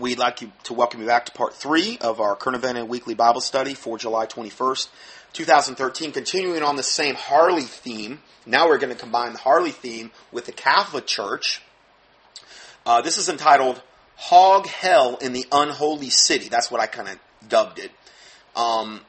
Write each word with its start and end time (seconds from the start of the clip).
we'd 0.00 0.18
like 0.18 0.40
you 0.40 0.50
to 0.64 0.72
welcome 0.72 1.00
you 1.00 1.06
back 1.06 1.26
to 1.26 1.32
part 1.32 1.54
three 1.54 1.98
of 2.00 2.20
our 2.20 2.34
current 2.34 2.56
event 2.56 2.78
and 2.78 2.88
weekly 2.88 3.14
Bible 3.14 3.40
study 3.40 3.74
for 3.74 3.98
July 3.98 4.26
21st, 4.26 4.88
2013. 5.34 6.12
Continuing 6.12 6.62
on 6.62 6.76
the 6.76 6.82
same 6.82 7.14
Harley 7.14 7.62
theme. 7.62 8.20
Now 8.46 8.68
we're 8.68 8.78
going 8.78 8.94
to 8.94 8.98
combine 8.98 9.34
the 9.34 9.38
Harley 9.38 9.72
theme 9.72 10.10
with 10.32 10.46
the 10.46 10.52
Catholic 10.52 11.06
Church. 11.06 11.62
Uh, 12.86 13.02
this 13.02 13.18
is 13.18 13.28
entitled 13.28 13.82
Hog 14.16 14.66
Hell 14.66 15.16
in 15.16 15.32
the 15.32 15.44
Unholy 15.52 16.10
City. 16.10 16.48
That's 16.48 16.70
what 16.70 16.80
I 16.80 16.86
kind 16.86 17.08
of 17.08 17.18
dubbed 17.48 17.78
it. 17.78 17.90
Um, 18.56 19.00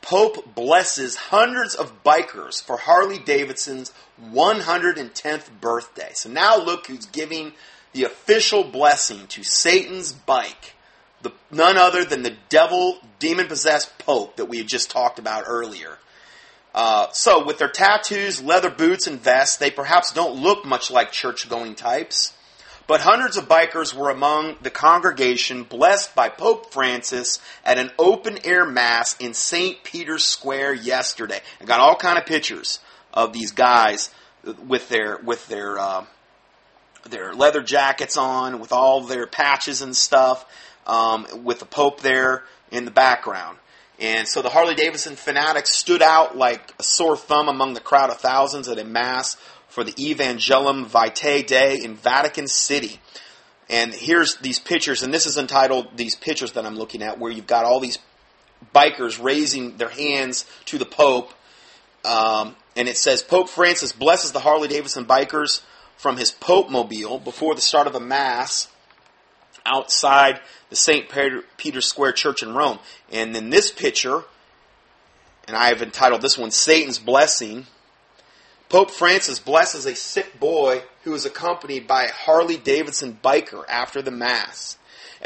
Pope 0.00 0.54
blesses 0.54 1.16
hundreds 1.16 1.74
of 1.74 2.04
bikers 2.04 2.62
for 2.62 2.76
Harley 2.76 3.18
Davidson's 3.18 3.92
110th 4.30 5.50
birthday. 5.60 6.10
So 6.14 6.30
now 6.30 6.56
look 6.56 6.86
who's 6.86 7.06
giving 7.06 7.52
the 7.96 8.04
official 8.04 8.62
blessing 8.62 9.26
to 9.28 9.42
Satan's 9.42 10.12
bike. 10.12 10.74
The, 11.22 11.32
none 11.50 11.78
other 11.78 12.04
than 12.04 12.22
the 12.22 12.36
devil, 12.50 12.98
demon 13.18 13.46
possessed 13.46 13.98
Pope 13.98 14.36
that 14.36 14.44
we 14.44 14.58
had 14.58 14.68
just 14.68 14.90
talked 14.90 15.18
about 15.18 15.44
earlier. 15.46 15.96
Uh, 16.74 17.10
so, 17.12 17.44
with 17.46 17.56
their 17.56 17.70
tattoos, 17.70 18.42
leather 18.42 18.68
boots, 18.68 19.06
and 19.06 19.18
vests, 19.18 19.56
they 19.56 19.70
perhaps 19.70 20.12
don't 20.12 20.36
look 20.36 20.66
much 20.66 20.90
like 20.90 21.10
church 21.10 21.48
going 21.48 21.74
types. 21.74 22.34
But 22.86 23.00
hundreds 23.00 23.38
of 23.38 23.48
bikers 23.48 23.94
were 23.94 24.10
among 24.10 24.56
the 24.60 24.70
congregation 24.70 25.62
blessed 25.62 26.14
by 26.14 26.28
Pope 26.28 26.72
Francis 26.72 27.40
at 27.64 27.78
an 27.78 27.90
open 27.98 28.38
air 28.44 28.66
mass 28.66 29.16
in 29.18 29.32
St. 29.32 29.82
Peter's 29.82 30.22
Square 30.22 30.74
yesterday. 30.74 31.40
I 31.62 31.64
got 31.64 31.80
all 31.80 31.96
kind 31.96 32.18
of 32.18 32.26
pictures 32.26 32.78
of 33.14 33.32
these 33.32 33.52
guys 33.52 34.10
with 34.68 34.90
their 34.90 35.16
with 35.16 35.48
their 35.48 35.78
uh, 35.78 36.04
their 37.08 37.34
leather 37.34 37.62
jackets 37.62 38.16
on, 38.16 38.60
with 38.60 38.72
all 38.72 39.02
their 39.02 39.26
patches 39.26 39.82
and 39.82 39.96
stuff, 39.96 40.44
um, 40.86 41.26
with 41.44 41.58
the 41.58 41.66
Pope 41.66 42.00
there 42.00 42.44
in 42.70 42.84
the 42.84 42.90
background. 42.90 43.58
And 43.98 44.28
so 44.28 44.42
the 44.42 44.50
Harley 44.50 44.74
Davidson 44.74 45.16
fanatics 45.16 45.72
stood 45.72 46.02
out 46.02 46.36
like 46.36 46.74
a 46.78 46.82
sore 46.82 47.16
thumb 47.16 47.48
among 47.48 47.74
the 47.74 47.80
crowd 47.80 48.10
of 48.10 48.18
thousands 48.18 48.68
at 48.68 48.78
a 48.78 48.84
mass 48.84 49.36
for 49.68 49.84
the 49.84 49.92
Evangelium 49.92 50.86
Vitae 50.86 51.42
Day 51.42 51.78
in 51.82 51.96
Vatican 51.96 52.46
City. 52.46 53.00
And 53.68 53.92
here's 53.92 54.36
these 54.36 54.58
pictures, 54.58 55.02
and 55.02 55.12
this 55.12 55.26
is 55.26 55.38
entitled 55.38 55.96
These 55.96 56.14
Pictures 56.14 56.52
That 56.52 56.64
I'm 56.66 56.76
Looking 56.76 57.02
At, 57.02 57.18
where 57.18 57.32
you've 57.32 57.46
got 57.48 57.64
all 57.64 57.80
these 57.80 57.98
bikers 58.74 59.20
raising 59.22 59.76
their 59.76 59.88
hands 59.88 60.44
to 60.66 60.78
the 60.78 60.84
Pope. 60.84 61.32
Um, 62.04 62.54
and 62.76 62.86
it 62.86 62.96
says 62.96 63.22
Pope 63.22 63.48
Francis 63.48 63.92
blesses 63.92 64.32
the 64.32 64.40
Harley 64.40 64.68
Davidson 64.68 65.06
bikers 65.06 65.62
from 65.96 66.16
his 66.16 66.30
Pope 66.30 66.70
mobile 66.70 67.18
before 67.18 67.54
the 67.54 67.60
start 67.60 67.86
of 67.86 67.94
a 67.94 68.00
Mass 68.00 68.68
outside 69.64 70.40
the 70.70 70.76
St. 70.76 71.08
Peter 71.56 71.80
Square 71.80 72.12
Church 72.12 72.42
in 72.42 72.54
Rome. 72.54 72.78
And 73.10 73.36
in 73.36 73.50
this 73.50 73.70
picture, 73.70 74.24
and 75.46 75.56
I 75.56 75.68
have 75.68 75.82
entitled 75.82 76.22
this 76.22 76.38
one 76.38 76.50
Satan's 76.50 76.98
Blessing, 76.98 77.66
Pope 78.68 78.90
Francis 78.90 79.38
blesses 79.38 79.86
a 79.86 79.94
sick 79.94 80.40
boy 80.40 80.82
who 81.04 81.14
is 81.14 81.24
accompanied 81.24 81.86
by 81.86 82.04
a 82.04 82.12
Harley 82.12 82.56
Davidson 82.56 83.18
biker 83.22 83.64
after 83.68 84.02
the 84.02 84.10
Mass. 84.10 84.76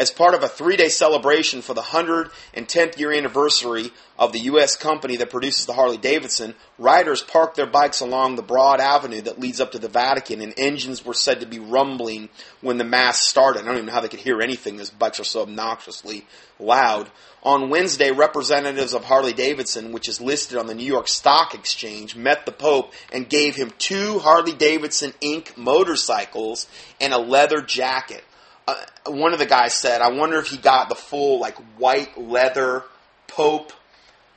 As 0.00 0.10
part 0.10 0.32
of 0.32 0.42
a 0.42 0.48
three 0.48 0.78
day 0.78 0.88
celebration 0.88 1.60
for 1.60 1.74
the 1.74 1.82
110th 1.82 2.98
year 2.98 3.12
anniversary 3.12 3.92
of 4.18 4.32
the 4.32 4.38
U.S. 4.38 4.74
company 4.74 5.16
that 5.16 5.28
produces 5.28 5.66
the 5.66 5.74
Harley 5.74 5.98
Davidson, 5.98 6.54
riders 6.78 7.22
parked 7.22 7.56
their 7.56 7.66
bikes 7.66 8.00
along 8.00 8.36
the 8.36 8.42
broad 8.42 8.80
avenue 8.80 9.20
that 9.20 9.38
leads 9.38 9.60
up 9.60 9.72
to 9.72 9.78
the 9.78 9.90
Vatican, 9.90 10.40
and 10.40 10.54
engines 10.56 11.04
were 11.04 11.12
said 11.12 11.40
to 11.40 11.46
be 11.46 11.58
rumbling 11.58 12.30
when 12.62 12.78
the 12.78 12.84
Mass 12.84 13.20
started. 13.20 13.60
I 13.60 13.66
don't 13.66 13.74
even 13.74 13.86
know 13.88 13.92
how 13.92 14.00
they 14.00 14.08
could 14.08 14.20
hear 14.20 14.40
anything, 14.40 14.78
those 14.78 14.88
bikes 14.88 15.20
are 15.20 15.24
so 15.24 15.42
obnoxiously 15.42 16.24
loud. 16.58 17.10
On 17.42 17.68
Wednesday, 17.68 18.10
representatives 18.10 18.94
of 18.94 19.04
Harley 19.04 19.34
Davidson, 19.34 19.92
which 19.92 20.08
is 20.08 20.18
listed 20.18 20.56
on 20.56 20.66
the 20.66 20.74
New 20.74 20.86
York 20.86 21.08
Stock 21.08 21.54
Exchange, 21.54 22.16
met 22.16 22.46
the 22.46 22.52
Pope 22.52 22.94
and 23.12 23.28
gave 23.28 23.54
him 23.54 23.70
two 23.76 24.18
Harley 24.20 24.54
Davidson 24.54 25.12
Inc. 25.20 25.58
motorcycles 25.58 26.66
and 27.02 27.12
a 27.12 27.18
leather 27.18 27.60
jacket. 27.60 28.24
Uh, 28.70 29.10
one 29.12 29.32
of 29.32 29.38
the 29.38 29.46
guys 29.46 29.74
said, 29.74 30.00
I 30.00 30.10
wonder 30.10 30.38
if 30.38 30.48
he 30.48 30.56
got 30.56 30.88
the 30.88 30.94
full, 30.94 31.40
like, 31.40 31.56
white 31.76 32.16
leather 32.18 32.84
Pope, 33.26 33.72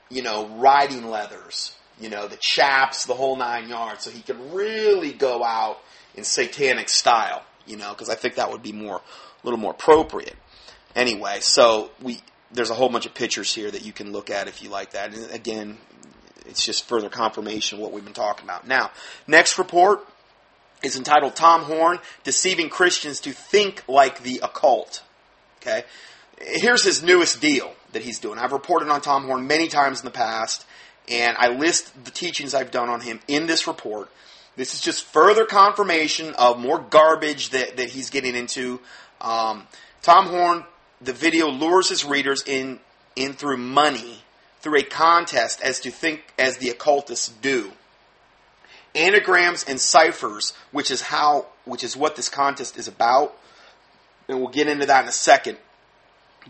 you 0.08 0.22
know, 0.22 0.46
riding 0.56 1.10
leathers, 1.10 1.74
you 2.00 2.08
know, 2.08 2.28
the 2.28 2.36
chaps, 2.36 3.06
the 3.06 3.14
whole 3.14 3.36
nine 3.36 3.68
yards, 3.68 4.04
so 4.04 4.10
he 4.10 4.22
could 4.22 4.38
really 4.52 5.12
go 5.12 5.42
out 5.42 5.78
in 6.14 6.24
satanic 6.24 6.88
style, 6.88 7.42
you 7.66 7.76
know, 7.76 7.90
because 7.90 8.08
I 8.08 8.14
think 8.14 8.36
that 8.36 8.50
would 8.50 8.62
be 8.62 8.72
more, 8.72 8.96
a 8.96 9.46
little 9.46 9.58
more 9.58 9.72
appropriate. 9.72 10.36
Anyway, 10.94 11.38
so 11.40 11.90
we 12.00 12.20
there's 12.52 12.70
a 12.70 12.74
whole 12.74 12.88
bunch 12.88 13.04
of 13.04 13.14
pictures 13.14 13.52
here 13.52 13.68
that 13.70 13.84
you 13.84 13.92
can 13.92 14.12
look 14.12 14.30
at 14.30 14.46
if 14.46 14.62
you 14.62 14.68
like 14.68 14.92
that. 14.92 15.12
And 15.12 15.30
again, 15.32 15.76
it's 16.46 16.64
just 16.64 16.86
further 16.86 17.08
confirmation 17.08 17.78
of 17.78 17.82
what 17.82 17.92
we've 17.92 18.04
been 18.04 18.12
talking 18.12 18.44
about. 18.44 18.66
Now, 18.66 18.92
next 19.26 19.58
report 19.58 20.06
is 20.84 20.96
entitled 20.96 21.36
Tom 21.36 21.62
Horn 21.62 21.98
Deceiving 22.22 22.68
Christians 22.68 23.20
to 23.20 23.32
Think 23.32 23.84
Like 23.88 24.22
the 24.22 24.40
Occult. 24.42 25.02
Okay? 25.60 25.84
Here's 26.40 26.84
his 26.84 27.02
newest 27.02 27.40
deal 27.40 27.72
that 27.92 28.02
he's 28.02 28.18
doing. 28.18 28.38
I've 28.38 28.52
reported 28.52 28.88
on 28.88 29.00
Tom 29.00 29.24
Horn 29.24 29.46
many 29.46 29.68
times 29.68 30.00
in 30.00 30.04
the 30.04 30.10
past, 30.10 30.66
and 31.08 31.36
I 31.38 31.48
list 31.48 32.04
the 32.04 32.10
teachings 32.10 32.54
I've 32.54 32.70
done 32.70 32.88
on 32.88 33.00
him 33.00 33.20
in 33.28 33.46
this 33.46 33.66
report. 33.66 34.10
This 34.56 34.74
is 34.74 34.80
just 34.80 35.04
further 35.04 35.44
confirmation 35.44 36.34
of 36.34 36.58
more 36.58 36.78
garbage 36.78 37.50
that, 37.50 37.76
that 37.76 37.88
he's 37.88 38.10
getting 38.10 38.36
into. 38.36 38.80
Um, 39.20 39.66
Tom 40.02 40.26
Horn 40.26 40.64
the 41.04 41.12
video 41.12 41.48
lures 41.48 41.88
his 41.88 42.04
readers 42.04 42.42
in 42.46 42.80
in 43.14 43.34
through 43.34 43.58
money, 43.58 44.22
through 44.60 44.78
a 44.78 44.82
contest 44.82 45.60
as 45.60 45.78
to 45.80 45.90
think 45.90 46.24
as 46.38 46.56
the 46.56 46.70
occultists 46.70 47.28
do. 47.28 47.72
Anagrams 48.94 49.64
and 49.64 49.80
ciphers, 49.80 50.52
which 50.70 50.90
is 50.90 51.02
how 51.02 51.46
which 51.64 51.82
is 51.82 51.96
what 51.96 52.16
this 52.16 52.28
contest 52.28 52.78
is 52.78 52.88
about, 52.88 53.36
and 54.28 54.38
we'll 54.38 54.48
get 54.48 54.68
into 54.68 54.86
that 54.86 55.02
in 55.02 55.08
a 55.08 55.12
second. 55.12 55.58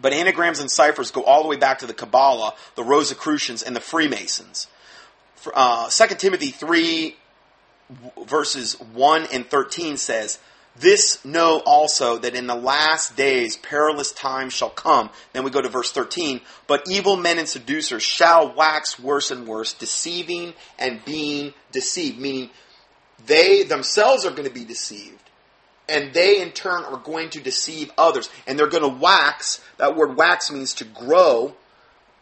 But 0.00 0.12
anagrams 0.12 0.60
and 0.60 0.70
ciphers 0.70 1.10
go 1.10 1.22
all 1.22 1.42
the 1.42 1.48
way 1.48 1.56
back 1.56 1.78
to 1.78 1.86
the 1.86 1.94
Kabbalah, 1.94 2.54
the 2.74 2.82
Rosicrucians, 2.82 3.62
and 3.62 3.76
the 3.76 3.80
Freemasons. 3.80 4.66
Uh, 5.54 5.88
2 5.88 6.14
Timothy 6.16 6.50
3, 6.50 7.16
verses 8.24 8.80
1 8.80 9.26
and 9.32 9.48
13 9.48 9.96
says, 9.96 10.38
this 10.76 11.24
know 11.24 11.62
also 11.64 12.18
that 12.18 12.34
in 12.34 12.46
the 12.46 12.54
last 12.54 13.16
days 13.16 13.56
perilous 13.56 14.10
times 14.10 14.52
shall 14.52 14.70
come. 14.70 15.10
Then 15.32 15.44
we 15.44 15.50
go 15.50 15.62
to 15.62 15.68
verse 15.68 15.92
13. 15.92 16.40
But 16.66 16.84
evil 16.90 17.16
men 17.16 17.38
and 17.38 17.48
seducers 17.48 18.02
shall 18.02 18.52
wax 18.54 18.98
worse 18.98 19.30
and 19.30 19.46
worse, 19.46 19.72
deceiving 19.72 20.54
and 20.78 21.04
being 21.04 21.54
deceived. 21.70 22.18
Meaning 22.18 22.50
they 23.24 23.62
themselves 23.62 24.24
are 24.24 24.32
going 24.32 24.48
to 24.48 24.54
be 24.54 24.64
deceived. 24.64 25.20
And 25.88 26.12
they 26.12 26.40
in 26.40 26.50
turn 26.50 26.84
are 26.84 26.96
going 26.96 27.30
to 27.30 27.40
deceive 27.40 27.92
others. 27.96 28.28
And 28.46 28.58
they're 28.58 28.66
going 28.66 28.82
to 28.82 29.00
wax. 29.00 29.62
That 29.76 29.94
word 29.94 30.16
wax 30.16 30.50
means 30.50 30.74
to 30.74 30.84
grow. 30.84 31.54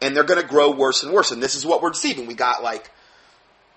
And 0.03 0.15
they're 0.15 0.25
going 0.25 0.43
to 0.43 0.47
grow 0.47 0.73
worse 0.73 1.03
and 1.05 1.13
worse. 1.13 1.31
And 1.31 1.43
this 1.43 1.55
is 1.55 1.65
what 1.65 1.81
we're 1.81 1.91
deceiving. 1.91 2.27
We 2.27 2.35
got 2.35 2.63
like 2.63 2.91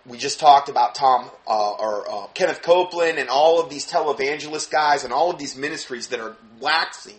we 0.06 0.18
just 0.18 0.40
talked 0.40 0.70
about 0.70 0.96
Tom 0.96 1.30
uh, 1.48 1.72
or 1.72 2.10
uh, 2.10 2.28
Kenneth 2.34 2.62
Copeland 2.62 3.18
and 3.18 3.30
all 3.30 3.60
of 3.60 3.70
these 3.70 3.90
televangelist 3.90 4.70
guys 4.70 5.04
and 5.04 5.12
all 5.12 5.32
of 5.32 5.40
these 5.40 5.56
ministries 5.56 6.08
that 6.10 6.20
are 6.20 6.36
waxing. 6.60 7.18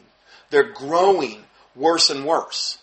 They're 0.51 0.73
growing 0.73 1.43
worse 1.75 2.11
and 2.11 2.25
worse. 2.25 2.79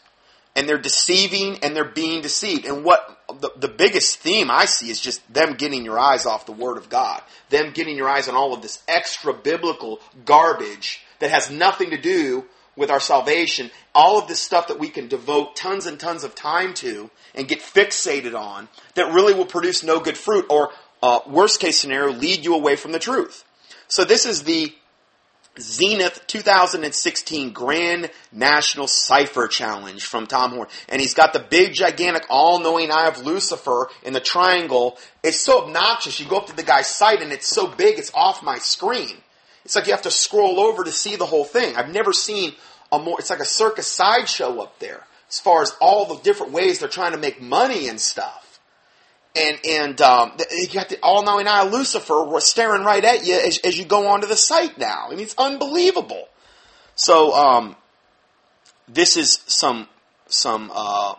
And 0.55 0.69
they're 0.69 0.77
deceiving 0.77 1.59
and 1.63 1.75
they're 1.75 1.85
being 1.85 2.21
deceived. 2.21 2.65
And 2.65 2.83
what 2.83 3.19
the, 3.39 3.51
the 3.57 3.67
biggest 3.67 4.19
theme 4.19 4.51
I 4.51 4.65
see 4.65 4.89
is 4.89 4.99
just 4.99 5.33
them 5.33 5.53
getting 5.53 5.83
your 5.83 5.97
eyes 5.97 6.25
off 6.25 6.45
the 6.45 6.51
Word 6.51 6.77
of 6.77 6.89
God. 6.89 7.21
Them 7.49 7.71
getting 7.71 7.97
your 7.97 8.09
eyes 8.09 8.27
on 8.27 8.35
all 8.35 8.53
of 8.53 8.61
this 8.61 8.83
extra 8.87 9.33
biblical 9.33 9.99
garbage 10.25 11.01
that 11.19 11.31
has 11.31 11.49
nothing 11.49 11.89
to 11.91 11.97
do 11.97 12.45
with 12.75 12.89
our 12.89 12.99
salvation, 12.99 13.69
all 13.93 14.19
of 14.19 14.27
this 14.27 14.39
stuff 14.39 14.67
that 14.67 14.79
we 14.79 14.89
can 14.89 15.07
devote 15.07 15.55
tons 15.55 15.85
and 15.85 15.99
tons 15.99 16.23
of 16.23 16.35
time 16.35 16.73
to 16.75 17.09
and 17.35 17.47
get 17.47 17.59
fixated 17.59 18.37
on 18.37 18.67
that 18.95 19.13
really 19.13 19.33
will 19.33 19.45
produce 19.45 19.83
no 19.83 19.99
good 19.99 20.17
fruit 20.17 20.45
or, 20.49 20.71
uh, 21.01 21.19
worst 21.27 21.59
case 21.59 21.79
scenario, 21.79 22.13
lead 22.13 22.45
you 22.45 22.55
away 22.55 22.75
from 22.75 22.91
the 22.91 22.99
truth. 22.99 23.43
So 23.87 24.03
this 24.03 24.25
is 24.25 24.43
the 24.43 24.73
Zenith 25.59 26.25
2016 26.25 27.51
Grand 27.51 28.09
National 28.31 28.87
Cipher 28.87 29.47
Challenge 29.47 30.03
from 30.03 30.25
Tom 30.25 30.51
Horn. 30.51 30.67
And 30.89 30.99
he's 30.99 31.13
got 31.13 31.33
the 31.33 31.39
big, 31.39 31.73
gigantic, 31.73 32.25
all-knowing 32.29 32.89
eye 32.91 33.07
of 33.07 33.23
Lucifer 33.23 33.89
in 34.01 34.13
the 34.13 34.19
triangle. 34.19 34.97
It's 35.23 35.39
so 35.39 35.65
obnoxious. 35.65 36.19
You 36.19 36.27
go 36.27 36.37
up 36.37 36.47
to 36.47 36.55
the 36.55 36.63
guy's 36.63 36.87
site 36.87 37.21
and 37.21 37.31
it's 37.31 37.47
so 37.47 37.67
big, 37.67 37.99
it's 37.99 38.11
off 38.15 38.41
my 38.41 38.57
screen. 38.57 39.17
It's 39.65 39.75
like 39.75 39.87
you 39.87 39.93
have 39.93 40.03
to 40.03 40.11
scroll 40.11 40.59
over 40.59 40.83
to 40.83 40.91
see 40.91 41.15
the 41.15 41.25
whole 41.25 41.45
thing. 41.45 41.75
I've 41.75 41.93
never 41.93 42.13
seen 42.13 42.53
a 42.91 42.99
more, 42.99 43.19
it's 43.19 43.29
like 43.29 43.39
a 43.39 43.45
circus 43.45 43.87
sideshow 43.87 44.59
up 44.59 44.79
there 44.79 45.05
as 45.29 45.39
far 45.39 45.61
as 45.61 45.75
all 45.79 46.05
the 46.05 46.21
different 46.21 46.51
ways 46.51 46.79
they're 46.79 46.89
trying 46.89 47.13
to 47.13 47.17
make 47.17 47.41
money 47.41 47.87
and 47.87 47.99
stuff. 47.99 48.59
And, 49.35 49.57
and, 49.67 50.01
um, 50.01 50.33
you 50.51 50.67
got 50.67 50.89
the 50.89 50.99
all-knowing 51.01 51.47
eye 51.47 51.65
of 51.65 51.71
Lucifer 51.71 52.25
staring 52.39 52.83
right 52.83 53.03
at 53.03 53.25
you 53.25 53.33
as, 53.33 53.57
as 53.59 53.77
you 53.77 53.85
go 53.85 54.07
onto 54.07 54.27
the 54.27 54.35
site 54.35 54.77
now. 54.77 55.07
I 55.07 55.11
mean, 55.11 55.21
it's 55.21 55.33
unbelievable. 55.37 56.27
So 56.95 57.33
um, 57.33 57.75
this 58.87 59.17
is 59.17 59.41
some 59.47 59.87
some 60.27 60.71
uh, 60.73 61.15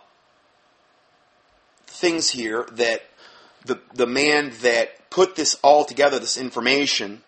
things 1.87 2.29
here 2.29 2.65
that 2.73 3.03
the 3.65 3.79
the 3.93 4.07
man 4.07 4.53
that 4.61 5.09
put 5.09 5.35
this 5.35 5.57
all 5.61 5.83
together, 5.83 6.19
this 6.19 6.37
information 6.37 7.21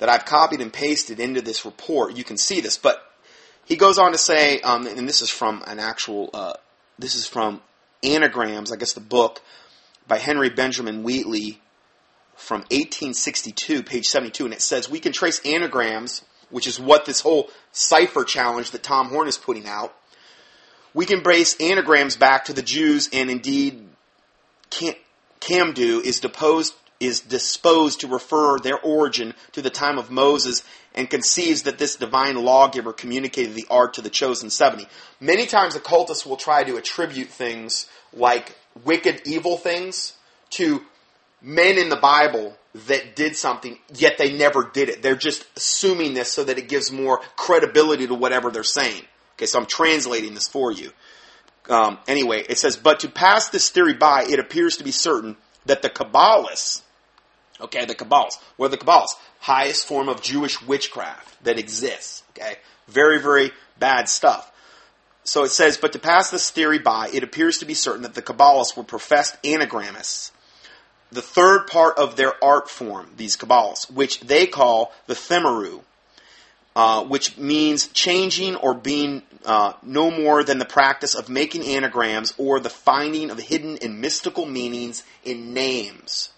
that 0.00 0.08
I've 0.08 0.24
copied 0.24 0.62
and 0.62 0.72
pasted 0.72 1.20
into 1.20 1.42
this 1.42 1.64
report. 1.64 2.16
You 2.16 2.24
can 2.24 2.38
see 2.38 2.60
this, 2.60 2.76
but 2.78 3.06
he 3.66 3.76
goes 3.76 3.98
on 3.98 4.12
to 4.12 4.18
say, 4.18 4.60
um, 4.62 4.86
and 4.86 5.06
this 5.06 5.22
is 5.22 5.28
from 5.30 5.62
an 5.66 5.78
actual, 5.78 6.30
uh, 6.34 6.54
this 6.98 7.14
is 7.14 7.26
from 7.26 7.60
Anagrams, 8.02 8.72
I 8.72 8.76
guess 8.76 8.94
the 8.94 9.00
book 9.00 9.42
by 10.08 10.16
Henry 10.16 10.48
Benjamin 10.48 11.02
Wheatley 11.02 11.60
from 12.34 12.60
1862, 12.62 13.82
page 13.82 14.06
72, 14.06 14.46
and 14.46 14.54
it 14.54 14.62
says 14.62 14.88
we 14.88 15.00
can 15.00 15.12
trace 15.12 15.38
anagrams, 15.44 16.24
which 16.48 16.66
is 16.66 16.80
what 16.80 17.04
this 17.04 17.20
whole 17.20 17.50
cipher 17.70 18.24
challenge 18.24 18.70
that 18.70 18.82
Tom 18.82 19.10
Horn 19.10 19.28
is 19.28 19.36
putting 19.36 19.66
out. 19.66 19.94
We 20.94 21.04
can 21.04 21.22
trace 21.22 21.54
anagrams 21.60 22.16
back 22.16 22.46
to 22.46 22.54
the 22.54 22.62
Jews, 22.62 23.10
and 23.12 23.30
indeed, 23.30 23.86
Camden 25.40 26.02
is 26.02 26.20
deposed 26.20 26.74
is 27.00 27.20
disposed 27.20 28.00
to 28.00 28.08
refer 28.08 28.58
their 28.58 28.78
origin 28.78 29.34
to 29.52 29.62
the 29.62 29.70
time 29.70 29.98
of 29.98 30.10
Moses 30.10 30.62
and 30.94 31.08
conceives 31.08 31.62
that 31.62 31.78
this 31.78 31.96
divine 31.96 32.36
lawgiver 32.36 32.92
communicated 32.92 33.54
the 33.54 33.66
art 33.70 33.94
to 33.94 34.02
the 34.02 34.10
chosen 34.10 34.50
70. 34.50 34.86
Many 35.18 35.46
times 35.46 35.74
occultists 35.74 36.26
will 36.26 36.36
try 36.36 36.62
to 36.64 36.76
attribute 36.76 37.28
things 37.28 37.88
like 38.12 38.54
wicked, 38.84 39.22
evil 39.24 39.56
things 39.56 40.14
to 40.50 40.82
men 41.40 41.78
in 41.78 41.88
the 41.88 41.96
Bible 41.96 42.56
that 42.86 43.16
did 43.16 43.34
something, 43.34 43.78
yet 43.94 44.18
they 44.18 44.36
never 44.36 44.64
did 44.64 44.88
it. 44.88 45.02
They're 45.02 45.16
just 45.16 45.46
assuming 45.56 46.14
this 46.14 46.30
so 46.30 46.44
that 46.44 46.58
it 46.58 46.68
gives 46.68 46.92
more 46.92 47.20
credibility 47.36 48.06
to 48.06 48.14
whatever 48.14 48.50
they're 48.50 48.62
saying. 48.62 49.02
Okay, 49.36 49.46
so 49.46 49.58
I'm 49.58 49.66
translating 49.66 50.34
this 50.34 50.48
for 50.48 50.70
you. 50.70 50.92
Um, 51.68 51.98
anyway, 52.06 52.44
it 52.48 52.58
says, 52.58 52.76
but 52.76 53.00
to 53.00 53.08
pass 53.08 53.48
this 53.48 53.70
theory 53.70 53.94
by, 53.94 54.24
it 54.24 54.38
appears 54.38 54.76
to 54.76 54.84
be 54.84 54.90
certain 54.90 55.36
that 55.66 55.82
the 55.82 55.90
Kabbalists, 55.90 56.82
Okay, 57.60 57.84
the 57.84 57.94
Kabbals. 57.94 58.34
What 58.56 58.66
are 58.66 58.76
the 58.76 58.78
Kabbals? 58.78 59.08
Highest 59.40 59.86
form 59.86 60.08
of 60.08 60.22
Jewish 60.22 60.62
witchcraft 60.62 61.44
that 61.44 61.58
exists. 61.58 62.22
Okay, 62.30 62.56
very, 62.88 63.20
very 63.20 63.52
bad 63.78 64.08
stuff. 64.08 64.50
So 65.24 65.44
it 65.44 65.50
says, 65.50 65.76
but 65.76 65.92
to 65.92 65.98
pass 65.98 66.30
this 66.30 66.50
theory 66.50 66.78
by, 66.78 67.10
it 67.12 67.22
appears 67.22 67.58
to 67.58 67.66
be 67.66 67.74
certain 67.74 68.02
that 68.02 68.14
the 68.14 68.22
Kabbalists 68.22 68.76
were 68.76 68.82
professed 68.82 69.40
anagramists. 69.42 70.32
The 71.12 71.22
third 71.22 71.66
part 71.66 71.98
of 71.98 72.16
their 72.16 72.42
art 72.42 72.70
form, 72.70 73.12
these 73.16 73.36
Kabbalists, 73.36 73.90
which 73.90 74.20
they 74.20 74.46
call 74.46 74.92
the 75.06 75.14
Themurah, 75.14 75.82
uh, 76.74 77.04
which 77.04 77.36
means 77.36 77.88
changing 77.88 78.56
or 78.56 78.74
being 78.74 79.22
uh, 79.44 79.72
no 79.82 80.10
more 80.10 80.44
than 80.44 80.58
the 80.58 80.64
practice 80.64 81.14
of 81.14 81.28
making 81.28 81.64
anagrams 81.64 82.32
or 82.38 82.60
the 82.60 82.70
finding 82.70 83.30
of 83.30 83.38
hidden 83.38 83.78
and 83.82 84.00
mystical 84.00 84.46
meanings 84.46 85.02
in 85.24 85.52
names. 85.52 86.30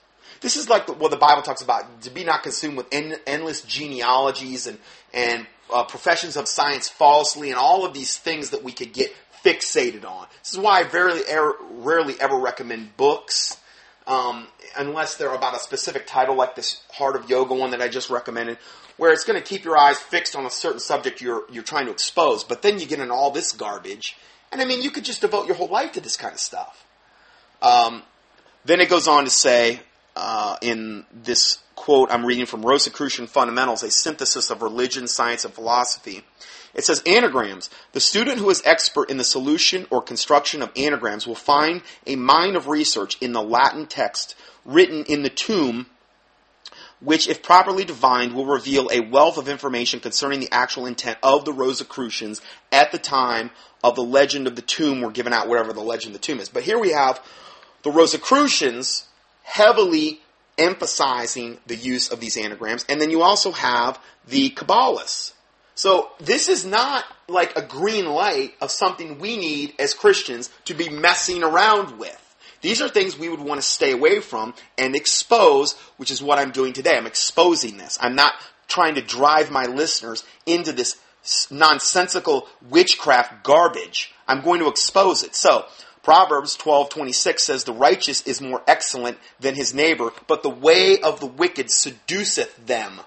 This 0.43 0.57
is 0.57 0.69
like 0.69 0.87
the, 0.87 0.93
what 0.93 1.11
the 1.11 1.17
Bible 1.17 1.43
talks 1.43 1.63
about 1.63 2.03
to 2.03 2.11
be 2.11 2.25
not 2.25 2.43
consumed 2.43 2.77
with 2.77 2.87
en- 2.93 3.17
endless 3.27 3.63
genealogies 3.63 4.67
and 4.67 4.79
and 5.15 5.47
uh, 5.73 5.85
professions 5.85 6.37
of 6.37 6.49
science 6.49 6.89
falsely 6.89 7.51
and 7.51 7.59
all 7.59 7.87
of 7.87 7.95
these 7.95 8.17
things 8.17 8.51
that 8.51 8.63
we 8.63 8.73
could 8.73 8.93
get 8.93 9.15
fixated 9.45 10.05
on. 10.05 10.27
This 10.43 10.53
is 10.53 10.59
why 10.59 10.81
I 10.81 10.83
very 10.85 11.23
er- 11.33 11.57
rarely 11.71 12.15
ever 12.21 12.37
recommend 12.37 12.97
books. 12.97 13.59
Um, 14.05 14.49
unless 14.77 15.17
they're 15.17 15.33
about 15.33 15.55
a 15.55 15.61
specific 15.61 16.09
title 16.09 16.35
like 16.35 16.57
this 16.57 16.83
Heart 16.91 17.15
of 17.15 17.31
Yoga 17.31 17.55
one 17.55 17.71
that 17.71 17.81
I 17.81 17.87
just 17.87 18.11
recommended, 18.11 18.59
where 18.97 19.13
it's 19.13 19.23
going 19.23 19.41
to 19.41 19.47
keep 19.47 19.65
your 19.65 19.79
eyes 19.79 19.99
fixed 19.99 20.35
on 20.35 20.45
a 20.45 20.51
certain 20.51 20.81
subject 20.81 21.21
you're 21.21 21.45
you're 21.53 21.63
trying 21.63 21.87
to 21.87 21.93
expose. 21.93 22.43
But 22.43 22.63
then 22.63 22.81
you 22.81 22.87
get 22.87 22.99
into 22.99 23.15
all 23.15 23.31
this 23.31 23.53
garbage, 23.53 24.17
and 24.51 24.61
I 24.61 24.65
mean, 24.65 24.83
you 24.83 24.91
could 24.91 25.05
just 25.05 25.21
devote 25.21 25.47
your 25.47 25.55
whole 25.55 25.69
life 25.69 25.93
to 25.93 26.01
this 26.01 26.17
kind 26.17 26.35
of 26.35 26.41
stuff. 26.41 26.85
Um, 27.63 28.03
then 28.65 28.81
it 28.81 28.91
goes 28.91 29.07
on 29.07 29.23
to 29.23 29.31
say, 29.31 29.81
uh, 30.17 30.57
in 30.61 31.05
this 31.13 31.59
quote 31.75 32.11
I'm 32.13 32.25
reading 32.25 32.47
from 32.47 32.65
Rosicrucian 32.65 33.27
Fundamentals, 33.27 33.83
a 33.83 33.91
synthesis 33.91 34.51
of 34.51 34.63
religion, 34.63 35.09
science, 35.09 35.45
and 35.45 35.55
philosophy. 35.55 36.23
It 36.75 36.85
says 36.85 37.03
anagrams. 37.05 37.69
The 37.93 38.01
student 38.01 38.39
who 38.39 38.49
is 38.49 38.63
expert 38.65 39.11
in 39.11 39.19
the 39.19 39.25
solution 39.25 39.87
or 39.91 40.01
construction 40.01 40.63
of 40.63 40.71
anagrams 40.77 41.27
will 41.27 41.35
find 41.35 41.83
a 42.07 42.17
mine 42.17 42.57
of 42.57 42.69
research 42.69 43.19
in 43.21 43.33
the 43.33 43.43
Latin 43.43 43.87
text 43.87 44.35
written 44.65 45.05
in 45.05 45.23
the 45.23 45.29
tomb, 45.29 45.87
which, 47.01 47.29
if 47.29 47.43
properly 47.43 47.85
divined, 47.85 48.33
will 48.33 48.47
reveal 48.47 48.89
a 48.91 49.01
wealth 49.01 49.37
of 49.37 49.49
information 49.49 50.01
concerning 50.01 50.41
the 50.41 50.53
actual 50.53 50.87
intent 50.87 51.19
of 51.23 51.45
the 51.45 51.53
Rosicrucians 51.53 52.41
at 52.71 52.93
the 52.93 52.99
time 52.99 53.51
of 53.85 53.97
the 53.97 54.05
legend 54.05 54.47
of 54.47 54.57
the 54.57 54.63
tomb 54.63 55.01
were 55.01 55.11
given 55.11 55.33
out, 55.33 55.49
whatever 55.49 55.73
the 55.73 55.81
legend 55.81 56.15
of 56.15 56.21
the 56.21 56.27
tomb 56.27 56.41
is. 56.41 56.49
But 56.49 56.63
here 56.63 56.79
we 56.79 56.93
have 56.93 57.21
the 57.83 57.91
Rosicrucians 57.91 59.09
heavily 59.53 60.19
emphasizing 60.57 61.59
the 61.67 61.77
use 61.77 62.11
of 62.11 62.21
these 62.21 62.39
anagrams. 62.39 62.87
And 62.89 63.01
then 63.01 63.11
you 63.11 63.23
also 63.23 63.53
have 63.53 63.99
the 64.27 64.51
Kabbalists. 64.51 65.33
So 65.75 66.11
this 66.19 66.49
is 66.49 66.65
not 66.65 67.05
like 67.29 67.57
a 67.57 67.63
green 67.63 68.07
light 68.07 68.55
of 68.63 68.71
something 68.71 69.19
we 69.19 69.37
need 69.37 69.75
as 69.79 69.93
Christians 69.93 70.51
to 70.65 70.75
be 70.75 70.89
messing 70.89 71.43
around 71.43 71.99
with. 71.99 72.19
These 72.63 72.81
are 72.81 72.89
things 72.89 73.19
we 73.19 73.29
would 73.29 73.41
want 73.41 73.61
to 73.61 73.67
stay 73.67 73.93
away 73.93 74.21
from 74.21 74.55
and 74.79 74.97
expose, 74.97 75.75
which 75.99 76.11
is 76.11 76.23
what 76.23 76.39
I'm 76.39 76.53
doing 76.53 76.73
today. 76.73 76.97
I'm 76.97 77.07
exposing 77.07 77.77
this. 77.77 77.99
I'm 78.01 78.15
not 78.15 78.35
trying 78.69 78.95
to 78.95 79.03
drive 79.03 79.51
my 79.51 79.67
listeners 79.67 80.25
into 80.47 80.73
this 80.73 80.97
nonsensical 81.51 82.49
witchcraft 82.71 83.45
garbage. 83.45 84.15
I'm 84.27 84.43
going 84.43 84.61
to 84.61 84.69
expose 84.69 85.23
it. 85.25 85.35
So, 85.35 85.67
Proverbs 86.03 86.57
12:26 86.57 87.45
says 87.45 87.65
the 87.65 87.73
righteous 87.73 88.23
is 88.23 88.41
more 88.41 88.63
excellent 88.67 89.19
than 89.39 89.55
his 89.55 89.73
neighbor, 89.73 90.13
but 90.27 90.43
the 90.43 90.51
way 90.51 91.01
of 91.01 91.21
the 91.21 91.27
wicked 91.27 91.71
seduceth 91.71 92.67
them. 92.67 93.01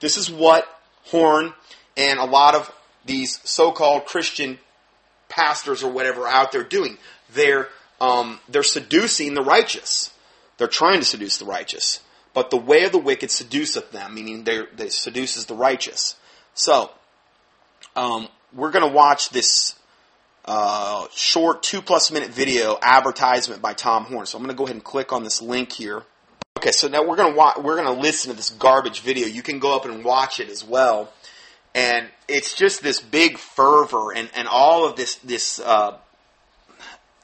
This 0.00 0.16
is 0.16 0.30
what 0.30 0.66
Horn 1.06 1.54
and 1.96 2.18
a 2.18 2.24
lot 2.24 2.54
of 2.54 2.72
these 3.04 3.40
so-called 3.44 4.06
Christian 4.06 4.58
pastors 5.28 5.82
or 5.82 5.90
whatever 5.90 6.26
out 6.26 6.52
there 6.52 6.64
doing. 6.64 6.98
They're 7.32 7.68
um, 8.00 8.40
they're 8.48 8.62
seducing 8.62 9.34
the 9.34 9.42
righteous. 9.42 10.12
They're 10.56 10.68
trying 10.68 11.00
to 11.00 11.04
seduce 11.04 11.38
the 11.38 11.44
righteous, 11.44 12.00
but 12.34 12.50
the 12.50 12.56
way 12.56 12.84
of 12.84 12.92
the 12.92 12.98
wicked 12.98 13.30
seduceth 13.30 13.92
them, 13.92 14.14
meaning 14.14 14.44
they 14.44 14.88
seduces 14.88 15.46
the 15.46 15.54
righteous. 15.54 16.16
So 16.54 16.90
um, 17.94 18.28
we're 18.52 18.70
going 18.70 18.88
to 18.88 18.94
watch 18.94 19.30
this 19.30 19.74
uh, 20.52 21.06
short 21.14 21.62
two 21.62 21.80
plus 21.80 22.10
minute 22.10 22.30
video 22.30 22.76
advertisement 22.82 23.62
by 23.62 23.72
Tom 23.72 24.04
Horn. 24.06 24.26
So 24.26 24.36
I'm 24.36 24.42
going 24.42 24.52
to 24.52 24.58
go 24.58 24.64
ahead 24.64 24.74
and 24.74 24.82
click 24.82 25.12
on 25.12 25.22
this 25.22 25.40
link 25.40 25.70
here. 25.70 26.02
Okay, 26.58 26.72
so 26.72 26.88
now 26.88 27.06
we're 27.06 27.14
going 27.14 27.32
to 27.32 27.38
wa- 27.38 27.54
we're 27.58 27.76
going 27.76 27.94
to 27.94 28.02
listen 28.02 28.32
to 28.32 28.36
this 28.36 28.50
garbage 28.50 29.00
video. 29.00 29.28
You 29.28 29.42
can 29.42 29.60
go 29.60 29.76
up 29.76 29.84
and 29.84 30.04
watch 30.04 30.40
it 30.40 30.48
as 30.48 30.64
well, 30.64 31.12
and 31.72 32.08
it's 32.26 32.56
just 32.56 32.82
this 32.82 33.00
big 33.00 33.38
fervor 33.38 34.12
and, 34.12 34.28
and 34.34 34.48
all 34.48 34.84
of 34.84 34.96
this 34.96 35.14
this 35.16 35.60
uh, 35.60 35.96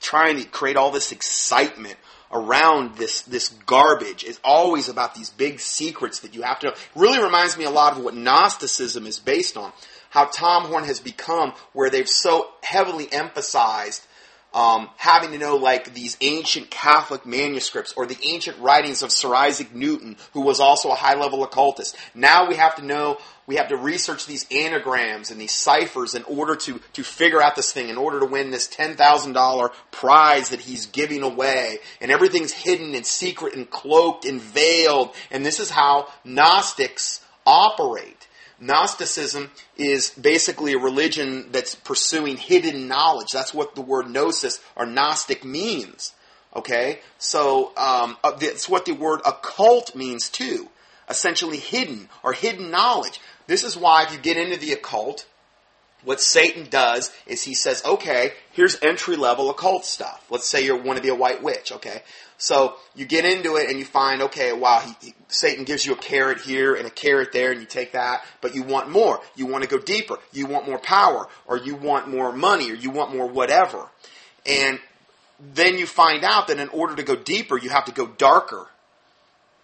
trying 0.01 0.39
to 0.41 0.45
create 0.45 0.77
all 0.77 0.93
this 0.93 1.11
excitement 1.11 1.97
around 2.31 2.97
this 2.97 3.23
this 3.23 3.49
garbage 3.67 4.23
is 4.23 4.39
always 4.45 4.89
about 4.89 5.17
these 5.17 5.31
big 5.31 5.59
secrets 5.59 6.21
that 6.21 6.33
you 6.33 6.43
have 6.43 6.61
to 6.61 6.69
know. 6.69 6.75
Really 6.95 7.21
reminds 7.21 7.59
me 7.59 7.65
a 7.65 7.71
lot 7.71 7.97
of 7.97 8.05
what 8.05 8.15
Gnosticism 8.15 9.05
is 9.05 9.19
based 9.19 9.57
on 9.57 9.73
how 10.17 10.25
Tom 10.25 10.65
Horn 10.65 10.85
has 10.85 10.99
become, 10.99 11.53
where 11.75 11.91
they've 11.91 12.09
so 12.09 12.49
heavily 12.63 13.07
emphasized 13.13 14.07
um, 14.55 14.89
having 14.97 15.33
to 15.33 15.39
know 15.39 15.57
like 15.57 15.93
these 15.93 16.17
ancient 16.23 16.71
Catholic 16.71 17.27
manuscripts 17.27 17.93
or 17.95 18.07
the 18.07 18.17
ancient 18.25 18.59
writings 18.59 19.03
of 19.03 19.13
Sir 19.13 19.35
Isaac 19.35 19.75
Newton, 19.75 20.17
who 20.33 20.41
was 20.41 20.59
also 20.59 20.89
a 20.89 20.95
high 20.95 21.21
level 21.21 21.45
occultist. 21.45 21.95
Now 22.15 22.49
we 22.49 22.57
have 22.57 22.77
to 22.77 22.83
know, 22.83 23.19
we 23.47 23.57
have 23.57 23.69
to 23.69 23.77
research 23.77 24.25
these 24.25 24.47
anagrams 24.51 25.31
and 25.31 25.39
these 25.39 25.53
ciphers 25.53 26.15
in 26.15 26.23
order 26.23 26.57
to, 26.57 26.81
to 26.95 27.03
figure 27.03 27.43
out 27.43 27.55
this 27.55 27.75
thing, 27.75 27.91
in 27.91 27.99
order 27.99 28.19
to 28.21 28.25
win 28.25 28.51
this 28.51 28.69
$10,000 28.69 29.71
prize 29.91 30.49
that 30.49 30.61
he's 30.61 30.87
giving 30.87 31.23
away. 31.23 31.77
And 32.01 32.11
everything's 32.11 32.53
hidden 32.53 32.95
and 32.95 33.05
secret 33.05 33.55
and 33.55 33.69
cloaked 33.69 34.25
and 34.25 34.41
veiled. 34.41 35.15
And 35.31 35.45
this 35.45 35.61
is 35.61 35.69
how 35.69 36.09
Gnostics 36.25 37.21
operate. 37.45 38.27
Gnosticism 38.59 39.51
is 39.77 40.11
basically 40.11 40.73
a 40.73 40.79
religion 40.79 41.49
that's 41.53 41.75
pursuing 41.75 42.37
hidden 42.37 42.89
knowledge. 42.89 43.29
That's 43.33 43.53
what 43.53 43.75
the 43.75 43.83
word 43.83 44.09
gnosis 44.09 44.61
or 44.75 44.87
Gnostic 44.87 45.45
means. 45.45 46.15
Okay? 46.55 47.01
So, 47.19 47.73
um, 47.77 48.17
uh, 48.25 48.33
that's 48.33 48.69
what 48.69 48.87
the 48.87 48.93
word 48.93 49.21
occult 49.27 49.95
means 49.95 50.31
too. 50.31 50.69
Essentially 51.09 51.59
hidden 51.59 52.09
or 52.23 52.33
hidden 52.33 52.71
knowledge. 52.71 53.21
This 53.47 53.63
is 53.63 53.77
why 53.77 54.05
if 54.05 54.13
you 54.13 54.19
get 54.19 54.39
into 54.39 54.59
the 54.59 54.73
occult, 54.73 55.27
what 56.03 56.21
Satan 56.21 56.69
does 56.71 57.13
is 57.27 57.43
he 57.43 57.55
says, 57.55 57.85
okay, 57.85 58.33
here's 58.53 58.81
entry 58.83 59.17
level 59.17 59.51
occult 59.51 59.85
stuff. 59.85 60.25
Let's 60.31 60.47
say 60.47 60.65
you 60.65 60.77
want 60.77 60.97
to 60.97 61.03
be 61.03 61.09
a 61.09 61.15
white 61.15 61.43
witch, 61.43 61.73
okay? 61.73 62.03
So 62.39 62.77
you 62.95 63.07
get 63.07 63.25
into 63.25 63.57
it 63.57 63.71
and 63.71 63.79
you 63.79 63.85
find, 63.85 64.23
okay, 64.23 64.53
wow, 64.53 64.81
he, 64.81 65.07
he, 65.07 65.15
Satan 65.29 65.65
gives 65.65 65.87
you 65.87 65.95
a 65.95 65.97
carrot 65.97 66.41
here 66.41 66.75
and 66.75 66.87
a 66.87 66.91
carrot 66.91 67.33
there, 67.33 67.51
and 67.51 67.61
you 67.61 67.67
take 67.67 67.93
that, 67.93 68.25
but 68.41 68.55
you 68.55 68.63
want 68.63 68.91
more. 68.91 69.21
You 69.37 69.47
want 69.47 69.65
to 69.65 69.71
go 69.71 69.79
deeper. 69.79 70.19
You 70.33 70.47
want 70.47 70.67
more 70.67 70.79
power, 70.79 71.29
or 71.47 71.57
you 71.57 71.77
want 71.77 72.09
more 72.09 72.33
money, 72.33 72.71
or 72.71 72.75
you 72.75 72.91
want 72.91 73.15
more 73.15 73.27
whatever. 73.27 73.89
And 74.45 74.79
then 75.55 75.79
you 75.79 75.87
find 75.87 76.25
out 76.25 76.49
that 76.49 76.59
in 76.59 76.69
order 76.69 76.95
to 76.97 77.03
go 77.03 77.17
deeper, 77.17 77.59
you 77.59 77.71
have 77.71 77.87
to 77.87 77.93
go 77.93 78.07
darker. 78.07 78.69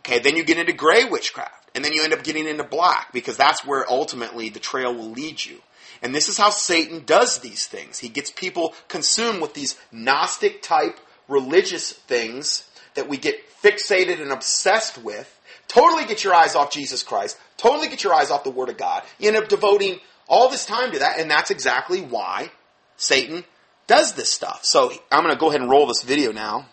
Okay, 0.01 0.19
then 0.19 0.37
you 0.37 0.45
get 0.45 0.59
into 0.59 0.73
gray 0.73 1.05
witchcraft, 1.05 1.71
and 1.75 1.85
then 1.85 1.93
you 1.93 2.03
end 2.03 2.13
up 2.13 2.25
getting 2.25 2.49
into 2.49 2.65
black 2.65 3.13
because 3.13 3.37
that's 3.37 3.65
where 3.65 3.91
ultimately 3.91 4.49
the 4.49 4.59
trail 4.59 4.95
will 4.95 5.11
lead 5.11 5.45
you. 5.45 5.59
And 6.03 6.13
this 6.15 6.29
is 6.29 6.37
how 6.37 6.51
Satan 6.51 7.05
does 7.05 7.39
these 7.39 7.67
things. 7.67 8.01
He 8.01 8.09
gets 8.09 8.31
people 8.31 8.75
consumed 8.89 9.41
with 9.41 9.55
these 9.55 9.79
Gnostic 9.93 10.61
type 10.63 10.99
religious 11.29 11.93
things 11.93 12.69
that 12.95 13.09
we 13.09 13.17
get 13.17 13.37
fixated 13.63 14.21
and 14.21 14.33
obsessed 14.33 14.99
with. 14.99 15.39
Totally 15.69 16.05
get 16.05 16.25
your 16.25 16.35
eyes 16.35 16.55
off 16.55 16.71
Jesus 16.71 17.03
Christ. 17.03 17.39
Totally 17.57 17.89
get 17.89 18.05
your 18.05 18.13
eyes 18.13 18.31
off 18.31 18.45
the 18.45 18.51
Word 18.51 18.69
of 18.69 18.77
God. 18.77 19.03
You 19.19 19.29
end 19.29 19.37
up 19.37 19.49
devoting 19.49 20.01
all 20.29 20.51
this 20.51 20.67
time 20.67 20.93
to 20.93 20.99
that, 20.99 21.19
and 21.19 21.31
that's 21.31 21.51
exactly 21.51 22.01
why 22.01 22.51
Satan 22.97 23.45
does 23.87 24.15
this 24.15 24.31
stuff. 24.31 24.65
So 24.65 24.93
I'm 25.11 25.23
going 25.23 25.35
to 25.35 25.41
go 25.41 25.49
ahead 25.49 25.61
and 25.61 25.71
roll 25.71 25.87
this 25.87 26.03
video 26.03 26.33
now. 26.33 26.69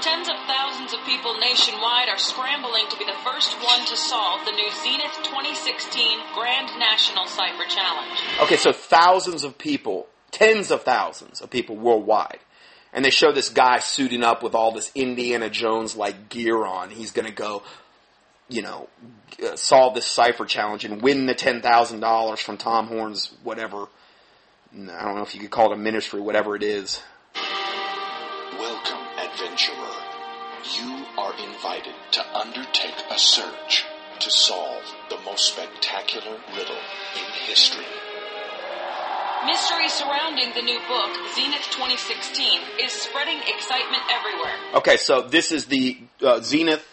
Tens 0.00 0.28
of 0.28 0.36
thousands 0.46 0.92
of 0.94 0.99
people 1.10 1.34
nationwide 1.40 2.08
are 2.08 2.18
scrambling 2.18 2.88
to 2.88 2.96
be 2.96 3.04
the 3.04 3.18
first 3.24 3.52
one 3.64 3.84
to 3.84 3.96
solve 3.96 4.44
the 4.44 4.52
new 4.52 4.70
Zenith 4.70 5.12
2016 5.24 6.20
Grand 6.34 6.68
National 6.78 7.26
Cipher 7.26 7.64
Challenge. 7.68 8.20
Okay, 8.42 8.56
so 8.56 8.70
thousands 8.72 9.42
of 9.42 9.58
people, 9.58 10.06
tens 10.30 10.70
of 10.70 10.84
thousands 10.84 11.40
of 11.40 11.50
people 11.50 11.76
worldwide. 11.76 12.38
And 12.92 13.04
they 13.04 13.10
show 13.10 13.32
this 13.32 13.48
guy 13.48 13.80
suiting 13.80 14.22
up 14.22 14.44
with 14.44 14.54
all 14.54 14.70
this 14.70 14.92
Indiana 14.94 15.50
Jones 15.50 15.96
like 15.96 16.28
gear 16.28 16.64
on. 16.64 16.90
He's 16.90 17.10
going 17.10 17.26
to 17.26 17.34
go, 17.34 17.64
you 18.48 18.62
know, 18.62 18.88
uh, 19.44 19.56
solve 19.56 19.94
this 19.94 20.06
cipher 20.06 20.44
challenge 20.44 20.84
and 20.84 21.02
win 21.02 21.26
the 21.26 21.34
$10,000 21.34 22.38
from 22.38 22.56
Tom 22.56 22.86
Horn's 22.86 23.34
whatever. 23.42 23.88
I 24.72 25.04
don't 25.04 25.16
know 25.16 25.22
if 25.22 25.34
you 25.34 25.40
could 25.40 25.50
call 25.50 25.72
it 25.72 25.74
a 25.74 25.76
ministry, 25.76 26.20
whatever 26.20 26.54
it 26.54 26.62
is. 26.62 27.02
Welcome, 28.56 29.00
adventurer. 29.18 30.00
You 30.62 30.92
are 30.92 30.99
invited 31.60 31.94
to 32.10 32.38
undertake 32.38 32.94
a 33.10 33.18
search 33.18 33.84
to 34.18 34.30
solve 34.30 34.82
the 35.10 35.18
most 35.26 35.52
spectacular 35.52 36.38
riddle 36.56 36.78
in 37.16 37.24
history. 37.46 37.84
Mystery 39.46 39.88
surrounding 39.88 40.52
the 40.54 40.62
new 40.62 40.78
book, 40.88 41.10
Zenith 41.34 41.66
2016, 41.70 42.60
is 42.82 42.92
spreading 42.92 43.38
excitement 43.46 44.02
everywhere. 44.10 44.54
Okay, 44.74 44.96
so 44.96 45.22
this 45.22 45.52
is 45.52 45.66
the 45.66 45.98
uh, 46.22 46.40
Zenith 46.40 46.86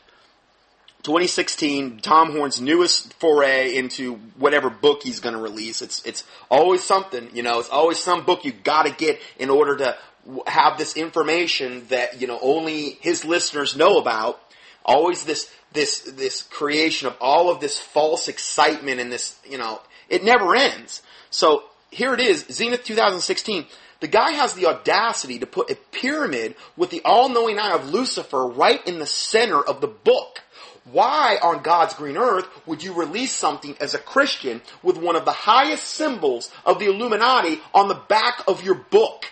2016, 1.03 2.00
Tom 2.00 2.31
Horn's 2.31 2.59
newest 2.59 3.13
foray 3.13 3.74
into 3.74 4.15
whatever 4.38 4.69
book 4.69 5.03
he's 5.03 5.21
going 5.21 5.36
to 5.36 5.41
release. 5.41 5.81
It's 5.81 6.03
it's 6.05 6.25
always 6.50 6.83
something, 6.83 7.29
you 7.33 7.43
know. 7.43 7.59
It's 7.59 7.69
always 7.69 8.00
some 8.00 8.25
book 8.25 8.43
you 8.43 8.51
got 8.51 8.86
to 8.86 8.91
get 8.91 9.21
in 9.39 9.50
order 9.50 9.77
to 9.77 9.97
have 10.45 10.77
this 10.77 10.97
information 10.97 11.88
that 11.88 12.19
you 12.19 12.27
know 12.27 12.39
only 12.41 12.97
his 13.01 13.24
listeners 13.24 13.77
know 13.77 13.97
about. 13.97 14.41
Always 14.88 15.25
this 15.25 15.51
this 15.74 16.00
this 16.00 16.41
creation 16.41 17.08
of 17.08 17.15
all 17.20 17.51
of 17.51 17.60
this 17.60 17.77
false 17.77 18.27
excitement 18.27 19.00
and 19.00 19.12
this 19.12 19.38
you 19.48 19.58
know 19.58 19.82
it 20.10 20.24
never 20.24 20.56
ends. 20.56 21.01
So 21.29 21.65
here 21.91 22.13
it 22.13 22.20
is, 22.20 22.46
Zenith 22.50 22.84
2016. 22.84 23.65
The 24.00 24.08
guy 24.08 24.32
has 24.32 24.53
the 24.53 24.67
audacity 24.67 25.39
to 25.39 25.48
put 25.48 25.72
a 25.72 25.75
pyramid 25.75 26.56
with 26.75 26.91
the 26.91 27.01
all-knowing 27.03 27.60
eye 27.60 27.74
of 27.74 27.89
Lucifer 27.89 28.46
right 28.46 28.86
in 28.88 29.00
the 29.00 29.08
center 29.08 29.60
of 29.60 29.82
the 29.82 29.88
book. 29.88 30.44
Why 30.91 31.38
on 31.41 31.63
God's 31.63 31.96
green 31.96 32.15
earth 32.15 32.48
would 32.65 32.84
you 32.84 32.94
release 32.94 33.34
something 33.34 33.75
as 33.82 33.94
a 33.94 34.00
Christian 34.00 34.62
with 34.84 34.98
one 34.98 35.15
of 35.15 35.25
the 35.25 35.32
highest 35.32 35.84
symbols 35.84 36.51
of 36.65 36.79
the 36.79 36.86
Illuminati 36.86 37.60
on 37.74 37.88
the 37.88 38.01
back 38.08 38.44
of 38.48 38.63
your 38.63 38.75
book? 38.75 39.25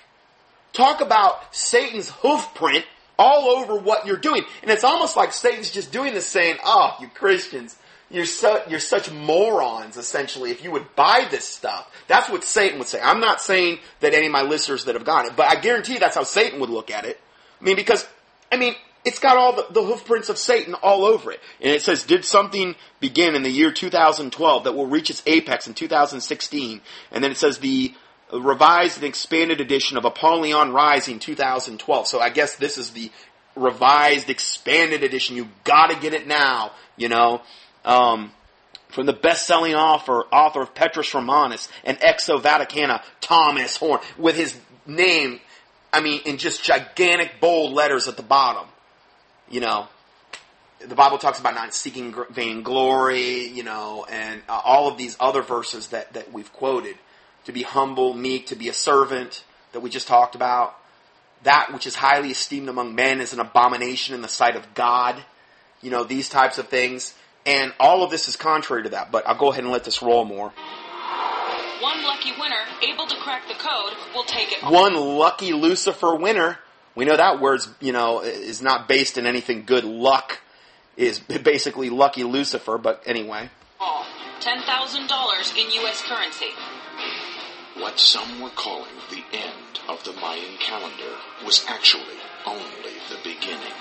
Talk 0.73 0.99
about 0.99 1.55
Satan's 1.55 2.09
hoofprint 2.09 2.83
all 3.17 3.57
over 3.57 3.75
what 3.75 4.05
you're 4.05 4.17
doing. 4.17 4.43
And 4.61 4.71
it's 4.71 4.83
almost 4.83 5.15
like 5.15 5.31
Satan's 5.31 5.71
just 5.71 5.91
doing 5.91 6.13
this 6.13 6.27
saying, 6.27 6.57
oh, 6.63 6.95
you 6.99 7.07
Christians, 7.07 7.77
you're 8.09 8.25
so, 8.25 8.61
you're 8.67 8.79
such 8.79 9.11
morons, 9.11 9.97
essentially, 9.97 10.51
if 10.51 10.63
you 10.63 10.71
would 10.71 10.95
buy 10.95 11.27
this 11.29 11.47
stuff. 11.47 11.91
That's 12.07 12.29
what 12.29 12.43
Satan 12.43 12.77
would 12.79 12.87
say. 12.87 13.01
I'm 13.01 13.19
not 13.19 13.41
saying 13.41 13.79
that 13.99 14.13
any 14.13 14.27
of 14.27 14.31
my 14.31 14.43
listeners 14.43 14.85
that 14.85 14.95
have 14.95 15.05
gotten 15.05 15.31
it, 15.31 15.37
but 15.37 15.47
I 15.47 15.59
guarantee 15.59 15.97
that's 15.97 16.15
how 16.15 16.23
Satan 16.23 16.59
would 16.59 16.69
look 16.69 16.91
at 16.91 17.05
it. 17.05 17.19
I 17.59 17.63
mean, 17.63 17.75
because, 17.75 18.07
I 18.51 18.57
mean, 18.57 18.75
it's 19.05 19.19
got 19.19 19.37
all 19.37 19.55
the, 19.55 19.67
the 19.71 19.83
hoofprints 19.83 20.29
of 20.29 20.37
Satan 20.37 20.73
all 20.73 21.05
over 21.05 21.31
it. 21.31 21.39
And 21.61 21.71
it 21.71 21.81
says, 21.83 22.03
did 22.03 22.25
something 22.25 22.75
begin 22.99 23.35
in 23.35 23.43
the 23.43 23.49
year 23.49 23.71
2012 23.71 24.63
that 24.63 24.73
will 24.73 24.87
reach 24.87 25.09
its 25.09 25.23
apex 25.25 25.67
in 25.67 25.73
2016? 25.75 26.81
And 27.11 27.23
then 27.23 27.31
it 27.31 27.37
says 27.37 27.59
the 27.59 27.93
revised 28.33 28.97
and 28.97 29.05
expanded 29.05 29.61
edition 29.61 29.97
of 29.97 30.05
Apollyon 30.05 30.71
Rising 30.71 31.19
2012. 31.19 32.07
So 32.07 32.19
I 32.19 32.29
guess 32.29 32.55
this 32.55 32.77
is 32.77 32.91
the 32.91 33.11
revised, 33.55 34.29
expanded 34.29 35.03
edition. 35.03 35.35
You 35.35 35.47
gotta 35.63 35.95
get 35.95 36.13
it 36.13 36.27
now, 36.27 36.71
you 36.97 37.09
know. 37.09 37.41
Um, 37.83 38.31
from 38.89 39.05
the 39.05 39.13
best-selling 39.13 39.75
author, 39.75 40.21
author 40.31 40.61
of 40.61 40.73
Petrus 40.73 41.13
Romanus 41.13 41.67
and 41.83 41.99
Exo 41.99 42.41
Vaticana, 42.41 43.03
Thomas 43.19 43.75
Horn, 43.77 43.99
with 44.17 44.35
his 44.35 44.57
name, 44.85 45.41
I 45.91 46.01
mean, 46.01 46.21
in 46.25 46.37
just 46.37 46.63
gigantic 46.63 47.39
bold 47.41 47.73
letters 47.73 48.07
at 48.07 48.15
the 48.15 48.23
bottom. 48.23 48.67
You 49.49 49.59
know, 49.59 49.87
the 50.79 50.95
Bible 50.95 51.17
talks 51.17 51.39
about 51.39 51.55
not 51.55 51.73
seeking 51.73 52.11
gr- 52.11 52.23
vain 52.29 52.63
glory, 52.63 53.47
you 53.47 53.63
know, 53.63 54.05
and 54.09 54.41
uh, 54.47 54.61
all 54.63 54.87
of 54.87 54.97
these 54.97 55.17
other 55.19 55.41
verses 55.41 55.89
that, 55.89 56.13
that 56.13 56.31
we've 56.31 56.51
quoted. 56.51 56.97
To 57.45 57.51
be 57.51 57.63
humble, 57.63 58.13
meek, 58.13 58.47
to 58.47 58.55
be 58.55 58.69
a 58.69 58.73
servant 58.73 59.43
that 59.71 59.79
we 59.79 59.89
just 59.89 60.07
talked 60.07 60.35
about. 60.35 60.75
That 61.43 61.71
which 61.73 61.85
is 61.85 61.95
highly 61.95 62.31
esteemed 62.31 62.69
among 62.69 62.95
men 62.95 63.21
is 63.21 63.33
an 63.33 63.39
abomination 63.39 64.15
in 64.15 64.21
the 64.21 64.27
sight 64.27 64.55
of 64.55 64.73
God. 64.73 65.23
You 65.81 65.91
know, 65.91 66.03
these 66.03 66.27
types 66.27 66.57
of 66.57 66.69
things. 66.69 67.13
And 67.45 67.73
all 67.79 68.03
of 68.03 68.09
this 68.09 68.27
is 68.27 68.35
contrary 68.35 68.83
to 68.83 68.89
that, 68.89 69.11
but 69.11 69.27
I'll 69.27 69.37
go 69.37 69.51
ahead 69.51 69.63
and 69.63 69.71
let 69.71 69.83
this 69.83 70.01
roll 70.01 70.25
more. 70.25 70.51
One 71.81 72.03
lucky 72.03 72.31
winner 72.39 72.63
able 72.81 73.05
to 73.05 73.15
crack 73.17 73.47
the 73.47 73.53
code 73.53 73.93
will 74.15 74.23
take 74.23 74.51
it. 74.51 74.63
One 74.63 74.95
lucky 74.95 75.53
Lucifer 75.53 76.15
winner. 76.15 76.57
We 76.95 77.05
know 77.05 77.17
that 77.17 77.39
word's, 77.39 77.69
you 77.79 77.91
know, 77.91 78.21
is 78.21 78.61
not 78.61 78.87
based 78.87 79.19
in 79.19 79.27
anything 79.27 79.65
good. 79.65 79.83
Luck 79.83 80.39
is 80.97 81.19
basically 81.19 81.89
lucky 81.89 82.23
Lucifer, 82.23 82.77
but 82.79 83.03
anyway. 83.05 83.49
all. 83.79 84.05
$10,000 84.39 85.57
in 85.57 85.71
U.S. 85.71 86.01
currency. 86.03 86.47
What 87.85 87.99
some 87.99 88.41
were 88.41 88.49
calling 88.49 88.95
the 89.11 89.23
end 89.31 89.79
of 89.87 90.03
the 90.03 90.13
Mayan 90.13 90.57
calendar 90.57 91.17
was 91.45 91.63
actually 91.67 92.17
only 92.43 92.95
the 93.09 93.17
beginning. 93.23 93.75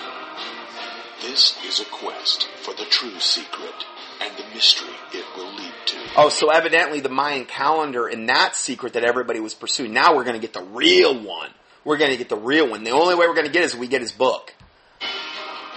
This 1.23 1.57
is 1.67 1.81
a 1.81 1.87
quest 1.87 2.47
for 2.63 2.75
the 2.75 2.85
true 2.85 3.19
secret 3.19 3.87
and 4.21 4.37
the 4.37 4.45
mystery 4.55 4.93
it 5.15 5.25
will 5.35 5.51
lead 5.55 5.73
to. 5.87 5.97
Oh, 6.19 6.29
so 6.29 6.51
evidently 6.51 7.01
the 7.01 7.09
Mayan 7.09 7.47
calendar 7.47 8.07
and 8.07 8.29
that 8.29 8.55
secret 8.57 8.93
that 8.93 9.05
everybody 9.05 9.41
was 9.41 9.55
pursuing. 9.55 9.95
Now 9.95 10.15
we're 10.15 10.25
going 10.25 10.39
to 10.39 10.47
get 10.47 10.53
the 10.53 10.63
real 10.63 11.19
one. 11.19 11.49
We're 11.83 11.97
going 11.97 12.11
to 12.11 12.19
get 12.19 12.29
the 12.29 12.37
real 12.37 12.69
one. 12.69 12.85
The 12.85 12.91
only 12.91 13.15
way 13.15 13.27
we're 13.27 13.35
going 13.35 13.47
to 13.47 13.53
get 13.53 13.63
it 13.63 13.67
is 13.67 13.75
if 13.75 13.81
we 13.81 13.89
get 13.89 14.03
his 14.03 14.13
book. 14.13 14.53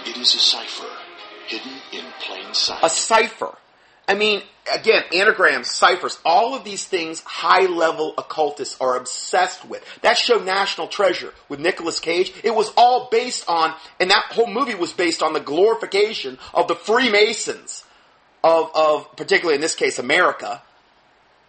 It 0.04 0.18
is 0.18 0.34
a 0.34 0.38
cipher 0.38 0.92
hidden 1.46 1.72
in 1.92 2.04
plain 2.20 2.52
sight. 2.52 2.80
A 2.82 2.90
cipher. 2.90 3.56
I 4.08 4.14
mean, 4.14 4.42
again, 4.72 5.02
anagrams, 5.12 5.70
ciphers, 5.70 6.18
all 6.24 6.54
of 6.54 6.64
these 6.64 6.86
things 6.86 7.20
high 7.20 7.66
level 7.66 8.14
occultists 8.16 8.78
are 8.80 8.96
obsessed 8.96 9.66
with. 9.66 9.84
That 10.00 10.16
show 10.16 10.38
National 10.38 10.88
Treasure 10.88 11.34
with 11.50 11.60
Nicolas 11.60 12.00
Cage, 12.00 12.32
it 12.42 12.54
was 12.54 12.72
all 12.74 13.08
based 13.10 13.44
on, 13.48 13.74
and 14.00 14.10
that 14.10 14.24
whole 14.30 14.46
movie 14.46 14.74
was 14.74 14.94
based 14.94 15.22
on 15.22 15.34
the 15.34 15.40
glorification 15.40 16.38
of 16.54 16.68
the 16.68 16.74
Freemasons 16.74 17.84
of, 18.42 18.70
of 18.74 19.14
particularly 19.16 19.56
in 19.56 19.60
this 19.60 19.74
case, 19.74 19.98
America. 19.98 20.62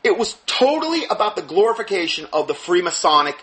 It 0.04 0.18
was 0.18 0.36
totally 0.46 1.06
about 1.06 1.38
the 1.38 1.42
glorification 1.42 2.28
of 2.34 2.48
the 2.48 2.54
Freemasonic 2.54 3.36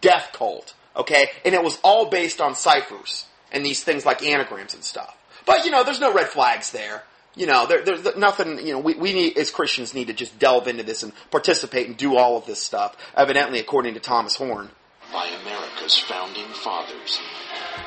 death 0.00 0.30
cult, 0.32 0.74
okay? 0.96 1.30
And 1.44 1.54
it 1.54 1.62
was 1.62 1.78
all 1.84 2.06
based 2.06 2.40
on 2.40 2.56
ciphers 2.56 3.26
and 3.52 3.64
these 3.64 3.84
things 3.84 4.04
like 4.04 4.24
anagrams 4.24 4.74
and 4.74 4.82
stuff. 4.82 5.16
But, 5.46 5.64
you 5.64 5.70
know, 5.70 5.84
there's 5.84 6.00
no 6.00 6.12
red 6.12 6.28
flags 6.28 6.72
there. 6.72 7.04
You 7.36 7.46
know, 7.46 7.66
there, 7.66 7.82
there's 7.84 8.16
nothing, 8.16 8.64
you 8.64 8.72
know, 8.74 8.78
we, 8.78 8.94
we 8.94 9.12
need, 9.12 9.36
as 9.36 9.50
Christians 9.50 9.92
need 9.92 10.06
to 10.06 10.12
just 10.12 10.38
delve 10.38 10.68
into 10.68 10.84
this 10.84 11.02
and 11.02 11.12
participate 11.30 11.88
and 11.88 11.96
do 11.96 12.16
all 12.16 12.36
of 12.36 12.46
this 12.46 12.62
stuff, 12.62 12.96
evidently 13.16 13.58
according 13.58 13.94
to 13.94 14.00
Thomas 14.00 14.36
Horn. 14.36 14.70
by 15.12 15.26
America's 15.42 15.98
founding 15.98 16.46
fathers. 16.48 17.20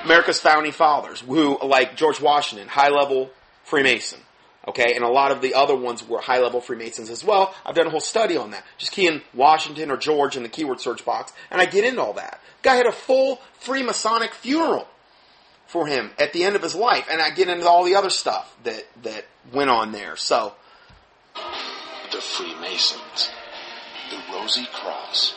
America's 0.04 0.40
founding 0.40 0.74
fathers, 0.74 1.22
who, 1.22 1.58
like 1.64 1.96
George 1.96 2.20
Washington, 2.20 2.68
high 2.68 2.90
level 2.90 3.30
Freemason. 3.64 4.20
Okay, 4.68 4.96
and 4.96 5.04
a 5.04 5.08
lot 5.10 5.32
of 5.32 5.42
the 5.42 5.54
other 5.54 5.78
ones 5.78 6.06
were 6.06 6.20
high 6.20 6.40
level 6.40 6.60
Freemasons 6.60 7.10
as 7.10 7.24
well. 7.24 7.56
I've 7.66 7.74
done 7.76 7.88
a 7.88 7.90
whole 7.90 8.02
study 8.02 8.36
on 8.36 8.52
that. 8.52 8.66
Just 8.78 8.92
key 8.92 9.08
in 9.08 9.22
Washington 9.34 9.90
or 9.92 9.96
George 9.96 10.36
in 10.36 10.44
the 10.44 10.50
keyword 10.50 10.82
search 10.82 11.06
box, 11.06 11.32
and 11.50 11.62
I 11.62 11.66
get 11.66 11.86
into 11.86 12.02
all 12.02 12.14
that. 12.14 12.42
Guy 12.64 12.76
had 12.76 12.86
a 12.86 12.92
full 12.92 13.40
Freemasonic 13.64 14.32
funeral 14.32 14.86
for 15.68 15.88
him 15.88 16.12
at 16.18 16.34
the 16.34 16.44
end 16.44 16.56
of 16.56 16.62
his 16.62 16.76
life, 16.76 17.08
and 17.12 17.22
I 17.22 17.30
get 17.30 17.50
into 17.50 17.68
all 17.68 17.84
the 17.84 17.96
other 17.96 18.10
stuff 18.10 18.56
that 18.64 18.86
that 19.04 19.26
went 19.54 19.70
on 19.70 19.92
there. 19.92 20.16
So 20.16 20.54
The 22.12 22.22
Freemasons. 22.22 23.30
The 24.10 24.18
Rosy 24.34 24.66
Cross. 24.74 25.36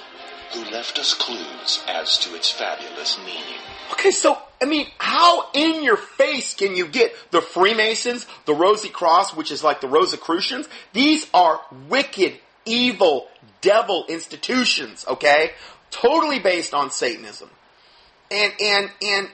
Who 0.55 0.65
left 0.71 0.99
us 0.99 1.15
clues 1.15 1.85
as 1.87 2.19
to 2.19 2.35
its 2.35 2.51
fabulous 2.51 3.19
meaning. 3.19 3.61
Okay, 3.93 4.11
so, 4.11 4.37
I 4.61 4.65
mean, 4.65 4.89
how 4.99 5.51
in 5.53 5.85
your 5.85 5.97
face 5.97 6.55
can 6.55 6.75
you 6.75 6.89
get 6.89 7.15
the 7.31 7.41
Freemasons, 7.41 8.27
the 8.47 8.55
Rosy 8.55 8.89
Cross, 8.89 9.37
which 9.37 9.53
is 9.53 9.63
like 9.63 9.81
the 9.81 9.87
Rosicrucians? 9.87 10.69
These 10.93 11.29
are 11.33 11.61
wicked, 11.89 12.35
evil, 12.65 13.29
devil 13.61 14.07
institutions, 14.09 15.05
okay? 15.07 15.53
Totally 15.93 16.41
based 16.41 16.75
on 16.75 16.91
Satanism. 16.91 17.49
And, 18.33 18.53
and, 18.61 18.91
and 19.03 19.29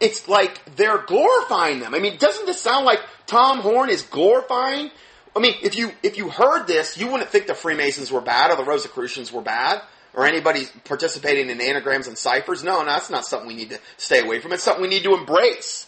it's 0.00 0.28
like 0.28 0.76
they're 0.76 0.98
glorifying 0.98 1.80
them. 1.80 1.94
I 1.94 1.98
mean, 1.98 2.18
doesn't 2.18 2.46
this 2.46 2.60
sound 2.60 2.84
like 2.84 3.00
Tom 3.26 3.60
Horn 3.60 3.90
is 3.90 4.02
glorifying? 4.02 4.90
I 5.34 5.38
mean, 5.38 5.54
if 5.62 5.76
you, 5.76 5.92
if 6.02 6.16
you 6.16 6.30
heard 6.30 6.66
this, 6.66 6.96
you 6.98 7.10
wouldn't 7.10 7.30
think 7.30 7.46
the 7.46 7.54
Freemasons 7.54 8.10
were 8.10 8.20
bad 8.20 8.50
or 8.50 8.56
the 8.56 8.64
Rosicrucians 8.64 9.32
were 9.32 9.42
bad 9.42 9.82
or 10.14 10.26
anybody 10.26 10.66
participating 10.84 11.50
in 11.50 11.60
anagrams 11.60 12.08
and 12.08 12.16
ciphers. 12.16 12.64
No, 12.64 12.80
no, 12.80 12.86
that's 12.86 13.10
not 13.10 13.26
something 13.26 13.46
we 13.46 13.54
need 13.54 13.70
to 13.70 13.78
stay 13.98 14.24
away 14.24 14.40
from. 14.40 14.52
It's 14.52 14.62
something 14.62 14.82
we 14.82 14.88
need 14.88 15.04
to 15.04 15.14
embrace. 15.14 15.86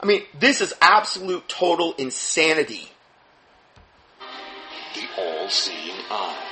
I 0.00 0.06
mean, 0.06 0.22
this 0.38 0.60
is 0.60 0.74
absolute 0.80 1.48
total 1.48 1.94
insanity. 1.94 2.90
The 4.94 5.06
all-seeing 5.16 5.96
eye. 6.10 6.46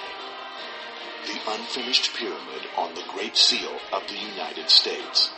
The 1.27 1.53
unfinished 1.53 2.15
pyramid 2.17 2.63
on 2.77 2.95
the 2.95 3.03
Great 3.13 3.37
Seal 3.37 3.77
of 3.93 4.03
the 4.07 4.15
United 4.15 4.71
States. 4.71 5.33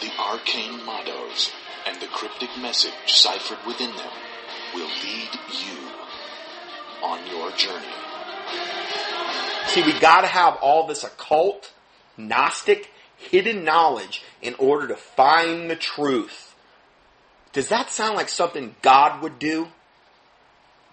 The 0.00 0.10
arcane 0.18 0.84
mottos 0.84 1.50
and 1.86 2.00
the 2.00 2.06
cryptic 2.06 2.48
message 2.60 2.92
ciphered 3.06 3.58
within 3.66 3.90
them 3.90 4.10
will 4.74 4.88
lead 4.88 5.28
you 5.50 5.88
on 7.02 7.26
your 7.26 7.50
journey. 7.52 7.86
See, 9.66 9.82
we 9.82 9.92
gotta 10.00 10.26
have 10.26 10.56
all 10.62 10.86
this 10.86 11.04
occult, 11.04 11.72
Gnostic, 12.16 12.90
hidden 13.16 13.64
knowledge 13.64 14.22
in 14.40 14.54
order 14.54 14.88
to 14.88 14.96
find 14.96 15.70
the 15.70 15.76
truth. 15.76 16.54
Does 17.52 17.68
that 17.68 17.90
sound 17.90 18.16
like 18.16 18.28
something 18.28 18.74
God 18.82 19.22
would 19.22 19.38
do? 19.38 19.68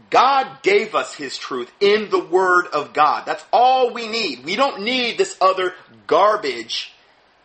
God 0.09 0.61
gave 0.63 0.95
us 0.95 1.15
His 1.15 1.37
truth 1.37 1.71
in 1.79 2.09
the 2.09 2.23
Word 2.23 2.67
of 2.67 2.93
God. 2.93 3.25
That's 3.25 3.45
all 3.51 3.93
we 3.93 4.07
need. 4.07 4.43
We 4.45 4.55
don't 4.55 4.83
need 4.83 5.17
this 5.17 5.37
other 5.41 5.73
garbage 6.07 6.93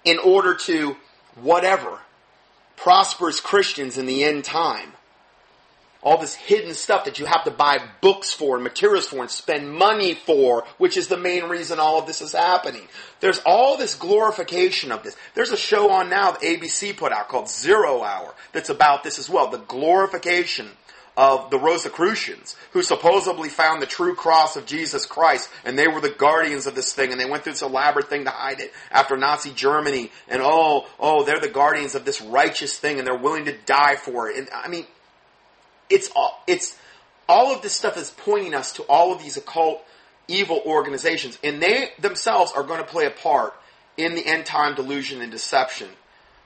in 0.04 0.18
order 0.18 0.54
to 0.54 0.96
whatever 1.36 1.98
prosper 2.76 3.28
as 3.28 3.40
Christians 3.40 3.96
in 3.96 4.06
the 4.06 4.24
end 4.24 4.44
time. 4.44 4.92
All 6.04 6.18
this 6.18 6.34
hidden 6.34 6.74
stuff 6.74 7.04
that 7.04 7.20
you 7.20 7.26
have 7.26 7.44
to 7.44 7.52
buy 7.52 7.78
books 8.00 8.32
for 8.32 8.56
and 8.56 8.64
materials 8.64 9.06
for 9.06 9.20
and 9.20 9.30
spend 9.30 9.72
money 9.72 10.14
for, 10.14 10.64
which 10.78 10.96
is 10.96 11.06
the 11.06 11.16
main 11.16 11.44
reason 11.44 11.78
all 11.78 12.00
of 12.00 12.08
this 12.08 12.20
is 12.20 12.32
happening. 12.32 12.88
There's 13.20 13.38
all 13.46 13.76
this 13.76 13.94
glorification 13.94 14.90
of 14.90 15.04
this. 15.04 15.16
There's 15.34 15.52
a 15.52 15.56
show 15.56 15.92
on 15.92 16.10
now 16.10 16.32
that 16.32 16.42
ABC 16.42 16.96
put 16.96 17.12
out 17.12 17.28
called 17.28 17.48
Zero 17.48 18.02
Hour 18.02 18.34
that's 18.52 18.68
about 18.68 19.04
this 19.04 19.20
as 19.20 19.30
well. 19.30 19.48
The 19.48 19.58
glorification 19.58 20.70
of 21.16 21.50
the 21.50 21.58
Rosicrucians, 21.58 22.56
who 22.72 22.82
supposedly 22.82 23.50
found 23.50 23.82
the 23.82 23.86
true 23.86 24.14
cross 24.14 24.56
of 24.56 24.64
Jesus 24.64 25.04
Christ, 25.04 25.50
and 25.64 25.78
they 25.78 25.86
were 25.86 26.00
the 26.00 26.10
guardians 26.10 26.66
of 26.66 26.74
this 26.74 26.94
thing, 26.94 27.12
and 27.12 27.20
they 27.20 27.28
went 27.28 27.44
through 27.44 27.52
this 27.52 27.62
elaborate 27.62 28.08
thing 28.08 28.24
to 28.24 28.30
hide 28.30 28.60
it 28.60 28.72
after 28.90 29.16
Nazi 29.16 29.50
Germany, 29.50 30.10
and 30.28 30.40
oh, 30.42 30.86
oh, 30.98 31.24
they're 31.24 31.40
the 31.40 31.48
guardians 31.48 31.94
of 31.94 32.04
this 32.04 32.22
righteous 32.22 32.78
thing, 32.78 32.98
and 32.98 33.06
they're 33.06 33.16
willing 33.16 33.44
to 33.44 33.56
die 33.66 33.96
for 33.96 34.30
it. 34.30 34.38
And 34.38 34.48
I 34.54 34.68
mean, 34.68 34.86
it's 35.90 36.10
all, 36.16 36.42
it's, 36.46 36.78
all 37.28 37.54
of 37.54 37.60
this 37.60 37.74
stuff 37.74 37.98
is 37.98 38.10
pointing 38.10 38.54
us 38.54 38.72
to 38.74 38.82
all 38.84 39.12
of 39.12 39.22
these 39.22 39.36
occult 39.36 39.84
evil 40.28 40.62
organizations, 40.64 41.38
and 41.44 41.60
they 41.62 41.90
themselves 41.98 42.52
are 42.52 42.62
going 42.62 42.80
to 42.80 42.86
play 42.86 43.04
a 43.04 43.10
part 43.10 43.54
in 43.98 44.14
the 44.14 44.26
end 44.26 44.46
time 44.46 44.74
delusion 44.74 45.20
and 45.20 45.30
deception 45.30 45.88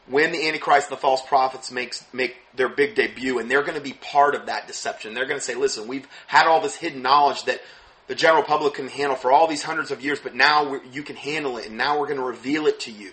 when 0.08 0.32
the 0.32 0.46
Antichrist 0.46 0.88
and 0.88 0.96
the 0.96 1.00
false 1.00 1.22
prophets 1.26 1.70
makes 1.70 2.04
make 2.12 2.36
their 2.54 2.68
big 2.68 2.94
debut, 2.94 3.38
and 3.38 3.50
they're 3.50 3.62
going 3.62 3.74
to 3.74 3.80
be 3.80 3.92
part 3.92 4.34
of 4.34 4.46
that 4.46 4.66
deception. 4.66 5.14
They're 5.14 5.26
going 5.26 5.40
to 5.40 5.44
say, 5.44 5.54
"Listen, 5.54 5.88
we've 5.88 6.06
had 6.26 6.46
all 6.46 6.60
this 6.60 6.76
hidden 6.76 7.02
knowledge 7.02 7.44
that 7.44 7.60
the 8.06 8.14
general 8.14 8.44
public 8.44 8.74
can 8.74 8.88
handle 8.88 9.16
for 9.16 9.32
all 9.32 9.46
these 9.48 9.64
hundreds 9.64 9.90
of 9.90 10.02
years, 10.02 10.20
but 10.20 10.34
now 10.34 10.80
you 10.92 11.02
can 11.02 11.16
handle 11.16 11.58
it, 11.58 11.66
and 11.66 11.76
now 11.76 11.98
we're 11.98 12.06
going 12.06 12.18
to 12.18 12.24
reveal 12.24 12.66
it 12.66 12.80
to 12.80 12.92
you." 12.92 13.12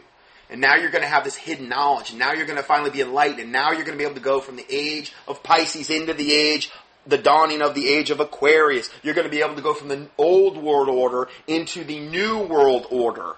And 0.50 0.62
now 0.62 0.76
you're 0.76 0.92
going 0.92 1.04
to 1.04 1.10
have 1.10 1.24
this 1.24 1.36
hidden 1.36 1.68
knowledge, 1.68 2.12
and 2.12 2.20
now 2.20 2.34
you're 2.34 2.46
going 2.46 2.58
to 2.58 2.64
finally 2.64 2.92
be 2.92 3.02
enlightened, 3.02 3.40
and 3.40 3.52
now 3.52 3.72
you're 3.72 3.86
going 3.86 3.98
to 3.98 4.02
be 4.02 4.04
able 4.04 4.16
to 4.16 4.22
go 4.22 4.40
from 4.40 4.56
the 4.56 4.66
age 4.70 5.12
of 5.28 5.42
Pisces 5.42 5.90
into 5.90 6.14
the 6.14 6.32
age, 6.32 6.70
the 7.08 7.18
dawning 7.18 7.64
of 7.64 7.74
the 7.74 7.90
age 7.90 8.12
of 8.12 8.20
Aquarius. 8.20 8.90
You're 9.02 9.16
going 9.16 9.26
to 9.26 9.32
be 9.32 9.42
able 9.42 9.56
to 9.56 9.62
go 9.62 9.74
from 9.74 9.88
the 9.88 10.08
old 10.16 10.58
world 10.58 10.90
order 10.90 11.28
into 11.48 11.84
the 11.84 12.00
new 12.00 12.40
world 12.40 12.86
order. 12.92 13.36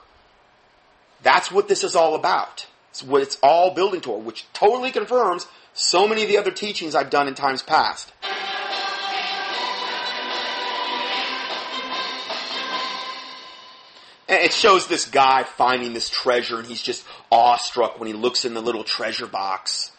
That's 1.24 1.50
what 1.52 1.70
this 1.70 1.86
is 1.86 1.96
all 1.96 2.16
about. 2.16 2.68
It's 2.96 3.04
what 3.04 3.22
it's 3.22 3.38
all 3.44 3.74
building 3.74 4.00
toward, 4.00 4.24
which 4.24 4.46
totally 4.54 4.90
confirms 4.90 5.48
so 5.74 6.08
many 6.08 6.22
of 6.22 6.30
the 6.30 6.38
other 6.38 6.50
teachings 6.50 6.96
I've 6.96 7.10
done 7.10 7.28
in 7.28 7.36
times 7.36 7.62
past. 7.62 8.10
And 14.30 14.40
it 14.40 14.54
shows 14.54 14.88
this 14.88 15.04
guy 15.04 15.44
finding 15.44 15.92
this 15.92 16.08
treasure, 16.08 16.58
and 16.58 16.66
he's 16.66 16.82
just 16.82 17.06
awestruck 17.30 18.00
when 18.00 18.08
he 18.08 18.14
looks 18.14 18.46
in 18.46 18.54
the 18.54 18.62
little 18.62 18.86
treasure 18.86 19.28
box. 19.28 19.92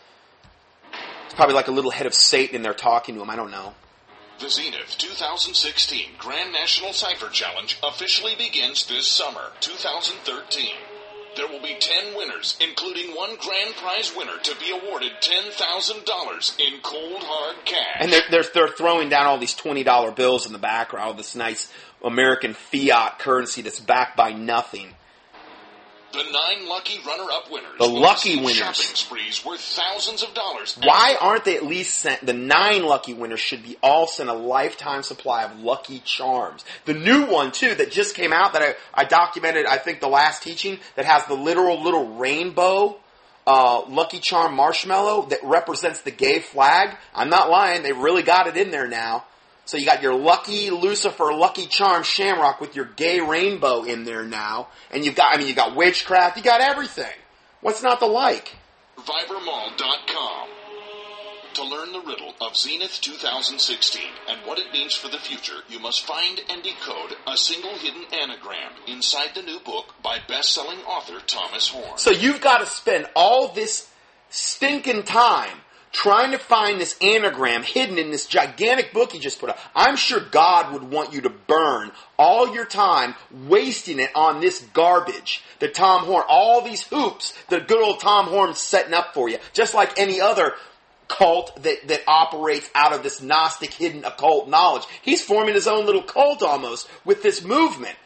It's 1.27 1.35
probably 1.35 1.55
like 1.55 1.69
a 1.69 1.73
little 1.73 1.91
head 1.91 2.07
of 2.07 2.15
Satan 2.15 2.57
in 2.57 2.63
there 2.63 2.73
talking 2.73 3.15
to 3.17 3.21
him. 3.21 3.29
I 3.29 3.37
don't 3.37 3.51
know. 3.51 3.75
The 4.39 4.49
Zenith 4.49 4.97
2016 4.97 6.13
Grand 6.17 6.51
National 6.51 6.95
Cipher 6.95 7.29
Challenge 7.29 7.79
officially 7.83 8.35
begins 8.37 8.87
this 8.87 9.07
summer, 9.07 9.53
2013. 9.61 10.71
There 11.37 11.47
will 11.47 11.61
be 11.61 11.77
10 11.79 12.17
winners, 12.17 12.57
including 12.67 13.15
one 13.15 13.37
grand 13.37 13.75
prize 13.77 14.13
winner 14.17 14.39
to 14.43 14.57
be 14.57 14.71
awarded 14.71 15.13
$10,000 15.21 16.59
in 16.59 16.81
cold 16.81 17.23
hard 17.23 17.57
cash. 17.65 17.97
And 18.01 18.13
they're, 18.13 18.23
they're, 18.31 18.45
they're 18.55 18.69
throwing 18.69 19.09
down 19.09 19.27
all 19.27 19.39
these 19.39 19.55
$20 19.55 20.17
bills 20.17 20.47
in 20.47 20.53
the 20.53 20.59
background, 20.59 21.09
all 21.09 21.15
this 21.15 21.37
nice 21.37 21.71
American 22.03 22.55
fiat 22.55 23.19
currency 23.19 23.63
that's 23.63 23.81
backed 23.81 24.17
by 24.17 24.33
nothing. 24.33 24.96
The 26.17 26.25
nine 26.25 26.69
lucky 26.69 26.99
runner-up 27.07 27.51
winners 27.51 27.79
The 27.79 27.87
lucky 27.87 28.37
winners. 28.37 28.57
shopping 28.57 28.97
sprees 28.97 29.45
worth 29.45 29.61
thousands 29.61 30.23
of 30.23 30.35
dollars. 30.35 30.79
Why 30.83 31.17
aren't 31.21 31.45
they 31.45 31.57
at 31.57 31.65
least 31.65 31.99
sent, 31.99 32.25
the 32.25 32.33
nine 32.33 32.85
lucky 32.85 33.15
winners 33.15 33.41
should 33.41 33.63
be 33.63 33.77
all 33.83 34.07
sent 34.07 34.29
a 34.29 34.35
lifetime 34.35 35.03
supply 35.03 35.45
of 35.45 35.61
Lucky 35.61 36.01
Charms. 36.05 36.65
The 36.85 36.95
new 36.95 37.27
one 37.27 37.53
too 37.53 37.75
that 37.75 37.91
just 37.91 38.15
came 38.15 38.33
out 38.33 38.55
that 38.55 38.63
I, 38.63 38.75
I 38.95 39.05
documented, 39.05 39.67
I 39.67 39.79
think 39.79 40.01
the 40.01 40.09
last 40.09 40.43
teaching, 40.43 40.79
that 40.97 41.05
has 41.05 41.27
the 41.27 41.35
literal 41.35 41.83
little 41.83 42.17
rainbow, 42.17 42.99
uh, 43.47 43.83
Lucky 43.89 44.19
Charm 44.19 44.55
marshmallow 44.57 45.27
that 45.27 45.39
represents 45.45 46.01
the 46.01 46.11
gay 46.11 46.41
flag. 46.41 46.97
I'm 47.15 47.31
not 47.31 47.51
lying, 47.51 47.83
they 47.83 47.93
really 47.93 48.23
got 48.23 48.47
it 48.47 48.57
in 48.57 48.71
there 48.71 48.89
now. 48.89 49.25
So 49.67 49.77
you 49.77 49.85
got 49.85 50.01
your 50.01 50.15
Lucky 50.15 50.71
Lucifer, 50.71 51.33
Lucky 51.33 51.67
Charm 51.67 52.05
Shamrock 52.05 52.61
with 52.61 52.77
your 52.77 52.85
gay 52.85 53.21
rainbow 53.21 53.83
in 53.83 54.05
there 54.05 54.25
now. 54.25 54.69
And 54.93 55.05
you've 55.05 55.17
got, 55.17 55.35
I 55.35 55.39
mean, 55.39 55.49
you 55.49 55.55
got 55.55 55.75
witchcraft, 55.75 56.37
you 56.37 56.43
got 56.45 56.61
everything. 56.61 57.13
What's 57.61 57.83
not 57.83 57.99
to 57.99 58.07
like? 58.07 58.55
ViberMall.com. 58.97 60.49
To 61.55 61.65
learn 61.65 61.91
the 61.91 62.01
riddle 62.01 62.35
of 62.41 62.57
Zenith 62.57 63.01
2016 63.01 64.03
and 64.29 64.39
what 64.47 64.59
it 64.59 64.73
means 64.73 64.95
for 64.95 65.09
the 65.09 65.19
future, 65.19 65.57
you 65.69 65.81
must 65.81 66.07
find 66.07 66.41
and 66.49 66.63
decode 66.63 67.17
a 67.27 67.37
single 67.37 67.77
hidden 67.79 68.05
anagram 68.23 68.73
inside 68.87 69.31
the 69.35 69.43
new 69.43 69.59
book 69.61 69.95
by 70.01 70.19
best-selling 70.29 70.79
author 70.81 71.19
Thomas 71.27 71.69
Horn. 71.69 71.97
So 71.99 72.11
you've 72.11 72.41
got 72.41 72.59
to 72.59 72.67
spend 72.67 73.09
all 73.17 73.49
this 73.49 73.91
stinking 74.29 75.05
time 75.05 75.59
trying 75.97 76.33
to 76.33 76.39
find 76.39 76.79
this 76.79 76.95
anagram 77.01 77.63
hidden 77.63 77.97
in 77.97 78.11
this 78.11 78.27
gigantic 78.27 78.93
book 78.93 79.13
he 79.13 79.19
just 79.19 79.41
put 79.41 79.49
up. 79.49 79.59
I'm 79.75 79.97
sure 79.97 80.21
God 80.21 80.75
would 80.75 80.85
want 80.85 81.15
you 81.15 81.23
to 81.23 81.31
burn 81.31 81.91
all 82.19 82.55
your 82.55 82.67
time 82.67 83.15
wasting 83.49 83.99
it 83.99 84.11
on 84.15 84.43
this 84.43 84.61
garbage 84.75 85.43
that 85.59 85.73
Tom 85.73 86.05
Horn, 86.05 86.25
all 86.29 86.61
these 86.61 86.83
hoops 86.83 87.33
that 87.49 87.67
good 87.67 87.83
old 87.83 88.01
Tom 88.01 88.27
Horn's 88.27 88.59
setting 88.59 88.93
up 88.93 89.15
for 89.15 89.31
you, 89.31 89.39
just 89.55 89.73
like 89.73 89.99
any 89.99 90.21
other 90.21 90.53
cult 91.09 91.63
that, 91.63 91.89
that 91.89 92.03
operates 92.07 92.69
out 92.75 92.93
of 92.93 93.03
this 93.03 93.23
Gnostic 93.23 93.73
hidden 93.73 94.05
occult 94.05 94.51
knowledge. 94.51 94.85
He's 95.01 95.25
forming 95.25 95.55
his 95.55 95.67
own 95.67 95.87
little 95.87 96.03
cult 96.03 96.43
almost 96.43 96.91
with 97.07 97.23
this 97.23 97.43
movement. 97.43 97.97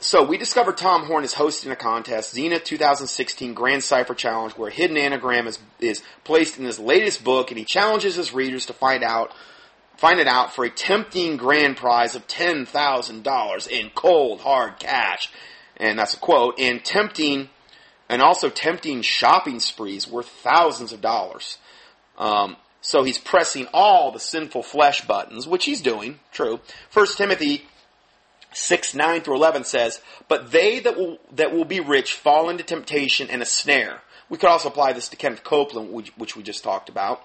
So 0.00 0.22
we 0.22 0.38
discovered 0.38 0.76
Tom 0.76 1.06
Horn 1.06 1.24
is 1.24 1.34
hosting 1.34 1.72
a 1.72 1.76
contest, 1.76 2.34
Zenith 2.34 2.62
2016 2.62 3.52
Grand 3.52 3.82
Cipher 3.82 4.14
Challenge, 4.14 4.52
where 4.52 4.68
a 4.68 4.72
hidden 4.72 4.96
anagram 4.96 5.48
is, 5.48 5.58
is 5.80 6.02
placed 6.22 6.56
in 6.56 6.64
his 6.64 6.78
latest 6.78 7.24
book, 7.24 7.50
and 7.50 7.58
he 7.58 7.64
challenges 7.64 8.14
his 8.14 8.32
readers 8.32 8.66
to 8.66 8.72
find 8.72 9.02
out 9.02 9.32
find 9.96 10.20
it 10.20 10.28
out 10.28 10.54
for 10.54 10.64
a 10.64 10.70
tempting 10.70 11.36
grand 11.36 11.76
prize 11.76 12.14
of 12.14 12.28
ten 12.28 12.64
thousand 12.64 13.24
dollars 13.24 13.66
in 13.66 13.90
cold 13.90 14.40
hard 14.40 14.78
cash, 14.78 15.32
and 15.78 15.98
that's 15.98 16.14
a 16.14 16.18
quote. 16.18 16.58
And 16.58 16.84
tempting, 16.84 17.48
and 18.08 18.22
also 18.22 18.48
tempting 18.48 19.02
shopping 19.02 19.60
sprees 19.60 20.08
worth 20.08 20.28
thousands 20.28 20.92
of 20.92 21.00
dollars. 21.00 21.58
Um, 22.16 22.56
so 22.80 23.02
he's 23.02 23.18
pressing 23.18 23.66
all 23.72 24.12
the 24.12 24.20
sinful 24.20 24.62
flesh 24.62 25.06
buttons, 25.06 25.46
which 25.46 25.64
he's 25.64 25.82
doing. 25.82 26.20
True. 26.32 26.60
First 26.90 27.18
Timothy 27.18 27.66
6, 28.52 28.94
9 28.94 29.20
through 29.20 29.36
11 29.36 29.64
says, 29.64 30.00
But 30.28 30.50
they 30.50 30.80
that 30.80 30.96
will, 30.96 31.18
that 31.32 31.52
will 31.52 31.64
be 31.64 31.80
rich 31.80 32.14
fall 32.14 32.48
into 32.48 32.64
temptation 32.64 33.28
and 33.30 33.42
a 33.42 33.46
snare. 33.46 34.00
We 34.28 34.38
could 34.38 34.50
also 34.50 34.68
apply 34.68 34.92
this 34.92 35.08
to 35.08 35.16
Kenneth 35.16 35.44
Copeland, 35.44 35.92
which, 35.92 36.16
which 36.16 36.36
we 36.36 36.42
just 36.42 36.64
talked 36.64 36.88
about. 36.88 37.22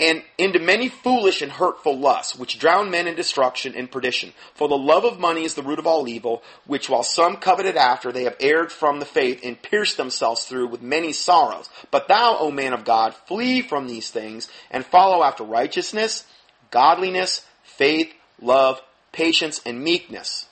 And 0.00 0.22
into 0.38 0.58
many 0.58 0.88
foolish 0.88 1.42
and 1.42 1.52
hurtful 1.52 1.98
lusts, 1.98 2.34
which 2.34 2.58
drown 2.58 2.90
men 2.90 3.06
in 3.06 3.14
destruction 3.14 3.74
and 3.76 3.90
perdition. 3.90 4.32
For 4.54 4.66
the 4.66 4.78
love 4.78 5.04
of 5.04 5.20
money 5.20 5.44
is 5.44 5.54
the 5.54 5.62
root 5.62 5.78
of 5.78 5.86
all 5.86 6.08
evil, 6.08 6.42
which 6.66 6.88
while 6.88 7.02
some 7.02 7.36
coveted 7.36 7.76
after, 7.76 8.10
they 8.10 8.24
have 8.24 8.36
erred 8.40 8.72
from 8.72 8.98
the 8.98 9.04
faith 9.04 9.40
and 9.44 9.60
pierced 9.60 9.98
themselves 9.98 10.46
through 10.46 10.68
with 10.68 10.80
many 10.80 11.12
sorrows. 11.12 11.68
But 11.90 12.08
thou, 12.08 12.38
O 12.38 12.50
man 12.50 12.72
of 12.72 12.86
God, 12.86 13.14
flee 13.14 13.60
from 13.60 13.86
these 13.86 14.10
things 14.10 14.48
and 14.70 14.86
follow 14.86 15.22
after 15.22 15.44
righteousness, 15.44 16.24
godliness, 16.70 17.46
faith, 17.62 18.14
love, 18.40 18.80
patience, 19.12 19.60
and 19.66 19.84
meekness 19.84 20.46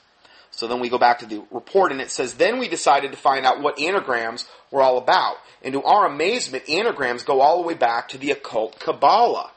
so 0.59 0.67
then 0.67 0.81
we 0.81 0.89
go 0.89 0.97
back 0.97 1.19
to 1.19 1.25
the 1.25 1.41
report 1.51 1.93
and 1.93 2.01
it 2.01 2.11
says, 2.11 2.33
then 2.33 2.59
we 2.59 2.67
decided 2.67 3.11
to 3.11 3.17
find 3.17 3.45
out 3.45 3.61
what 3.61 3.79
anagrams 3.79 4.45
were 4.71 4.81
all 4.81 4.97
about. 4.97 5.37
And 5.61 5.73
to 5.73 5.83
our 5.83 6.05
amazement, 6.05 6.69
anagrams 6.69 7.23
go 7.23 7.41
all 7.41 7.61
the 7.61 7.67
way 7.67 7.73
back 7.73 8.09
to 8.09 8.17
the 8.17 8.31
occult 8.31 8.79
Kabbalah. 8.79 9.51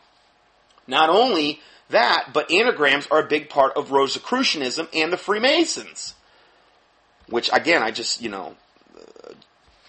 Not 0.87 1.11
only 1.11 1.61
that, 1.90 2.31
but 2.33 2.51
anagrams 2.51 3.07
are 3.11 3.20
a 3.20 3.29
big 3.29 3.48
part 3.48 3.77
of 3.77 3.92
Rosicrucianism 3.92 4.88
and 4.92 5.12
the 5.12 5.16
Freemasons. 5.16 6.14
Which 7.29 7.51
again, 7.53 7.83
I 7.83 7.90
just, 7.90 8.20
you 8.20 8.29
know, 8.29 8.57
uh, 8.96 9.33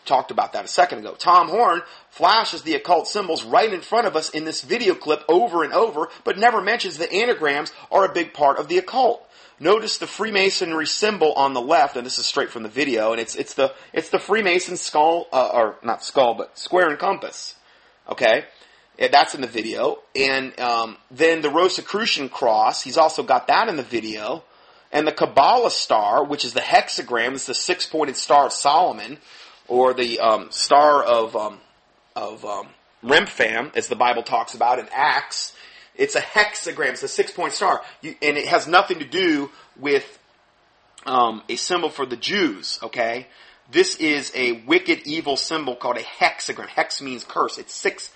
talked 0.05 0.31
about 0.31 0.53
that 0.53 0.65
a 0.65 0.67
second 0.67 0.99
ago. 0.99 1.15
Tom 1.17 1.49
Horn 1.49 1.81
flashes 2.09 2.61
the 2.61 2.75
occult 2.75 3.07
symbols 3.07 3.43
right 3.43 3.73
in 3.73 3.81
front 3.81 4.05
of 4.05 4.15
us 4.15 4.29
in 4.29 4.45
this 4.45 4.61
video 4.61 4.93
clip 4.93 5.23
over 5.27 5.63
and 5.63 5.73
over, 5.73 6.09
but 6.23 6.37
never 6.37 6.61
mentions 6.61 6.97
that 6.97 7.11
anagrams 7.11 7.71
are 7.91 8.05
a 8.05 8.13
big 8.13 8.33
part 8.33 8.59
of 8.59 8.67
the 8.67 8.77
occult. 8.77 9.27
Notice 9.59 9.97
the 9.97 10.07
Freemasonry 10.07 10.87
symbol 10.87 11.33
on 11.33 11.53
the 11.53 11.61
left, 11.61 11.95
and 11.95 12.05
this 12.05 12.17
is 12.17 12.25
straight 12.25 12.49
from 12.49 12.63
the 12.63 12.69
video, 12.69 13.11
and 13.11 13.21
it's 13.21 13.35
it's 13.35 13.53
the 13.53 13.73
it's 13.93 14.09
the 14.09 14.19
Freemason 14.19 14.77
skull, 14.77 15.27
uh, 15.31 15.49
or 15.53 15.75
not 15.83 16.03
skull, 16.03 16.33
but 16.33 16.57
square 16.57 16.89
and 16.89 16.97
compass. 16.97 17.55
Okay, 18.09 18.45
yeah, 18.97 19.07
that's 19.09 19.35
in 19.35 19.41
the 19.41 19.47
video, 19.47 19.99
and 20.15 20.59
um, 20.59 20.97
then 21.11 21.41
the 21.41 21.49
Rosicrucian 21.49 22.29
cross. 22.29 22.81
He's 22.81 22.97
also 22.97 23.23
got 23.23 23.47
that 23.47 23.69
in 23.69 23.77
the 23.77 23.83
video, 23.83 24.43
and 24.91 25.07
the 25.07 25.11
Kabbalah 25.11 25.71
star, 25.71 26.23
which 26.23 26.43
is 26.43 26.53
the 26.53 26.61
hexagram, 26.61 27.33
is 27.33 27.45
the 27.45 27.53
six-pointed 27.53 28.17
star 28.17 28.47
of 28.47 28.53
Solomon, 28.53 29.19
or 29.67 29.93
the 29.93 30.19
um, 30.19 30.51
star 30.51 31.03
of 31.03 31.35
um, 31.35 31.59
of 32.15 32.43
um, 32.43 32.69
Remphan, 33.03 33.75
as 33.75 33.87
the 33.87 33.95
Bible 33.95 34.23
talks 34.23 34.55
about 34.55 34.79
in 34.79 34.87
Acts. 34.91 35.55
It's 35.95 36.15
a 36.15 36.21
hexagram. 36.21 36.89
It's 36.89 37.03
a 37.03 37.07
six 37.07 37.31
point 37.31 37.53
star. 37.53 37.81
You, 38.01 38.15
and 38.21 38.37
it 38.37 38.47
has 38.47 38.67
nothing 38.67 38.99
to 38.99 39.05
do 39.05 39.51
with 39.77 40.19
um, 41.05 41.43
a 41.49 41.55
symbol 41.55 41.89
for 41.89 42.05
the 42.05 42.17
Jews, 42.17 42.79
okay? 42.81 43.27
This 43.71 43.95
is 43.95 44.31
a 44.35 44.63
wicked, 44.67 45.01
evil 45.05 45.37
symbol 45.37 45.75
called 45.75 45.97
a 45.97 46.01
hexagram. 46.01 46.67
Hex 46.67 47.01
means 47.01 47.23
curse. 47.23 47.57
It's 47.57 47.73
six, 47.73 48.11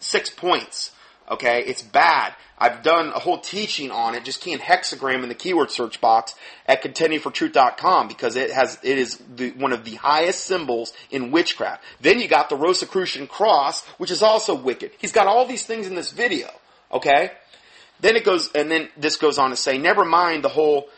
six 0.00 0.30
points, 0.30 0.92
okay? 1.30 1.62
It's 1.64 1.82
bad. 1.82 2.34
I've 2.56 2.82
done 2.82 3.08
a 3.08 3.18
whole 3.18 3.38
teaching 3.38 3.90
on 3.90 4.14
it. 4.14 4.24
Just 4.24 4.40
key 4.40 4.52
in 4.52 4.60
hexagram 4.60 5.22
in 5.22 5.28
the 5.28 5.34
keyword 5.34 5.70
search 5.70 6.00
box 6.00 6.34
at 6.66 6.82
contendingfortruth.com 6.82 8.08
because 8.08 8.36
it 8.36 8.50
has, 8.52 8.78
it 8.82 8.98
is 8.98 9.20
the, 9.34 9.50
one 9.52 9.72
of 9.72 9.84
the 9.84 9.96
highest 9.96 10.44
symbols 10.44 10.92
in 11.10 11.30
witchcraft. 11.30 11.82
Then 12.00 12.20
you 12.20 12.28
got 12.28 12.48
the 12.48 12.56
Rosicrucian 12.56 13.26
cross, 13.26 13.84
which 13.98 14.10
is 14.10 14.22
also 14.22 14.54
wicked. 14.54 14.92
He's 14.98 15.12
got 15.12 15.26
all 15.26 15.46
these 15.46 15.66
things 15.66 15.86
in 15.86 15.94
this 15.94 16.12
video. 16.12 16.48
Okay? 16.94 17.32
Then 18.00 18.16
it 18.16 18.24
goes, 18.24 18.50
and 18.52 18.70
then 18.70 18.88
this 18.96 19.16
goes 19.16 19.38
on 19.38 19.50
to 19.50 19.56
say, 19.56 19.78
never 19.78 20.04
mind 20.04 20.44
the 20.44 20.48
whole 20.48 20.88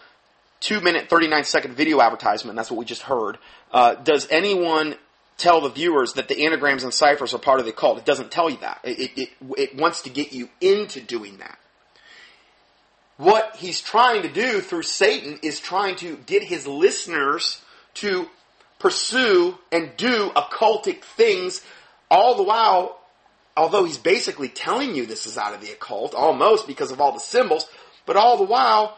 two 0.61 0.81
minute, 0.81 1.09
39 1.09 1.45
second 1.45 1.75
video 1.75 2.01
advertisement. 2.01 2.57
That's 2.57 2.71
what 2.71 2.79
we 2.79 2.85
just 2.85 3.03
heard. 3.03 3.39
Uh, 3.73 3.95
does 3.95 4.29
anyone 4.31 4.97
tell 5.39 5.61
the 5.61 5.69
viewers 5.69 6.15
that 6.15 6.29
the 6.29 6.47
anagrams 6.47 6.85
and 6.85 6.93
ciphers 6.93 7.35
are 7.35 7.39
part 7.39 7.61
of 7.61 7.67
the 7.67 7.73
cult? 7.73 7.99
It 7.99 8.05
doesn't 8.05 8.31
tell 8.31 8.51
you 8.51 8.59
that. 8.59 8.81
It, 8.85 9.19
it, 9.19 9.29
it 9.57 9.77
wants 9.77 10.03
to 10.03 10.11
get 10.11 10.33
you 10.33 10.49
into 10.61 11.01
doing 11.01 11.39
that. 11.39 11.59
What 13.17 13.57
he's 13.57 13.81
trying 13.81 14.23
to 14.23 14.29
do 14.29 14.61
through 14.61 14.83
Satan 14.83 15.39
is 15.43 15.59
trying 15.59 15.97
to 15.97 16.17
get 16.27 16.43
his 16.43 16.67
listeners 16.67 17.63
to 17.95 18.29
pursue 18.79 19.57
and 19.73 19.97
do 19.97 20.31
occultic 20.37 21.03
things 21.03 21.63
all 22.11 22.37
the 22.37 22.43
while 22.43 23.01
although 23.57 23.85
he's 23.85 23.99
basically 23.99 24.49
telling 24.49 24.95
you 24.95 25.07
this 25.07 25.27
is 25.27 25.39
out 25.39 25.55
of 25.55 25.61
the 25.61 25.73
occult, 25.73 26.15
almost 26.15 26.67
because 26.67 26.91
of 26.91 27.01
all 27.01 27.13
the 27.13 27.19
symbols, 27.19 27.67
but 28.05 28.17
all 28.17 28.37
the 28.37 28.45
while, 28.45 28.97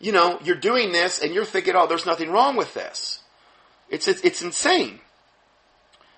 you 0.00 0.12
know, 0.12 0.38
you're 0.42 0.56
doing 0.56 0.92
this 0.92 1.22
and 1.22 1.34
you're 1.34 1.44
thinking, 1.44 1.74
oh, 1.76 1.86
there's 1.86 2.06
nothing 2.06 2.30
wrong 2.30 2.56
with 2.56 2.72
this. 2.74 3.20
It's, 3.88 4.08
it's, 4.08 4.22
it's 4.22 4.42
insane. 4.42 5.00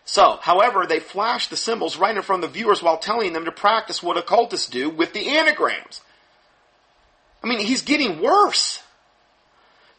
So, 0.05 0.39
however, 0.41 0.87
they 0.87 1.01
flash 1.01 1.49
the 1.49 1.57
symbols 1.57 1.97
right 1.97 2.15
in 2.15 2.23
front 2.23 2.45
of 2.45 2.53
the 2.53 2.59
viewers 2.59 2.83
while 2.83 2.99
telling 2.99 3.33
them 3.33 3.47
to 3.47 3.53
practice 3.53 4.03
what 4.03 4.19
occultists 4.19 4.69
do 4.69 4.91
with 4.91 5.13
the 5.13 5.31
anagrams. 5.31 6.01
I 7.43 7.49
mean, 7.49 7.59
he's 7.59 7.83
getting 7.83 8.23
worse. 8.23 8.83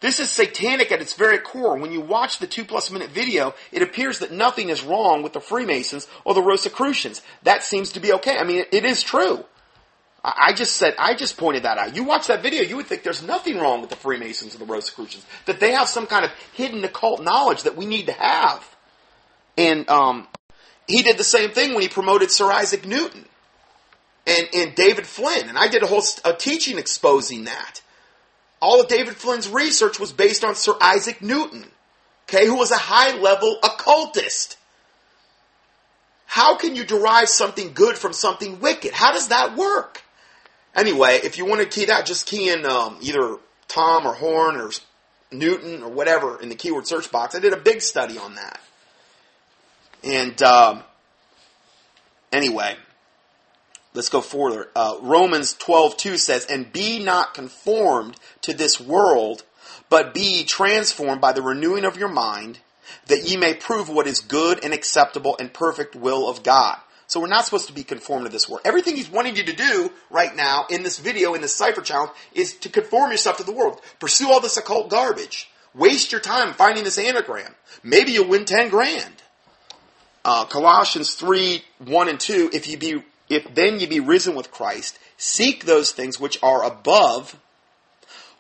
This 0.05 0.19
is 0.19 0.29
satanic 0.29 0.91
at 0.91 1.01
its 1.01 1.15
very 1.15 1.39
core. 1.39 1.75
When 1.77 1.91
you 1.91 1.99
watch 1.99 2.37
the 2.37 2.45
two 2.45 2.63
plus 2.63 2.91
minute 2.91 3.09
video, 3.09 3.55
it 3.71 3.81
appears 3.81 4.19
that 4.19 4.31
nothing 4.31 4.69
is 4.69 4.83
wrong 4.83 5.23
with 5.23 5.33
the 5.33 5.39
Freemasons 5.39 6.07
or 6.23 6.35
the 6.35 6.43
Rosicrucians. 6.43 7.23
That 7.41 7.63
seems 7.63 7.93
to 7.93 7.99
be 7.99 8.13
okay. 8.13 8.37
I 8.37 8.43
mean, 8.43 8.65
it 8.71 8.85
is 8.85 9.01
true. 9.01 9.43
I 10.23 10.53
just 10.53 10.75
said, 10.75 10.93
I 10.99 11.15
just 11.15 11.37
pointed 11.37 11.63
that 11.63 11.79
out. 11.79 11.95
You 11.95 12.03
watch 12.03 12.27
that 12.27 12.43
video, 12.43 12.61
you 12.61 12.75
would 12.75 12.85
think 12.85 13.01
there's 13.01 13.23
nothing 13.23 13.57
wrong 13.57 13.81
with 13.81 13.89
the 13.89 13.95
Freemasons 13.95 14.53
or 14.53 14.59
the 14.59 14.65
Rosicrucians. 14.65 15.25
That 15.47 15.59
they 15.59 15.71
have 15.71 15.87
some 15.87 16.05
kind 16.05 16.23
of 16.23 16.29
hidden 16.53 16.83
occult 16.83 17.23
knowledge 17.23 17.63
that 17.63 17.75
we 17.75 17.87
need 17.87 18.05
to 18.05 18.13
have. 18.13 18.75
And, 19.57 19.89
um, 19.89 20.27
he 20.87 21.01
did 21.01 21.17
the 21.17 21.23
same 21.23 21.49
thing 21.49 21.73
when 21.73 21.81
he 21.81 21.89
promoted 21.89 22.29
Sir 22.29 22.51
Isaac 22.51 22.85
Newton 22.85 23.25
and, 24.27 24.47
and 24.53 24.75
David 24.75 25.07
Flynn. 25.07 25.49
And 25.49 25.57
I 25.57 25.67
did 25.67 25.81
a 25.81 25.87
whole 25.87 26.03
a 26.23 26.33
teaching 26.33 26.77
exposing 26.77 27.45
that. 27.45 27.81
All 28.61 28.81
of 28.81 28.87
David 28.87 29.15
Flynn's 29.15 29.49
research 29.49 29.99
was 29.99 30.11
based 30.11 30.43
on 30.43 30.55
Sir 30.55 30.73
Isaac 30.81 31.21
Newton, 31.21 31.65
okay, 32.27 32.45
who 32.47 32.55
was 32.55 32.71
a 32.71 32.77
high 32.77 33.17
level 33.17 33.57
occultist. 33.63 34.57
How 36.25 36.57
can 36.57 36.75
you 36.75 36.83
derive 36.83 37.29
something 37.29 37.73
good 37.73 37.97
from 37.97 38.13
something 38.13 38.59
wicked? 38.59 38.91
How 38.91 39.13
does 39.13 39.29
that 39.29 39.55
work? 39.55 40.03
Anyway, 40.75 41.19
if 41.23 41.37
you 41.37 41.45
want 41.45 41.61
to 41.61 41.67
key 41.67 41.85
that, 41.85 42.05
just 42.05 42.25
key 42.25 42.49
in 42.49 42.65
um, 42.65 42.97
either 43.01 43.37
Tom 43.67 44.05
or 44.05 44.13
Horn 44.13 44.57
or 44.57 44.71
Newton 45.31 45.83
or 45.83 45.89
whatever 45.89 46.41
in 46.41 46.49
the 46.49 46.55
keyword 46.55 46.87
search 46.87 47.11
box. 47.11 47.35
I 47.35 47.39
did 47.39 47.53
a 47.53 47.57
big 47.57 47.81
study 47.81 48.17
on 48.17 48.35
that. 48.35 48.59
And 50.03 50.41
um, 50.43 50.83
anyway, 52.31 52.75
let's 53.95 54.09
go 54.09 54.21
further. 54.21 54.69
Uh, 54.75 54.97
Romans 55.01 55.53
12, 55.53 55.97
2 55.97 56.17
says, 56.17 56.45
And 56.45 56.71
be 56.71 57.03
not 57.03 57.33
conformed 57.33 58.17
to 58.41 58.53
this 58.53 58.79
world, 58.79 59.43
but 59.89 60.13
be 60.13 60.43
transformed 60.43 61.21
by 61.21 61.31
the 61.31 61.41
renewing 61.41 61.85
of 61.85 61.97
your 61.97 62.09
mind, 62.09 62.59
that 63.07 63.23
ye 63.23 63.37
may 63.37 63.53
prove 63.53 63.89
what 63.89 64.07
is 64.07 64.19
good 64.19 64.63
and 64.63 64.73
acceptable 64.73 65.35
and 65.39 65.53
perfect 65.53 65.95
will 65.95 66.29
of 66.29 66.43
God. 66.43 66.77
So 67.07 67.19
we're 67.19 67.27
not 67.27 67.45
supposed 67.45 67.67
to 67.67 67.73
be 67.73 67.83
conformed 67.83 68.25
to 68.25 68.31
this 68.31 68.49
world. 68.49 68.61
Everything 68.65 68.95
he's 68.95 69.09
wanting 69.09 69.35
you 69.35 69.43
to 69.43 69.53
do 69.53 69.91
right 70.09 70.35
now 70.35 70.65
in 70.69 70.83
this 70.83 70.97
video, 70.97 71.35
in 71.35 71.41
this 71.41 71.55
cipher 71.55 71.81
challenge, 71.81 72.11
is 72.33 72.55
to 72.57 72.69
conform 72.69 73.11
yourself 73.11 73.37
to 73.37 73.43
the 73.43 73.51
world. 73.51 73.79
Pursue 73.99 74.31
all 74.31 74.39
this 74.39 74.57
occult 74.57 74.89
garbage. 74.89 75.49
Waste 75.75 76.11
your 76.11 76.21
time 76.21 76.53
finding 76.53 76.83
this 76.83 76.97
anagram. 76.97 77.53
Maybe 77.83 78.13
you'll 78.13 78.27
win 78.27 78.45
10 78.45 78.69
grand. 78.69 79.13
Uh, 80.23 80.45
Colossians 80.45 81.13
3, 81.13 81.63
1 81.79 82.09
and 82.09 82.19
2, 82.19 82.49
if 82.53 82.67
you 82.67 82.77
be, 82.77 83.03
if 83.29 83.53
then 83.53 83.79
ye 83.79 83.85
be 83.85 83.99
risen 83.99 84.35
with 84.35 84.51
Christ, 84.51 84.99
seek 85.17 85.65
those 85.65 85.91
things 85.91 86.19
which 86.19 86.37
are 86.43 86.63
above, 86.63 87.35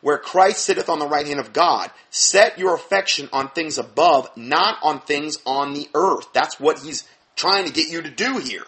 where 0.01 0.17
Christ 0.17 0.63
sitteth 0.63 0.89
on 0.89 0.99
the 0.99 1.07
right 1.07 1.25
hand 1.25 1.39
of 1.39 1.53
God. 1.53 1.89
Set 2.11 2.59
your 2.59 2.75
affection 2.75 3.27
on 3.33 3.49
things 3.49 3.77
above, 3.77 4.29
not 4.35 4.77
on 4.83 4.99
things 5.01 5.39
on 5.45 5.73
the 5.73 5.89
earth. 5.95 6.27
That's 6.33 6.59
what 6.59 6.79
he's 6.79 7.03
trying 7.35 7.65
to 7.65 7.73
get 7.73 7.89
you 7.89 8.01
to 8.01 8.09
do 8.09 8.37
here. 8.37 8.65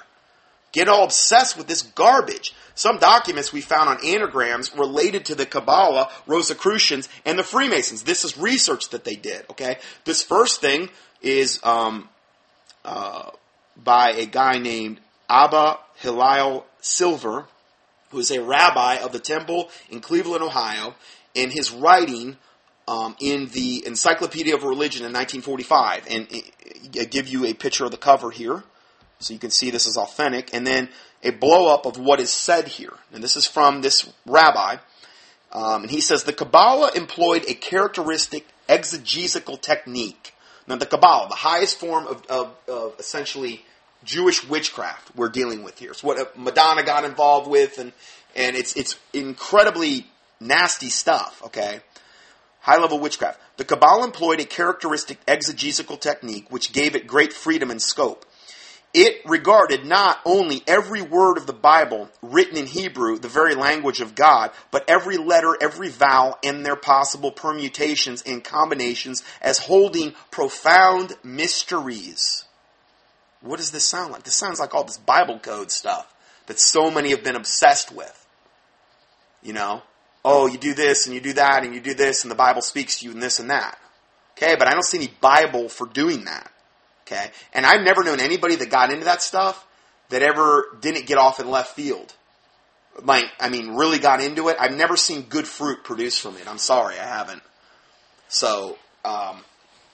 Get 0.72 0.90
all 0.90 1.06
obsessed 1.06 1.58
with 1.58 1.68
this 1.68 1.82
garbage. 1.82 2.54
Some 2.76 2.98
documents 2.98 3.54
we 3.54 3.62
found 3.62 3.90
on 3.90 4.06
anagrams 4.06 4.76
related 4.76 5.26
to 5.26 5.36
the 5.36 5.46
Kabbalah, 5.46 6.12
Rosicrucians, 6.28 7.10
and 7.26 7.40
the 7.40 7.44
Freemasons. 7.44 8.04
This 8.04 8.26
is 8.26 8.38
research 8.38 8.90
that 8.90 9.04
they 9.04 9.16
did. 9.16 9.46
Okay, 9.50 9.78
this 10.06 10.22
first 10.22 10.62
thing 10.62 10.90
is 11.22 11.60
um, 11.64 12.10
uh, 12.84 13.32
by 13.76 14.12
a 14.12 14.26
guy 14.26 14.58
named 14.58 15.00
Abba 15.30 15.80
Hillel 16.00 16.66
Silver, 16.82 17.46
who 18.12 18.20
is 18.20 18.32
a 18.32 18.42
rabbi 18.42 18.96
of 18.96 19.12
the 19.12 19.20
temple 19.20 19.70
in 19.90 20.00
Cleveland, 20.00 20.44
Ohio. 20.44 20.96
In 21.34 21.52
his 21.52 21.72
writing 21.72 22.38
um, 22.88 23.16
in 23.20 23.48
the 23.50 23.86
Encyclopedia 23.86 24.56
of 24.56 24.64
Religion 24.64 25.06
in 25.06 25.14
1945, 25.14 26.08
and 26.10 26.28
I 27.00 27.04
give 27.04 27.28
you 27.28 27.46
a 27.46 27.54
picture 27.54 27.86
of 27.86 27.92
the 27.92 27.98
cover 27.98 28.32
here, 28.32 28.64
so 29.20 29.34
you 29.34 29.40
can 29.40 29.52
see 29.52 29.70
this 29.70 29.86
is 29.86 29.98
authentic, 29.98 30.54
and 30.54 30.66
then 30.66 30.90
a 31.22 31.32
blow 31.32 31.74
up 31.74 31.86
of 31.86 31.98
what 31.98 32.20
is 32.20 32.30
said 32.30 32.68
here. 32.68 32.94
And 33.14 33.24
this 33.24 33.36
is 33.36 33.46
from 33.46 33.82
this 33.82 34.12
rabbi, 34.26 34.78
um, 35.52 35.84
and 35.84 35.92
he 35.92 36.02
says 36.02 36.24
the 36.24 36.34
Kabbalah 36.34 36.92
employed 36.96 37.44
a 37.48 37.54
characteristic 37.54 38.48
exegetical 38.70 39.58
technique. 39.58 40.34
Now, 40.68 40.76
the 40.76 40.86
Kabbalah, 40.86 41.30
the 41.30 41.36
highest 41.36 41.80
form 41.80 42.08
of, 42.08 42.26
of, 42.28 42.56
of 42.68 42.96
essentially 43.00 43.66
Jewish 44.04 44.48
witchcraft, 44.48 45.16
we're 45.16 45.30
dealing 45.30 45.64
with 45.64 45.80
here. 45.80 45.92
It's 45.92 46.04
what 46.04 46.20
uh, 46.20 46.26
Madonna 46.36 46.84
got 46.84 47.04
involved 47.04 47.50
with, 47.50 47.78
and 47.78 47.92
and 48.36 48.56
it's 48.56 48.76
it's 48.76 48.98
incredibly 49.14 50.08
nasty 50.40 50.90
stuff. 50.90 51.42
Okay, 51.46 51.80
high 52.62 52.78
level 52.78 53.00
witchcraft. 53.00 53.40
The 53.58 53.66
Kabbalah 53.66 54.06
employed 54.06 54.40
a 54.40 54.46
characteristic 54.46 55.18
exegetical 55.28 55.98
technique 55.98 56.52
which 56.52 56.74
gave 56.74 56.96
it 56.96 57.08
great 57.08 57.34
freedom 57.34 57.72
and 57.72 57.82
scope. 57.82 58.26
It 58.94 59.22
regarded 59.26 59.86
not 59.86 60.20
only 60.26 60.64
every 60.66 61.02
word 61.02 61.38
of 61.38 61.46
the 61.46 61.54
Bible 61.54 62.10
written 62.22 62.58
in 62.58 62.66
Hebrew, 62.66 63.20
the 63.20 63.28
very 63.28 63.54
language 63.54 64.00
of 64.00 64.16
God, 64.16 64.52
but 64.72 64.90
every 64.90 65.18
letter, 65.18 65.58
every 65.62 65.90
vowel, 65.90 66.40
and 66.44 66.66
their 66.66 66.76
possible 66.76 67.32
permutations 67.32 68.24
and 68.26 68.44
combinations 68.44 69.24
as 69.42 69.60
holding 69.60 70.14
profound 70.32 71.16
mysteries. 71.24 72.46
What 73.48 73.58
does 73.58 73.72
this 73.72 73.86
sound 73.86 74.12
like? 74.12 74.24
This 74.24 74.36
sounds 74.36 74.60
like 74.60 74.76
all 74.76 74.84
this 74.84 74.98
Bible 74.98 75.40
code 75.40 75.72
stuff 75.72 76.14
that 76.48 76.60
so 76.60 76.92
many 76.92 77.10
have 77.10 77.24
been 77.24 77.36
obsessed 77.36 77.94
with. 77.94 78.26
You 79.42 79.54
know? 79.54 79.82
oh, 80.28 80.46
you 80.46 80.58
do 80.58 80.74
this 80.74 81.06
and 81.06 81.16
you 81.16 81.22
do 81.22 81.34
that 81.34 81.64
and 81.64 81.74
you 81.74 81.80
do 81.80 81.94
this 81.94 82.24
and 82.24 82.32
the 82.32 82.36
Bible 82.36 82.62
speaks 82.62 83.00
to 83.00 83.06
you 83.06 83.12
and 83.12 83.24
this 83.24 83.40
and 83.40 83.50
that. 83.50 83.80
Okay, 84.38 84.56
but 84.60 84.68
I 84.68 84.72
don't 84.72 84.84
see 84.84 84.98
any 84.98 85.12
Bible 85.22 85.70
for 85.70 85.88
doing 85.88 86.26
that. 86.26 86.52
Okay, 87.06 87.32
and 87.54 87.66
I've 87.66 87.82
never 87.82 88.04
known 88.04 88.20
anybody 88.20 88.56
that 88.58 88.70
got 88.70 88.92
into 88.92 89.06
that 89.06 89.22
stuff 89.22 89.66
that 90.10 90.22
ever 90.22 90.66
didn't 90.82 91.06
get 91.06 91.18
off 91.18 91.40
in 91.40 91.50
left 91.50 91.76
field. 91.76 92.14
Like, 93.02 93.26
I 93.40 93.50
mean, 93.50 93.76
really 93.76 94.00
got 94.00 94.22
into 94.22 94.50
it. 94.50 94.58
I've 94.60 94.76
never 94.76 94.98
seen 94.98 95.24
good 95.24 95.48
fruit 95.48 95.84
produced 95.84 96.22
from 96.22 96.36
it. 96.36 96.48
I'm 96.48 96.58
sorry, 96.58 97.00
I 97.00 97.06
haven't. 97.06 97.44
So, 98.28 98.78
um, 99.06 99.44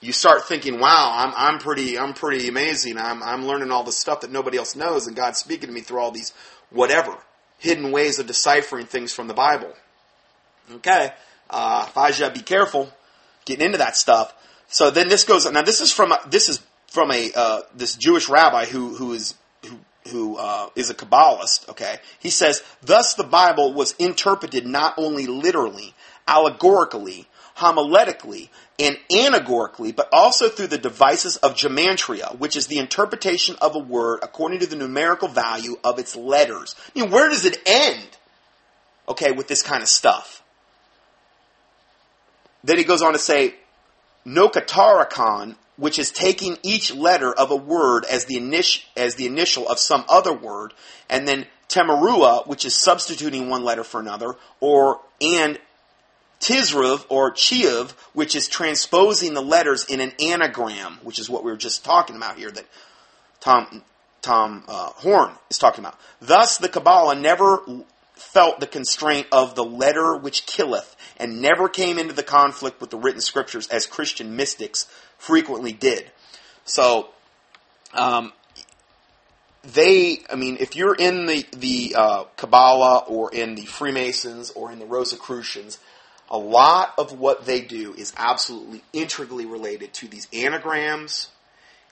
you 0.04 0.12
start 0.12 0.44
thinking, 0.44 0.78
wow, 0.78 1.12
I'm, 1.16 1.32
I'm 1.36 1.58
pretty, 1.58 1.98
I'm 1.98 2.12
pretty 2.12 2.48
amazing. 2.48 2.98
I'm, 2.98 3.22
I'm 3.22 3.46
learning 3.46 3.70
all 3.70 3.84
the 3.84 3.92
stuff 3.92 4.20
that 4.20 4.30
nobody 4.30 4.58
else 4.58 4.76
knows 4.76 5.06
and 5.06 5.16
God's 5.16 5.38
speaking 5.38 5.68
to 5.68 5.74
me 5.74 5.80
through 5.80 5.98
all 5.98 6.10
these 6.10 6.32
whatever 6.70 7.16
hidden 7.58 7.90
ways 7.90 8.18
of 8.18 8.26
deciphering 8.26 8.86
things 8.86 9.12
from 9.12 9.28
the 9.28 9.34
Bible. 9.34 9.72
Okay, 10.76 11.12
uh, 11.50 11.86
Faja, 11.86 12.30
be 12.30 12.40
careful 12.40 12.90
getting 13.44 13.66
into 13.66 13.78
that 13.78 13.96
stuff. 13.96 14.34
So 14.68 14.90
then 14.90 15.08
this 15.08 15.24
goes. 15.24 15.50
Now 15.50 15.62
this 15.62 15.80
is 15.80 15.92
from 15.92 16.12
this 16.28 16.48
is 16.48 16.60
from 16.88 17.10
a 17.10 17.30
uh, 17.34 17.60
this 17.74 17.96
Jewish 17.96 18.28
rabbi 18.28 18.64
who 18.64 18.94
who 18.94 19.12
is 19.12 19.34
who 19.66 19.78
who 20.10 20.36
uh, 20.36 20.68
is 20.74 20.90
a 20.90 20.94
Kabbalist. 20.94 21.68
Okay, 21.68 21.98
he 22.18 22.30
says, 22.30 22.62
thus 22.82 23.14
the 23.14 23.24
Bible 23.24 23.74
was 23.74 23.92
interpreted 23.98 24.66
not 24.66 24.94
only 24.96 25.26
literally, 25.26 25.94
allegorically, 26.26 27.26
homiletically, 27.56 28.48
and 28.78 28.96
anagogically, 29.10 29.94
but 29.94 30.08
also 30.12 30.48
through 30.48 30.66
the 30.66 30.78
devices 30.78 31.36
of 31.36 31.54
gematria, 31.54 32.36
which 32.38 32.56
is 32.56 32.66
the 32.66 32.78
interpretation 32.78 33.56
of 33.60 33.76
a 33.76 33.78
word 33.78 34.20
according 34.22 34.58
to 34.60 34.66
the 34.66 34.76
numerical 34.76 35.28
value 35.28 35.76
of 35.84 35.98
its 35.98 36.16
letters. 36.16 36.74
I 36.94 37.00
mean, 37.00 37.10
where 37.10 37.28
does 37.28 37.44
it 37.44 37.58
end? 37.66 38.08
Okay, 39.08 39.32
with 39.32 39.48
this 39.48 39.62
kind 39.62 39.82
of 39.82 39.88
stuff. 39.88 40.42
Then 42.64 42.78
he 42.78 42.84
goes 42.84 43.02
on 43.02 43.12
to 43.12 43.18
say, 43.18 43.54
Nokatarikon, 44.26 45.56
which 45.76 45.98
is 45.98 46.10
taking 46.10 46.56
each 46.62 46.94
letter 46.94 47.32
of 47.32 47.50
a 47.50 47.56
word 47.56 48.04
as 48.06 48.24
the, 48.24 48.38
as 48.96 49.14
the 49.16 49.26
initial 49.26 49.68
of 49.68 49.78
some 49.78 50.04
other 50.08 50.32
word, 50.32 50.72
and 51.10 51.28
then 51.28 51.46
Temurah, 51.68 52.46
which 52.46 52.64
is 52.64 52.74
substituting 52.74 53.48
one 53.48 53.64
letter 53.64 53.84
for 53.84 54.00
another, 54.00 54.36
or 54.60 55.00
and 55.20 55.58
Tisruv 56.44 57.06
or 57.08 57.34
Chiv, 57.34 57.92
which 58.12 58.34
is 58.34 58.48
transposing 58.48 59.32
the 59.32 59.40
letters 59.40 59.86
in 59.86 60.00
an 60.00 60.12
anagram, 60.20 60.98
which 61.02 61.18
is 61.18 61.30
what 61.30 61.42
we 61.42 61.50
were 61.50 61.56
just 61.56 61.86
talking 61.86 62.16
about 62.16 62.36
here 62.36 62.50
that 62.50 62.66
Tom 63.40 63.82
Tom 64.20 64.62
uh, 64.68 64.90
Horn 64.90 65.32
is 65.48 65.56
talking 65.56 65.82
about. 65.82 65.98
Thus, 66.20 66.58
the 66.58 66.68
Kabbalah 66.68 67.14
never 67.14 67.62
felt 68.12 68.60
the 68.60 68.66
constraint 68.66 69.26
of 69.32 69.54
the 69.54 69.64
letter 69.64 70.16
which 70.16 70.44
killeth, 70.44 70.94
and 71.16 71.40
never 71.40 71.66
came 71.66 71.98
into 71.98 72.12
the 72.12 72.22
conflict 72.22 72.78
with 72.78 72.90
the 72.90 72.98
written 72.98 73.22
scriptures 73.22 73.66
as 73.68 73.86
Christian 73.86 74.36
mystics 74.36 74.86
frequently 75.16 75.72
did. 75.72 76.10
So, 76.66 77.08
um, 77.94 78.34
they, 79.62 80.22
I 80.28 80.36
mean, 80.36 80.58
if 80.60 80.76
you're 80.76 80.94
in 80.94 81.24
the 81.24 81.46
the 81.56 81.94
uh, 81.96 82.24
Kabbalah 82.36 83.04
or 83.08 83.32
in 83.32 83.54
the 83.54 83.64
Freemasons 83.64 84.50
or 84.50 84.70
in 84.70 84.78
the 84.78 84.86
Rosicrucians, 84.86 85.78
a 86.34 86.38
lot 86.38 86.94
of 86.98 87.16
what 87.16 87.46
they 87.46 87.60
do 87.60 87.94
is 87.94 88.12
absolutely 88.16 88.82
integrally 88.92 89.46
related 89.46 89.92
to 89.92 90.08
these 90.08 90.26
anagrams 90.32 91.28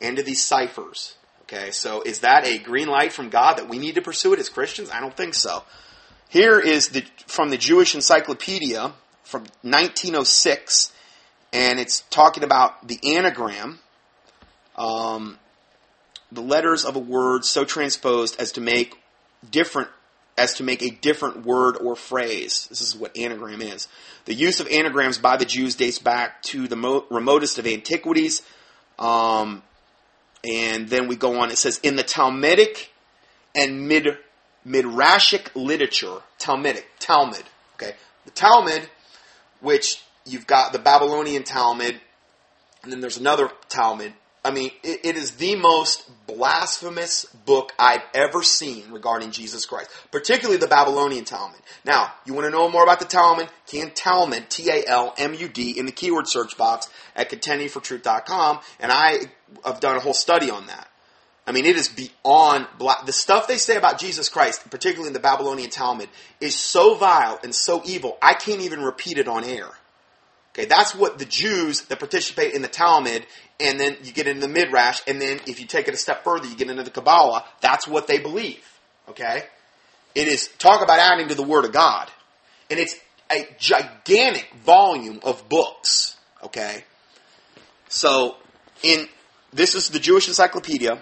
and 0.00 0.16
to 0.16 0.22
these 0.24 0.42
ciphers. 0.42 1.14
Okay, 1.42 1.70
so 1.70 2.02
is 2.02 2.20
that 2.20 2.44
a 2.44 2.58
green 2.58 2.88
light 2.88 3.12
from 3.12 3.28
God 3.28 3.56
that 3.58 3.68
we 3.68 3.78
need 3.78 3.94
to 3.94 4.02
pursue 4.02 4.32
it 4.32 4.40
as 4.40 4.48
Christians? 4.48 4.90
I 4.90 4.98
don't 4.98 5.16
think 5.16 5.34
so. 5.34 5.62
Here 6.28 6.58
is 6.58 6.88
the 6.88 7.04
from 7.28 7.50
the 7.50 7.56
Jewish 7.56 7.94
Encyclopedia 7.94 8.92
from 9.22 9.42
1906, 9.62 10.92
and 11.52 11.78
it's 11.78 12.00
talking 12.10 12.42
about 12.42 12.88
the 12.88 12.98
anagram, 13.14 13.78
um, 14.74 15.38
the 16.32 16.40
letters 16.40 16.84
of 16.84 16.96
a 16.96 16.98
word 16.98 17.44
so 17.44 17.64
transposed 17.64 18.40
as 18.40 18.50
to 18.52 18.60
make 18.60 18.96
different 19.48 19.88
as 20.36 20.54
to 20.54 20.62
make 20.62 20.82
a 20.82 20.90
different 20.90 21.44
word 21.44 21.76
or 21.76 21.94
phrase. 21.94 22.66
This 22.68 22.80
is 22.80 22.96
what 22.96 23.16
anagram 23.16 23.60
is. 23.60 23.88
The 24.24 24.34
use 24.34 24.60
of 24.60 24.68
anagrams 24.68 25.18
by 25.18 25.36
the 25.36 25.44
Jews 25.44 25.74
dates 25.74 25.98
back 25.98 26.42
to 26.44 26.68
the 26.68 26.76
mo- 26.76 27.04
remotest 27.10 27.58
of 27.58 27.66
antiquities. 27.66 28.42
Um, 28.98 29.62
and 30.44 30.88
then 30.88 31.08
we 31.08 31.16
go 31.16 31.40
on. 31.40 31.50
It 31.50 31.58
says 31.58 31.78
in 31.82 31.96
the 31.96 32.02
Talmudic 32.02 32.90
and 33.54 33.88
mid 33.88 34.18
midrashic 34.66 35.48
literature, 35.54 36.18
Talmudic, 36.38 36.86
Talmud. 36.98 37.42
Okay, 37.74 37.94
the 38.24 38.30
Talmud, 38.30 38.88
which 39.60 40.02
you've 40.24 40.46
got 40.46 40.72
the 40.72 40.78
Babylonian 40.78 41.42
Talmud, 41.42 42.00
and 42.82 42.92
then 42.92 43.00
there's 43.00 43.18
another 43.18 43.50
Talmud. 43.68 44.12
I 44.44 44.50
mean, 44.50 44.72
it, 44.82 45.00
it 45.04 45.16
is 45.16 45.32
the 45.32 45.54
most 45.54 46.10
blasphemous 46.26 47.26
book 47.46 47.72
I've 47.78 48.02
ever 48.12 48.42
seen 48.42 48.90
regarding 48.90 49.30
Jesus 49.30 49.66
Christ, 49.66 49.90
particularly 50.10 50.58
the 50.58 50.66
Babylonian 50.66 51.24
Talmud. 51.24 51.60
Now, 51.84 52.12
you 52.26 52.34
want 52.34 52.46
to 52.46 52.50
know 52.50 52.68
more 52.68 52.82
about 52.82 52.98
the 52.98 53.06
Talmud? 53.06 53.48
Can 53.68 53.92
Talmud, 53.92 54.50
T-A-L-M-U-D, 54.50 55.78
in 55.78 55.86
the 55.86 55.92
keyword 55.92 56.26
search 56.26 56.56
box 56.56 56.90
at 57.14 57.30
contendingfortruth.com, 57.30 58.60
and 58.80 58.90
I 58.90 59.20
have 59.64 59.80
done 59.80 59.96
a 59.96 60.00
whole 60.00 60.14
study 60.14 60.50
on 60.50 60.66
that. 60.66 60.88
I 61.46 61.52
mean, 61.52 61.66
it 61.66 61.76
is 61.76 61.88
beyond. 61.88 62.66
The 62.78 63.12
stuff 63.12 63.48
they 63.48 63.58
say 63.58 63.76
about 63.76 63.98
Jesus 63.98 64.28
Christ, 64.28 64.68
particularly 64.70 65.08
in 65.08 65.12
the 65.12 65.20
Babylonian 65.20 65.70
Talmud, 65.70 66.08
is 66.40 66.56
so 66.56 66.94
vile 66.94 67.38
and 67.42 67.54
so 67.54 67.82
evil, 67.84 68.16
I 68.22 68.34
can't 68.34 68.60
even 68.60 68.82
repeat 68.82 69.18
it 69.18 69.28
on 69.28 69.44
air. 69.44 69.68
Okay, 70.54 70.66
that's 70.66 70.94
what 70.94 71.18
the 71.18 71.24
Jews 71.24 71.82
that 71.82 71.98
participate 71.98 72.52
in 72.52 72.60
the 72.60 72.68
Talmud, 72.68 73.26
and 73.58 73.80
then 73.80 73.96
you 74.02 74.12
get 74.12 74.26
into 74.26 74.42
the 74.42 74.52
Midrash, 74.52 75.00
and 75.06 75.20
then 75.20 75.40
if 75.46 75.60
you 75.60 75.66
take 75.66 75.88
it 75.88 75.94
a 75.94 75.96
step 75.96 76.24
further, 76.24 76.46
you 76.46 76.56
get 76.56 76.68
into 76.68 76.82
the 76.82 76.90
Kabbalah. 76.90 77.46
That's 77.62 77.88
what 77.88 78.06
they 78.06 78.18
believe. 78.18 78.62
Okay, 79.08 79.44
it 80.14 80.28
is 80.28 80.48
talk 80.58 80.82
about 80.82 80.98
adding 80.98 81.28
to 81.28 81.34
the 81.34 81.42
Word 81.42 81.64
of 81.64 81.72
God, 81.72 82.10
and 82.70 82.78
it's 82.78 82.94
a 83.30 83.48
gigantic 83.58 84.52
volume 84.62 85.20
of 85.22 85.48
books. 85.48 86.16
Okay, 86.42 86.84
so 87.88 88.36
in 88.82 89.08
this 89.52 89.74
is 89.74 89.88
the 89.88 89.98
Jewish 89.98 90.28
Encyclopedia. 90.28 91.00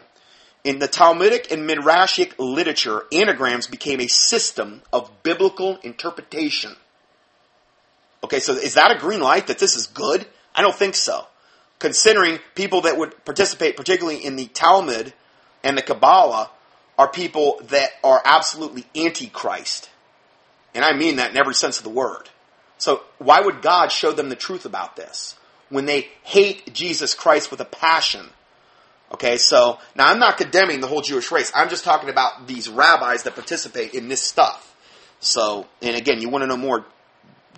In 0.63 0.79
the 0.79 0.89
Talmudic 0.89 1.51
and 1.51 1.69
Midrashic 1.69 2.35
literature, 2.39 3.05
anagrams 3.13 3.67
became 3.67 3.99
a 3.99 4.09
system 4.09 4.83
of 4.93 5.11
biblical 5.23 5.79
interpretation. 5.79 6.77
Okay, 8.23 8.41
so 8.41 8.53
is 8.53 8.75
that 8.75 8.91
a 8.91 8.99
green 8.99 9.21
light 9.21 9.47
that 9.47 9.59
this 9.59 9.77
is 9.77 9.87
good? 9.87 10.27
I 10.55 10.63
don't 10.63 10.75
think 10.75 10.95
so. 10.95 11.27
Considering 11.79 12.39
people 12.55 12.83
that 12.83 12.99
would 12.99 13.25
participate, 13.25 13.77
particularly 13.77 14.25
in 14.25 14.37
the 14.37 14.47
Talmud 14.47 15.15
and 15.65 15.77
the 15.77 15.83
Kabbalah, 15.83 16.51
are 16.99 17.09
people 17.09 17.61
that 17.69 17.93
are 18.05 18.21
absolutely 18.25 18.85
antichrist. 18.95 19.89
And 20.75 20.85
I 20.85 20.93
mean 20.93 21.17
that 21.17 21.31
in 21.31 21.39
every 21.39 21.55
sense 21.55 21.79
of 21.79 21.85
the 21.85 21.91
word. 21.91 22.29
So 22.77 23.03
why 23.19 23.41
would 23.41 23.63
God 23.63 23.91
show 23.91 24.13
them 24.13 24.29
the 24.29 24.37
truth 24.37 24.67
about 24.67 24.97
this? 24.97 25.37
When 25.71 25.87
they 25.87 26.09
hate 26.23 26.75
Jesus 26.75 27.15
Christ 27.15 27.51
with 27.51 27.61
a 27.61 27.65
passion. 27.65 28.29
Okay, 29.13 29.39
so 29.39 29.79
now 29.95 30.07
I'm 30.07 30.19
not 30.19 30.37
condemning 30.37 30.81
the 30.81 30.87
whole 30.87 31.01
Jewish 31.01 31.33
race. 31.33 31.51
I'm 31.55 31.69
just 31.69 31.85
talking 31.85 32.11
about 32.11 32.47
these 32.47 32.69
rabbis 32.69 33.23
that 33.23 33.35
participate 33.35 33.95
in 33.95 34.09
this 34.09 34.23
stuff. 34.23 34.77
So, 35.21 35.67
and 35.81 35.97
again, 35.97 36.21
you 36.21 36.29
want 36.29 36.43
to 36.43 36.47
know 36.47 36.57
more, 36.57 36.85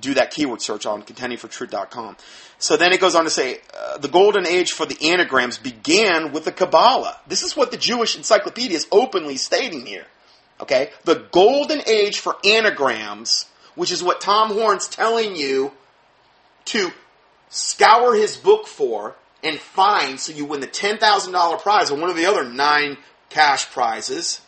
do 0.03 0.15
that 0.15 0.33
keyword 0.33 0.61
search 0.61 0.85
on 0.85 1.03
contendingfortruth.com. 1.03 2.17
So 2.59 2.77
then 2.77 2.93
it 2.93 3.01
goes 3.01 3.15
on 3.15 3.25
to 3.25 3.31
say, 3.31 3.61
uh, 3.75 3.99
the 3.99 4.09
golden 4.09 4.47
age 4.47 4.73
for 4.73 4.85
the 4.85 5.11
anagrams 5.11 5.57
began 5.57 6.33
with 6.33 6.45
the 6.45 6.53
Kabbalah. 6.53 7.19
This 7.27 7.43
is 7.43 7.57
what 7.57 7.71
the 7.71 7.79
Jewish 7.79 8.17
encyclopedia 8.17 8.77
is 8.77 8.87
openly 8.93 9.37
stating 9.37 9.87
here. 9.87 10.07
Okay? 10.61 10.91
The 11.05 11.27
golden 11.33 11.81
age 11.87 12.19
for 12.19 12.37
anagrams, 12.45 13.47
which 13.75 13.91
is 13.91 14.03
what 14.03 14.21
Tom 14.21 14.51
Horn's 14.51 14.89
telling 14.89 15.35
you 15.35 15.73
to 16.67 16.91
scour 17.49 18.15
his 18.15 18.37
book 18.37 18.67
for 18.67 19.17
and 19.43 19.59
find 19.59 20.21
so 20.21 20.33
you 20.33 20.45
win 20.45 20.61
the 20.61 20.67
$10,000 20.67 21.61
prize 21.61 21.91
or 21.91 21.99
one 21.99 22.11
of 22.11 22.17
the 22.17 22.27
other 22.27 22.45
nine 22.45 22.97
cash 23.29 23.71
prizes. 23.71 24.41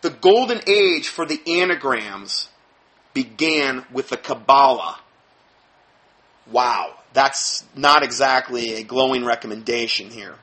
The 0.00 0.10
golden 0.10 0.60
age 0.66 1.08
for 1.08 1.26
the 1.26 1.40
anagrams 1.46 2.48
began 3.14 3.84
with 3.92 4.08
the 4.08 4.16
Kabbalah. 4.16 4.98
Wow, 6.50 6.94
that's 7.12 7.64
not 7.74 8.02
exactly 8.02 8.74
a 8.74 8.82
glowing 8.82 9.24
recommendation 9.24 10.10
here. 10.10 10.34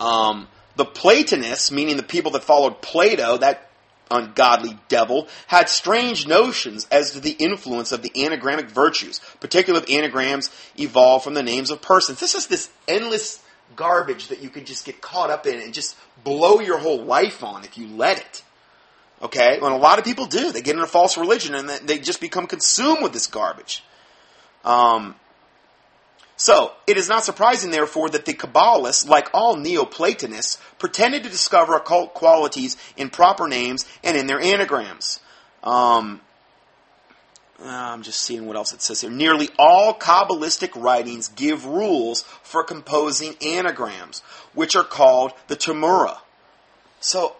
Um, 0.00 0.48
the 0.76 0.84
Platonists, 0.84 1.70
meaning 1.70 1.96
the 1.96 2.02
people 2.02 2.32
that 2.32 2.44
followed 2.44 2.82
Plato, 2.82 3.38
that 3.38 3.70
ungodly 4.10 4.78
devil, 4.88 5.28
had 5.46 5.68
strange 5.68 6.26
notions 6.26 6.86
as 6.90 7.12
to 7.12 7.20
the 7.20 7.30
influence 7.30 7.92
of 7.92 8.02
the 8.02 8.10
anagrammic 8.10 8.70
virtues, 8.70 9.20
particularly 9.40 9.96
anagrams 9.96 10.50
evolved 10.78 11.24
from 11.24 11.34
the 11.34 11.42
names 11.42 11.70
of 11.70 11.80
persons. 11.80 12.20
This 12.20 12.34
is 12.34 12.46
this 12.46 12.70
endless 12.86 13.42
garbage 13.74 14.28
that 14.28 14.42
you 14.42 14.50
could 14.50 14.66
just 14.66 14.84
get 14.84 15.00
caught 15.00 15.30
up 15.30 15.46
in 15.46 15.60
and 15.60 15.72
just 15.72 15.96
blow 16.24 16.60
your 16.60 16.78
whole 16.78 17.02
life 17.02 17.42
on 17.42 17.64
if 17.64 17.78
you 17.78 17.86
let 17.86 18.18
it. 18.18 18.42
Okay? 19.22 19.54
And 19.54 19.62
a 19.62 19.76
lot 19.76 19.98
of 19.98 20.04
people 20.04 20.26
do. 20.26 20.52
They 20.52 20.62
get 20.62 20.74
into 20.74 20.86
false 20.86 21.16
religion 21.16 21.54
and 21.54 21.68
they 21.68 21.98
just 21.98 22.20
become 22.20 22.46
consumed 22.46 23.02
with 23.02 23.12
this 23.12 23.26
garbage. 23.26 23.84
Um, 24.64 25.14
so, 26.36 26.72
it 26.88 26.96
is 26.96 27.08
not 27.08 27.24
surprising, 27.24 27.70
therefore, 27.70 28.08
that 28.10 28.24
the 28.24 28.34
Kabbalists, 28.34 29.06
like 29.06 29.30
all 29.32 29.56
Neoplatonists, 29.56 30.58
pretended 30.78 31.22
to 31.22 31.28
discover 31.28 31.76
occult 31.76 32.14
qualities 32.14 32.76
in 32.96 33.10
proper 33.10 33.46
names 33.46 33.86
and 34.02 34.16
in 34.16 34.26
their 34.26 34.40
anagrams. 34.40 35.20
Um, 35.62 36.20
I'm 37.64 38.02
just 38.02 38.22
seeing 38.22 38.46
what 38.46 38.56
else 38.56 38.72
it 38.72 38.82
says 38.82 39.02
here. 39.02 39.10
Nearly 39.10 39.50
all 39.56 39.94
Kabbalistic 39.94 40.70
writings 40.74 41.28
give 41.28 41.64
rules 41.64 42.22
for 42.42 42.64
composing 42.64 43.36
anagrams, 43.40 44.20
which 44.52 44.74
are 44.74 44.84
called 44.84 45.32
the 45.46 45.54
Temurah. 45.54 46.18
So, 47.00 47.36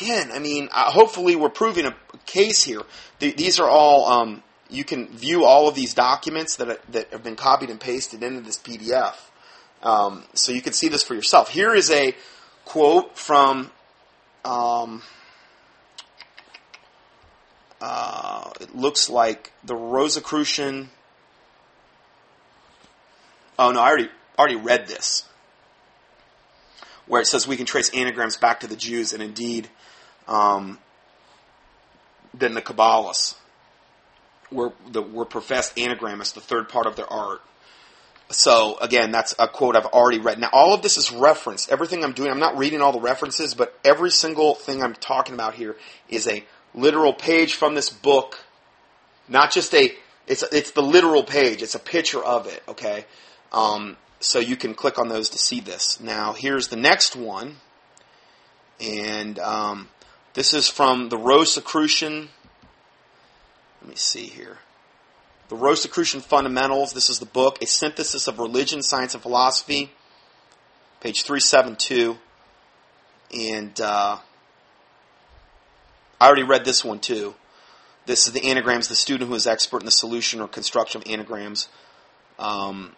again, 0.00 0.30
I 0.32 0.38
mean, 0.38 0.68
uh, 0.72 0.90
hopefully 0.90 1.36
we're 1.36 1.50
proving 1.50 1.86
a 1.86 1.94
case 2.26 2.62
here. 2.62 2.82
these 3.18 3.60
are 3.60 3.68
all 3.68 4.06
um, 4.06 4.42
you 4.70 4.84
can 4.84 5.08
view 5.08 5.44
all 5.44 5.68
of 5.68 5.74
these 5.74 5.94
documents 5.94 6.56
that, 6.56 6.80
that 6.92 7.12
have 7.12 7.22
been 7.22 7.36
copied 7.36 7.70
and 7.70 7.80
pasted 7.80 8.22
into 8.22 8.40
this 8.40 8.58
PDF. 8.58 9.14
Um, 9.82 10.24
so 10.34 10.52
you 10.52 10.62
can 10.62 10.72
see 10.72 10.88
this 10.88 11.02
for 11.02 11.14
yourself. 11.14 11.48
Here 11.50 11.74
is 11.74 11.90
a 11.90 12.14
quote 12.64 13.18
from, 13.18 13.70
um, 14.44 15.02
uh, 17.80 18.50
it 18.60 18.76
looks 18.76 19.08
like 19.08 19.52
the 19.64 19.74
Rosicrucian. 19.74 20.90
Oh 23.58 23.72
no, 23.72 23.80
I 23.80 23.88
already 23.88 24.08
already 24.38 24.56
read 24.56 24.86
this, 24.86 25.24
where 27.06 27.20
it 27.20 27.26
says 27.26 27.46
we 27.46 27.56
can 27.56 27.66
trace 27.66 27.90
anagrams 27.90 28.36
back 28.36 28.60
to 28.60 28.66
the 28.66 28.76
Jews, 28.76 29.12
and 29.12 29.22
indeed, 29.22 29.68
um, 30.30 30.78
then 32.32 32.54
the 32.54 32.62
Kabbalists 32.62 33.34
were 34.50 34.72
the 34.90 35.02
were 35.02 35.24
professed 35.24 35.76
anagramists, 35.76 36.32
the 36.32 36.40
third 36.40 36.68
part 36.68 36.86
of 36.86 36.96
their 36.96 37.12
art. 37.12 37.42
So 38.30 38.78
again, 38.80 39.10
that's 39.10 39.34
a 39.38 39.48
quote 39.48 39.74
I've 39.74 39.86
already 39.86 40.20
read. 40.20 40.38
Now 40.38 40.50
all 40.52 40.72
of 40.72 40.82
this 40.82 40.96
is 40.96 41.10
referenced. 41.10 41.70
Everything 41.70 42.04
I'm 42.04 42.12
doing, 42.12 42.30
I'm 42.30 42.38
not 42.38 42.56
reading 42.56 42.80
all 42.80 42.92
the 42.92 43.00
references, 43.00 43.54
but 43.54 43.76
every 43.84 44.10
single 44.10 44.54
thing 44.54 44.82
I'm 44.82 44.94
talking 44.94 45.34
about 45.34 45.54
here 45.54 45.76
is 46.08 46.28
a 46.28 46.44
literal 46.74 47.12
page 47.12 47.54
from 47.54 47.74
this 47.74 47.90
book. 47.90 48.38
Not 49.28 49.50
just 49.50 49.74
a 49.74 49.92
it's 50.28 50.44
it's 50.52 50.70
the 50.70 50.82
literal 50.82 51.24
page. 51.24 51.60
It's 51.60 51.74
a 51.74 51.80
picture 51.80 52.22
of 52.22 52.46
it. 52.46 52.62
Okay, 52.68 53.04
um, 53.52 53.96
so 54.20 54.38
you 54.38 54.56
can 54.56 54.74
click 54.74 54.98
on 54.98 55.08
those 55.08 55.30
to 55.30 55.38
see 55.38 55.60
this. 55.60 55.98
Now 56.00 56.32
here's 56.32 56.68
the 56.68 56.76
next 56.76 57.16
one, 57.16 57.56
and 58.80 59.40
um, 59.40 59.88
this 60.34 60.54
is 60.54 60.68
from 60.68 61.08
the 61.08 61.18
Rosicrucian 61.18 62.28
let 63.80 63.90
me 63.90 63.96
see 63.96 64.26
here. 64.26 64.58
The 65.48 65.56
Rosicrucian 65.56 66.20
Fundamentals. 66.20 66.92
This 66.92 67.08
is 67.08 67.18
the 67.18 67.26
book, 67.26 67.58
A 67.62 67.66
Synthesis 67.66 68.28
of 68.28 68.38
Religion, 68.38 68.82
Science, 68.82 69.14
and 69.14 69.22
Philosophy, 69.22 69.90
page 71.00 71.22
372. 71.22 72.18
And 73.34 73.80
uh, 73.80 74.18
I 76.20 76.26
already 76.26 76.42
read 76.42 76.64
this 76.64 76.84
one 76.84 76.98
too. 77.00 77.34
This 78.06 78.26
is 78.26 78.32
the 78.32 78.44
anagrams, 78.44 78.88
the 78.88 78.94
student 78.94 79.28
who 79.28 79.34
is 79.34 79.46
expert 79.46 79.82
in 79.82 79.86
the 79.86 79.92
solution 79.92 80.40
or 80.40 80.48
construction 80.48 81.00
of 81.00 81.08
anagrams. 81.08 81.68
Um, 82.38 82.94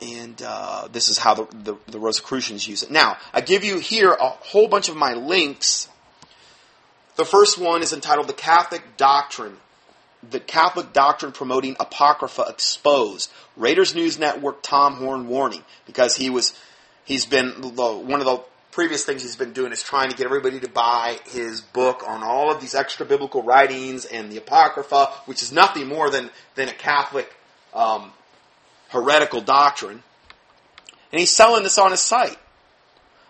and 0.00 0.40
uh, 0.44 0.88
this 0.92 1.08
is 1.08 1.18
how 1.18 1.34
the, 1.34 1.46
the, 1.52 1.76
the 1.86 1.98
Rosicrucians 1.98 2.66
use 2.66 2.82
it. 2.82 2.90
Now, 2.90 3.16
I 3.32 3.40
give 3.40 3.64
you 3.64 3.78
here 3.78 4.12
a 4.12 4.28
whole 4.28 4.68
bunch 4.68 4.88
of 4.88 4.96
my 4.96 5.14
links 5.14 5.88
the 7.16 7.24
first 7.24 7.58
one 7.58 7.82
is 7.82 7.92
entitled 7.92 8.28
The 8.28 8.34
Catholic 8.34 8.96
Doctrine. 8.96 9.56
The 10.28 10.40
Catholic 10.40 10.92
Doctrine 10.92 11.32
Promoting 11.32 11.76
Apocrypha 11.80 12.44
Exposed. 12.48 13.30
Raiders 13.56 13.94
News 13.94 14.18
Network 14.18 14.62
Tom 14.62 14.96
Horn 14.96 15.26
warning. 15.26 15.64
Because 15.86 16.16
he 16.16 16.28
was, 16.28 16.54
he's 17.04 17.24
been, 17.24 17.48
one 17.52 18.20
of 18.20 18.26
the 18.26 18.42
previous 18.70 19.04
things 19.04 19.22
he's 19.22 19.36
been 19.36 19.54
doing 19.54 19.72
is 19.72 19.82
trying 19.82 20.10
to 20.10 20.16
get 20.16 20.26
everybody 20.26 20.60
to 20.60 20.68
buy 20.68 21.18
his 21.30 21.62
book 21.62 22.04
on 22.06 22.22
all 22.22 22.52
of 22.52 22.60
these 22.60 22.74
extra 22.74 23.06
biblical 23.06 23.42
writings 23.42 24.04
and 24.04 24.30
the 24.30 24.36
Apocrypha, 24.36 25.06
which 25.24 25.42
is 25.42 25.50
nothing 25.50 25.88
more 25.88 26.10
than, 26.10 26.28
than 26.54 26.68
a 26.68 26.74
Catholic 26.74 27.34
um, 27.72 28.12
heretical 28.88 29.40
doctrine. 29.40 30.02
And 31.12 31.20
he's 31.20 31.30
selling 31.30 31.62
this 31.62 31.78
on 31.78 31.90
his 31.90 32.00
site. 32.00 32.38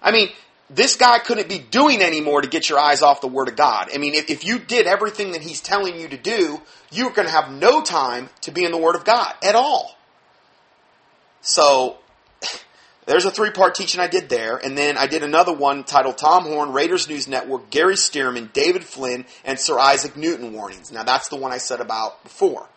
I 0.03 0.11
mean, 0.11 0.31
this 0.69 0.97
guy 0.97 1.19
couldn't 1.19 1.49
be 1.49 1.59
doing 1.59 2.03
any 2.03 2.21
more 2.21 2.41
to 2.41 2.49
get 2.49 2.69
your 2.69 2.79
eyes 2.79 3.03
off 3.03 3.21
the 3.21 3.29
Word 3.29 3.49
of 3.49 3.57
God. 3.57 3.89
I 3.95 3.99
mean, 3.99 4.15
if, 4.15 4.31
if 4.31 4.45
you 4.45 4.59
did 4.59 4.87
everything 4.87 5.33
that 5.33 5.43
he's 5.43 5.61
telling 5.61 5.99
you 5.99 6.09
to 6.09 6.17
do, 6.17 6.61
you're 6.91 7.11
going 7.11 7.27
to 7.27 7.33
have 7.33 7.51
no 7.51 7.83
time 7.83 8.29
to 8.43 8.51
be 8.51 8.65
in 8.65 8.73
the 8.73 8.79
Word 8.79 8.97
of 8.97 9.05
God 9.05 9.33
at 9.43 9.55
all. 9.55 9.97
So, 11.41 11.99
there's 13.07 13.25
a 13.25 13.31
three 13.31 13.51
part 13.51 13.77
teaching 13.77 14.01
I 14.01 14.09
did 14.09 14.29
there. 14.29 14.57
And 14.57 14.77
then 14.77 14.99
I 14.99 15.07
did 15.07 15.23
another 15.23 15.53
one 15.53 15.85
titled 15.85 16.19
Tom 16.19 16.45
Horn, 16.45 16.73
Raiders 16.73 17.09
News 17.09 17.29
Network, 17.29 17.71
Gary 17.71 17.95
Stearman, 17.95 18.53
David 18.53 18.83
Flynn, 18.83 19.25
and 19.45 19.61
Sir 19.61 19.79
Isaac 19.79 20.17
Newton 20.17 20.53
warnings. 20.53 20.91
Now, 20.91 21.05
that's 21.05 21.29
the 21.29 21.37
one 21.37 21.53
I 21.53 21.59
said 21.59 21.81
about 21.81 22.25
before. 22.25 22.69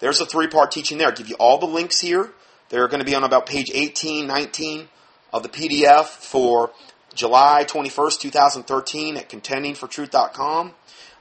There's 0.00 0.20
a 0.20 0.26
three 0.26 0.46
part 0.46 0.70
teaching 0.70 0.98
there. 0.98 1.08
I 1.08 1.12
give 1.12 1.28
you 1.28 1.36
all 1.36 1.58
the 1.58 1.66
links 1.66 2.00
here. 2.00 2.30
They're 2.68 2.88
going 2.88 3.00
to 3.00 3.06
be 3.06 3.14
on 3.14 3.24
about 3.24 3.46
page 3.46 3.70
18, 3.72 4.26
19 4.26 4.88
of 5.32 5.42
the 5.42 5.48
PDF 5.48 6.06
for 6.06 6.70
July 7.14 7.64
21st, 7.66 8.20
2013 8.20 9.16
at 9.16 9.28
contendingfortruth.com. 9.28 10.72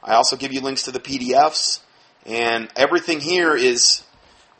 I 0.04 0.14
also 0.14 0.36
give 0.36 0.54
you 0.54 0.62
links 0.62 0.84
to 0.84 0.92
the 0.92 1.00
PDFs. 1.00 1.80
And 2.26 2.70
everything 2.76 3.20
here 3.20 3.56
is, 3.56 4.04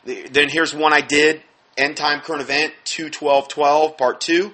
then 0.04 0.48
here's 0.48 0.74
one 0.74 0.92
I 0.92 1.02
did, 1.02 1.42
End 1.76 1.96
Time 1.96 2.20
Current 2.20 2.42
Event 2.42 2.72
21212, 2.84 3.96
Part 3.96 4.20
2. 4.20 4.52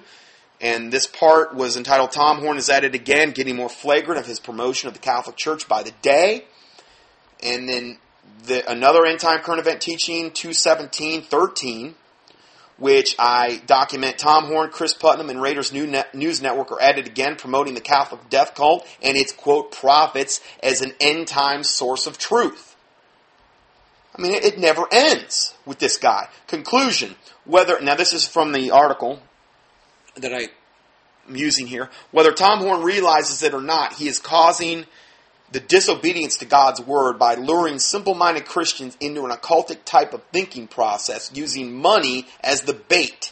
And 0.61 0.91
this 0.91 1.07
part 1.07 1.55
was 1.55 1.75
entitled 1.75 2.11
Tom 2.11 2.39
Horn 2.39 2.57
is 2.57 2.69
at 2.69 2.83
it 2.83 2.95
again, 2.95 3.31
getting 3.31 3.55
more 3.55 3.69
flagrant 3.69 4.19
of 4.19 4.25
his 4.25 4.39
promotion 4.39 4.87
of 4.87 4.93
the 4.93 4.99
Catholic 4.99 5.35
Church 5.35 5.67
by 5.67 5.83
the 5.83 5.91
day. 6.01 6.45
And 7.43 7.67
then 7.67 7.97
the, 8.43 8.69
another 8.69 9.05
End 9.05 9.19
Time 9.19 9.39
Current 9.39 9.59
Event 9.59 9.81
teaching, 9.81 10.31
21713 10.31 11.95
which 12.77 13.15
I 13.17 13.61
document 13.65 14.17
Tom 14.17 14.45
Horn, 14.45 14.69
Cris 14.69 14.93
Putnam, 14.93 15.29
and 15.29 15.41
Raiders 15.41 15.71
News 15.71 16.41
Network 16.41 16.71
are 16.71 16.81
at 16.81 16.97
it 16.97 17.07
again, 17.07 17.35
promoting 17.35 17.73
the 17.73 17.81
Catholic 17.81 18.29
death 18.29 18.55
cult 18.55 18.85
and 19.01 19.17
its 19.17 19.31
quote 19.31 19.71
prophets 19.71 20.41
as 20.61 20.81
an 20.81 20.93
end 20.99 21.27
time 21.27 21.63
source 21.63 22.05
of 22.07 22.17
truth. 22.17 22.75
I 24.17 24.21
mean, 24.21 24.33
it, 24.33 24.57
never 24.57 24.85
ends 24.91 25.55
with 25.65 25.79
this 25.79 25.97
guy. 25.97 26.29
Conclusion: 26.47 27.15
Whether 27.45 27.81
now 27.81 27.95
this 27.95 28.13
is 28.13 28.27
from 28.27 28.53
the 28.53 28.71
article 28.71 29.21
that 30.15 30.33
I 30.33 30.49
am 31.27 31.35
using 31.35 31.67
here. 31.67 31.89
Whether 32.11 32.31
Tom 32.31 32.59
Horn 32.59 32.81
realizes 32.81 33.43
it 33.43 33.53
or 33.53 33.61
not, 33.61 33.93
he 33.93 34.07
is 34.07 34.19
causing 34.19 34.85
the 35.51 35.59
disobedience 35.59 36.37
to 36.37 36.45
God's 36.45 36.81
word 36.81 37.19
by 37.19 37.35
luring 37.35 37.79
simple 37.79 38.15
minded 38.15 38.45
Christians 38.45 38.97
into 38.99 39.25
an 39.25 39.31
occultic 39.31 39.85
type 39.85 40.13
of 40.13 40.23
thinking 40.33 40.67
process 40.67 41.31
using 41.33 41.73
money 41.73 42.27
as 42.41 42.61
the 42.61 42.73
bait. 42.73 43.31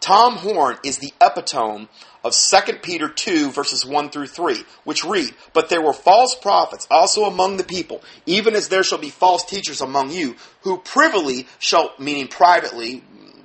Tom 0.00 0.36
Horn 0.36 0.76
is 0.84 0.98
the 0.98 1.12
epitome 1.20 1.88
of 2.22 2.34
2 2.34 2.74
Peter 2.82 3.08
2 3.08 3.50
verses 3.50 3.84
1 3.84 4.10
through 4.10 4.26
3, 4.26 4.62
which 4.84 5.04
read, 5.04 5.34
But 5.52 5.68
there 5.68 5.82
were 5.82 5.92
false 5.92 6.34
prophets 6.34 6.86
also 6.90 7.24
among 7.24 7.56
the 7.56 7.64
people, 7.64 8.02
even 8.26 8.54
as 8.54 8.68
there 8.68 8.82
shall 8.82 8.98
be 8.98 9.10
false 9.10 9.44
teachers 9.44 9.80
among 9.80 10.10
you, 10.10 10.36
who 10.62 10.78
privily 10.78 11.46
shall, 11.58 11.92
meaning 11.98 12.28
privately, 12.28 13.02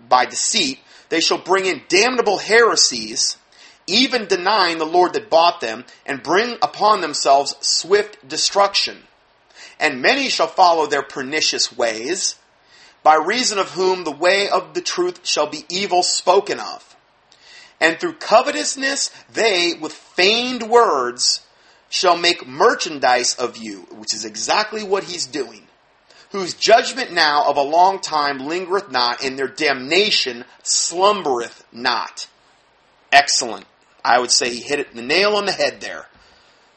by 0.07 0.25
deceit, 0.25 0.79
they 1.09 1.19
shall 1.19 1.37
bring 1.37 1.65
in 1.65 1.81
damnable 1.89 2.37
heresies, 2.37 3.37
even 3.89 4.27
denying 4.27 4.77
the 4.77 4.85
Lord 4.85 5.13
that 5.13 5.29
bought 5.29 5.61
them, 5.61 5.85
and 6.05 6.23
bring 6.23 6.53
upon 6.61 7.01
themselves 7.01 7.55
swift 7.61 8.27
destruction. 8.27 9.03
And 9.79 10.01
many 10.01 10.29
shall 10.29 10.47
follow 10.47 10.85
their 10.85 11.03
pernicious 11.03 11.75
ways, 11.75 12.35
by 13.03 13.15
reason 13.15 13.57
of 13.57 13.71
whom 13.71 14.03
the 14.03 14.11
way 14.11 14.49
of 14.49 14.73
the 14.73 14.81
truth 14.81 15.25
shall 15.25 15.47
be 15.47 15.65
evil 15.69 16.03
spoken 16.03 16.59
of. 16.59 16.95
And 17.79 17.97
through 17.97 18.15
covetousness 18.15 19.09
they, 19.31 19.73
with 19.79 19.93
feigned 19.93 20.63
words, 20.63 21.45
shall 21.89 22.17
make 22.17 22.45
merchandise 22.45 23.35
of 23.35 23.57
you, 23.57 23.87
which 23.91 24.13
is 24.13 24.25
exactly 24.25 24.83
what 24.83 25.05
he's 25.05 25.25
doing. 25.25 25.63
Whose 26.31 26.53
judgment 26.53 27.11
now 27.11 27.45
of 27.47 27.57
a 27.57 27.61
long 27.61 27.99
time 27.99 28.39
lingereth 28.39 28.91
not, 28.91 29.23
and 29.23 29.39
their 29.39 29.47
damnation 29.47 30.45
slumbereth 30.61 31.65
not. 31.71 32.27
Excellent. 33.11 33.65
I 34.03 34.19
would 34.19 34.31
say 34.31 34.49
he 34.49 34.61
hit 34.61 34.79
it 34.79 34.95
the 34.95 35.01
nail 35.01 35.35
on 35.35 35.45
the 35.45 35.51
head 35.51 35.81
there. 35.81 36.07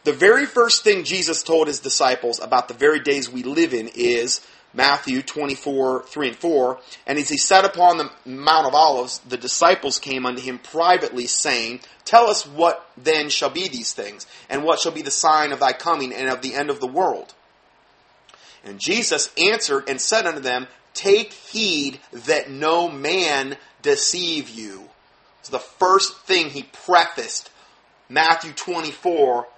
The 0.04 0.12
very 0.12 0.46
first 0.46 0.82
thing 0.82 1.04
Jesus 1.04 1.42
told 1.42 1.68
his 1.68 1.78
disciples 1.78 2.40
about 2.40 2.68
the 2.68 2.74
very 2.74 3.00
days 3.00 3.30
we 3.30 3.44
live 3.44 3.72
in 3.72 3.88
is 3.94 4.40
Matthew 4.74 5.22
24, 5.22 6.04
3 6.04 6.28
and 6.28 6.36
4. 6.36 6.80
And 7.06 7.18
as 7.18 7.28
he 7.28 7.36
sat 7.36 7.64
upon 7.64 7.98
the 7.98 8.10
Mount 8.24 8.66
of 8.66 8.74
Olives, 8.74 9.18
the 9.20 9.36
disciples 9.36 9.98
came 9.98 10.26
unto 10.26 10.40
him 10.40 10.58
privately, 10.58 11.26
saying, 11.26 11.80
Tell 12.04 12.28
us 12.28 12.46
what 12.46 12.90
then 12.96 13.28
shall 13.28 13.50
be 13.50 13.68
these 13.68 13.92
things, 13.92 14.26
and 14.48 14.64
what 14.64 14.80
shall 14.80 14.92
be 14.92 15.02
the 15.02 15.10
sign 15.10 15.52
of 15.52 15.60
thy 15.60 15.72
coming 15.72 16.12
and 16.12 16.28
of 16.28 16.42
the 16.42 16.54
end 16.54 16.70
of 16.70 16.80
the 16.80 16.86
world. 16.86 17.34
And 18.64 18.80
Jesus 18.80 19.30
answered 19.36 19.88
and 19.88 20.00
said 20.00 20.26
unto 20.26 20.40
them, 20.40 20.66
Take 20.94 21.32
heed 21.32 22.00
that 22.12 22.50
no 22.50 22.88
man 22.88 23.56
deceive 23.82 24.48
you. 24.48 24.88
It's 25.42 25.48
the 25.48 25.58
first 25.58 26.20
thing 26.20 26.50
he 26.50 26.62
prefaced 26.62 27.50
Matthew 28.08 28.52
24 28.52 29.48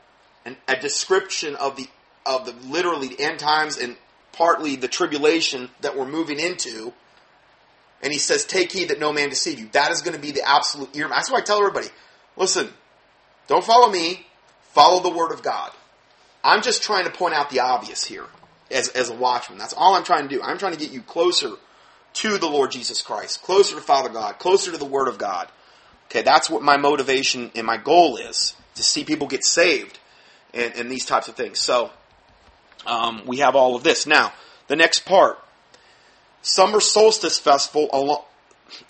and 0.47 0.57
a 0.66 0.76
description 0.76 1.57
of 1.57 1.76
the 1.76 1.87
of 2.24 2.47
the 2.47 2.53
literally 2.70 3.09
the 3.09 3.20
end 3.20 3.39
times 3.39 3.76
and 3.76 3.95
partly 4.32 4.76
the 4.76 4.89
tribulation 4.89 5.68
that 5.82 5.95
we're 5.95 6.07
moving 6.07 6.41
into. 6.41 6.95
And 8.03 8.14
he 8.14 8.18
says, 8.18 8.47
Take 8.47 8.72
heed 8.72 8.89
that 8.89 8.99
no 8.99 9.12
man 9.12 9.28
deceive 9.28 9.59
you. 9.59 9.68
That 9.72 9.91
is 9.91 10.01
going 10.01 10.14
to 10.14 10.20
be 10.20 10.30
the 10.30 10.49
absolute 10.49 10.97
ear. 10.97 11.07
That's 11.07 11.30
why 11.30 11.41
I 11.41 11.43
tell 11.43 11.59
everybody, 11.59 11.89
listen, 12.35 12.70
don't 13.47 13.62
follow 13.62 13.91
me, 13.91 14.26
follow 14.72 15.03
the 15.03 15.14
word 15.14 15.32
of 15.32 15.43
God. 15.43 15.70
I'm 16.43 16.62
just 16.62 16.82
trying 16.82 17.05
to 17.05 17.11
point 17.11 17.35
out 17.35 17.51
the 17.51 17.61
obvious 17.61 18.05
here 18.05 18.24
as, 18.70 18.89
as 18.89 19.11
a 19.11 19.14
watchman. 19.14 19.59
That's 19.59 19.74
all 19.74 19.95
I'm 19.95 20.05
trying 20.05 20.28
to 20.28 20.35
do. 20.35 20.43
I'm 20.43 20.57
trying 20.57 20.72
to 20.72 20.78
get 20.78 20.93
you 20.93 21.03
closer 21.03 21.51
to 22.14 22.39
the 22.39 22.49
Lord 22.49 22.70
Jesus 22.70 23.03
Christ, 23.03 23.43
closer 23.43 23.74
to 23.74 23.82
Father 23.82 24.09
God, 24.09 24.39
closer 24.39 24.70
to 24.72 24.78
the 24.78 24.85
Word 24.87 25.09
of 25.09 25.18
God. 25.18 25.49
Okay, 26.07 26.22
that's 26.22 26.48
what 26.48 26.62
my 26.62 26.76
motivation 26.76 27.50
and 27.55 27.66
my 27.66 27.76
goal 27.76 28.16
is 28.16 28.55
to 28.76 28.82
see 28.82 29.05
people 29.05 29.26
get 29.26 29.44
saved 29.44 29.98
and, 30.52 30.74
and 30.74 30.90
these 30.90 31.05
types 31.05 31.28
of 31.28 31.34
things. 31.34 31.61
So 31.61 31.90
um, 32.86 33.22
we 33.26 33.38
have 33.38 33.57
all 33.57 33.74
of 33.76 33.82
this. 33.82 34.07
Now, 34.07 34.32
the 34.68 34.76
next 34.76 35.05
part 35.05 35.38
Summer 36.42 36.80
Solstice 36.80 37.38
Festival 37.38 37.88
along. 37.92 38.22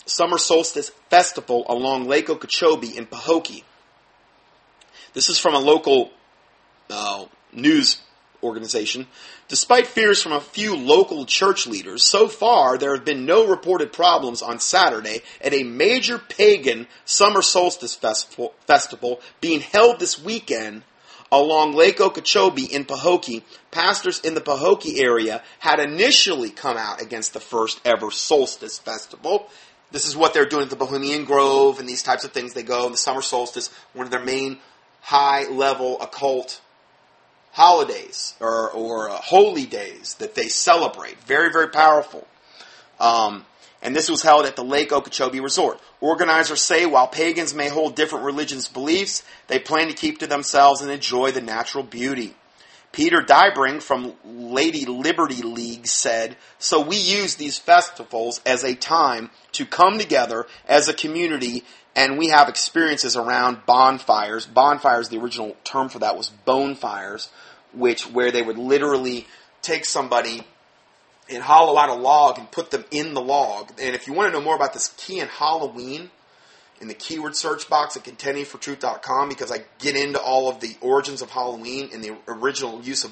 Summer 0.05 0.37
Solstice 0.37 0.89
Festival 1.09 1.65
along 1.67 2.05
Lake 2.05 2.29
Okeechobee 2.29 2.97
in 2.97 3.05
Pahokee. 3.05 3.63
This 5.13 5.29
is 5.29 5.39
from 5.39 5.53
a 5.53 5.59
local 5.59 6.11
uh, 6.89 7.25
news 7.53 8.01
organization. 8.43 9.07
Despite 9.47 9.85
fears 9.85 10.23
from 10.23 10.31
a 10.31 10.41
few 10.41 10.75
local 10.75 11.25
church 11.25 11.67
leaders, 11.67 12.03
so 12.03 12.27
far 12.27 12.79
there 12.79 12.95
have 12.95 13.05
been 13.05 13.25
no 13.25 13.45
reported 13.45 13.93
problems 13.93 14.41
on 14.41 14.59
Saturday 14.59 15.21
at 15.39 15.53
a 15.53 15.61
major 15.61 16.17
pagan 16.17 16.87
summer 17.05 17.43
solstice 17.43 17.93
festival 17.93 19.21
being 19.41 19.61
held 19.61 19.99
this 19.99 20.19
weekend 20.19 20.81
along 21.31 21.73
Lake 21.73 22.01
Okeechobee 22.01 22.65
in 22.65 22.85
Pahokee. 22.85 23.43
Pastors 23.69 24.19
in 24.21 24.33
the 24.33 24.41
Pahokee 24.41 24.99
area 24.99 25.43
had 25.59 25.79
initially 25.79 26.49
come 26.49 26.77
out 26.77 26.99
against 26.99 27.33
the 27.33 27.39
first 27.39 27.79
ever 27.85 28.09
solstice 28.09 28.79
festival. 28.79 29.47
This 29.91 30.07
is 30.07 30.17
what 30.17 30.33
they're 30.33 30.45
doing 30.45 30.63
at 30.63 30.69
the 30.71 30.75
Bohemian 30.75 31.23
Grove 31.23 31.79
and 31.79 31.87
these 31.87 32.03
types 32.03 32.23
of 32.23 32.31
things. 32.31 32.53
They 32.53 32.63
go 32.63 32.87
in 32.87 32.91
the 32.91 32.97
summer 32.97 33.21
solstice, 33.21 33.69
one 33.93 34.07
of 34.07 34.11
their 34.11 34.25
main 34.25 34.57
high 35.01 35.47
level 35.49 36.01
occult 36.01 36.61
holidays 37.55 38.35
or, 38.41 38.69
or 38.71 39.09
uh, 39.09 39.13
holy 39.13 39.65
days 39.65 40.15
that 40.15 40.35
they 40.35 40.49
celebrate. 40.49 41.17
Very, 41.21 41.49
very 41.49 41.69
powerful. 41.69 42.27
Um, 42.99 43.45
and 43.81 43.95
this 43.95 44.09
was 44.09 44.21
held 44.21 44.45
at 44.45 44.57
the 44.57 44.63
Lake 44.63 44.91
Okeechobee 44.91 45.39
Resort. 45.39 45.79
Organizers 46.01 46.61
say 46.61 46.85
while 46.85 47.07
pagans 47.07 47.53
may 47.53 47.69
hold 47.69 47.95
different 47.95 48.25
religious 48.25 48.67
beliefs, 48.67 49.23
they 49.47 49.57
plan 49.57 49.87
to 49.87 49.93
keep 49.93 50.19
to 50.19 50.27
themselves 50.27 50.81
and 50.81 50.91
enjoy 50.91 51.31
the 51.31 51.39
natural 51.39 51.85
beauty. 51.85 52.35
Peter 52.91 53.21
Dybing 53.21 53.81
from 53.81 54.15
Lady 54.25 54.85
Liberty 54.85 55.41
League 55.41 55.87
said, 55.87 56.35
So 56.59 56.81
we 56.81 56.97
use 56.97 57.35
these 57.35 57.57
festivals 57.57 58.41
as 58.45 58.65
a 58.65 58.75
time 58.75 59.29
to 59.53 59.65
come 59.65 59.97
together 59.97 60.45
as 60.67 60.89
a 60.89 60.93
community 60.93 61.63
and 61.95 62.17
we 62.17 62.27
have 62.27 62.49
experiences 62.49 63.15
around 63.15 63.65
bonfires. 63.65 64.45
Bonfires, 64.45 65.09
the 65.09 65.17
original 65.17 65.55
term 65.63 65.89
for 65.89 65.99
that 65.99 66.17
was 66.17 66.29
bonfires, 66.29 67.29
which 67.73 68.09
where 68.11 68.31
they 68.31 68.41
would 68.41 68.57
literally 68.57 69.27
take 69.61 69.85
somebody 69.85 70.43
and 71.29 71.41
hollow 71.41 71.77
out 71.77 71.89
a 71.89 71.93
log 71.93 72.37
and 72.37 72.51
put 72.51 72.71
them 72.71 72.85
in 72.91 73.13
the 73.13 73.21
log. 73.21 73.71
And 73.81 73.95
if 73.95 74.07
you 74.07 74.13
want 74.13 74.31
to 74.31 74.37
know 74.37 74.43
more 74.43 74.55
about 74.55 74.73
this 74.73 74.89
key 74.97 75.19
in 75.19 75.27
Halloween, 75.27 76.11
in 76.81 76.87
the 76.87 76.93
keyword 76.93 77.35
search 77.35 77.69
box 77.69 77.95
at 77.95 78.03
contendingfortruth.com, 78.03 79.29
because 79.29 79.51
I 79.51 79.63
get 79.79 79.95
into 79.95 80.19
all 80.19 80.49
of 80.49 80.59
the 80.59 80.75
origins 80.81 81.21
of 81.21 81.31
Halloween 81.31 81.89
and 81.93 82.03
the 82.03 82.17
original 82.27 82.81
use 82.81 83.05
of 83.05 83.11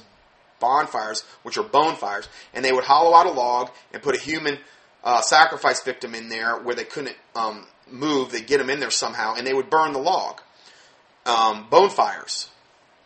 bonfires, 0.60 1.22
which 1.44 1.58
are 1.58 1.64
bonfires, 1.64 2.28
and 2.54 2.64
they 2.64 2.72
would 2.72 2.84
hollow 2.84 3.16
out 3.16 3.26
a 3.26 3.32
log 3.32 3.70
and 3.94 4.04
put 4.04 4.16
a 4.16 4.20
human 4.20 4.60
uh, 5.04 5.22
sacrifice 5.22 5.82
victim 5.82 6.14
in 6.14 6.30
there 6.30 6.58
where 6.58 6.76
they 6.76 6.84
couldn't 6.84 7.16
um, 7.36 7.66
move. 7.92 8.32
They'd 8.32 8.48
get 8.48 8.58
them 8.58 8.70
in 8.70 8.80
there 8.80 8.92
somehow, 8.92 9.36
and 9.36 9.46
they 9.46 9.54
would 9.54 9.70
burn 9.70 9.94
the 9.94 10.00
log. 10.00 10.42
Um, 11.26 11.68
bonfires. 11.70 12.50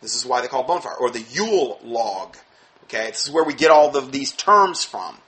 This 0.00 0.14
is 0.14 0.24
why 0.24 0.40
they 0.40 0.48
call 0.48 0.64
bonfire. 0.64 0.94
Or 0.94 1.10
the 1.10 1.24
Yule 1.30 1.80
log. 1.82 2.36
Okay, 2.84 3.08
this 3.08 3.26
is 3.26 3.30
where 3.30 3.44
we 3.44 3.54
get 3.54 3.70
all 3.70 3.94
of 3.96 4.12
these 4.12 4.32
terms 4.32 4.84
from. 4.84 5.18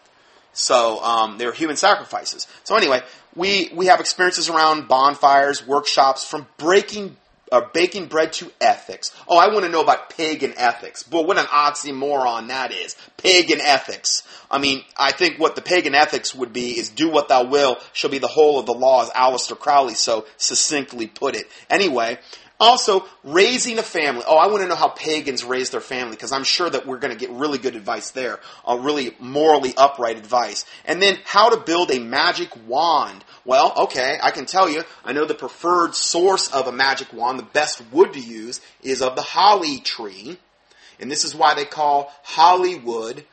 So 0.52 1.02
um, 1.02 1.38
they're 1.38 1.52
human 1.52 1.76
sacrifices. 1.76 2.48
So 2.64 2.76
anyway, 2.76 3.02
we 3.36 3.70
we 3.74 3.86
have 3.86 4.00
experiences 4.00 4.48
around 4.48 4.88
bonfires, 4.88 5.66
workshops, 5.66 6.26
from 6.26 6.46
breaking 6.56 7.16
uh, 7.52 7.62
baking 7.72 8.06
bread 8.06 8.32
to 8.34 8.50
ethics. 8.60 9.14
Oh, 9.28 9.38
I 9.38 9.48
want 9.52 9.64
to 9.64 9.70
know 9.70 9.82
about 9.82 10.10
pagan 10.10 10.54
ethics. 10.56 11.02
But 11.02 11.26
what 11.26 11.38
an 11.38 11.46
oxymoron 11.46 12.48
that 12.48 12.72
is. 12.72 12.96
Pagan 13.16 13.60
ethics. 13.60 14.22
I 14.50 14.58
mean, 14.58 14.82
I 14.96 15.12
think 15.12 15.38
what 15.38 15.54
the 15.54 15.62
pagan 15.62 15.94
ethics 15.94 16.34
would 16.34 16.52
be 16.52 16.78
is 16.78 16.88
do 16.88 17.10
what 17.10 17.28
thou 17.28 17.44
will 17.44 17.78
shall 17.92 18.10
be 18.10 18.18
the 18.18 18.28
whole 18.28 18.58
of 18.58 18.66
the 18.66 18.72
law, 18.74 19.02
as 19.02 19.10
Aleister 19.10 19.58
Crowley 19.58 19.94
so 19.94 20.26
succinctly 20.36 21.06
put 21.06 21.36
it. 21.36 21.46
Anyway, 21.68 22.18
also, 22.60 23.06
raising 23.24 23.78
a 23.78 23.82
family. 23.82 24.22
Oh, 24.26 24.36
I 24.36 24.46
want 24.48 24.62
to 24.62 24.68
know 24.68 24.74
how 24.74 24.88
pagans 24.88 25.44
raise 25.44 25.70
their 25.70 25.80
family 25.80 26.14
because 26.14 26.30
I'm 26.30 26.44
sure 26.44 26.68
that 26.68 26.86
we're 26.86 26.98
going 26.98 27.12
to 27.12 27.18
get 27.18 27.34
really 27.34 27.56
good 27.56 27.74
advice 27.74 28.10
there. 28.10 28.38
Uh, 28.68 28.78
really 28.78 29.16
morally 29.18 29.72
upright 29.76 30.18
advice. 30.18 30.66
And 30.84 31.00
then 31.00 31.18
how 31.24 31.48
to 31.48 31.56
build 31.56 31.90
a 31.90 31.98
magic 31.98 32.50
wand. 32.66 33.24
Well, 33.46 33.72
okay, 33.84 34.18
I 34.22 34.30
can 34.30 34.44
tell 34.44 34.68
you, 34.68 34.84
I 35.04 35.12
know 35.12 35.24
the 35.24 35.34
preferred 35.34 35.94
source 35.94 36.48
of 36.52 36.66
a 36.66 36.72
magic 36.72 37.12
wand, 37.14 37.38
the 37.38 37.44
best 37.44 37.82
wood 37.90 38.12
to 38.12 38.20
use, 38.20 38.60
is 38.82 39.00
of 39.00 39.16
the 39.16 39.22
holly 39.22 39.78
tree. 39.78 40.38
And 41.00 41.10
this 41.10 41.24
is 41.24 41.34
why 41.34 41.54
they 41.54 41.64
call 41.64 42.12
Hollywood 42.22 43.24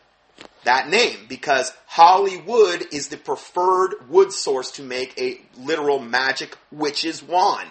that 0.64 0.90
name, 0.90 1.26
because 1.28 1.74
Hollywood 1.86 2.86
is 2.92 3.08
the 3.08 3.18
preferred 3.18 4.10
wood 4.10 4.32
source 4.32 4.72
to 4.72 4.84
make 4.84 5.20
a 5.20 5.40
literal 5.58 6.00
magic 6.00 6.58
witch's 6.72 7.24
wand. 7.24 7.70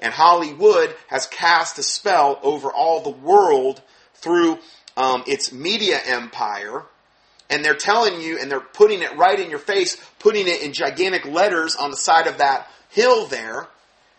And 0.00 0.12
Hollywood 0.12 0.94
has 1.08 1.26
cast 1.26 1.78
a 1.78 1.82
spell 1.82 2.38
over 2.42 2.72
all 2.72 3.00
the 3.00 3.10
world 3.10 3.82
through 4.14 4.58
um, 4.96 5.24
its 5.26 5.52
media 5.52 5.98
empire. 6.06 6.84
And 7.50 7.64
they're 7.64 7.74
telling 7.74 8.20
you, 8.20 8.38
and 8.38 8.50
they're 8.50 8.60
putting 8.60 9.02
it 9.02 9.16
right 9.16 9.38
in 9.38 9.50
your 9.50 9.58
face, 9.58 9.96
putting 10.18 10.46
it 10.46 10.62
in 10.62 10.72
gigantic 10.72 11.24
letters 11.24 11.76
on 11.76 11.90
the 11.90 11.96
side 11.96 12.26
of 12.26 12.38
that 12.38 12.70
hill 12.90 13.26
there, 13.26 13.66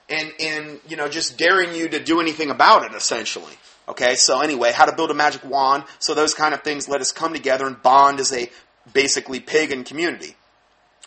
and, 0.10 0.32
and 0.40 0.80
you 0.88 0.98
know, 0.98 1.08
just 1.08 1.38
daring 1.38 1.76
you 1.76 1.90
to 1.90 2.04
do 2.04 2.20
anything 2.20 2.50
about 2.50 2.84
it, 2.84 2.96
essentially. 2.96 3.54
Okay, 3.88 4.16
so 4.16 4.42
anyway, 4.42 4.72
how 4.72 4.86
to 4.86 4.96
build 4.96 5.12
a 5.12 5.16
magic 5.16 5.44
wand. 5.44 5.84
So 6.00 6.14
those 6.14 6.34
kind 6.34 6.54
of 6.54 6.62
things 6.62 6.88
let 6.90 7.02
us 7.02 7.12
come 7.12 7.34
together 7.34 7.68
and 7.68 7.82
bond 7.82 8.20
as 8.20 8.32
a 8.34 8.50
basically 8.94 9.40
pagan 9.40 9.84
community. 9.84 10.36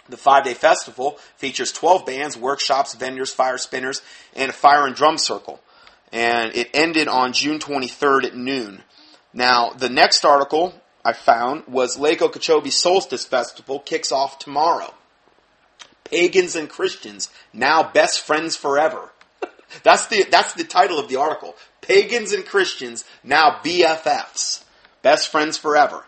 The 0.09 0.17
five 0.17 0.45
day 0.45 0.55
festival 0.55 1.19
features 1.37 1.73
12 1.73 2.05
bands, 2.05 2.37
workshops, 2.37 2.95
vendors, 2.95 3.33
fire 3.33 3.59
spinners, 3.59 4.03
and 4.35 4.51
a 4.51 4.53
fire 4.53 4.87
and 4.87 4.95
drum 4.97 5.19
circle. 5.19 5.61
And 6.13 6.55
it 6.55 6.71
ended 6.75 7.09
on 7.09 7.33
June 7.33 7.59
23rd 7.59 8.25
at 8.25 8.37
noon. 8.37 8.83
Now, 9.33 9.71
the 9.71 9.89
next 9.89 10.25
article 10.25 10.75
I 11.05 11.13
found 11.13 11.67
was 11.67 11.99
Lake 11.99 12.21
Okeechobee 12.21 12.71
Solstice 12.71 13.25
Festival 13.25 13.81
kicks 13.81 14.13
off 14.13 14.39
tomorrow. 14.39 14.93
Pagans 16.05 16.55
and 16.55 16.69
Christians, 16.69 17.31
now 17.53 17.83
best 17.83 18.21
friends 18.21 18.57
forever. 18.57 19.11
that's 19.83 20.07
the, 20.09 20.25
that's 20.31 20.53
the 20.53 20.65
title 20.65 20.99
of 20.99 21.09
the 21.09 21.17
article. 21.17 21.57
Pagans 21.81 22.33
and 22.33 22.45
Christians, 22.45 23.05
now 23.25 23.61
BFFs. 23.65 24.65
Best 25.01 25.29
friends 25.29 25.57
forever. 25.57 26.05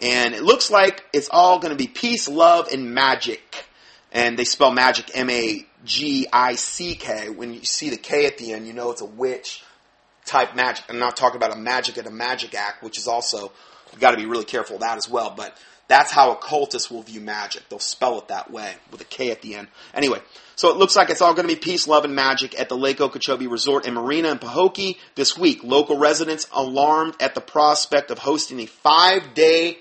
And 0.00 0.34
it 0.34 0.42
looks 0.42 0.70
like 0.70 1.04
it's 1.12 1.28
all 1.30 1.58
going 1.58 1.72
to 1.72 1.76
be 1.76 1.88
peace, 1.88 2.28
love, 2.28 2.68
and 2.72 2.94
magic. 2.94 3.64
And 4.12 4.38
they 4.38 4.44
spell 4.44 4.70
magic 4.70 5.10
M 5.14 5.28
A 5.28 5.66
G 5.84 6.26
I 6.32 6.54
C 6.54 6.94
K. 6.94 7.28
When 7.30 7.52
you 7.52 7.64
see 7.64 7.90
the 7.90 7.96
K 7.96 8.26
at 8.26 8.38
the 8.38 8.52
end, 8.52 8.66
you 8.66 8.72
know 8.72 8.90
it's 8.90 9.00
a 9.00 9.06
witch 9.06 9.62
type 10.24 10.54
magic. 10.54 10.84
I'm 10.88 10.98
not 10.98 11.16
talking 11.16 11.36
about 11.36 11.56
a 11.56 11.58
magic 11.58 11.98
at 11.98 12.06
a 12.06 12.10
magic 12.10 12.54
act, 12.54 12.82
which 12.82 12.98
is 12.98 13.08
also, 13.08 13.52
you've 13.92 14.00
got 14.00 14.12
to 14.12 14.16
be 14.16 14.26
really 14.26 14.44
careful 14.44 14.76
of 14.76 14.82
that 14.82 14.96
as 14.96 15.08
well. 15.10 15.34
But 15.36 15.56
that's 15.88 16.12
how 16.12 16.32
occultists 16.32 16.90
will 16.90 17.02
view 17.02 17.20
magic. 17.20 17.68
They'll 17.68 17.78
spell 17.78 18.18
it 18.18 18.28
that 18.28 18.50
way 18.50 18.74
with 18.90 19.00
a 19.00 19.04
K 19.04 19.30
at 19.30 19.42
the 19.42 19.56
end. 19.56 19.68
Anyway, 19.94 20.20
so 20.54 20.70
it 20.70 20.76
looks 20.76 20.96
like 20.96 21.10
it's 21.10 21.22
all 21.22 21.34
going 21.34 21.48
to 21.48 21.54
be 21.54 21.60
peace, 21.60 21.88
love, 21.88 22.04
and 22.04 22.14
magic 22.14 22.58
at 22.60 22.68
the 22.68 22.76
Lake 22.76 23.00
Okeechobee 23.00 23.46
Resort 23.46 23.86
and 23.86 23.94
Marina 23.94 24.30
in 24.30 24.38
Pahokee 24.38 24.96
this 25.16 25.36
week. 25.36 25.64
Local 25.64 25.98
residents 25.98 26.46
alarmed 26.52 27.14
at 27.20 27.34
the 27.34 27.40
prospect 27.40 28.10
of 28.10 28.18
hosting 28.18 28.60
a 28.60 28.66
five 28.66 29.34
day 29.34 29.78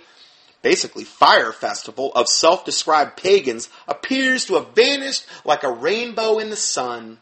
basically 0.62 1.04
fire 1.04 1.52
festival 1.52 2.12
of 2.14 2.28
self-described 2.28 3.18
pagans 3.18 3.70
appears 3.88 4.46
to 4.46 4.56
have 4.56 4.76
vanished 4.76 5.26
like 5.46 5.64
a 5.64 5.72
rainbow 5.72 6.40
in 6.40 6.50
the 6.50 6.56
sun. 6.56 7.20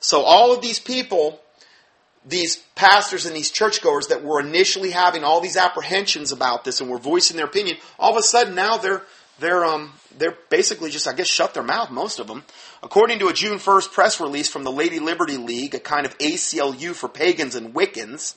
So 0.00 0.22
all 0.22 0.52
of 0.52 0.62
these 0.62 0.78
people, 0.78 1.40
these 2.26 2.56
pastors 2.74 3.26
and 3.26 3.36
these 3.36 3.50
churchgoers 3.50 4.08
that 4.08 4.24
were 4.24 4.40
initially 4.40 4.90
having 4.90 5.24
all 5.24 5.40
these 5.40 5.56
apprehensions 5.56 6.32
about 6.32 6.64
this 6.64 6.80
and 6.80 6.90
were 6.90 6.98
voicing 6.98 7.36
their 7.36 7.46
opinion, 7.46 7.76
all 7.98 8.12
of 8.12 8.16
a 8.16 8.22
sudden 8.22 8.54
now 8.54 8.76
they're 8.76 9.02
they're 9.38 9.64
um 9.64 9.92
they're 10.18 10.36
basically 10.50 10.90
just 10.90 11.08
I 11.08 11.14
guess 11.14 11.26
shut 11.26 11.54
their 11.54 11.62
mouth 11.62 11.90
most 11.90 12.20
of 12.20 12.26
them. 12.26 12.44
According 12.82 13.20
to 13.20 13.28
a 13.28 13.32
June 13.32 13.58
1st 13.58 13.92
press 13.92 14.20
release 14.20 14.48
from 14.48 14.64
the 14.64 14.72
Lady 14.72 14.98
Liberty 14.98 15.36
League, 15.36 15.74
a 15.74 15.80
kind 15.80 16.04
of 16.04 16.16
ACLU 16.18 16.94
for 16.94 17.08
pagans 17.08 17.54
and 17.54 17.74
Wiccans, 17.74 18.34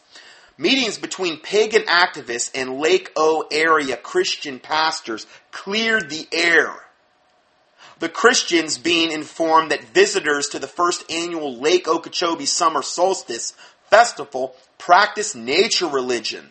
Meetings 0.57 0.97
between 0.97 1.41
pagan 1.41 1.83
activists 1.83 2.49
and 2.55 2.79
Lake 2.79 3.11
O 3.17 3.45
area 3.51 3.97
Christian 3.97 4.59
pastors 4.59 5.27
cleared 5.51 6.09
the 6.09 6.27
air. 6.31 6.73
The 7.99 8.09
Christians 8.09 8.77
being 8.77 9.11
informed 9.11 9.71
that 9.71 9.83
visitors 9.83 10.49
to 10.49 10.59
the 10.59 10.67
first 10.67 11.09
annual 11.11 11.57
Lake 11.57 11.87
Okeechobee 11.87 12.45
Summer 12.45 12.81
Solstice 12.81 13.53
Festival 13.89 14.55
practice 14.77 15.35
nature 15.35 15.87
religion, 15.87 16.49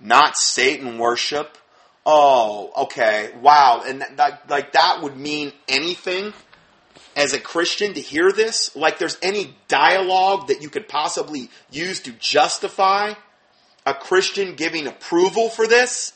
not 0.00 0.36
Satan 0.36 0.98
worship. 0.98 1.58
Oh, 2.06 2.72
okay. 2.84 3.32
Wow. 3.40 3.82
And 3.86 4.00
that, 4.16 4.48
like 4.48 4.72
that 4.72 5.02
would 5.02 5.16
mean 5.16 5.52
anything 5.68 6.32
as 7.16 7.32
a 7.32 7.40
Christian 7.40 7.94
to 7.94 8.00
hear 8.00 8.32
this? 8.32 8.74
Like 8.74 8.98
there's 8.98 9.18
any 9.22 9.56
dialogue 9.68 10.48
that 10.48 10.62
you 10.62 10.70
could 10.70 10.88
possibly 10.88 11.50
use 11.70 12.00
to 12.00 12.12
justify 12.12 13.14
a 13.86 13.94
Christian 13.94 14.54
giving 14.54 14.86
approval 14.86 15.48
for 15.48 15.66
this? 15.66 16.12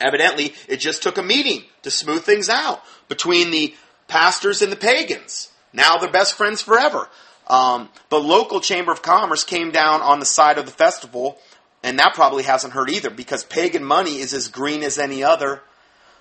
Evidently, 0.00 0.54
it 0.68 0.78
just 0.78 1.02
took 1.02 1.18
a 1.18 1.22
meeting 1.22 1.64
to 1.82 1.90
smooth 1.90 2.24
things 2.24 2.48
out 2.48 2.82
between 3.08 3.50
the 3.50 3.74
pastors 4.08 4.62
and 4.62 4.72
the 4.72 4.76
pagans. 4.76 5.50
Now 5.72 5.98
they're 5.98 6.10
best 6.10 6.34
friends 6.34 6.62
forever. 6.62 7.08
Um, 7.46 7.88
the 8.08 8.20
local 8.20 8.60
Chamber 8.60 8.92
of 8.92 9.02
Commerce 9.02 9.44
came 9.44 9.70
down 9.70 10.00
on 10.02 10.20
the 10.20 10.26
side 10.26 10.58
of 10.58 10.66
the 10.66 10.72
festival, 10.72 11.38
and 11.82 11.98
that 11.98 12.14
probably 12.14 12.44
hasn't 12.44 12.72
hurt 12.72 12.90
either 12.90 13.10
because 13.10 13.44
pagan 13.44 13.84
money 13.84 14.18
is 14.18 14.32
as 14.32 14.48
green 14.48 14.82
as 14.82 14.98
any 14.98 15.22
other 15.22 15.62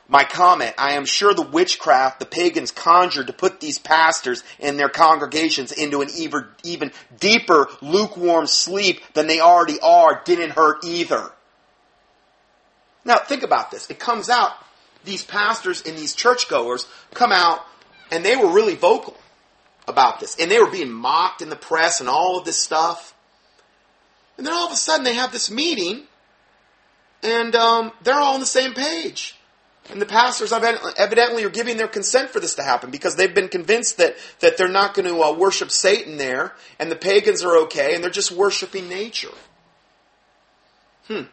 my 0.10 0.24
comment, 0.24 0.74
I 0.80 0.94
am 0.94 1.06
sure 1.06 1.36
the 1.36 1.44
witchcraft 1.44 2.20
the 2.20 2.26
pagans 2.26 2.72
conjured 2.72 3.28
to 3.28 3.34
put 3.34 3.60
these 3.60 3.78
pastors 3.78 4.44
and 4.60 4.78
their 4.78 4.90
congregations 4.90 5.72
into 5.72 6.02
an 6.02 6.10
even, 6.16 6.48
even 6.64 6.92
deeper 7.20 7.68
lukewarm 7.80 8.48
sleep 8.48 9.02
than 9.14 9.28
they 9.28 9.40
already 9.40 9.80
are 9.80 10.20
didn't 10.26 10.52
hurt 10.52 10.84
either. 10.84 11.32
Now 13.06 13.20
think 13.20 13.44
about 13.44 13.70
this. 13.70 13.88
It 13.92 14.00
comes 14.00 14.32
out, 14.32 14.54
these 15.06 15.24
pastors 15.24 15.84
and 15.84 15.96
these 15.96 16.16
churchgoers 16.16 16.88
come 17.14 17.32
out 17.32 17.64
and 18.12 18.26
they 18.26 18.36
were 18.36 18.52
really 18.52 18.76
vocal 18.76 19.16
about 19.88 20.20
this. 20.20 20.36
And 20.40 20.50
they 20.50 20.60
were 20.60 20.72
being 20.72 20.92
mocked 20.92 21.44
in 21.44 21.50
the 21.50 21.56
press 21.56 22.00
and 22.00 22.10
all 22.10 22.40
of 22.40 22.46
this 22.46 22.58
stuff. 22.60 23.14
And 24.38 24.48
then 24.48 24.56
all 24.56 24.66
of 24.66 24.74
a 24.74 24.76
sudden 24.76 25.04
they 25.04 25.14
have 25.14 25.32
this 25.32 25.52
meeting 25.52 26.06
and 27.22 27.56
um, 27.56 27.92
they're 28.02 28.16
all 28.16 28.34
on 28.34 28.40
the 28.40 28.48
same 28.48 28.74
page. 28.74 29.36
And 29.92 30.00
the 30.00 30.06
pastors 30.06 30.54
evidently 30.54 31.44
are 31.44 31.50
giving 31.50 31.78
their 31.78 31.88
consent 31.88 32.30
for 32.30 32.40
this 32.40 32.56
to 32.56 32.64
happen 32.64 32.92
because 32.92 33.16
they've 33.16 33.34
been 33.34 33.48
convinced 33.48 33.98
that, 33.98 34.16
that 34.40 34.58
they're 34.58 34.68
not 34.68 34.94
going 34.94 35.08
to 35.08 35.20
uh, 35.22 35.34
worship 35.34 35.72
Satan 35.72 36.18
there 36.18 36.54
and 36.78 36.92
the 36.92 36.96
pagans 36.96 37.44
are 37.44 37.58
okay 37.64 37.96
and 37.96 38.04
they're 38.04 38.12
just 38.12 38.32
worshiping 38.32 38.88
nature. 38.88 39.34
Hmm. 41.08 41.24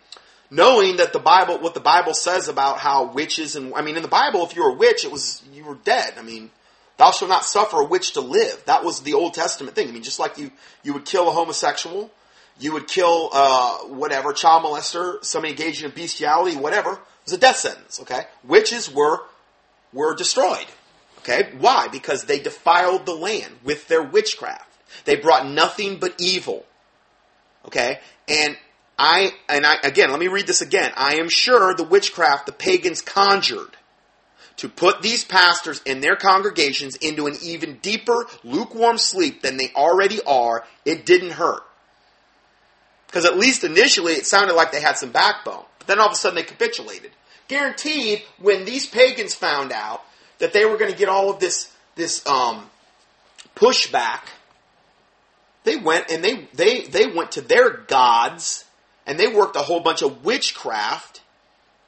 Knowing 0.51 0.97
that 0.97 1.13
the 1.13 1.19
Bible, 1.19 1.59
what 1.59 1.75
the 1.75 1.81
Bible 1.81 2.15
says 2.15 2.49
about 2.49 2.79
how 2.79 3.13
witches 3.13 3.57
and, 3.57 3.75
I 3.75 3.83
mean, 3.83 3.97
in 3.97 4.03
the 4.03 4.09
Bible, 4.09 4.47
if 4.47 4.57
you 4.57 4.63
were 4.63 4.71
a 4.71 4.77
witch, 4.77 5.05
it 5.05 5.13
was, 5.13 5.43
you 5.53 5.65
were 5.65 5.75
dead. 5.75 6.15
I 6.19 6.23
mean, 6.23 6.51
thou 6.97 7.11
shalt 7.11 7.29
not 7.29 7.45
suffer 7.45 7.81
a 7.81 7.85
witch 7.85 8.15
to 8.15 8.23
live. 8.23 8.63
That 8.65 8.85
was 8.85 9.01
the 9.01 9.15
Old 9.15 9.35
Testament 9.35 9.75
thing. 9.75 9.89
I 9.89 9.93
mean, 9.93 10.03
just 10.03 10.19
like 10.19 10.39
you, 10.39 10.51
you 10.83 10.95
would 10.95 11.05
kill 11.05 11.29
a 11.29 11.33
homosexual, 11.33 12.11
you 12.59 12.73
would 12.73 12.89
kill, 12.89 13.29
uh, 13.35 13.79
whatever, 13.89 14.33
child 14.33 14.65
molester, 14.65 15.23
somebody 15.23 15.53
engaged 15.53 15.85
in 15.85 15.91
bestiality, 15.91 16.57
whatever 16.57 16.99
was 17.27 17.35
a 17.35 17.39
death 17.39 17.57
sentence, 17.57 18.01
okay? 18.01 18.23
Witches 18.45 18.93
were, 18.93 19.21
were 19.93 20.15
destroyed, 20.15 20.67
okay? 21.19 21.51
Why? 21.59 21.89
Because 21.89 22.25
they 22.25 22.39
defiled 22.39 23.05
the 23.05 23.15
land 23.15 23.53
with 23.65 23.89
their 23.89 24.03
witchcraft. 24.03 24.73
They 25.05 25.17
brought 25.17 25.47
nothing 25.47 25.99
but 25.99 26.15
evil, 26.19 26.65
okay? 27.67 28.01
And 28.29 28.57
I, 28.99 29.33
and 29.49 29.67
I, 29.67 29.77
again, 29.85 30.11
let 30.11 30.21
me 30.21 30.29
read 30.29 30.47
this 30.47 30.63
again. 30.63 30.93
I 30.97 31.17
am 31.17 31.29
sure 31.29 31.75
the 31.75 31.85
witchcraft 31.85 32.47
the 32.47 32.53
pagans 32.53 33.03
conjured 33.03 33.77
to 34.59 34.69
put 34.69 35.03
these 35.03 35.25
pastors 35.25 35.83
and 35.85 36.03
their 36.03 36.17
congregations 36.17 36.97
into 36.97 37.27
an 37.27 37.37
even 37.43 37.77
deeper, 37.79 38.27
lukewarm 38.43 38.97
sleep 38.97 39.43
than 39.43 39.57
they 39.57 39.71
already 39.75 40.21
are, 40.27 40.65
it 40.85 41.05
didn't 41.05 41.33
hurt. 41.33 41.63
Because 43.07 43.25
at 43.25 43.37
least 43.37 43.65
initially 43.65 44.15
it 44.15 44.27
sounded 44.27 44.55
like 44.55 44.73
they 44.73 44.81
had 44.81 44.97
some 44.97 45.11
backbone. 45.11 45.65
Then 45.87 46.01
all 46.01 46.07
of 46.07 46.13
a 46.13 46.17
sudden 46.17 46.37
they 46.37 46.43
capitulated. 46.43 47.11
Guaranteed, 47.49 48.23
when 48.39 48.65
these 48.65 48.87
pagans 48.87 49.35
found 49.35 49.73
out 49.73 50.03
that 50.39 50.53
they 50.53 50.65
were 50.65 50.77
going 50.77 50.91
to 50.91 50.99
get 50.99 51.09
all 51.09 51.31
of 51.31 51.39
this, 51.39 51.73
this 51.95 52.27
um, 52.27 52.69
pushback, 53.55 54.23
they 55.65 55.77
went 55.77 56.11
and 56.11 56.25
they, 56.25 56.49
they, 56.55 56.83
they 56.83 57.07
went 57.07 57.33
to 57.33 57.41
their 57.41 57.71
gods 57.71 58.65
and 59.07 59.19
they 59.19 59.29
worked 59.29 59.57
a 59.57 59.61
whole 59.61 59.81
bunch 59.81 60.03
of 60.03 60.25
witchcraft 60.25 61.23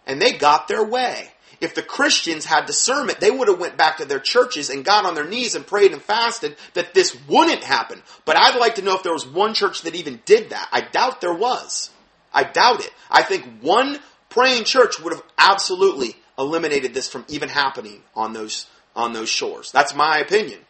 and 0.07 0.21
they 0.21 0.33
got 0.33 0.69
their 0.69 0.85
way. 0.85 1.31
If 1.61 1.75
the 1.75 1.83
Christians 1.83 2.45
had 2.45 2.67
discernment, 2.67 3.19
they 3.19 3.33
would 3.33 3.49
have 3.49 3.59
went 3.59 3.77
back 3.77 3.97
to 3.97 4.05
their 4.05 4.21
churches 4.21 4.71
and 4.71 4.85
got 4.85 5.05
on 5.05 5.15
their 5.15 5.27
knees 5.27 5.57
and 5.57 5.67
prayed 5.67 5.93
and 5.93 6.01
fasted 6.01 6.57
that 6.75 6.95
this 6.95 7.17
wouldn't 7.27 7.65
happen. 7.65 8.03
But 8.25 8.37
I'd 8.37 8.59
like 8.59 8.77
to 8.77 8.83
know 8.83 8.95
if 8.95 9.03
there 9.03 9.13
was 9.13 9.27
one 9.27 9.55
church 9.55 9.83
that 9.83 9.97
even 9.97 10.21
did 10.25 10.51
that. 10.51 10.69
I 10.71 10.83
doubt 10.83 11.21
there 11.21 11.35
was. 11.35 11.91
I 12.33 12.45
doubt 12.45 12.81
it. 12.81 12.91
I 13.11 13.23
think 13.23 13.45
one 13.61 13.99
praying 14.29 14.65
church 14.65 15.01
would 15.01 15.13
have 15.13 15.23
absolutely 15.37 16.17
eliminated 16.39 16.95
this 16.95 17.09
from 17.09 17.25
even 17.29 17.49
happening 17.49 18.03
on 18.15 18.33
those 18.33 18.67
on 18.95 19.13
those 19.13 19.29
shores. 19.29 19.73
That's 19.73 19.95
my 19.95 20.19
opinion. 20.19 20.61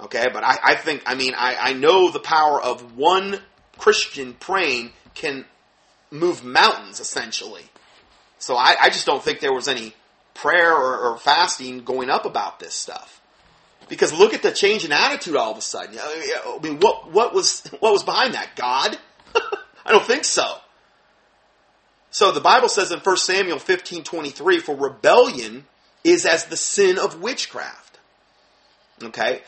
Okay, 0.00 0.28
but 0.32 0.42
I, 0.44 0.58
I 0.62 0.74
think 0.74 1.02
I 1.06 1.14
mean 1.14 1.34
I, 1.36 1.56
I 1.60 1.72
know 1.72 2.10
the 2.10 2.20
power 2.20 2.60
of 2.60 2.96
one 2.96 3.40
Christian 3.78 4.34
praying 4.34 4.92
can 5.14 5.44
move 6.10 6.44
mountains 6.44 7.00
essentially. 7.00 7.64
So 8.38 8.56
I, 8.56 8.76
I 8.80 8.90
just 8.90 9.06
don't 9.06 9.22
think 9.22 9.40
there 9.40 9.52
was 9.52 9.68
any 9.68 9.94
prayer 10.34 10.72
or, 10.72 11.12
or, 11.12 11.18
fasting 11.18 11.84
going 11.84 12.10
up 12.10 12.24
about 12.24 12.58
this 12.58 12.74
stuff. 12.74 13.20
Because 13.88 14.12
look 14.12 14.34
at 14.34 14.42
the 14.42 14.50
change 14.50 14.84
in 14.84 14.90
attitude 14.90 15.36
all 15.36 15.52
of 15.52 15.58
a 15.58 15.60
sudden. 15.60 15.98
I 16.00 16.58
mean, 16.62 16.80
what 16.80 17.12
what 17.12 17.34
was 17.34 17.62
what 17.80 17.92
was 17.92 18.02
behind 18.02 18.34
that? 18.34 18.56
God? 18.56 18.98
I 19.84 19.92
don't 19.92 20.04
think 20.04 20.24
so. 20.24 20.58
So 22.10 22.30
the 22.30 22.40
Bible 22.40 22.68
says 22.68 22.92
in 22.92 23.00
1 23.00 23.16
Samuel 23.16 23.58
15:23 23.58 24.60
for 24.60 24.76
rebellion 24.76 25.66
is 26.04 26.26
as 26.26 26.46
the 26.46 26.56
sin 26.56 26.98
of 26.98 27.20
witchcraft. 27.20 27.98
Okay? 29.02 29.42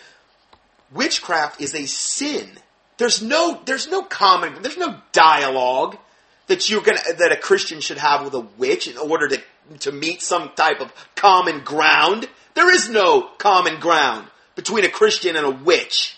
Witchcraft 0.90 1.60
is 1.60 1.74
a 1.74 1.86
sin. 1.86 2.58
There's 2.96 3.22
no 3.22 3.60
there's 3.64 3.88
no 3.88 4.02
common 4.02 4.62
there's 4.62 4.78
no 4.78 4.96
dialogue 5.12 5.98
that 6.46 6.68
you're 6.68 6.82
gonna 6.82 7.00
that 7.18 7.32
a 7.32 7.36
Christian 7.36 7.80
should 7.80 7.98
have 7.98 8.24
with 8.24 8.34
a 8.34 8.46
witch 8.56 8.88
in 8.88 8.96
order 8.96 9.28
to 9.28 9.42
to 9.80 9.92
meet 9.92 10.22
some 10.22 10.52
type 10.54 10.80
of 10.80 10.92
common 11.14 11.60
ground. 11.64 12.28
There 12.54 12.72
is 12.72 12.88
no 12.88 13.28
common 13.38 13.80
ground 13.80 14.28
between 14.54 14.84
a 14.84 14.90
Christian 14.90 15.36
and 15.36 15.46
a 15.46 15.50
witch. 15.50 16.16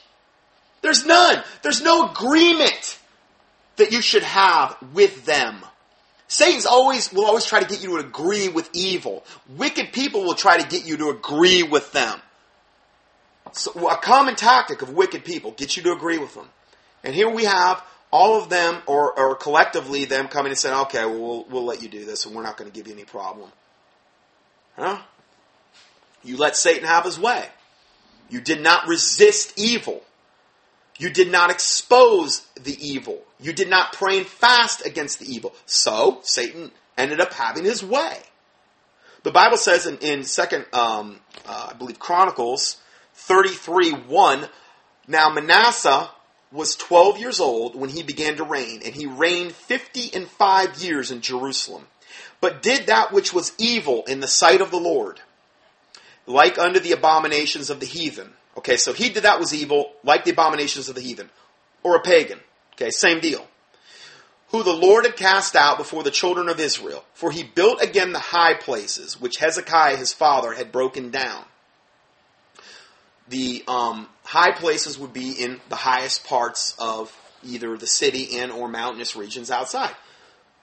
There's 0.82 1.04
none. 1.06 1.42
There's 1.62 1.80
no 1.80 2.10
agreement 2.10 2.98
that 3.76 3.92
you 3.92 4.00
should 4.00 4.22
have 4.22 4.76
with 4.92 5.24
them. 5.24 5.62
Satan's 6.28 6.66
always 6.66 7.12
will 7.12 7.26
always 7.26 7.46
try 7.46 7.60
to 7.60 7.68
get 7.68 7.82
you 7.82 8.00
to 8.00 8.06
agree 8.06 8.48
with 8.48 8.68
evil. 8.72 9.24
Wicked 9.56 9.92
people 9.92 10.24
will 10.24 10.34
try 10.34 10.58
to 10.58 10.68
get 10.68 10.84
you 10.84 10.96
to 10.96 11.10
agree 11.10 11.62
with 11.62 11.92
them. 11.92 12.20
So 13.52 13.88
a 13.88 13.96
common 13.96 14.34
tactic 14.34 14.82
of 14.82 14.90
wicked 14.90 15.24
people 15.24 15.52
gets 15.52 15.76
you 15.76 15.82
to 15.84 15.92
agree 15.92 16.18
with 16.18 16.34
them. 16.34 16.48
And 17.04 17.14
here 17.14 17.30
we 17.30 17.44
have 17.44 17.82
all 18.10 18.40
of 18.40 18.48
them, 18.48 18.82
or, 18.86 19.18
or 19.18 19.34
collectively 19.34 20.04
them 20.04 20.28
coming 20.28 20.50
and 20.50 20.58
saying, 20.58 20.76
okay, 20.82 21.04
well, 21.04 21.18
we'll, 21.18 21.44
we'll 21.50 21.64
let 21.64 21.82
you 21.82 21.88
do 21.88 22.04
this 22.04 22.24
and 22.24 22.34
we're 22.34 22.42
not 22.42 22.56
going 22.56 22.70
to 22.70 22.74
give 22.74 22.86
you 22.86 22.94
any 22.94 23.04
problem. 23.04 23.50
Huh? 24.76 24.98
You 26.24 26.36
let 26.36 26.56
Satan 26.56 26.86
have 26.86 27.04
his 27.04 27.18
way. 27.18 27.46
You 28.28 28.40
did 28.40 28.60
not 28.60 28.88
resist 28.88 29.52
evil. 29.56 30.02
You 30.98 31.10
did 31.10 31.30
not 31.30 31.50
expose 31.50 32.46
the 32.54 32.76
evil. 32.80 33.22
You 33.38 33.52
did 33.52 33.68
not 33.68 33.92
pray 33.92 34.18
and 34.18 34.26
fast 34.26 34.86
against 34.86 35.18
the 35.18 35.26
evil. 35.26 35.54
So, 35.66 36.20
Satan 36.22 36.70
ended 36.96 37.20
up 37.20 37.32
having 37.32 37.64
his 37.64 37.84
way. 37.84 38.18
The 39.22 39.32
Bible 39.32 39.56
says 39.56 39.86
in, 39.86 39.98
in 39.98 40.20
2nd, 40.20 40.72
um, 40.72 41.20
uh, 41.46 41.70
I 41.70 41.74
believe, 41.74 41.98
Chronicles 41.98 42.78
33 43.14 43.92
1, 43.92 44.48
Now 45.08 45.30
Manasseh 45.30 46.10
was 46.52 46.76
12 46.76 47.18
years 47.18 47.40
old 47.40 47.74
when 47.74 47.90
he 47.90 48.02
began 48.02 48.36
to 48.36 48.44
reign, 48.44 48.82
and 48.84 48.94
he 48.94 49.06
reigned 49.06 49.52
50 49.52 50.14
and 50.14 50.28
5 50.28 50.82
years 50.82 51.10
in 51.10 51.20
Jerusalem, 51.20 51.86
but 52.40 52.62
did 52.62 52.86
that 52.86 53.12
which 53.12 53.34
was 53.34 53.52
evil 53.58 54.04
in 54.04 54.20
the 54.20 54.28
sight 54.28 54.60
of 54.60 54.70
the 54.70 54.78
Lord, 54.78 55.20
like 56.26 56.58
unto 56.58 56.78
the 56.78 56.92
abominations 56.92 57.68
of 57.68 57.80
the 57.80 57.86
heathen. 57.86 58.32
Okay, 58.56 58.76
so 58.76 58.92
he 58.92 59.10
did 59.10 59.24
that 59.24 59.38
was 59.38 59.54
evil, 59.54 59.92
like 60.02 60.24
the 60.24 60.32
abominations 60.32 60.88
of 60.88 60.94
the 60.94 61.00
heathen, 61.00 61.30
or 61.82 61.96
a 61.96 62.00
pagan. 62.00 62.40
Okay, 62.74 62.90
same 62.90 63.20
deal. 63.20 63.46
Who 64.50 64.62
the 64.62 64.72
Lord 64.72 65.04
had 65.04 65.16
cast 65.16 65.56
out 65.56 65.76
before 65.76 66.02
the 66.02 66.10
children 66.10 66.48
of 66.48 66.60
Israel, 66.60 67.04
for 67.14 67.30
he 67.30 67.42
built 67.42 67.82
again 67.82 68.12
the 68.12 68.18
high 68.18 68.54
places 68.54 69.20
which 69.20 69.38
Hezekiah 69.38 69.96
his 69.96 70.12
father 70.12 70.52
had 70.54 70.72
broken 70.72 71.10
down 71.10 71.44
the 73.28 73.64
um, 73.66 74.08
high 74.24 74.52
places 74.52 74.98
would 74.98 75.12
be 75.12 75.32
in 75.32 75.60
the 75.68 75.76
highest 75.76 76.24
parts 76.24 76.74
of 76.78 77.14
either 77.42 77.76
the 77.76 77.86
city 77.86 78.38
and 78.38 78.52
or 78.52 78.68
mountainous 78.68 79.16
regions 79.16 79.50
outside. 79.50 79.94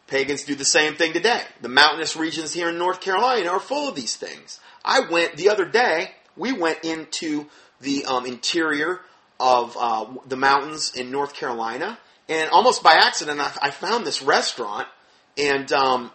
Pagans 0.07 0.43
do 0.43 0.55
the 0.55 0.65
same 0.65 0.95
thing 0.95 1.13
today. 1.13 1.41
The 1.61 1.69
mountainous 1.69 2.15
regions 2.15 2.53
here 2.53 2.69
in 2.69 2.77
North 2.77 3.01
Carolina 3.01 3.49
are 3.49 3.59
full 3.59 3.87
of 3.87 3.95
these 3.95 4.15
things. 4.15 4.59
I 4.83 5.01
went 5.09 5.37
the 5.37 5.49
other 5.49 5.65
day. 5.65 6.11
We 6.35 6.51
went 6.51 6.83
into 6.83 7.47
the 7.83 8.05
um, 8.05 8.25
interior 8.25 8.99
of 9.39 9.77
uh, 9.79 10.05
the 10.27 10.37
mountains 10.37 10.93
in 10.95 11.11
North 11.11 11.33
Carolina, 11.33 11.97
and 12.29 12.49
almost 12.49 12.81
by 12.83 12.93
accident, 12.93 13.39
I, 13.39 13.51
I 13.61 13.71
found 13.71 14.05
this 14.05 14.21
restaurant. 14.21 14.87
And 15.37 15.71
um, 15.71 16.11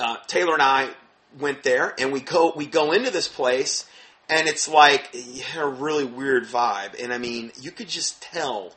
uh, 0.00 0.16
Taylor 0.26 0.54
and 0.54 0.62
I 0.62 0.90
went 1.38 1.62
there, 1.62 1.94
and 1.98 2.12
we 2.12 2.20
go 2.20 2.52
we 2.56 2.66
go 2.66 2.92
into 2.92 3.10
this 3.10 3.28
place, 3.28 3.86
and 4.28 4.48
it's 4.48 4.68
like 4.68 5.10
it 5.12 5.42
had 5.42 5.62
a 5.62 5.66
really 5.66 6.04
weird 6.04 6.44
vibe. 6.44 7.02
And 7.02 7.12
I 7.12 7.18
mean, 7.18 7.52
you 7.60 7.70
could 7.70 7.88
just 7.88 8.22
tell, 8.22 8.72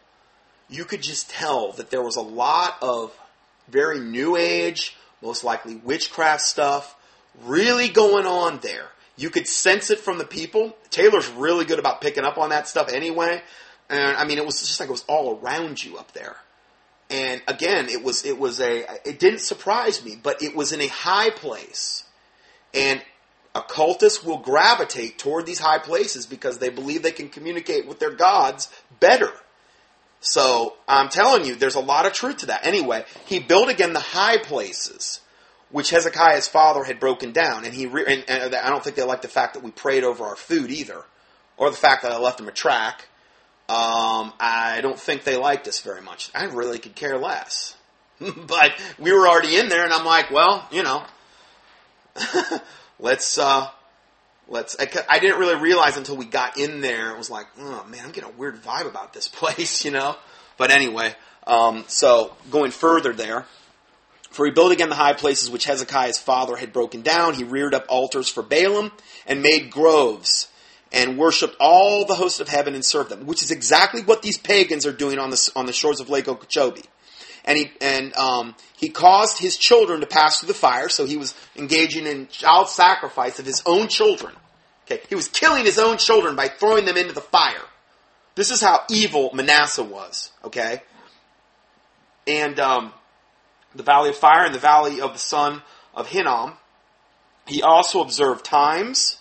you 0.70 0.86
could 0.86 1.02
just 1.02 1.30
tell 1.30 1.72
that 1.74 1.90
there 1.90 2.02
was 2.02 2.18
a 2.18 2.22
lot 2.22 2.78
of 2.82 3.18
very 3.70 4.00
new 4.00 4.36
age, 4.36 4.96
most 5.22 5.44
likely 5.44 5.76
witchcraft 5.76 6.42
stuff, 6.42 6.96
really 7.44 7.90
going 7.90 8.26
on 8.26 8.60
there. 8.62 8.88
You 9.18 9.30
could 9.30 9.48
sense 9.48 9.90
it 9.90 10.00
from 10.00 10.20
the 10.20 10.26
people. 10.26 10.78
Taylor's 10.90 11.28
really 11.30 11.66
good 11.66 11.80
about 11.80 12.02
picking 12.02 12.24
up 12.24 12.38
on 12.38 12.50
that 12.50 12.68
stuff 12.68 12.90
anyway. 12.92 13.42
And 13.90 14.16
I 14.16 14.26
mean, 14.26 14.38
it 14.38 14.46
was 14.46 14.60
just 14.60 14.80
like 14.80 14.90
it 14.90 14.92
was 14.92 15.06
all 15.08 15.40
around 15.40 15.84
you 15.84 15.98
up 15.98 16.14
there. 16.14 16.38
And 17.10 17.42
again, 17.48 17.88
it 17.90 18.04
was 18.04 18.26
it 18.26 18.38
was 18.38 18.60
a 18.60 18.86
it 19.06 19.20
didn't 19.20 19.40
surprise 19.40 20.04
me, 20.04 20.18
but 20.22 20.44
it 20.44 20.56
was 20.56 20.72
in 20.72 20.82
a 20.82 20.88
high 20.88 21.30
place. 21.30 22.04
And 22.74 23.02
occultists 23.56 24.24
will 24.24 24.38
gravitate 24.38 25.18
toward 25.18 25.46
these 25.46 25.60
high 25.60 25.80
places 25.80 26.26
because 26.26 26.60
they 26.60 26.70
believe 26.70 27.02
they 27.02 27.12
can 27.12 27.30
communicate 27.30 27.88
with 27.88 28.00
their 28.00 28.12
gods 28.12 28.70
better. 29.00 29.32
So 30.20 30.76
I'm 30.88 31.10
telling 31.10 31.46
you, 31.46 31.56
there's 31.56 31.76
a 31.76 31.80
lot 31.80 32.06
of 32.06 32.14
truth 32.14 32.38
to 32.38 32.48
that. 32.48 32.66
Anyway, 32.66 33.06
he 33.26 33.40
built 33.40 33.70
again 33.70 33.94
the 33.94 34.00
high 34.00 34.38
places, 34.38 35.22
which 35.72 35.90
Hezekiah's 35.90 36.48
father 36.48 36.84
had 36.84 37.00
broken 37.00 37.32
down, 37.32 37.66
and 37.66 37.74
he 37.74 37.86
re- 37.86 38.06
and, 38.08 38.24
and 38.30 38.56
I 38.56 38.70
don't 38.70 38.84
think 38.84 38.96
they 38.96 39.04
liked 39.04 39.24
the 39.24 39.28
fact 39.28 39.54
that 39.56 39.64
we 39.64 39.72
prayed 39.72 40.04
over 40.04 40.24
our 40.24 40.36
food 40.36 40.72
either, 40.72 41.04
or 41.58 41.70
the 41.70 41.78
fact 41.78 42.04
that 42.04 42.12
I 42.12 42.18
left 42.18 42.38
them 42.38 42.48
a 42.48 42.52
track. 42.52 43.08
Um, 43.70 44.32
I 44.40 44.80
don't 44.82 45.00
think 45.00 45.26
they 45.26 45.36
liked 45.36 45.68
us 45.68 45.82
very 45.82 46.02
much. 46.02 46.32
I 46.34 46.46
really 46.46 46.80
could 46.80 46.96
care 46.96 47.18
less. 47.18 47.76
but 48.20 48.72
we 48.98 49.12
were 49.12 49.28
already 49.28 49.58
in 49.58 49.68
there, 49.70 49.84
and 49.84 49.94
I'm 49.94 50.06
like, 50.06 50.32
well, 50.32 50.68
you 50.72 50.84
know. 50.84 51.04
let's 53.00 53.38
uh, 53.38 53.70
let's. 54.48 54.76
I, 54.80 54.88
I, 55.10 55.20
didn't 55.20 55.40
really 55.40 55.62
realize 55.62 55.98
until 55.98 56.18
we 56.18 56.26
got 56.26 56.58
in 56.58 56.82
there. 56.82 57.12
It 57.12 57.18
was 57.18 57.30
like, 57.30 57.48
oh 57.60 57.86
man, 57.90 58.06
I'm 58.06 58.12
getting 58.12 58.30
a 58.30 58.34
weird 58.34 58.62
vibe 58.64 58.88
about 58.88 59.14
this 59.14 59.28
place, 59.28 59.86
you 59.86 59.92
know. 59.92 60.16
But 60.58 60.72
anyway, 60.72 61.14
um, 61.46 61.84
so 61.88 62.36
going 62.50 62.72
further 62.72 63.14
there. 63.14 63.46
For 64.38 64.46
he 64.46 64.52
built 64.52 64.72
again 64.72 64.90
the 64.90 64.96
high 64.96 65.14
places 65.14 65.50
which 65.50 65.66
Hezekiah's 65.66 66.20
father 66.20 66.56
had 66.56 66.72
broken 66.72 67.02
down. 67.02 67.34
He 67.34 67.44
reared 67.44 67.74
up 67.74 67.88
altars 67.90 68.30
for 68.30 68.44
Baalim 68.44 68.92
and 69.26 69.42
made 69.42 69.72
groves 69.72 70.48
and 70.92 71.18
worshipped 71.18 71.56
all 71.60 72.06
the 72.06 72.14
host 72.14 72.40
of 72.40 72.48
heaven 72.48 72.76
and 72.76 72.86
served 72.86 73.10
them, 73.10 73.26
which 73.26 73.42
is 73.42 73.50
exactly 73.50 74.04
what 74.04 74.22
these 74.22 74.38
pagans 74.38 74.86
are 74.86 74.94
doing 74.94 75.18
on 75.18 75.32
the, 75.32 75.52
on 75.56 75.66
the 75.66 75.74
shores 75.74 76.00
of 76.00 76.12
Lake 76.12 76.28
Okeechobee 76.28 76.84
and 77.46 77.58
he 77.58 77.72
and 77.82 78.16
um, 78.16 78.54
he 78.76 78.90
caused 78.90 79.40
his 79.40 79.58
children 79.58 80.02
to 80.02 80.06
pass 80.06 80.40
through 80.40 80.50
the 80.50 80.54
fire. 80.54 80.88
So 80.88 81.06
he 81.06 81.18
was 81.18 81.34
engaging 81.56 82.06
in 82.06 82.28
child 82.28 82.70
sacrifice 82.70 83.40
of 83.40 83.46
his 83.48 83.64
own 83.66 83.88
children. 83.88 84.36
Okay, 84.86 85.02
he 85.10 85.16
was 85.16 85.28
killing 85.30 85.66
his 85.66 85.80
own 85.80 85.98
children 85.98 86.36
by 86.36 86.48
throwing 86.48 86.86
them 86.86 86.98
into 86.98 87.14
the 87.14 87.22
fire. 87.22 87.66
This 88.36 88.52
is 88.52 88.62
how 88.62 88.82
evil 88.90 89.32
Manasseh 89.34 89.84
was. 89.84 90.32
Okay, 90.44 90.84
and 92.28 92.60
um, 92.60 92.94
the 93.78 93.84
valley 93.84 94.10
of 94.10 94.16
fire 94.16 94.46
and 94.46 94.54
the 94.54 94.60
valley 94.60 95.02
of 95.02 95.14
the 95.14 95.20
son 95.20 95.62
of 95.94 96.08
Hinnom. 96.08 96.54
He 97.46 97.62
also 97.62 98.02
observed 98.02 98.46
times. 98.46 99.18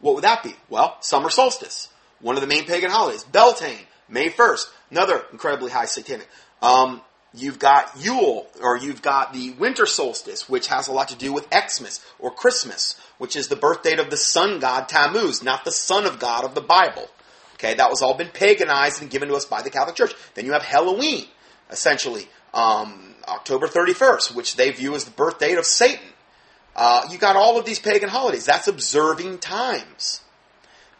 What 0.00 0.14
would 0.14 0.24
that 0.24 0.42
be? 0.42 0.54
Well, 0.68 0.96
summer 1.00 1.30
solstice, 1.30 1.88
one 2.20 2.36
of 2.36 2.40
the 2.40 2.46
main 2.46 2.64
pagan 2.64 2.90
holidays. 2.90 3.24
Beltane, 3.24 3.86
May 4.08 4.28
1st, 4.28 4.66
another 4.90 5.24
incredibly 5.32 5.70
high 5.70 5.84
satanic. 5.84 6.28
Um, 6.62 7.00
you've 7.34 7.58
got 7.58 7.92
Yule, 7.98 8.46
or 8.62 8.76
you've 8.76 9.02
got 9.02 9.32
the 9.32 9.52
winter 9.52 9.86
solstice, 9.86 10.48
which 10.48 10.68
has 10.68 10.88
a 10.88 10.92
lot 10.92 11.08
to 11.08 11.16
do 11.16 11.32
with 11.32 11.46
Xmas, 11.52 12.04
or 12.18 12.30
Christmas, 12.30 12.96
which 13.18 13.36
is 13.36 13.48
the 13.48 13.56
birth 13.56 13.82
date 13.82 13.98
of 13.98 14.10
the 14.10 14.16
sun 14.16 14.58
god 14.58 14.88
Tammuz, 14.88 15.42
not 15.42 15.64
the 15.64 15.72
son 15.72 16.06
of 16.06 16.18
God 16.18 16.44
of 16.44 16.54
the 16.54 16.60
Bible. 16.60 17.08
Okay, 17.54 17.74
that 17.74 17.90
was 17.90 18.00
all 18.00 18.14
been 18.14 18.28
paganized 18.28 19.02
and 19.02 19.10
given 19.10 19.28
to 19.28 19.34
us 19.34 19.44
by 19.44 19.60
the 19.60 19.70
Catholic 19.70 19.94
Church. 19.94 20.14
Then 20.34 20.46
you 20.46 20.52
have 20.52 20.62
Halloween, 20.62 21.26
essentially, 21.70 22.26
um, 22.54 23.09
October 23.30 23.68
31st, 23.68 24.34
which 24.34 24.56
they 24.56 24.70
view 24.70 24.94
as 24.94 25.04
the 25.04 25.10
birth 25.10 25.38
date 25.38 25.58
of 25.58 25.64
Satan. 25.64 26.06
Uh, 26.74 27.06
you 27.10 27.18
got 27.18 27.36
all 27.36 27.58
of 27.58 27.64
these 27.64 27.78
pagan 27.78 28.08
holidays. 28.08 28.46
That's 28.46 28.68
observing 28.68 29.38
times. 29.38 30.20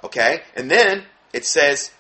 Okay? 0.03 0.43
And 0.57 0.71
then 0.71 1.05
it 1.33 1.45
says, 1.45 1.91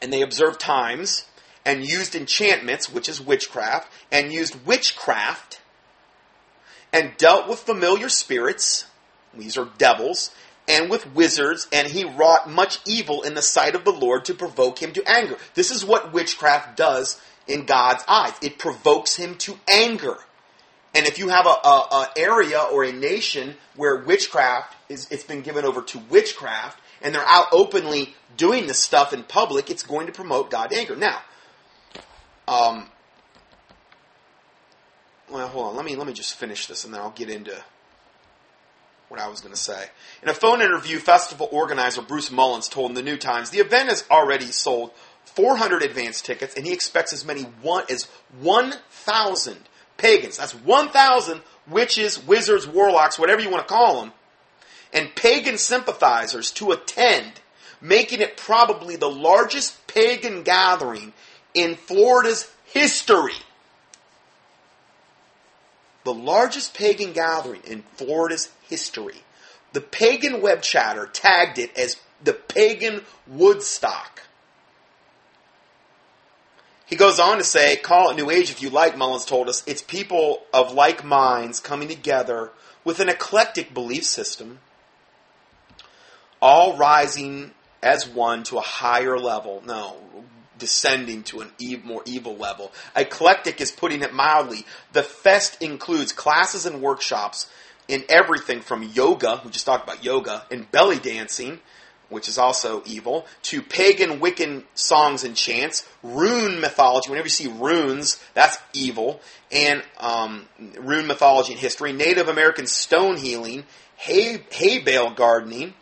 and 0.00 0.12
they 0.12 0.22
observed 0.22 0.60
times 0.60 1.24
and 1.64 1.84
used 1.84 2.14
enchantments, 2.14 2.92
which 2.92 3.08
is 3.08 3.20
witchcraft, 3.20 3.92
and 4.10 4.32
used 4.32 4.66
witchcraft 4.66 5.60
and 6.92 7.16
dealt 7.18 7.48
with 7.48 7.58
familiar 7.60 8.08
spirits, 8.08 8.86
these 9.34 9.58
are 9.58 9.68
devils, 9.76 10.30
and 10.66 10.90
with 10.90 11.14
wizards, 11.14 11.66
and 11.72 11.88
he 11.88 12.04
wrought 12.04 12.48
much 12.48 12.78
evil 12.86 13.22
in 13.22 13.34
the 13.34 13.42
sight 13.42 13.74
of 13.74 13.84
the 13.84 13.92
Lord 13.92 14.24
to 14.26 14.34
provoke 14.34 14.80
him 14.80 14.92
to 14.92 15.10
anger. 15.10 15.36
This 15.54 15.70
is 15.70 15.84
what 15.84 16.12
witchcraft 16.12 16.76
does 16.76 17.20
in 17.48 17.64
God's 17.64 18.04
eyes. 18.06 18.34
It 18.42 18.58
provokes 18.58 19.16
him 19.16 19.36
to 19.38 19.58
anger. 19.66 20.16
And 20.94 21.06
if 21.06 21.18
you 21.18 21.28
have 21.28 21.46
a, 21.46 21.48
a, 21.48 21.88
a 21.92 22.08
area 22.16 22.60
or 22.60 22.84
a 22.84 22.92
nation 22.92 23.54
where 23.76 23.96
witchcraft 24.04 24.74
is, 24.88 25.08
it's 25.10 25.24
been 25.24 25.42
given 25.42 25.64
over 25.64 25.82
to 25.82 25.98
witchcraft, 26.10 26.78
and 27.02 27.14
they're 27.14 27.26
out 27.26 27.46
openly 27.52 28.14
doing 28.36 28.66
this 28.66 28.78
stuff 28.78 29.12
in 29.12 29.22
public, 29.22 29.70
it's 29.70 29.82
going 29.82 30.06
to 30.06 30.12
promote 30.12 30.50
God's 30.50 30.76
anger. 30.76 30.96
Now, 30.96 31.20
um, 32.46 32.88
well, 35.30 35.48
hold 35.48 35.66
on. 35.66 35.76
Let 35.76 35.84
me 35.84 35.96
let 35.96 36.06
me 36.06 36.14
just 36.14 36.36
finish 36.36 36.66
this, 36.66 36.84
and 36.84 36.94
then 36.94 37.00
I'll 37.00 37.10
get 37.10 37.28
into 37.28 37.62
what 39.08 39.20
I 39.20 39.28
was 39.28 39.40
going 39.40 39.54
to 39.54 39.60
say. 39.60 39.86
In 40.22 40.28
a 40.28 40.34
phone 40.34 40.60
interview, 40.60 40.98
festival 40.98 41.48
organizer 41.50 42.02
Bruce 42.02 42.30
Mullins 42.30 42.68
told 42.68 42.94
the 42.94 43.02
New 43.02 43.16
Times 43.16 43.50
the 43.50 43.58
event 43.58 43.88
has 43.88 44.04
already 44.10 44.46
sold 44.46 44.92
400 45.28 45.82
advance 45.82 46.20
tickets, 46.20 46.54
and 46.54 46.66
he 46.66 46.72
expects 46.72 47.12
as 47.12 47.24
many 47.24 47.42
one 47.42 47.84
as 47.90 48.04
1,000 48.40 49.56
pagans. 49.96 50.38
That's 50.38 50.54
1,000 50.54 51.40
witches, 51.68 52.24
wizards, 52.26 52.66
warlocks, 52.66 53.18
whatever 53.18 53.40
you 53.40 53.50
want 53.50 53.66
to 53.66 53.72
call 53.72 54.00
them, 54.00 54.12
and 54.92 55.14
pagan 55.14 55.58
sympathizers 55.58 56.50
to 56.52 56.72
attend, 56.72 57.32
making 57.80 58.20
it 58.20 58.36
probably 58.36 58.96
the 58.96 59.10
largest 59.10 59.86
pagan 59.86 60.42
gathering 60.42 61.12
in 61.54 61.74
Florida's 61.74 62.50
history. 62.64 63.34
The 66.04 66.14
largest 66.14 66.74
pagan 66.74 67.12
gathering 67.12 67.60
in 67.64 67.82
Florida's 67.96 68.50
history. 68.62 69.22
The 69.74 69.80
pagan 69.82 70.40
web 70.40 70.62
chatter 70.62 71.06
tagged 71.06 71.58
it 71.58 71.76
as 71.76 71.96
the 72.24 72.32
pagan 72.32 73.04
Woodstock. 73.26 74.22
He 76.88 76.96
goes 76.96 77.20
on 77.20 77.36
to 77.36 77.44
say, 77.44 77.76
call 77.76 78.10
it 78.10 78.16
New 78.16 78.30
Age 78.30 78.50
if 78.50 78.62
you 78.62 78.70
like, 78.70 78.96
Mullins 78.96 79.26
told 79.26 79.48
us. 79.48 79.62
It's 79.66 79.82
people 79.82 80.42
of 80.54 80.72
like 80.72 81.04
minds 81.04 81.60
coming 81.60 81.86
together 81.86 82.50
with 82.82 82.98
an 83.00 83.10
eclectic 83.10 83.74
belief 83.74 84.04
system, 84.04 84.60
all 86.40 86.78
rising 86.78 87.52
as 87.82 88.08
one 88.08 88.42
to 88.44 88.56
a 88.56 88.62
higher 88.62 89.18
level. 89.18 89.62
No, 89.66 89.96
descending 90.58 91.22
to 91.24 91.42
an 91.42 91.50
more 91.84 92.02
evil 92.06 92.36
level. 92.36 92.72
Eclectic 92.96 93.60
is 93.60 93.70
putting 93.70 94.02
it 94.02 94.14
mildly. 94.14 94.64
The 94.94 95.02
fest 95.02 95.62
includes 95.62 96.12
classes 96.12 96.64
and 96.64 96.80
workshops 96.80 97.50
in 97.86 98.04
everything 98.08 98.60
from 98.60 98.82
yoga, 98.82 99.40
we 99.44 99.50
just 99.50 99.64
talked 99.64 99.84
about 99.84 100.04
yoga, 100.04 100.44
and 100.50 100.70
belly 100.70 100.98
dancing, 100.98 101.60
which 102.08 102.28
is 102.28 102.38
also 102.38 102.82
evil, 102.86 103.26
to 103.42 103.60
pagan 103.62 104.20
Wiccan 104.20 104.64
songs 104.74 105.24
and 105.24 105.36
chants, 105.36 105.86
rune 106.02 106.60
mythology. 106.60 107.10
Whenever 107.10 107.26
you 107.26 107.30
see 107.30 107.48
runes, 107.48 108.22
that's 108.34 108.58
evil, 108.72 109.20
and 109.50 109.82
um, 109.98 110.48
rune 110.78 111.06
mythology 111.06 111.52
and 111.52 111.60
history, 111.60 111.92
Native 111.92 112.28
American 112.28 112.66
stone 112.66 113.16
healing, 113.16 113.64
hay, 113.96 114.42
hay 114.50 114.78
bale 114.80 115.10
gardening, 115.10 115.74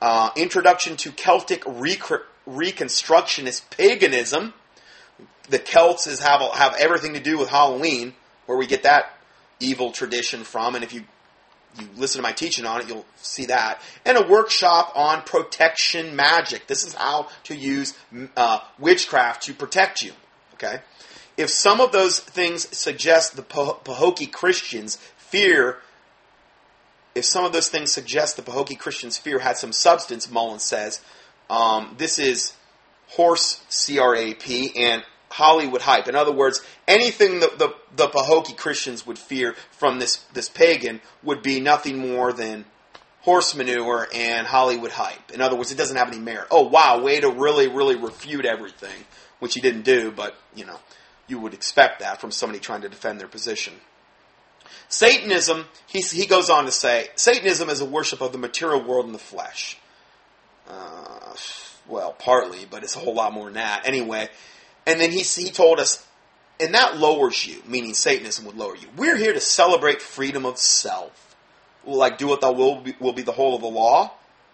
uh, 0.00 0.30
introduction 0.36 0.96
to 0.96 1.12
Celtic 1.12 1.62
rec- 1.66 2.26
Reconstructionist 2.46 3.70
paganism. 3.70 4.52
The 5.48 5.58
Celts 5.58 6.06
is, 6.06 6.20
have 6.20 6.40
have 6.54 6.74
everything 6.76 7.14
to 7.14 7.20
do 7.20 7.38
with 7.38 7.48
Halloween, 7.48 8.14
where 8.46 8.58
we 8.58 8.66
get 8.66 8.82
that 8.82 9.16
evil 9.60 9.92
tradition 9.92 10.42
from. 10.42 10.74
And 10.74 10.82
if 10.82 10.92
you 10.92 11.04
you 11.78 11.88
listen 11.96 12.18
to 12.18 12.22
my 12.22 12.32
teaching 12.32 12.66
on 12.66 12.80
it, 12.80 12.88
you'll 12.88 13.06
see 13.16 13.46
that. 13.46 13.80
And 14.04 14.18
a 14.18 14.26
workshop 14.26 14.92
on 14.94 15.22
protection 15.22 16.14
magic. 16.14 16.66
This 16.66 16.84
is 16.84 16.94
how 16.94 17.28
to 17.44 17.54
use 17.54 17.96
uh, 18.36 18.60
witchcraft 18.78 19.44
to 19.44 19.54
protect 19.54 20.02
you. 20.02 20.12
Okay. 20.54 20.80
If 21.36 21.50
some 21.50 21.80
of 21.80 21.92
those 21.92 22.20
things 22.20 22.76
suggest 22.76 23.36
the 23.36 23.42
Pahokee 23.42 24.30
Christians 24.30 24.96
fear, 25.16 25.78
if 27.14 27.24
some 27.24 27.44
of 27.44 27.52
those 27.52 27.68
things 27.68 27.90
suggest 27.90 28.36
the 28.36 28.42
Pahokee 28.42 28.78
Christians' 28.78 29.16
fear 29.16 29.38
had 29.38 29.56
some 29.56 29.72
substance, 29.72 30.30
Mullins 30.30 30.62
says, 30.62 31.00
um, 31.48 31.94
this 31.98 32.18
is 32.18 32.52
horse 33.08 33.62
CRAP 33.70 34.76
and 34.76 35.04
Hollywood 35.32 35.82
hype. 35.82 36.08
In 36.08 36.14
other 36.14 36.32
words, 36.32 36.62
anything 36.86 37.40
that 37.40 37.58
the, 37.58 37.74
the 37.96 38.08
Pahokee 38.08 38.56
Christians 38.56 39.06
would 39.06 39.18
fear 39.18 39.54
from 39.70 39.98
this, 39.98 40.16
this 40.34 40.48
pagan 40.48 41.00
would 41.22 41.42
be 41.42 41.60
nothing 41.60 41.98
more 41.98 42.32
than 42.32 42.64
horse 43.22 43.54
manure 43.54 44.08
and 44.14 44.46
Hollywood 44.46 44.90
hype. 44.90 45.30
In 45.32 45.40
other 45.40 45.56
words, 45.56 45.72
it 45.72 45.78
doesn't 45.78 45.96
have 45.96 46.08
any 46.08 46.18
merit. 46.18 46.48
Oh, 46.50 46.68
wow, 46.68 47.00
way 47.02 47.20
to 47.20 47.30
really, 47.30 47.68
really 47.68 47.96
refute 47.96 48.44
everything, 48.44 49.04
which 49.38 49.54
he 49.54 49.60
didn't 49.60 49.82
do, 49.82 50.10
but, 50.10 50.36
you 50.54 50.66
know, 50.66 50.78
you 51.28 51.38
would 51.38 51.54
expect 51.54 52.00
that 52.00 52.20
from 52.20 52.30
somebody 52.30 52.58
trying 52.58 52.82
to 52.82 52.88
defend 52.88 53.20
their 53.20 53.28
position. 53.28 53.74
Satanism, 54.88 55.64
he, 55.86 56.00
he 56.00 56.26
goes 56.26 56.50
on 56.50 56.66
to 56.66 56.72
say, 56.72 57.08
Satanism 57.14 57.70
is 57.70 57.80
a 57.80 57.86
worship 57.86 58.20
of 58.20 58.32
the 58.32 58.38
material 58.38 58.82
world 58.82 59.06
and 59.06 59.14
the 59.14 59.18
flesh. 59.18 59.78
Uh, 60.68 61.34
well, 61.88 62.12
partly, 62.12 62.66
but 62.70 62.82
it's 62.82 62.96
a 62.96 62.98
whole 62.98 63.14
lot 63.14 63.32
more 63.32 63.46
than 63.46 63.54
that. 63.54 63.86
Anyway, 63.86 64.28
and 64.86 65.00
then 65.00 65.10
he, 65.10 65.20
he 65.20 65.50
told 65.50 65.80
us, 65.80 66.06
and 66.60 66.74
that 66.74 66.96
lowers 66.96 67.46
you, 67.46 67.62
meaning 67.66 67.94
Satanism 67.94 68.44
would 68.46 68.56
lower 68.56 68.76
you. 68.76 68.88
We're 68.96 69.16
here 69.16 69.32
to 69.32 69.40
celebrate 69.40 70.02
freedom 70.02 70.46
of 70.46 70.58
self. 70.58 71.36
Like, 71.84 72.18
do 72.18 72.28
what 72.28 72.40
thou 72.40 72.52
will 72.52 72.80
be, 72.80 72.94
will 73.00 73.12
be 73.12 73.22
the 73.22 73.32
whole 73.32 73.56
of 73.56 73.62
the 73.62 73.68
law. 73.68 74.12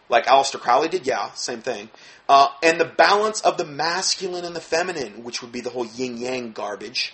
Like 0.09 0.25
Aleister 0.27 0.59
Crowley 0.59 0.89
did, 0.89 1.07
yeah, 1.07 1.33
same 1.33 1.61
thing. 1.61 1.91
Uh, 2.29 2.49
and 2.63 2.81
the 2.81 2.87
balance 2.87 3.43
of 3.43 3.59
the 3.59 3.65
masculine 3.65 4.45
and 4.45 4.57
the 4.57 4.61
feminine, 4.61 5.23
which 5.23 5.43
would 5.43 5.53
be 5.53 5.61
the 5.61 5.71
whole 5.71 5.85
yin 5.85 6.17
yang 6.17 6.53
garbage 6.53 7.13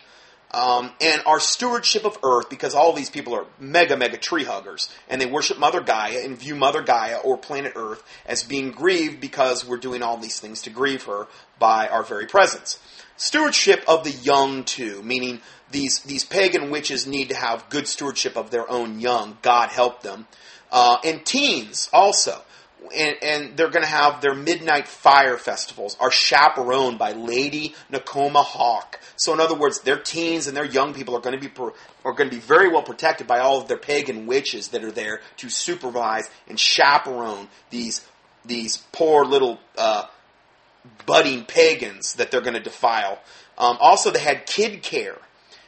um, 0.54 0.92
and 1.00 1.20
our 1.26 1.40
stewardship 1.40 2.04
of 2.04 2.16
Earth, 2.22 2.48
because 2.48 2.74
all 2.74 2.92
these 2.92 3.10
people 3.10 3.34
are 3.34 3.46
mega, 3.58 3.96
mega 3.96 4.16
tree 4.16 4.44
huggers, 4.44 4.88
and 5.08 5.20
they 5.20 5.26
worship 5.26 5.58
Mother 5.58 5.80
Gaia 5.80 6.24
and 6.24 6.38
view 6.38 6.54
Mother 6.54 6.80
Gaia 6.80 7.16
or 7.16 7.36
planet 7.36 7.72
Earth 7.74 8.04
as 8.24 8.44
being 8.44 8.70
grieved 8.70 9.20
because 9.20 9.66
we're 9.66 9.78
doing 9.78 10.02
all 10.02 10.16
these 10.16 10.38
things 10.38 10.62
to 10.62 10.70
grieve 10.70 11.04
her 11.04 11.26
by 11.58 11.88
our 11.88 12.04
very 12.04 12.26
presence. 12.26 12.78
Stewardship 13.16 13.84
of 13.86 14.04
the 14.04 14.10
young, 14.10 14.64
too, 14.64 15.02
meaning 15.02 15.40
these, 15.70 16.00
these 16.00 16.24
pagan 16.24 16.70
witches 16.70 17.06
need 17.06 17.28
to 17.30 17.36
have 17.36 17.68
good 17.70 17.86
stewardship 17.86 18.36
of 18.36 18.50
their 18.50 18.68
own 18.70 19.00
young. 19.00 19.38
God 19.42 19.70
help 19.70 20.02
them. 20.02 20.26
Uh, 20.70 20.98
and 21.04 21.24
teens 21.24 21.88
also 21.92 22.42
and, 22.94 23.16
and 23.22 23.56
they're 23.56 23.70
going 23.70 23.84
to 23.84 23.90
have 23.90 24.20
their 24.20 24.34
midnight 24.34 24.88
fire 24.88 25.36
festivals 25.36 25.96
are 26.00 26.10
chaperoned 26.10 26.98
by 26.98 27.12
Lady 27.12 27.74
Nakoma 27.90 28.44
Hawk. 28.44 29.00
So 29.16 29.32
in 29.32 29.40
other 29.40 29.54
words, 29.54 29.80
their 29.80 29.98
teens 29.98 30.46
and 30.46 30.56
their 30.56 30.64
young 30.64 30.94
people 30.94 31.16
are 31.16 31.20
going 31.20 31.38
to 31.38 31.48
be 31.48 31.54
are 32.04 32.12
going 32.12 32.28
to 32.28 32.36
be 32.36 32.40
very 32.40 32.68
well 32.68 32.82
protected 32.82 33.26
by 33.26 33.38
all 33.38 33.60
of 33.60 33.68
their 33.68 33.78
pagan 33.78 34.26
witches 34.26 34.68
that 34.68 34.84
are 34.84 34.92
there 34.92 35.20
to 35.38 35.48
supervise 35.48 36.28
and 36.48 36.58
chaperone 36.58 37.48
these 37.70 38.06
these 38.44 38.78
poor 38.92 39.24
little 39.24 39.58
uh, 39.78 40.04
budding 41.06 41.44
pagans 41.44 42.14
that 42.14 42.30
they're 42.30 42.40
going 42.40 42.54
to 42.54 42.60
defile. 42.60 43.18
Um, 43.56 43.76
also, 43.80 44.10
they 44.10 44.20
had 44.20 44.46
kid 44.46 44.82
care 44.82 45.18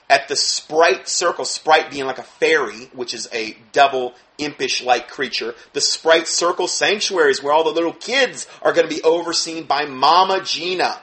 at 0.08 0.28
the 0.28 0.36
Sprite 0.36 1.08
Circle, 1.08 1.44
Sprite 1.44 1.90
being 1.90 2.06
like 2.06 2.18
a 2.18 2.22
fairy, 2.22 2.86
which 2.92 3.12
is 3.12 3.28
a 3.32 3.56
devil, 3.72 4.14
impish 4.38 4.82
like 4.82 5.08
creature. 5.08 5.54
The 5.72 5.80
Sprite 5.80 6.28
Circle 6.28 6.68
sanctuaries 6.68 7.42
where 7.42 7.52
all 7.52 7.64
the 7.64 7.70
little 7.70 7.92
kids 7.92 8.46
are 8.62 8.72
going 8.72 8.88
to 8.88 8.94
be 8.94 9.02
overseen 9.02 9.64
by 9.64 9.86
Mama 9.86 10.42
Gina. 10.44 11.00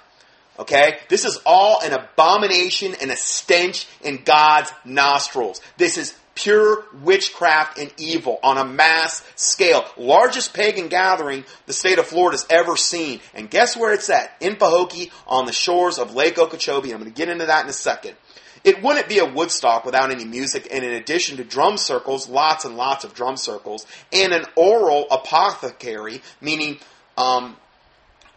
Okay? 0.57 0.99
This 1.09 1.26
is 1.26 1.39
all 1.45 1.82
an 1.84 1.93
abomination 1.93 2.95
and 3.01 3.11
a 3.11 3.16
stench 3.16 3.88
in 4.01 4.24
God's 4.24 4.72
nostrils. 4.86 5.61
This 5.78 5.97
is 5.97 6.16
pure 6.36 6.84
witchcraft 7.04 7.78
and 7.78 7.94
evil 7.98 8.40
on 8.44 8.58
a 8.58 8.66
mass 8.66 9.24
scale. 9.36 9.86
Largest 9.98 10.54
pagan 10.54 10.88
gathering 10.88 11.46
the 11.66 11.74
state 11.74 12.00
of 12.00 12.08
Florida's 12.08 12.46
ever 12.50 12.76
seen. 12.76 13.20
And 13.34 13.50
guess 13.50 13.78
where 13.78 13.94
it's 13.94 14.10
at? 14.10 14.36
In 14.40 14.56
Pahokee 14.56 15.12
on 15.28 15.46
the 15.46 15.54
shores 15.54 16.00
of 16.00 16.16
Lake 16.16 16.38
Okeechobee. 16.38 16.92
I'm 16.92 17.00
going 17.00 17.12
to 17.12 17.16
get 17.16 17.30
into 17.30 17.46
that 17.46 17.64
in 17.64 17.70
a 17.70 17.74
second. 17.74 18.16
It 18.64 18.82
wouldn't 18.82 19.10
be 19.10 19.20
a 19.20 19.26
Woodstock 19.26 19.84
without 19.84 20.12
any 20.12 20.24
music, 20.24 20.70
and 20.72 20.86
in 20.86 20.94
addition 20.94 21.38
to 21.38 21.44
drum 21.44 21.76
circles, 21.76 22.30
lots 22.30 22.64
and 22.64 22.78
lots 22.78 23.04
of 23.04 23.14
drum 23.14 23.36
circles, 23.36 23.86
and 24.14 24.32
an 24.32 24.46
oral 24.56 25.06
apothecary, 25.12 26.22
meaning 26.40 26.80
um, 27.18 27.58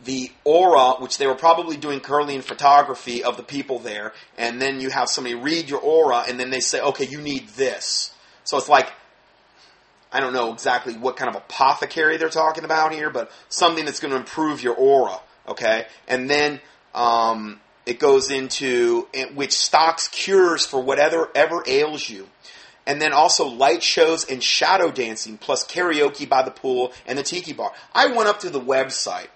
the 0.04 0.30
aura, 0.44 0.94
which 1.00 1.18
they 1.18 1.26
were 1.26 1.34
probably 1.34 1.76
doing 1.76 2.00
Kirlian 2.00 2.42
photography 2.42 3.24
of 3.24 3.36
the 3.36 3.42
people 3.42 3.78
there, 3.78 4.12
and 4.36 4.60
then 4.60 4.80
you 4.80 4.90
have 4.90 5.08
somebody 5.08 5.34
read 5.34 5.68
your 5.68 5.80
aura, 5.80 6.24
and 6.28 6.38
then 6.38 6.50
they 6.50 6.60
say, 6.60 6.80
okay, 6.80 7.06
you 7.06 7.20
need 7.20 7.48
this. 7.50 8.12
So 8.44 8.58
it's 8.58 8.68
like, 8.68 8.92
I 10.12 10.20
don't 10.20 10.32
know 10.32 10.52
exactly 10.52 10.94
what 10.94 11.16
kind 11.16 11.28
of 11.28 11.36
apothecary 11.36 12.16
they're 12.16 12.28
talking 12.28 12.64
about 12.64 12.92
here, 12.92 13.10
but 13.10 13.30
something 13.48 13.84
that's 13.84 14.00
going 14.00 14.12
to 14.12 14.18
improve 14.18 14.62
your 14.62 14.74
aura, 14.74 15.18
okay? 15.48 15.86
And 16.06 16.30
then 16.30 16.60
um, 16.94 17.60
it 17.86 17.98
goes 17.98 18.30
into 18.30 19.08
which 19.34 19.52
stocks 19.52 20.08
cures 20.08 20.64
for 20.66 20.82
whatever 20.82 21.30
ever 21.34 21.62
ails 21.66 22.08
you. 22.08 22.28
And 22.88 23.02
then 23.02 23.12
also 23.12 23.46
light 23.46 23.82
shows 23.82 24.24
and 24.24 24.40
shadow 24.40 24.92
dancing, 24.92 25.38
plus 25.38 25.66
karaoke 25.66 26.28
by 26.28 26.42
the 26.42 26.52
pool 26.52 26.92
and 27.04 27.18
the 27.18 27.24
tiki 27.24 27.52
bar. 27.52 27.72
I 27.92 28.06
went 28.06 28.28
up 28.28 28.40
to 28.40 28.50
the 28.50 28.60
website 28.60 29.26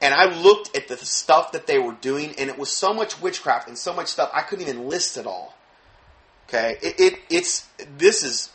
and 0.00 0.14
I 0.14 0.26
looked 0.40 0.76
at 0.76 0.88
the 0.88 0.96
stuff 0.96 1.52
that 1.52 1.66
they 1.66 1.78
were 1.78 1.96
doing, 2.00 2.34
and 2.38 2.48
it 2.48 2.58
was 2.58 2.70
so 2.70 2.94
much 2.94 3.20
witchcraft 3.20 3.68
and 3.68 3.76
so 3.76 3.92
much 3.92 4.08
stuff 4.08 4.30
I 4.32 4.42
couldn't 4.42 4.66
even 4.68 4.88
list 4.88 5.16
it 5.16 5.26
all. 5.26 5.54
Okay, 6.48 6.76
it, 6.82 6.98
it 6.98 7.18
it's 7.30 7.68
this 7.96 8.24
is 8.24 8.50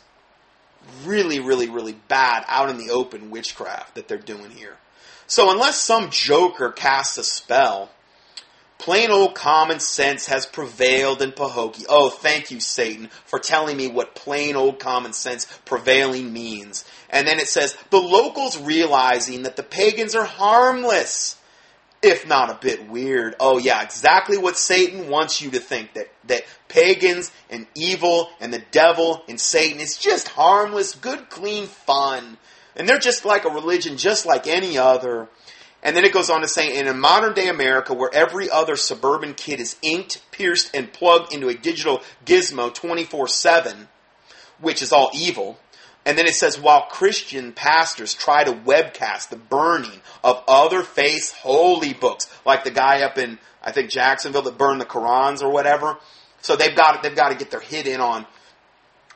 really, 1.04 1.40
really, 1.40 1.68
really 1.68 1.96
bad 2.08 2.44
out 2.48 2.68
in 2.68 2.78
the 2.78 2.90
open 2.90 3.30
witchcraft 3.30 3.94
that 3.94 4.08
they're 4.08 4.18
doing 4.18 4.50
here. 4.50 4.76
So 5.26 5.50
unless 5.50 5.78
some 5.78 6.10
joker 6.10 6.70
casts 6.70 7.18
a 7.18 7.24
spell, 7.24 7.90
plain 8.78 9.10
old 9.10 9.34
common 9.34 9.80
sense 9.80 10.26
has 10.26 10.46
prevailed 10.46 11.22
in 11.22 11.32
Pahokee. 11.32 11.86
Oh, 11.88 12.10
thank 12.10 12.50
you, 12.50 12.60
Satan, 12.60 13.10
for 13.24 13.38
telling 13.38 13.76
me 13.76 13.88
what 13.88 14.14
plain 14.14 14.54
old 14.54 14.78
common 14.78 15.12
sense 15.12 15.46
prevailing 15.64 16.32
means. 16.32 16.84
And 17.10 17.26
then 17.26 17.38
it 17.38 17.48
says, 17.48 17.76
the 17.90 17.98
locals 18.00 18.60
realizing 18.60 19.42
that 19.42 19.56
the 19.56 19.62
pagans 19.62 20.14
are 20.14 20.24
harmless, 20.24 21.35
if 22.06 22.26
not 22.26 22.50
a 22.50 22.54
bit 22.54 22.88
weird. 22.88 23.34
Oh 23.40 23.58
yeah, 23.58 23.82
exactly 23.82 24.38
what 24.38 24.56
Satan 24.56 25.08
wants 25.08 25.42
you 25.42 25.50
to 25.50 25.60
think, 25.60 25.94
that, 25.94 26.08
that 26.28 26.44
pagans 26.68 27.32
and 27.50 27.66
evil 27.74 28.30
and 28.40 28.52
the 28.52 28.62
devil 28.70 29.22
and 29.28 29.40
Satan 29.40 29.80
is 29.80 29.96
just 29.96 30.28
harmless, 30.28 30.94
good, 30.94 31.28
clean 31.28 31.66
fun. 31.66 32.38
And 32.76 32.88
they're 32.88 32.98
just 32.98 33.24
like 33.24 33.44
a 33.44 33.50
religion, 33.50 33.96
just 33.96 34.26
like 34.26 34.46
any 34.46 34.78
other. 34.78 35.28
And 35.82 35.96
then 35.96 36.04
it 36.04 36.12
goes 36.12 36.30
on 36.30 36.40
to 36.40 36.48
say, 36.48 36.76
in 36.76 36.88
a 36.88 36.94
modern 36.94 37.34
day 37.34 37.48
America 37.48 37.94
where 37.94 38.10
every 38.12 38.50
other 38.50 38.76
suburban 38.76 39.34
kid 39.34 39.60
is 39.60 39.76
inked, 39.82 40.22
pierced, 40.30 40.74
and 40.74 40.92
plugged 40.92 41.32
into 41.32 41.48
a 41.48 41.54
digital 41.54 42.02
gizmo 42.24 42.72
24 42.72 43.28
7, 43.28 43.88
which 44.60 44.82
is 44.82 44.92
all 44.92 45.10
evil, 45.14 45.58
and 46.06 46.16
then 46.16 46.26
it 46.26 46.36
says, 46.36 46.58
while 46.58 46.82
Christian 46.82 47.52
pastors 47.52 48.14
try 48.14 48.44
to 48.44 48.52
webcast 48.52 49.28
the 49.28 49.36
burning 49.36 50.00
of 50.22 50.42
other 50.46 50.84
faiths' 50.84 51.32
holy 51.32 51.94
books, 51.94 52.32
like 52.46 52.62
the 52.62 52.70
guy 52.70 53.02
up 53.02 53.18
in, 53.18 53.40
I 53.60 53.72
think, 53.72 53.90
Jacksonville 53.90 54.42
that 54.42 54.56
burned 54.56 54.80
the 54.80 54.84
Korans 54.86 55.42
or 55.42 55.50
whatever. 55.50 55.98
So 56.42 56.54
they've 56.54 56.76
got, 56.76 57.02
they've 57.02 57.16
got 57.16 57.30
to 57.30 57.34
get 57.34 57.50
their 57.50 57.60
hit 57.60 57.88
in 57.88 58.00
on, 58.00 58.24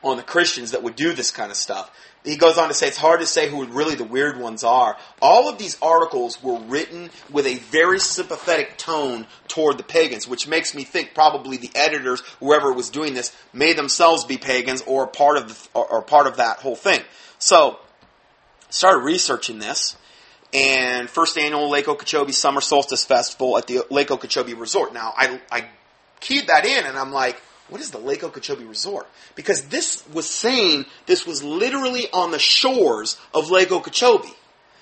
on 0.03 0.17
the 0.17 0.23
Christians 0.23 0.71
that 0.71 0.83
would 0.83 0.97
do 0.97 1.13
this 1.13 1.31
kind 1.31 1.49
of 1.49 1.55
stuff 1.55 1.89
he 2.23 2.35
goes 2.35 2.57
on 2.57 2.67
to 2.67 2.73
say 2.73 2.87
it's 2.87 2.97
hard 2.97 3.19
to 3.19 3.25
say 3.25 3.49
who 3.49 3.65
really 3.65 3.95
the 3.95 4.03
weird 4.03 4.39
ones 4.39 4.63
are. 4.63 4.95
All 5.21 5.49
of 5.49 5.57
these 5.57 5.77
articles 5.81 6.41
were 6.43 6.59
written 6.59 7.09
with 7.31 7.47
a 7.47 7.55
very 7.55 7.99
sympathetic 7.99 8.77
tone 8.77 9.25
toward 9.47 9.77
the 9.77 9.83
pagans, 9.83 10.27
which 10.27 10.47
makes 10.47 10.75
me 10.75 10.83
think 10.83 11.15
probably 11.15 11.57
the 11.57 11.71
editors, 11.73 12.21
whoever 12.39 12.71
was 12.71 12.89
doing 12.89 13.15
this, 13.15 13.35
may 13.53 13.73
themselves 13.73 14.23
be 14.23 14.37
pagans 14.37 14.83
or 14.85 15.07
part 15.07 15.37
of 15.37 15.47
the, 15.47 15.79
or, 15.79 16.01
part 16.03 16.27
of 16.27 16.37
that 16.37 16.57
whole 16.57 16.75
thing. 16.75 17.01
So, 17.39 17.79
started 18.69 18.99
researching 18.99 19.57
this, 19.57 19.97
and 20.53 21.09
first 21.09 21.37
annual 21.39 21.69
Lake 21.69 21.87
Okeechobee 21.87 22.33
Summer 22.33 22.61
Solstice 22.61 23.03
Festival 23.03 23.57
at 23.57 23.65
the 23.65 23.83
Lake 23.89 24.11
Okeechobee 24.11 24.53
Resort. 24.53 24.93
Now, 24.93 25.13
I, 25.17 25.41
I 25.49 25.65
keyed 26.19 26.47
that 26.47 26.65
in, 26.65 26.85
and 26.85 26.97
I'm 26.99 27.11
like, 27.11 27.41
what 27.71 27.79
is 27.79 27.89
the 27.89 27.99
Lake 27.99 28.21
Okeechobee 28.21 28.65
Resort? 28.65 29.07
Because 29.33 29.69
this 29.69 30.05
was 30.09 30.29
saying 30.29 30.85
this 31.05 31.25
was 31.25 31.41
literally 31.41 32.07
on 32.11 32.31
the 32.31 32.37
shores 32.37 33.17
of 33.33 33.49
Lake 33.49 33.71
Okeechobee. 33.71 34.35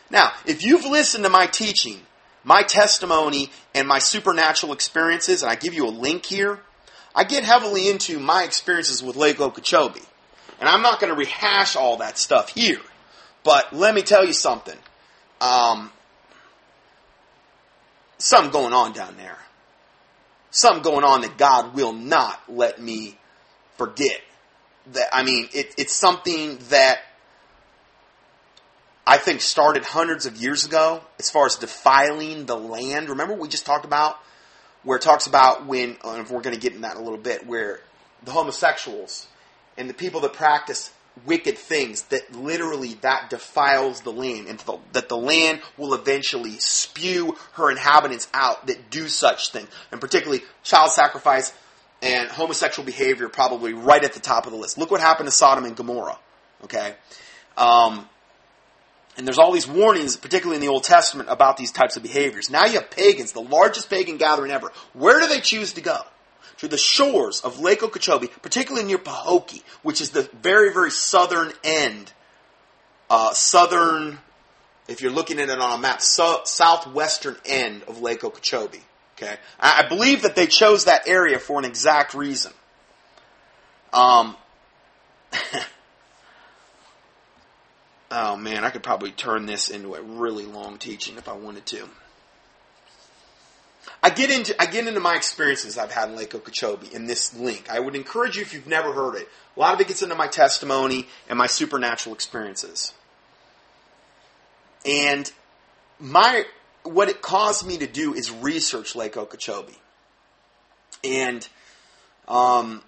Now, 0.10 0.32
if 0.48 0.66
you've 0.66 0.86
listened 0.86 1.24
to 1.24 1.30
my 1.30 1.46
teaching, 1.46 2.00
my 2.44 2.64
testimony, 2.64 3.52
and 3.76 3.88
my 3.88 4.00
supernatural 4.00 4.74
experiences, 4.74 5.44
and 5.44 5.52
I 5.52 5.56
give 5.56 5.76
you 5.76 5.88
a 5.88 5.92
link 5.92 6.26
here, 6.26 6.62
I 7.14 7.26
get 7.26 7.44
heavily 7.44 7.90
into 7.90 8.18
my 8.18 8.42
experiences 8.44 9.04
with 9.04 9.16
Lake 9.16 9.40
Okeechobee. 9.40 10.02
And 10.60 10.68
I'm 10.68 10.82
not 10.82 11.00
going 11.00 11.14
to 11.14 11.18
rehash 11.18 11.76
all 11.76 11.98
that 11.98 12.18
stuff 12.18 12.50
here. 12.50 12.82
But 13.44 13.72
let 13.72 13.94
me 13.94 14.02
tell 14.02 14.26
you 14.26 14.34
something. 14.34 14.78
Um, 15.42 15.92
something 18.18 18.52
going 18.52 18.74
on 18.74 18.94
down 18.94 19.16
there 19.16 19.38
something 20.52 20.84
going 20.84 21.04
on 21.04 21.22
that 21.22 21.38
God 21.38 21.76
will 21.76 21.94
not 21.94 22.42
let 22.48 22.82
me 22.82 23.18
forget. 23.78 24.22
That 24.94 25.10
I 25.14 25.24
mean, 25.24 25.50
it, 25.54 25.74
it's 25.78 25.94
something 25.94 26.58
that 26.70 27.00
I 29.06 29.18
think 29.18 29.42
started 29.42 29.84
hundreds 29.84 30.26
of 30.26 30.38
years 30.38 30.66
ago 30.66 31.02
as 31.18 31.30
far 31.30 31.46
as 31.46 31.56
defiling 31.56 32.46
the 32.46 32.56
land. 32.56 33.10
Remember 33.10 33.34
we 33.34 33.48
just 33.48 33.66
talked 33.66 33.86
about 33.86 34.18
where 34.84 34.98
it 34.98 35.02
talks 35.02 35.28
about 35.28 35.66
when, 35.66 35.98
uh, 36.04 36.12
and 36.12 36.30
we're 36.30 36.42
going 36.42 36.56
to 36.56 36.62
get 36.62 36.74
in 36.74 36.82
that 36.82 36.96
a 36.96 37.02
little 37.02 37.18
bit, 37.18 37.46
where 37.46 37.82
the 38.24 38.32
homosexuals 38.32 39.28
and 39.78 39.90
the 39.90 39.94
people 39.94 40.22
that 40.22 40.34
practice 40.34 40.92
wicked 41.26 41.58
things 41.58 42.04
that 42.04 42.36
literally 42.36 42.96
that 43.02 43.30
defiles 43.30 44.02
the 44.02 44.12
land 44.12 44.48
and 44.48 44.60
the, 44.60 44.78
that 44.94 45.10
the 45.10 45.18
land 45.18 45.62
will 45.78 45.94
eventually 45.94 46.60
spew 46.60 47.36
her 47.54 47.70
inhabitants 47.72 48.28
out 48.34 48.68
that 48.68 48.90
do 48.90 49.08
such 49.08 49.52
things. 49.52 49.70
And 49.92 50.02
particularly 50.02 50.44
child 50.64 50.92
sacrifice 50.92 51.54
and 52.02 52.30
homosexual 52.30 52.86
behavior 52.86 53.30
probably 53.30 53.74
right 53.74 54.04
at 54.04 54.14
the 54.14 54.20
top 54.20 54.46
of 54.46 54.52
the 54.52 54.58
list. 54.58 54.78
Look 54.78 54.92
what 54.92 55.02
happened 55.02 55.28
to 55.28 55.32
sodom 55.32 55.66
and 55.66 55.76
gomorrah 55.76 56.18
okay? 56.64 56.96
Um, 57.58 58.08
and 59.18 59.28
there's 59.28 59.38
all 59.38 59.52
these 59.52 59.68
warnings 59.68 60.16
particularly 60.16 60.56
in 60.56 60.62
the 60.62 60.72
old 60.72 60.84
testament 60.84 61.30
about 61.30 61.58
these 61.58 61.72
types 61.72 61.98
of 61.98 62.04
behaviors. 62.04 62.50
Now 62.50 62.66
you 62.66 62.74
have 62.74 62.90
pagans 62.90 63.32
the 63.32 63.42
largest 63.42 63.90
pagan 63.90 64.18
gathering 64.18 64.52
ever. 64.52 64.72
Where 64.94 65.20
do 65.20 65.28
they 65.28 65.42
choose 65.42 65.74
to 65.74 65.82
go 65.82 66.00
to 66.60 66.68
the 66.68 66.78
shores 66.78 67.42
of 67.42 67.60
Lake 67.60 67.84
Okeechobee, 67.84 68.28
particularly 68.42 68.86
near 68.86 68.98
Pahokee, 68.98 69.64
which 69.82 70.02
is 70.02 70.10
the 70.12 70.30
very, 70.42 70.74
very 70.74 70.92
southern 70.92 71.54
end, 71.64 72.12
uh, 73.10 73.34
southern, 73.34 74.20
if 74.88 75.02
you're 75.02 75.12
looking 75.12 75.40
at 75.40 75.50
it 75.50 75.60
on 75.60 75.80
a 75.80 75.82
map, 75.82 76.02
so, 76.02 76.42
southwestern 76.44 77.38
end 77.46 77.84
of 77.84 78.02
Lake 78.02 78.26
Okeechobee. 78.26 78.84
Okay, 79.18 79.38
I, 79.60 79.84
I, 79.84 79.88
believe 79.88 80.22
that 80.22 80.36
they 80.36 80.48
chose 80.48 80.86
that 80.86 81.08
area 81.08 81.40
for 81.40 81.60
an 81.60 81.66
exact 81.66 82.14
reason. 82.14 82.54
Um, 83.92 84.38
oh 88.12 88.38
man, 88.38 88.64
I 88.64 88.70
could 88.70 88.84
probably 88.84 89.12
turn 89.12 89.46
this 89.46 89.70
into 89.70 89.96
a 89.96 90.02
really 90.02 90.46
long 90.46 90.78
teaching 90.78 91.18
if 91.18 91.28
I 91.28 91.34
wanted 91.34 91.66
to. 91.68 91.90
I 94.02 94.10
get 94.10 94.32
into 94.32 94.60
I 94.62 94.66
get 94.66 94.88
into 94.88 95.00
my 95.00 95.16
experiences 95.16 95.78
I've 95.78 95.92
had 95.92 96.10
in 96.10 96.16
Lake 96.16 96.34
Okeechobee 96.34 96.94
in 96.94 97.06
this 97.06 97.36
link. 97.36 97.70
I 97.70 97.80
would 97.80 97.96
encourage 97.96 98.38
you 98.38 98.42
if 98.42 98.54
you've 98.54 98.68
never 98.68 98.94
heard 98.94 99.16
it. 99.16 99.28
A 99.56 99.60
lot 99.60 99.74
of 99.74 99.82
it 99.82 99.88
gets 99.88 100.02
into 100.02 100.16
my 100.16 100.28
testimony 100.28 101.08
and 101.28 101.38
my 101.38 101.48
supernatural 101.48 102.16
experiences. 102.16 102.94
And 104.86 105.32
my 106.00 106.46
what 106.84 107.10
it 107.10 107.22
caused 107.22 107.68
me 107.68 107.78
to 107.78 107.88
do 107.88 108.14
is 108.14 108.32
research 108.32 108.96
Lake 108.96 109.18
Okeechobee. 109.18 109.78
And 111.04 111.48
um, 112.28 112.82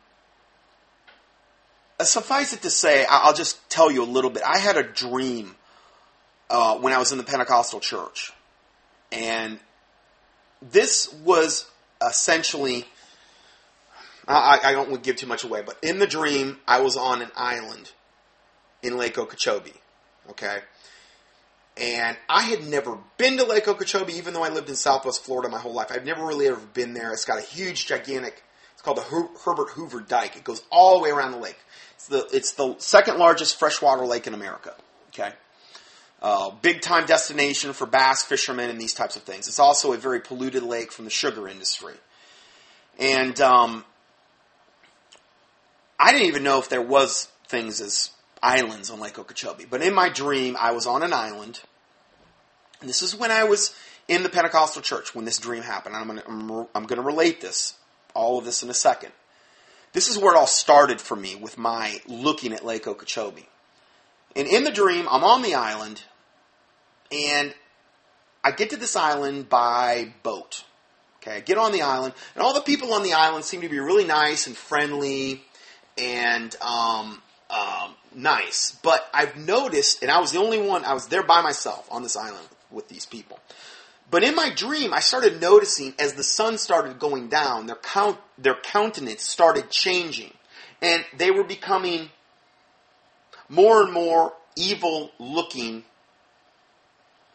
suffice 2.00 2.54
it 2.54 2.62
to 2.62 2.70
say, 2.70 3.06
I'll 3.10 3.34
just 3.34 3.70
tell 3.70 3.92
you 3.92 4.04
a 4.04 4.06
little 4.06 4.30
bit. 4.30 4.44
I 4.46 4.60
had 4.60 4.78
a 4.78 4.84
dream 4.84 5.56
uh, 6.50 6.78
when 6.78 6.94
I 6.94 6.98
was 6.98 7.12
in 7.12 7.18
the 7.18 7.24
Pentecostal 7.24 7.80
church, 7.80 8.34
and 9.12 9.60
this 10.62 11.14
was 11.24 11.70
essentially. 12.06 12.86
I, 14.28 14.60
I 14.64 14.72
don't 14.72 14.90
want 14.90 15.04
to 15.04 15.08
give 15.08 15.18
too 15.18 15.28
much 15.28 15.44
away, 15.44 15.62
but 15.66 15.78
in 15.82 16.00
the 16.00 16.08
dream, 16.08 16.60
I 16.68 16.82
was 16.82 16.96
on 16.96 17.22
an 17.22 17.32
island 17.36 17.92
in 18.82 18.98
Lake 18.98 19.18
Okeechobee. 19.18 19.74
Okay. 20.30 20.60
And 21.78 22.18
I 22.30 22.44
had 22.44 22.68
never 22.68 22.98
been 23.18 23.38
to 23.38 23.44
Lake 23.44 23.68
Okeechobee, 23.68 24.14
even 24.14 24.34
though 24.34 24.44
I 24.44 24.50
lived 24.50 24.70
in 24.70 24.76
Southwest 24.76 25.24
Florida 25.24 25.50
my 25.50 25.58
whole 25.58 25.74
life. 25.74 25.92
I've 25.92 26.06
never 26.06 26.26
really 26.26 26.48
ever 26.48 26.60
been 26.60 26.94
there. 26.94 27.12
It's 27.12 27.26
got 27.26 27.40
a 27.40 27.42
huge, 27.42 27.88
gigantic. 27.88 28.44
It's 28.74 28.82
called 28.82 28.98
the 28.98 29.04
Her- 29.04 29.30
Herbert 29.44 29.70
Hoover 29.72 30.02
Dike. 30.02 30.36
It 30.36 30.44
goes 30.44 30.62
all 30.70 30.98
the 30.98 31.04
way 31.04 31.10
around 31.10 31.32
the 31.32 31.40
lake. 31.40 31.58
It's 31.96 32.08
the, 32.08 32.28
it's 32.32 32.54
the 32.54 32.76
second 32.78 33.18
largest 33.18 33.58
freshwater 33.58 34.06
lake 34.06 34.28
in 34.28 34.34
America. 34.34 34.76
Okay. 35.10 35.32
Uh, 36.22 36.52
big 36.62 36.82
time 36.82 37.06
destination 37.06 37.74
for 37.74 37.88
bass 37.88 38.24
fishermen 38.24 38.70
and 38.70 38.80
these 38.80 38.94
types 38.94 39.16
of 39.16 39.24
things. 39.24 39.48
It's 39.48 39.60
also 39.60 39.94
a 39.94 39.98
very 39.98 40.20
polluted 40.20 40.62
lake 40.62 40.92
from 40.92 41.06
the 41.06 41.12
sugar 41.12 41.48
industry. 41.48 41.96
And 43.00 43.40
um, 43.42 43.84
I 46.00 46.12
didn't 46.12 46.28
even 46.28 46.44
know 46.44 46.60
if 46.60 46.70
there 46.70 46.82
was 46.82 47.28
things 47.48 47.82
as 47.82 48.12
islands 48.42 48.90
on 48.90 49.00
Lake 49.00 49.18
Okeechobee. 49.18 49.66
But 49.70 49.82
in 49.82 49.94
my 49.94 50.10
dream, 50.10 50.56
I 50.60 50.72
was 50.72 50.86
on 50.86 51.04
an 51.04 51.14
island. 51.14 51.62
And 52.80 52.90
this 52.90 53.02
is 53.02 53.16
when 53.16 53.32
I 53.32 53.44
was 53.44 53.76
in 54.08 54.24
the 54.24 54.30
Pentecostal 54.30 54.82
church 54.82 55.16
when 55.16 55.26
this 55.26 55.38
dream 55.38 55.64
happened. 55.64 55.96
I'm 55.96 56.08
going 56.08 56.22
I'm, 56.28 56.68
I'm 56.76 56.88
to 56.88 57.02
relate 57.02 57.42
this, 57.42 57.76
all 58.14 58.38
of 58.38 58.46
this 58.46 58.64
in 58.64 58.70
a 58.70 58.74
second. 58.74 59.12
This 59.94 60.08
is 60.08 60.18
where 60.18 60.34
it 60.34 60.38
all 60.38 60.48
started 60.48 61.02
for 61.02 61.16
me 61.16 61.36
with 61.36 61.58
my 61.58 62.00
looking 62.08 62.54
at 62.54 62.66
Lake 62.66 62.88
Okeechobee. 62.88 63.48
And 64.36 64.48
in 64.48 64.64
the 64.64 64.72
dream, 64.72 65.08
I'm 65.10 65.24
on 65.24 65.42
the 65.42 65.56
island, 65.56 66.04
and 67.12 67.54
I 68.44 68.52
get 68.52 68.72
to 68.72 68.78
this 68.78 68.96
island 68.96 69.50
by 69.50 70.14
boat. 70.24 70.64
Okay, 71.22 71.38
I 71.38 71.40
get 71.40 71.58
on 71.58 71.72
the 71.72 71.84
island, 71.84 72.14
and 72.34 72.44
all 72.44 72.54
the 72.54 72.62
people 72.62 72.94
on 72.94 73.04
the 73.04 73.14
island 73.14 73.46
seem 73.46 73.62
to 73.62 73.70
be 73.70 73.80
really 73.80 74.06
nice 74.06 74.48
and 74.48 74.58
friendly 74.58 75.44
and 75.98 76.56
um, 76.62 77.22
um, 77.50 77.96
nice. 78.16 78.78
But 78.82 79.08
I've 79.14 79.38
noticed, 79.38 80.02
and 80.02 80.10
I 80.10 80.20
was 80.20 80.32
the 80.32 80.40
only 80.40 80.60
one, 80.60 80.84
I 80.84 80.94
was 80.94 81.08
there 81.08 81.24
by 81.24 81.42
myself 81.42 81.88
on 81.92 82.02
this 82.02 82.16
island 82.16 82.48
with 82.72 82.88
these 82.88 83.06
people. 83.06 83.40
But 84.10 84.24
in 84.24 84.36
my 84.36 84.52
dream, 84.54 84.94
I 84.94 85.00
started 85.00 85.40
noticing 85.40 85.94
as 86.00 86.14
the 86.14 86.24
sun 86.24 86.58
started 86.58 87.00
going 87.00 87.30
down, 87.30 87.68
their 87.68 87.78
count, 87.78 88.18
their 88.38 88.56
countenance 88.56 89.24
started 89.24 89.70
changing, 89.70 90.34
and 90.82 91.06
they 91.16 91.32
were 91.32 91.44
becoming 91.44 92.10
more 93.48 93.84
and 93.84 93.94
more 93.94 94.34
evil 94.56 95.12
looking 95.20 95.84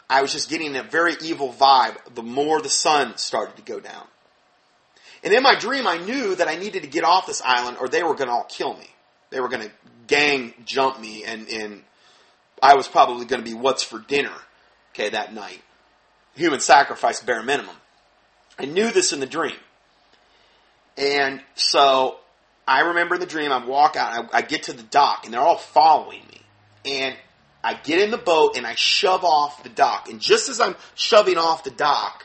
I 0.08 0.22
was 0.22 0.32
just 0.32 0.48
getting 0.48 0.76
a 0.76 0.82
very 0.82 1.14
evil 1.20 1.52
vibe 1.52 1.96
the 2.14 2.22
more 2.22 2.60
the 2.60 2.68
sun 2.68 3.16
started 3.16 3.56
to 3.56 3.62
go 3.62 3.80
down. 3.80 4.06
And 5.24 5.34
in 5.34 5.42
my 5.42 5.58
dream, 5.58 5.86
I 5.86 5.98
knew 5.98 6.36
that 6.36 6.46
I 6.46 6.56
needed 6.56 6.82
to 6.82 6.88
get 6.88 7.02
off 7.02 7.26
this 7.26 7.42
island 7.44 7.78
or 7.80 7.88
they 7.88 8.02
were 8.02 8.14
going 8.14 8.28
to 8.28 8.34
all 8.34 8.46
kill 8.48 8.74
me. 8.74 8.88
They 9.30 9.40
were 9.40 9.48
going 9.48 9.62
to 9.62 9.70
gang 10.06 10.54
jump 10.64 11.00
me 11.00 11.24
and, 11.24 11.48
and 11.48 11.82
I 12.62 12.76
was 12.76 12.86
probably 12.86 13.26
going 13.26 13.42
to 13.42 13.48
be 13.48 13.54
what's 13.54 13.82
for 13.82 13.98
dinner, 13.98 14.32
okay, 14.94 15.10
that 15.10 15.34
night. 15.34 15.60
Human 16.34 16.60
sacrifice, 16.60 17.20
bare 17.20 17.42
minimum. 17.42 17.74
I 18.58 18.66
knew 18.66 18.90
this 18.92 19.12
in 19.12 19.20
the 19.20 19.26
dream. 19.26 19.56
And 20.96 21.42
so 21.54 22.18
I 22.66 22.80
remember 22.80 23.16
in 23.16 23.20
the 23.20 23.26
dream, 23.26 23.52
I 23.52 23.64
walk 23.64 23.96
out, 23.96 24.30
I, 24.32 24.38
I 24.38 24.42
get 24.42 24.64
to 24.64 24.72
the 24.72 24.82
dock, 24.82 25.24
and 25.24 25.34
they're 25.34 25.40
all 25.40 25.58
following 25.58 26.22
me. 26.30 26.40
And 26.84 27.16
I 27.66 27.74
get 27.74 27.98
in 28.00 28.12
the 28.12 28.16
boat 28.16 28.56
and 28.56 28.64
I 28.64 28.76
shove 28.76 29.24
off 29.24 29.64
the 29.64 29.68
dock. 29.68 30.08
And 30.08 30.20
just 30.20 30.48
as 30.48 30.60
I'm 30.60 30.76
shoving 30.94 31.36
off 31.36 31.64
the 31.64 31.72
dock, 31.72 32.24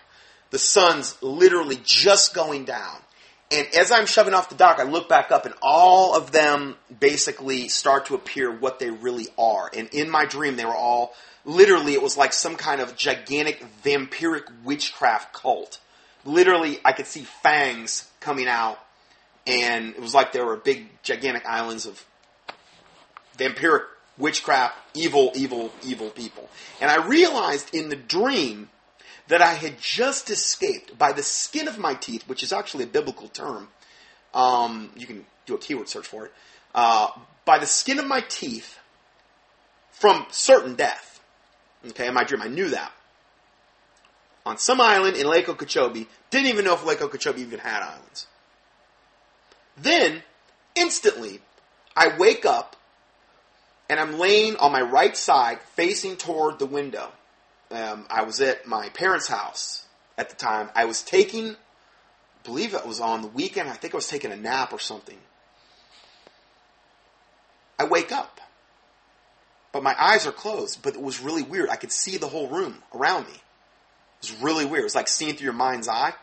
the 0.52 0.60
sun's 0.60 1.20
literally 1.24 1.80
just 1.84 2.36
going 2.36 2.64
down. 2.64 2.98
And 3.50 3.68
as 3.74 3.92
I'm 3.92 4.06
shoving 4.06 4.36
off 4.36 4.50
the 4.50 4.56
dock, 4.56 4.80
I 4.80 4.84
look 4.84 5.10
back 5.10 5.32
up 5.32 5.48
and 5.48 5.56
all 5.60 6.16
of 6.16 6.32
them 6.32 6.76
basically 7.00 7.70
start 7.70 8.06
to 8.06 8.14
appear 8.14 8.56
what 8.56 8.78
they 8.78 8.92
really 8.92 9.30
are. 9.36 9.68
And 9.76 9.90
in 9.90 10.12
my 10.12 10.26
dream, 10.26 10.58
they 10.58 10.66
were 10.66 10.76
all 10.76 11.16
literally, 11.44 11.94
it 11.94 12.04
was 12.04 12.16
like 12.16 12.34
some 12.34 12.56
kind 12.56 12.80
of 12.80 12.96
gigantic 12.96 13.66
vampiric 13.84 14.44
witchcraft 14.64 15.34
cult. 15.34 15.80
Literally, 16.24 16.80
I 16.86 16.92
could 16.92 17.08
see 17.08 17.24
fangs 17.42 18.08
coming 18.20 18.48
out, 18.48 18.78
and 19.48 19.96
it 19.96 20.00
was 20.00 20.14
like 20.14 20.34
there 20.34 20.46
were 20.46 20.56
big, 20.56 20.88
gigantic 21.02 21.48
islands 21.48 21.88
of 21.88 22.06
vampiric 23.40 23.86
witchcraft, 24.18 24.76
evil, 24.94 25.32
evil, 25.36 25.72
evil 25.84 26.10
people. 26.10 26.50
And 26.80 26.92
I 26.92 27.06
realized 27.06 27.74
in 27.74 27.90
the 27.90 27.96
dream 27.96 28.70
that 29.28 29.42
I 29.42 29.54
had 29.54 29.80
just 29.80 30.30
escaped 30.30 30.98
by 30.98 31.12
the 31.14 31.24
skin 31.24 31.68
of 31.68 31.78
my 31.78 31.94
teeth, 31.94 32.28
which 32.28 32.44
is 32.44 32.52
actually 32.52 32.84
a 32.84 32.88
biblical 32.88 33.28
term. 33.30 33.70
Um, 34.34 34.92
you 34.96 35.08
can 35.08 35.26
do 35.46 35.56
a 35.56 35.58
keyword 35.58 35.90
search 35.90 36.08
for 36.08 36.26
it. 36.26 36.34
Uh, 36.76 37.10
by 37.46 37.58
the 37.58 37.66
skin 37.66 38.00
of 38.00 38.06
my 38.06 38.22
teeth 38.22 38.78
from 39.92 40.26
certain 40.32 40.76
death. 40.76 41.22
Okay, 41.90 42.08
in 42.08 42.14
my 42.14 42.24
dream, 42.24 42.42
I 42.42 42.48
knew 42.48 42.70
that. 42.70 42.92
On 44.46 44.58
some 44.58 44.82
island 44.82 45.18
in 45.18 45.28
Lake 45.28 45.48
Okeechobee, 45.48 46.08
didn't 46.30 46.48
even 46.48 46.66
know 46.66 46.74
if 46.74 46.86
Lake 46.86 47.02
Okeechobee 47.02 47.42
even 47.42 47.60
had 47.60 47.84
islands. 47.84 48.28
Then, 49.78 50.24
instantly, 50.76 51.42
I 51.96 52.18
wake 52.18 52.46
up 52.46 52.76
and 53.92 54.00
I'm 54.00 54.18
laying 54.18 54.56
on 54.56 54.72
my 54.72 54.82
right 54.82 55.18
side 55.18 55.60
facing 55.76 56.16
toward 56.16 56.60
the 56.60 56.66
window. 56.66 57.12
Um, 57.70 58.06
I 58.10 58.24
was 58.24 58.40
at 58.40 58.66
my 58.66 58.88
parents' 58.88 59.28
house 59.28 59.86
at 60.18 60.30
the 60.30 60.36
time. 60.38 60.70
I 60.74 60.86
was 60.86 61.02
taking, 61.02 61.58
believe 62.46 62.74
it 62.74 62.88
was 62.88 63.02
on 63.02 63.22
the 63.22 63.28
weekend, 63.28 63.70
I 63.70 63.74
think 63.74 63.94
I 63.94 63.98
was 63.98 64.08
taking 64.08 64.32
a 64.32 64.38
nap 64.38 64.72
or 64.72 64.80
something. 64.80 65.18
I 67.78 67.84
wake 67.84 68.14
up, 68.14 68.40
but 69.74 69.84
my 69.84 69.96
eyes 70.02 70.26
are 70.26 70.32
closed, 70.32 70.82
but 70.82 70.96
it 70.96 71.02
was 71.02 71.20
really 71.20 71.44
weird. 71.44 71.70
I 71.70 71.76
could 71.76 71.92
see 71.92 72.16
the 72.16 72.30
whole 72.30 72.48
room 72.48 72.84
around 72.96 73.26
me. 73.26 73.34
It 73.34 74.32
was 74.32 74.42
really 74.42 74.64
weird. 74.64 74.84
It 74.84 74.86
was 74.86 74.96
like 74.96 75.10
seeing 75.10 75.36
through 75.36 75.46
your 75.46 75.54
mind's 75.54 75.90
eye. 75.90 76.14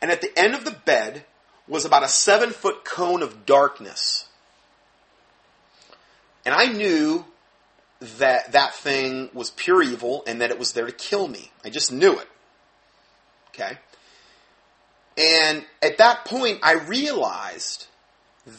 And 0.00 0.10
at 0.10 0.22
the 0.22 0.32
end 0.38 0.54
of 0.54 0.64
the 0.64 0.70
bed 0.86 1.26
was 1.68 1.84
about 1.84 2.04
a 2.04 2.08
seven 2.08 2.52
foot 2.52 2.86
cone 2.86 3.22
of 3.22 3.44
darkness 3.44 4.28
and 6.46 6.54
I 6.54 6.66
knew 6.66 7.24
that 8.18 8.52
that 8.52 8.74
thing 8.74 9.30
was 9.34 9.50
pure 9.50 9.82
evil 9.82 10.22
and 10.26 10.40
that 10.40 10.50
it 10.50 10.58
was 10.58 10.72
there 10.72 10.86
to 10.86 10.92
kill 10.92 11.26
me. 11.26 11.50
I 11.64 11.70
just 11.70 11.92
knew 11.92 12.12
it. 12.12 12.28
Okay? 13.48 13.76
And 15.18 15.64
at 15.82 15.98
that 15.98 16.24
point, 16.24 16.60
I 16.62 16.74
realized 16.74 17.86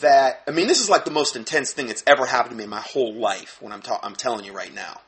that, 0.02 0.42
I 0.48 0.52
mean, 0.52 0.68
this 0.68 0.82
is 0.82 0.90
like 0.90 1.06
the 1.06 1.12
most 1.12 1.36
intense 1.36 1.72
thing 1.72 1.88
that's 1.88 2.04
ever 2.06 2.26
happened 2.26 2.52
to 2.52 2.58
me 2.58 2.66
in 2.66 2.70
my 2.70 2.82
whole 2.82 3.14
life 3.14 3.58
when 3.62 3.72
I'm, 3.72 3.82
ta- 3.82 4.02
I'm 4.04 4.16
telling 4.16 4.44
you 4.44 4.52
right 4.52 4.74
now. 4.74 5.00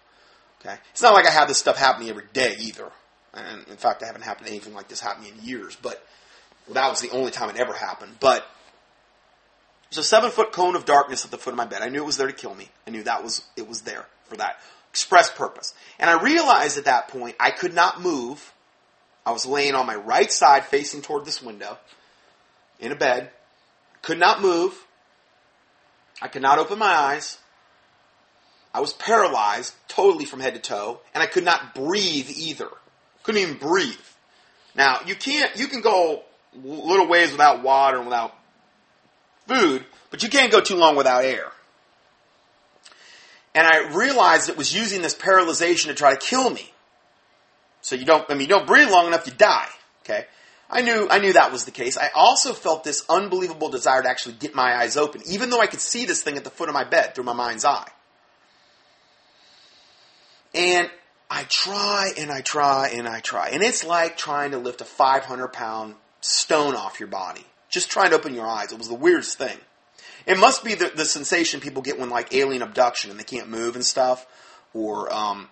Okay? 0.61 0.75
It's 0.91 1.01
not 1.01 1.13
like 1.13 1.25
I 1.25 1.31
have 1.31 1.47
this 1.47 1.57
stuff 1.57 1.77
happening 1.77 2.09
every 2.09 2.25
day 2.31 2.55
either. 2.59 2.89
And 3.33 3.67
in 3.67 3.77
fact, 3.77 4.03
I 4.03 4.05
haven't 4.05 4.21
happened 4.21 4.47
anything 4.47 4.73
like 4.73 4.87
this 4.87 5.01
happening 5.01 5.33
in 5.37 5.43
years, 5.43 5.75
but 5.75 6.05
that 6.71 6.89
was 6.89 7.01
the 7.01 7.09
only 7.09 7.31
time 7.31 7.49
it 7.49 7.57
ever 7.57 7.73
happened. 7.73 8.13
But 8.19 8.45
there's 9.89 10.05
a 10.05 10.07
seven 10.07 10.29
foot 10.29 10.51
cone 10.51 10.75
of 10.75 10.85
darkness 10.85 11.25
at 11.25 11.31
the 11.31 11.37
foot 11.37 11.51
of 11.51 11.57
my 11.57 11.65
bed. 11.65 11.81
I 11.81 11.89
knew 11.89 12.01
it 12.03 12.05
was 12.05 12.17
there 12.17 12.27
to 12.27 12.33
kill 12.33 12.53
me. 12.53 12.69
I 12.85 12.91
knew 12.91 13.03
that 13.03 13.23
was 13.23 13.43
it 13.55 13.67
was 13.67 13.81
there 13.81 14.05
for 14.25 14.37
that 14.37 14.59
express 14.89 15.31
purpose. 15.31 15.73
And 15.97 16.09
I 16.09 16.21
realized 16.21 16.77
at 16.77 16.85
that 16.85 17.07
point 17.07 17.35
I 17.39 17.51
could 17.51 17.73
not 17.73 18.01
move. 18.01 18.53
I 19.25 19.31
was 19.31 19.45
laying 19.45 19.75
on 19.75 19.85
my 19.85 19.95
right 19.95 20.31
side 20.31 20.65
facing 20.65 21.01
toward 21.01 21.25
this 21.25 21.41
window 21.41 21.77
in 22.79 22.91
a 22.91 22.95
bed. 22.95 23.31
Could 24.01 24.19
not 24.19 24.41
move. 24.41 24.73
I 26.21 26.27
could 26.27 26.41
not 26.41 26.59
open 26.59 26.79
my 26.79 26.87
eyes. 26.87 27.37
I 28.73 28.81
was 28.81 28.93
paralyzed 28.93 29.73
totally 29.87 30.25
from 30.25 30.39
head 30.39 30.53
to 30.53 30.59
toe, 30.59 30.99
and 31.13 31.23
I 31.23 31.25
could 31.25 31.43
not 31.43 31.73
breathe 31.73 32.29
either. 32.29 32.69
Couldn't 33.23 33.41
even 33.41 33.57
breathe. 33.57 33.95
Now, 34.75 34.99
you 35.05 35.15
can't, 35.15 35.57
you 35.57 35.67
can 35.67 35.81
go 35.81 36.23
little 36.53 37.07
ways 37.07 37.31
without 37.31 37.63
water 37.63 37.97
and 37.97 38.05
without 38.05 38.35
food, 39.49 39.85
but 40.11 40.23
you 40.23 40.29
can't 40.29 40.51
go 40.51 40.61
too 40.61 40.75
long 40.75 40.95
without 40.95 41.25
air. 41.25 41.51
And 43.55 43.67
I 43.67 43.89
realized 43.89 44.49
it 44.49 44.57
was 44.57 44.73
using 44.73 45.01
this 45.01 45.15
paralyzation 45.15 45.87
to 45.87 45.95
try 45.95 46.13
to 46.13 46.19
kill 46.19 46.49
me. 46.49 46.71
So 47.81 47.95
you 47.95 48.05
don't, 48.05 48.29
I 48.29 48.33
mean, 48.33 48.41
you 48.41 48.47
don't 48.47 48.67
breathe 48.67 48.89
long 48.89 49.07
enough, 49.07 49.25
you 49.25 49.33
die. 49.33 49.67
Okay? 50.03 50.25
I 50.69 50.81
knew, 50.81 51.07
I 51.09 51.19
knew 51.19 51.33
that 51.33 51.51
was 51.51 51.65
the 51.65 51.71
case. 51.71 51.97
I 51.97 52.09
also 52.13 52.53
felt 52.53 52.83
this 52.83 53.03
unbelievable 53.09 53.69
desire 53.69 54.03
to 54.03 54.09
actually 54.09 54.35
get 54.35 54.53
my 54.53 54.75
eyes 54.75 54.97
open, 54.97 55.21
even 55.25 55.49
though 55.49 55.59
I 55.59 55.67
could 55.67 55.81
see 55.81 56.05
this 56.05 56.21
thing 56.21 56.37
at 56.37 56.43
the 56.43 56.51
foot 56.51 56.69
of 56.69 56.75
my 56.75 56.83
bed 56.83 57.15
through 57.15 57.23
my 57.23 57.33
mind's 57.33 57.65
eye. 57.65 57.89
And 60.53 60.89
I 61.29 61.43
try 61.43 62.11
and 62.17 62.31
I 62.31 62.41
try 62.41 62.89
and 62.89 63.07
I 63.07 63.19
try. 63.19 63.49
And 63.49 63.63
it's 63.63 63.83
like 63.83 64.17
trying 64.17 64.51
to 64.51 64.57
lift 64.57 64.81
a 64.81 64.85
500 64.85 65.47
pound 65.49 65.95
stone 66.21 66.75
off 66.75 66.99
your 66.99 67.09
body. 67.09 67.45
Just 67.69 67.89
trying 67.89 68.09
to 68.11 68.15
open 68.15 68.33
your 68.33 68.47
eyes. 68.47 68.71
It 68.71 68.77
was 68.77 68.87
the 68.87 68.95
weirdest 68.95 69.37
thing. 69.37 69.57
It 70.25 70.37
must 70.37 70.63
be 70.63 70.75
the, 70.75 70.91
the 70.95 71.05
sensation 71.05 71.59
people 71.59 71.81
get 71.81 71.99
when 71.99 72.09
like 72.09 72.33
alien 72.33 72.61
abduction 72.61 73.11
and 73.11 73.19
they 73.19 73.23
can't 73.23 73.49
move 73.49 73.75
and 73.75 73.85
stuff, 73.85 74.25
or 74.73 75.11
um, 75.13 75.49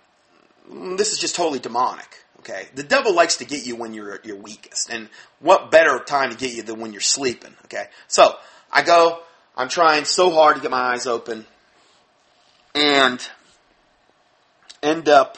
this 0.98 1.14
is 1.14 1.20
just 1.20 1.36
totally 1.36 1.60
demonic. 1.60 2.24
Okay, 2.40 2.68
the 2.76 2.84
devil 2.84 3.14
likes 3.14 3.38
to 3.38 3.46
get 3.46 3.66
you 3.66 3.76
when 3.76 3.94
you're 3.94 4.20
your 4.24 4.38
weakest, 4.38 4.90
and 4.90 5.10
what 5.40 5.72
better 5.72 6.00
time 6.00 6.30
to 6.30 6.38
get 6.38 6.54
you 6.54 6.64
than 6.64 6.80
when 6.80 6.92
you're 6.92 7.02
sleeping? 7.02 7.54
Okay, 7.66 7.88
so 8.08 8.36
I 8.72 8.84
go. 8.84 9.20
I'm 9.56 9.70
trying 9.70 10.06
so 10.06 10.30
hard 10.30 10.56
to 10.56 10.62
get 10.62 10.70
my 10.70 10.94
eyes 10.94 11.08
open, 11.08 11.46
and 12.76 13.28
end 14.84 15.10
up 15.10 15.38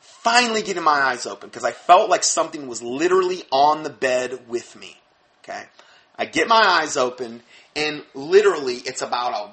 finally 0.00 0.62
getting 0.62 0.82
my 0.82 1.00
eyes 1.00 1.26
open 1.26 1.48
because 1.48 1.64
I 1.64 1.70
felt 1.70 2.10
like 2.10 2.24
something 2.24 2.66
was 2.66 2.82
literally 2.82 3.44
on 3.50 3.84
the 3.84 3.90
bed 3.90 4.48
with 4.48 4.76
me. 4.76 4.96
Okay. 5.42 5.64
I 6.16 6.26
get 6.26 6.46
my 6.46 6.62
eyes 6.64 6.96
open, 6.96 7.42
and 7.74 8.04
literally, 8.14 8.76
it's 8.76 9.02
about 9.02 9.32
a 9.32 9.50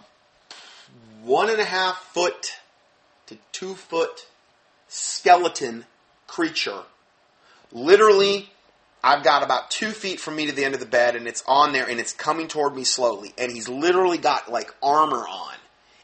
one 1.24 1.50
and 1.50 1.60
a 1.60 1.66
half 1.66 1.98
foot 2.14 2.60
to 3.28 3.38
two 3.52 3.76
foot 3.76 4.28
skeleton 4.88 5.86
creature. 6.28 6.82
Literally, 7.72 8.50
I've 9.04 9.24
got 9.24 9.44
about 9.44 9.72
two 9.72 9.92
feet 9.92 10.20
from 10.20 10.36
me 10.36 10.48
to 10.48 10.52
the 10.52 10.66
end 10.66 10.74
of 10.74 10.80
the 10.80 10.86
bed, 10.86 11.16
and 11.16 11.28
it's 11.28 11.44
on 11.48 11.72
there, 11.72 11.88
and 11.88 12.00
it's 12.00 12.14
coming 12.14 12.48
toward 12.48 12.76
me 12.76 12.84
slowly. 12.84 13.34
And 13.38 13.52
he's 13.52 13.70
literally 13.70 14.18
got 14.18 14.52
like 14.52 14.74
armor 14.84 15.26
on 15.28 15.56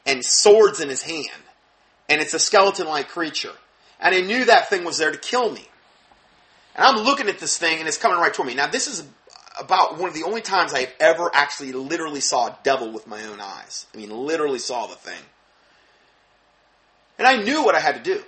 and 0.06 0.24
swords 0.24 0.80
in 0.80 0.90
his 0.90 1.02
hand, 1.02 1.44
and 2.08 2.22
it's 2.22 2.34
a 2.34 2.40
skeleton-like 2.40 3.10
creature. 3.10 3.54
And 4.00 4.16
I 4.16 4.22
knew 4.22 4.46
that 4.46 4.70
thing 4.70 4.84
was 4.84 4.98
there 4.98 5.12
to 5.12 5.18
kill 5.18 5.52
me. 5.52 5.68
And 6.76 6.86
I'm 6.86 7.04
looking 7.04 7.28
at 7.28 7.40
this 7.40 7.58
thing, 7.58 7.80
and 7.80 7.88
it's 7.88 7.98
coming 7.98 8.18
right 8.18 8.34
toward 8.34 8.48
me. 8.48 8.56
Now, 8.56 8.68
this 8.68 8.88
is 8.88 9.06
about 9.60 9.98
one 9.98 10.10
of 10.10 10.16
the 10.16 10.24
only 10.24 10.42
times 10.42 10.74
I've 10.74 10.94
ever 11.00 11.30
actually 11.34 11.72
literally 11.72 12.20
saw 12.20 12.48
a 12.48 12.58
devil 12.64 12.92
with 12.92 13.08
my 13.08 13.24
own 13.26 13.40
eyes. 13.40 13.86
I 13.94 13.98
mean, 13.98 14.10
literally 14.10 14.60
saw 14.60 14.88
the 14.88 14.96
thing. 14.96 15.22
And 17.18 17.28
I 17.28 17.42
knew 17.42 17.64
what 17.64 17.76
I 17.76 17.80
had 17.80 17.96
to 17.96 18.02
do 18.02 18.22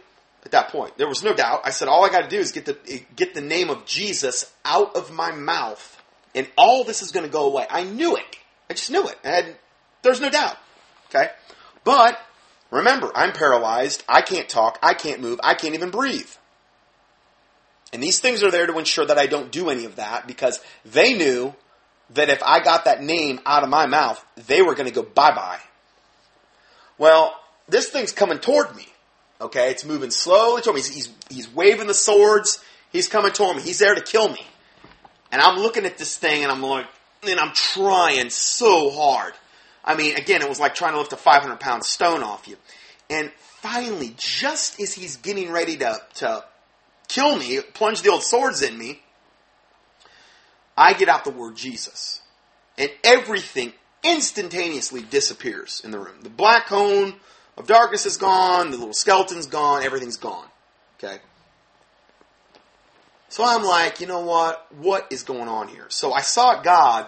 at 0.45 0.51
that 0.51 0.69
point. 0.69 0.97
There 0.97 1.07
was 1.07 1.23
no 1.23 1.33
doubt. 1.33 1.61
I 1.65 1.71
said, 1.71 1.87
all 1.87 2.05
I 2.05 2.09
got 2.09 2.21
to 2.21 2.29
do 2.29 2.39
is 2.39 2.51
get 2.51 2.65
the, 2.65 3.03
get 3.15 3.33
the 3.33 3.41
name 3.41 3.69
of 3.69 3.85
Jesus 3.85 4.51
out 4.63 4.95
of 4.95 5.11
my 5.11 5.31
mouth, 5.31 6.01
and 6.33 6.47
all 6.57 6.83
this 6.83 7.01
is 7.01 7.11
going 7.11 7.25
to 7.25 7.31
go 7.31 7.47
away. 7.47 7.65
I 7.69 7.83
knew 7.83 8.15
it. 8.15 8.37
I 8.69 8.73
just 8.73 8.91
knew 8.91 9.07
it. 9.07 9.17
And 9.23 9.55
there's 10.03 10.21
no 10.21 10.29
doubt. 10.29 10.57
Okay? 11.09 11.29
But 11.83 12.19
remember, 12.71 13.11
I'm 13.13 13.33
paralyzed. 13.33 14.03
I 14.07 14.21
can't 14.21 14.47
talk. 14.47 14.79
I 14.81 14.93
can't 14.93 15.21
move. 15.21 15.39
I 15.43 15.53
can't 15.53 15.73
even 15.73 15.89
breathe. 15.89 16.29
And 17.97 18.03
these 18.03 18.19
things 18.19 18.43
are 18.43 18.51
there 18.51 18.67
to 18.67 18.77
ensure 18.77 19.07
that 19.07 19.17
I 19.17 19.25
don't 19.25 19.51
do 19.51 19.71
any 19.71 19.85
of 19.85 19.95
that 19.95 20.27
because 20.27 20.59
they 20.85 21.15
knew 21.15 21.55
that 22.11 22.29
if 22.29 22.43
I 22.43 22.59
got 22.59 22.85
that 22.85 23.01
name 23.01 23.39
out 23.43 23.63
of 23.63 23.69
my 23.69 23.87
mouth, 23.87 24.23
they 24.45 24.61
were 24.61 24.75
going 24.75 24.87
to 24.87 24.93
go 24.93 25.01
bye 25.01 25.33
bye. 25.33 25.57
Well, 26.99 27.33
this 27.67 27.89
thing's 27.89 28.11
coming 28.11 28.37
toward 28.37 28.75
me. 28.75 28.85
Okay, 29.41 29.71
it's 29.71 29.83
moving 29.83 30.11
slowly 30.11 30.61
toward 30.61 30.75
me. 30.75 30.81
He's, 30.81 30.93
he's, 30.93 31.09
he's 31.31 31.51
waving 31.51 31.87
the 31.87 31.95
swords. 31.95 32.63
He's 32.91 33.07
coming 33.07 33.31
toward 33.31 33.57
me. 33.57 33.63
He's 33.63 33.79
there 33.79 33.95
to 33.95 34.01
kill 34.01 34.29
me. 34.29 34.45
And 35.31 35.41
I'm 35.41 35.57
looking 35.57 35.87
at 35.87 35.97
this 35.97 36.15
thing 36.19 36.43
and 36.43 36.51
I'm 36.51 36.61
like, 36.61 36.85
and 37.27 37.39
I'm 37.39 37.53
trying 37.55 38.29
so 38.29 38.91
hard. 38.91 39.33
I 39.83 39.95
mean, 39.95 40.17
again, 40.17 40.43
it 40.43 40.49
was 40.49 40.59
like 40.59 40.75
trying 40.75 40.93
to 40.93 40.99
lift 40.99 41.13
a 41.13 41.17
500 41.17 41.59
pound 41.59 41.83
stone 41.83 42.21
off 42.21 42.47
you. 42.47 42.57
And 43.09 43.31
finally, 43.39 44.13
just 44.17 44.79
as 44.79 44.93
he's 44.93 45.17
getting 45.17 45.51
ready 45.51 45.77
to, 45.77 45.99
to 46.17 46.45
kill 47.07 47.37
me, 47.37 47.59
plunge 47.73 48.01
the 48.01 48.11
old 48.11 48.23
swords 48.23 48.61
in 48.61 48.77
me, 48.77 49.01
I 50.75 50.93
get 50.93 51.09
out 51.09 51.23
the 51.23 51.31
word 51.31 51.55
Jesus. 51.55 52.21
And 52.77 52.91
everything 53.03 53.73
instantaneously 54.03 55.01
disappears 55.01 55.81
in 55.83 55.91
the 55.91 55.99
room. 55.99 56.21
The 56.21 56.29
black 56.29 56.67
cone 56.67 57.15
of 57.57 57.65
darkness 57.65 58.05
is 58.05 58.17
gone, 58.17 58.71
the 58.71 58.77
little 58.77 58.93
skeleton's 58.93 59.47
gone, 59.47 59.83
everything's 59.83 60.17
gone. 60.17 60.47
Okay? 60.97 61.17
So 63.29 63.43
I'm 63.43 63.63
like, 63.63 63.99
you 63.99 64.07
know 64.07 64.21
what? 64.21 64.67
What 64.77 65.07
is 65.11 65.23
going 65.23 65.47
on 65.47 65.67
here? 65.67 65.87
So 65.89 66.13
I 66.13 66.21
sought 66.21 66.63
God 66.63 67.07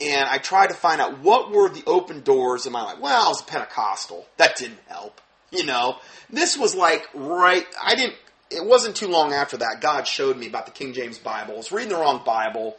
and 0.00 0.28
I 0.28 0.38
tried 0.38 0.68
to 0.68 0.74
find 0.74 1.00
out 1.00 1.20
what 1.20 1.50
were 1.50 1.68
the 1.68 1.84
open 1.86 2.22
doors 2.22 2.66
in 2.66 2.72
my 2.72 2.82
life. 2.82 2.98
Well, 2.98 3.26
I 3.26 3.28
was 3.28 3.42
Pentecostal. 3.42 4.26
That 4.38 4.56
didn't 4.56 4.80
help. 4.88 5.20
You 5.50 5.64
know, 5.64 5.96
this 6.30 6.56
was 6.56 6.74
like 6.74 7.08
right, 7.12 7.66
I 7.82 7.94
didn't 7.94 8.16
it 8.50 8.64
wasn't 8.64 8.96
too 8.96 9.08
long 9.08 9.32
after 9.32 9.56
that 9.58 9.78
God 9.80 10.06
showed 10.06 10.36
me 10.36 10.46
about 10.46 10.66
the 10.66 10.72
King 10.72 10.92
James 10.92 11.18
Bible. 11.18 11.54
I 11.54 11.56
was 11.56 11.72
reading 11.72 11.90
the 11.90 11.98
wrong 11.98 12.22
Bible. 12.24 12.76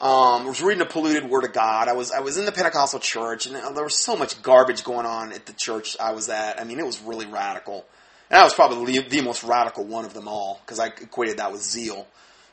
Um, 0.00 0.42
I 0.42 0.44
was 0.44 0.62
reading 0.62 0.82
a 0.82 0.86
polluted 0.86 1.28
Word 1.28 1.44
of 1.44 1.52
God. 1.52 1.88
I 1.88 1.94
was 1.94 2.12
I 2.12 2.20
was 2.20 2.36
in 2.36 2.44
the 2.44 2.52
Pentecostal 2.52 3.00
church, 3.00 3.46
and 3.46 3.56
there 3.56 3.84
was 3.84 3.98
so 3.98 4.16
much 4.16 4.40
garbage 4.42 4.84
going 4.84 5.06
on 5.06 5.32
at 5.32 5.46
the 5.46 5.52
church 5.52 5.96
I 5.98 6.12
was 6.12 6.28
at. 6.28 6.60
I 6.60 6.64
mean, 6.64 6.78
it 6.78 6.86
was 6.86 7.00
really 7.00 7.26
radical, 7.26 7.84
and 8.30 8.38
I 8.38 8.44
was 8.44 8.54
probably 8.54 8.98
the 9.00 9.20
most 9.22 9.42
radical 9.42 9.84
one 9.84 10.04
of 10.04 10.14
them 10.14 10.28
all 10.28 10.60
because 10.64 10.78
I 10.78 10.86
equated 10.86 11.38
that 11.38 11.50
with 11.50 11.62
zeal, 11.62 12.06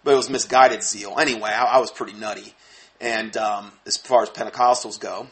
but 0.03 0.13
it 0.13 0.17
was 0.17 0.29
misguided 0.29 0.81
zeal. 0.81 1.19
Anyway, 1.19 1.49
I, 1.49 1.65
I 1.65 1.77
was 1.79 1.91
pretty 1.91 2.13
nutty, 2.13 2.55
and 2.99 3.35
um, 3.37 3.73
as 3.85 3.97
far 3.97 4.23
as 4.23 4.29
Pentecostals 4.29 4.99
go, 4.99 5.27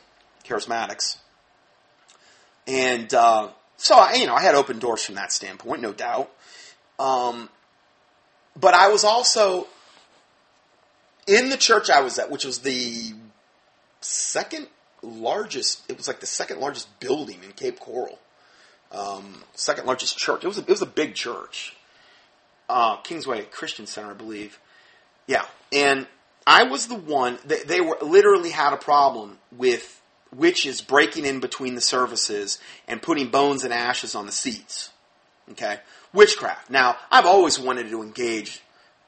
charismatics, 0.45 1.17
and 2.67 3.11
uh, 3.11 3.49
so 3.77 3.95
I, 3.95 4.13
you 4.15 4.27
know 4.27 4.35
I 4.35 4.41
had 4.41 4.53
open 4.53 4.77
doors 4.77 5.03
from 5.03 5.15
that 5.15 5.31
standpoint, 5.31 5.81
no 5.81 5.93
doubt. 5.93 6.29
Um, 6.99 7.49
but 8.59 8.73
I 8.73 8.89
was 8.89 9.03
also 9.03 9.67
in 11.27 11.49
the 11.49 11.57
church 11.57 11.89
I 11.89 12.01
was 12.01 12.19
at, 12.19 12.29
which 12.29 12.45
was 12.45 12.59
the 12.59 13.13
second 14.01 14.67
largest. 15.01 15.83
It 15.89 15.97
was 15.97 16.07
like 16.07 16.19
the 16.19 16.27
second 16.27 16.59
largest 16.59 16.99
building 16.99 17.39
in 17.43 17.51
Cape 17.51 17.79
Coral. 17.79 18.19
Um, 18.91 19.43
second 19.55 19.85
largest 19.85 20.17
church. 20.17 20.43
It 20.43 20.47
was 20.47 20.57
a, 20.57 20.61
it 20.61 20.69
was 20.69 20.81
a 20.81 20.87
big 20.87 21.15
church. 21.15 21.75
Uh, 22.69 22.97
Kingsway 22.97 23.43
Christian 23.43 23.87
Center, 23.87 24.11
I 24.11 24.13
believe. 24.13 24.59
Yeah, 25.27 25.45
and 25.71 26.07
I 26.45 26.63
was 26.63 26.87
the 26.87 26.95
one. 26.95 27.39
They, 27.45 27.63
they 27.63 27.81
were 27.81 27.97
literally 28.01 28.51
had 28.51 28.73
a 28.73 28.77
problem 28.77 29.39
with 29.51 30.01
witches 30.33 30.81
breaking 30.81 31.25
in 31.25 31.39
between 31.39 31.75
the 31.75 31.81
services 31.81 32.59
and 32.87 33.01
putting 33.01 33.29
bones 33.29 33.63
and 33.63 33.73
ashes 33.73 34.15
on 34.15 34.25
the 34.25 34.31
seats. 34.31 34.91
Okay, 35.51 35.79
witchcraft. 36.13 36.69
Now, 36.69 36.97
I've 37.11 37.25
always 37.25 37.59
wanted 37.59 37.89
to 37.89 38.01
engage 38.01 38.61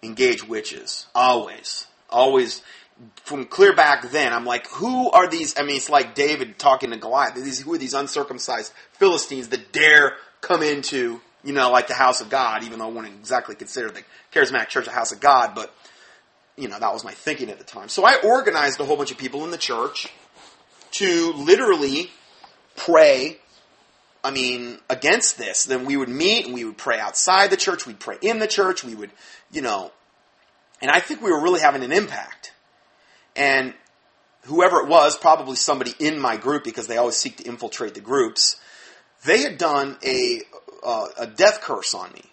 engage 0.03 0.47
witches. 0.47 1.07
Always. 1.15 1.87
Always 2.09 2.61
from 3.23 3.45
clear 3.45 3.75
back 3.75 4.09
then, 4.11 4.31
I'm 4.31 4.45
like, 4.45 4.67
who 4.67 5.11
are 5.11 5.27
these? 5.27 5.57
I 5.57 5.63
mean, 5.63 5.75
it's 5.75 5.89
like 5.89 6.15
David 6.15 6.57
talking 6.57 6.91
to 6.91 6.97
Goliath. 6.97 7.35
These, 7.35 7.61
who 7.61 7.73
are 7.73 7.77
these 7.77 7.93
uncircumcised 7.93 8.71
Philistines 8.93 9.49
that 9.49 9.71
dare 9.71 10.13
come 10.41 10.63
into, 10.63 11.19
you 11.43 11.53
know, 11.53 11.71
like 11.71 11.87
the 11.87 11.93
house 11.93 12.21
of 12.21 12.29
God, 12.29 12.63
even 12.63 12.79
though 12.79 12.85
I 12.85 12.91
wouldn't 12.91 13.15
exactly 13.15 13.55
consider 13.55 13.89
the 13.89 14.03
charismatic 14.33 14.69
church 14.69 14.87
a 14.87 14.91
house 14.91 15.11
of 15.11 15.19
God, 15.19 15.55
but, 15.55 15.73
you 16.55 16.69
know, 16.69 16.79
that 16.79 16.93
was 16.93 17.03
my 17.03 17.11
thinking 17.11 17.49
at 17.49 17.57
the 17.57 17.63
time. 17.65 17.89
So 17.89 18.05
I 18.05 18.15
organized 18.23 18.79
a 18.79 18.85
whole 18.85 18.97
bunch 18.97 19.11
of 19.11 19.17
people 19.17 19.43
in 19.43 19.51
the 19.51 19.57
church 19.57 20.07
to 20.91 21.33
literally 21.33 22.11
pray 22.77 23.39
I 24.25 24.31
mean, 24.31 24.79
against 24.89 25.37
this, 25.37 25.65
then 25.65 25.85
we 25.85 25.95
would 25.95 26.09
meet 26.09 26.45
and 26.45 26.53
we 26.53 26.65
would 26.65 26.77
pray 26.77 26.99
outside 26.99 27.51
the 27.51 27.57
church, 27.57 27.85
we'd 27.85 27.99
pray 27.99 28.17
in 28.21 28.39
the 28.39 28.47
church, 28.47 28.83
we 28.83 28.95
would, 28.95 29.11
you 29.51 29.61
know, 29.61 29.91
and 30.81 30.89
I 30.89 30.99
think 30.99 31.21
we 31.21 31.31
were 31.31 31.41
really 31.41 31.61
having 31.61 31.83
an 31.83 31.91
impact. 31.91 32.51
And 33.35 33.73
whoever 34.45 34.77
it 34.81 34.87
was, 34.87 35.15
probably 35.15 35.55
somebody 35.55 35.93
in 35.99 36.19
my 36.19 36.37
group, 36.37 36.63
because 36.63 36.87
they 36.87 36.97
always 36.97 37.15
seek 37.15 37.37
to 37.37 37.43
infiltrate 37.43 37.93
the 37.93 38.01
groups, 38.01 38.57
they 39.25 39.41
had 39.41 39.57
done 39.57 39.97
a, 40.03 40.41
uh, 40.83 41.07
a 41.19 41.27
death 41.27 41.61
curse 41.61 41.93
on 41.93 42.11
me. 42.13 42.23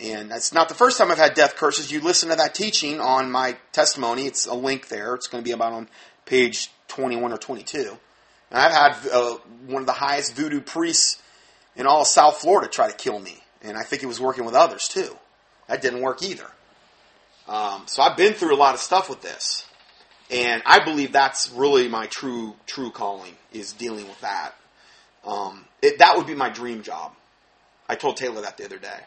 And 0.00 0.30
that's 0.30 0.52
not 0.52 0.68
the 0.68 0.74
first 0.74 0.98
time 0.98 1.10
I've 1.10 1.18
had 1.18 1.34
death 1.34 1.56
curses. 1.56 1.90
You 1.90 2.00
listen 2.00 2.28
to 2.28 2.36
that 2.36 2.54
teaching 2.54 3.00
on 3.00 3.32
my 3.32 3.56
testimony. 3.72 4.26
It's 4.26 4.46
a 4.46 4.54
link 4.54 4.88
there. 4.88 5.14
It's 5.14 5.26
going 5.26 5.42
to 5.42 5.48
be 5.48 5.52
about 5.52 5.72
on 5.72 5.88
page 6.24 6.70
21 6.88 7.32
or 7.32 7.38
22. 7.38 7.96
And 8.50 8.60
I've 8.60 8.72
had 8.72 9.10
uh, 9.10 9.38
one 9.66 9.82
of 9.82 9.86
the 9.86 9.92
highest 9.92 10.36
voodoo 10.36 10.60
priests 10.60 11.20
in 11.78 11.86
all 11.86 12.04
South 12.04 12.36
Florida 12.38 12.68
try 12.68 12.90
to 12.90 12.96
kill 12.96 13.18
me. 13.18 13.42
And 13.62 13.78
I 13.78 13.82
think 13.82 14.00
he 14.00 14.06
was 14.06 14.20
working 14.20 14.44
with 14.44 14.54
others 14.54 14.88
too. 14.88 15.16
That 15.68 15.80
didn't 15.80 16.02
work 16.02 16.22
either. 16.22 16.46
Um, 17.48 17.84
so 17.86 18.02
I've 18.02 18.16
been 18.16 18.34
through 18.34 18.54
a 18.54 18.58
lot 18.58 18.74
of 18.74 18.80
stuff 18.80 19.08
with 19.08 19.22
this. 19.22 19.64
And 20.30 20.62
I 20.66 20.84
believe 20.84 21.12
that's 21.12 21.50
really 21.50 21.88
my 21.88 22.06
true, 22.06 22.54
true 22.66 22.90
calling 22.90 23.34
is 23.52 23.72
dealing 23.72 24.06
with 24.06 24.20
that. 24.20 24.54
Um, 25.24 25.64
it, 25.80 26.00
that 26.00 26.16
would 26.16 26.26
be 26.26 26.34
my 26.34 26.50
dream 26.50 26.82
job. 26.82 27.12
I 27.88 27.94
told 27.94 28.18
Taylor 28.18 28.42
that 28.42 28.58
the 28.58 28.66
other 28.66 28.78
day. 28.78 29.00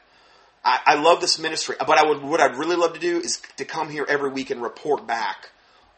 I, 0.64 0.80
I 0.85 0.95
love 0.95 1.22
this 1.22 1.38
ministry, 1.38 1.76
but 1.80 1.98
I 1.98 2.07
would, 2.07 2.23
what 2.23 2.41
I'd 2.41 2.57
really 2.57 2.76
love 2.76 2.93
to 2.93 2.99
do 2.99 3.19
is 3.19 3.41
to 3.57 3.65
come 3.65 3.89
here 3.89 4.06
every 4.07 4.30
week 4.30 4.49
and 4.49 4.61
report 4.61 5.06
back 5.06 5.49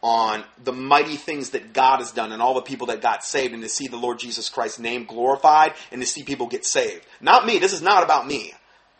on 0.04 0.44
the 0.62 0.72
mighty 0.72 1.16
things 1.16 1.50
that 1.50 1.72
God 1.72 2.00
has 2.00 2.12
done 2.12 2.30
and 2.30 2.42
all 2.42 2.52
the 2.52 2.60
people 2.60 2.88
that 2.88 3.00
got 3.00 3.24
saved 3.24 3.54
and 3.54 3.62
to 3.62 3.70
see 3.70 3.88
the 3.88 3.96
Lord 3.96 4.18
Jesus 4.18 4.50
Christ's 4.50 4.78
name 4.78 5.06
glorified 5.06 5.72
and 5.90 6.02
to 6.02 6.06
see 6.06 6.22
people 6.22 6.46
get 6.46 6.66
saved. 6.66 7.06
Not 7.22 7.46
me. 7.46 7.58
This 7.58 7.72
is 7.72 7.80
not 7.80 8.02
about 8.02 8.26
me. 8.26 8.52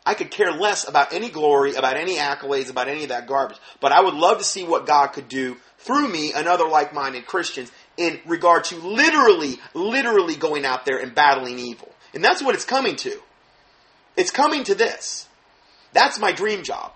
I 0.06 0.14
could 0.14 0.30
care 0.30 0.50
less 0.50 0.88
about 0.88 1.12
any 1.12 1.28
glory, 1.28 1.74
about 1.74 1.98
any 1.98 2.16
accolades, 2.16 2.70
about 2.70 2.88
any 2.88 3.02
of 3.02 3.10
that 3.10 3.26
garbage. 3.26 3.58
But 3.80 3.92
I 3.92 4.00
would 4.00 4.14
love 4.14 4.38
to 4.38 4.44
see 4.44 4.64
what 4.64 4.86
God 4.86 5.08
could 5.08 5.28
do 5.28 5.58
through 5.76 6.08
me 6.08 6.32
and 6.32 6.48
other 6.48 6.66
like-minded 6.66 7.26
Christians 7.26 7.70
in 7.98 8.18
regard 8.24 8.64
to 8.64 8.76
literally, 8.76 9.58
literally 9.74 10.36
going 10.36 10.64
out 10.64 10.86
there 10.86 10.96
and 10.96 11.14
battling 11.14 11.58
evil. 11.58 11.92
And 12.14 12.24
that's 12.24 12.42
what 12.42 12.54
it's 12.54 12.64
coming 12.64 12.96
to. 12.96 13.20
It's 14.16 14.30
coming 14.30 14.64
to 14.64 14.74
this. 14.74 15.28
That's 15.92 16.18
my 16.18 16.32
dream 16.32 16.62
job. 16.62 16.92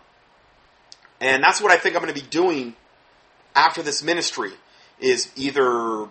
And 1.21 1.43
that's 1.43 1.61
what 1.61 1.73
I 1.73 1.77
think 1.77 1.95
I'm 1.95 2.03
going 2.03 2.15
to 2.15 2.19
be 2.19 2.27
doing 2.27 2.75
after 3.59 3.83
this 3.83 4.03
ministry 4.03 4.53
is 5.01 5.31
either 5.37 6.09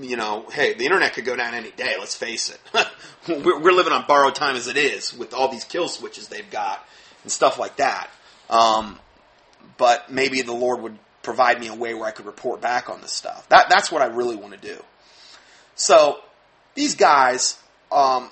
you 0.00 0.16
know, 0.16 0.46
hey, 0.52 0.74
the 0.74 0.84
internet 0.84 1.14
could 1.14 1.24
go 1.24 1.34
down 1.34 1.54
any 1.54 1.70
day. 1.70 1.96
Let's 1.98 2.14
face 2.14 2.50
it. 2.50 2.60
we're, 3.28 3.60
we're, 3.60 3.72
living 3.72 3.92
on 3.92 4.04
borrowed 4.06 4.34
time 4.34 4.54
as 4.54 4.66
it 4.68 4.76
is 4.76 5.16
with 5.16 5.32
all 5.32 5.48
these 5.48 5.64
kill 5.64 5.88
switches 5.88 6.28
they've 6.28 6.50
got 6.50 6.86
and 7.22 7.32
stuff 7.32 7.58
like 7.58 7.76
that. 7.76 8.10
Um, 8.50 8.98
but 9.76 10.12
maybe 10.12 10.42
the 10.42 10.52
Lord 10.52 10.82
would 10.82 10.98
provide 11.22 11.58
me 11.58 11.68
a 11.68 11.74
way 11.74 11.94
where 11.94 12.06
I 12.06 12.10
could 12.10 12.26
report 12.26 12.60
back 12.60 12.90
on 12.90 13.00
this 13.00 13.12
stuff. 13.12 13.48
That, 13.48 13.68
that's 13.70 13.90
what 13.90 14.02
I 14.02 14.06
really 14.06 14.36
want 14.36 14.52
to 14.52 14.60
do. 14.60 14.82
So 15.74 16.18
these 16.74 16.94
guys, 16.94 17.58
um, 17.90 18.30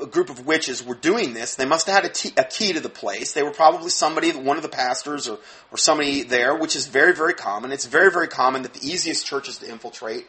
a 0.00 0.06
group 0.06 0.30
of 0.30 0.46
witches 0.46 0.84
were 0.84 0.94
doing 0.94 1.34
this. 1.34 1.56
They 1.56 1.66
must 1.66 1.86
have 1.86 2.02
had 2.02 2.10
a, 2.10 2.14
t- 2.14 2.32
a 2.36 2.44
key 2.44 2.72
to 2.72 2.80
the 2.80 2.88
place. 2.88 3.32
They 3.32 3.42
were 3.42 3.50
probably 3.50 3.90
somebody, 3.90 4.32
one 4.32 4.56
of 4.56 4.62
the 4.62 4.68
pastors 4.68 5.28
or, 5.28 5.38
or 5.70 5.76
somebody 5.76 6.22
there, 6.22 6.56
which 6.56 6.74
is 6.74 6.86
very, 6.86 7.14
very 7.14 7.34
common. 7.34 7.70
It's 7.70 7.86
very, 7.86 8.10
very 8.10 8.28
common 8.28 8.62
that 8.62 8.72
the 8.72 8.86
easiest 8.86 9.26
churches 9.26 9.58
to 9.58 9.70
infiltrate 9.70 10.26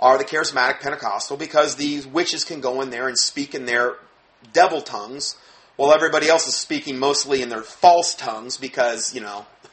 are 0.00 0.18
the 0.18 0.24
charismatic 0.24 0.80
Pentecostal 0.80 1.36
because 1.36 1.76
these 1.76 2.06
witches 2.06 2.44
can 2.44 2.60
go 2.60 2.80
in 2.80 2.90
there 2.90 3.08
and 3.08 3.18
speak 3.18 3.54
in 3.54 3.66
their 3.66 3.96
devil 4.52 4.80
tongues 4.80 5.36
while 5.76 5.92
everybody 5.92 6.28
else 6.28 6.48
is 6.48 6.56
speaking 6.56 6.98
mostly 6.98 7.40
in 7.40 7.48
their 7.48 7.62
false 7.62 8.14
tongues 8.14 8.56
because, 8.56 9.14
you 9.14 9.20
know, 9.20 9.46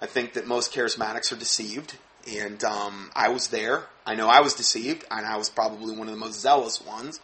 I 0.00 0.06
think 0.06 0.32
that 0.32 0.46
most 0.46 0.72
charismatics 0.72 1.32
are 1.32 1.36
deceived. 1.36 1.96
And 2.36 2.62
um, 2.64 3.10
I 3.14 3.28
was 3.28 3.48
there. 3.48 3.84
I 4.04 4.14
know 4.14 4.28
I 4.28 4.40
was 4.40 4.54
deceived, 4.54 5.04
and 5.10 5.24
I 5.24 5.36
was 5.36 5.48
probably 5.48 5.96
one 5.96 6.06
of 6.08 6.12
the 6.12 6.20
most 6.20 6.40
zealous 6.40 6.84
ones. 6.84 7.20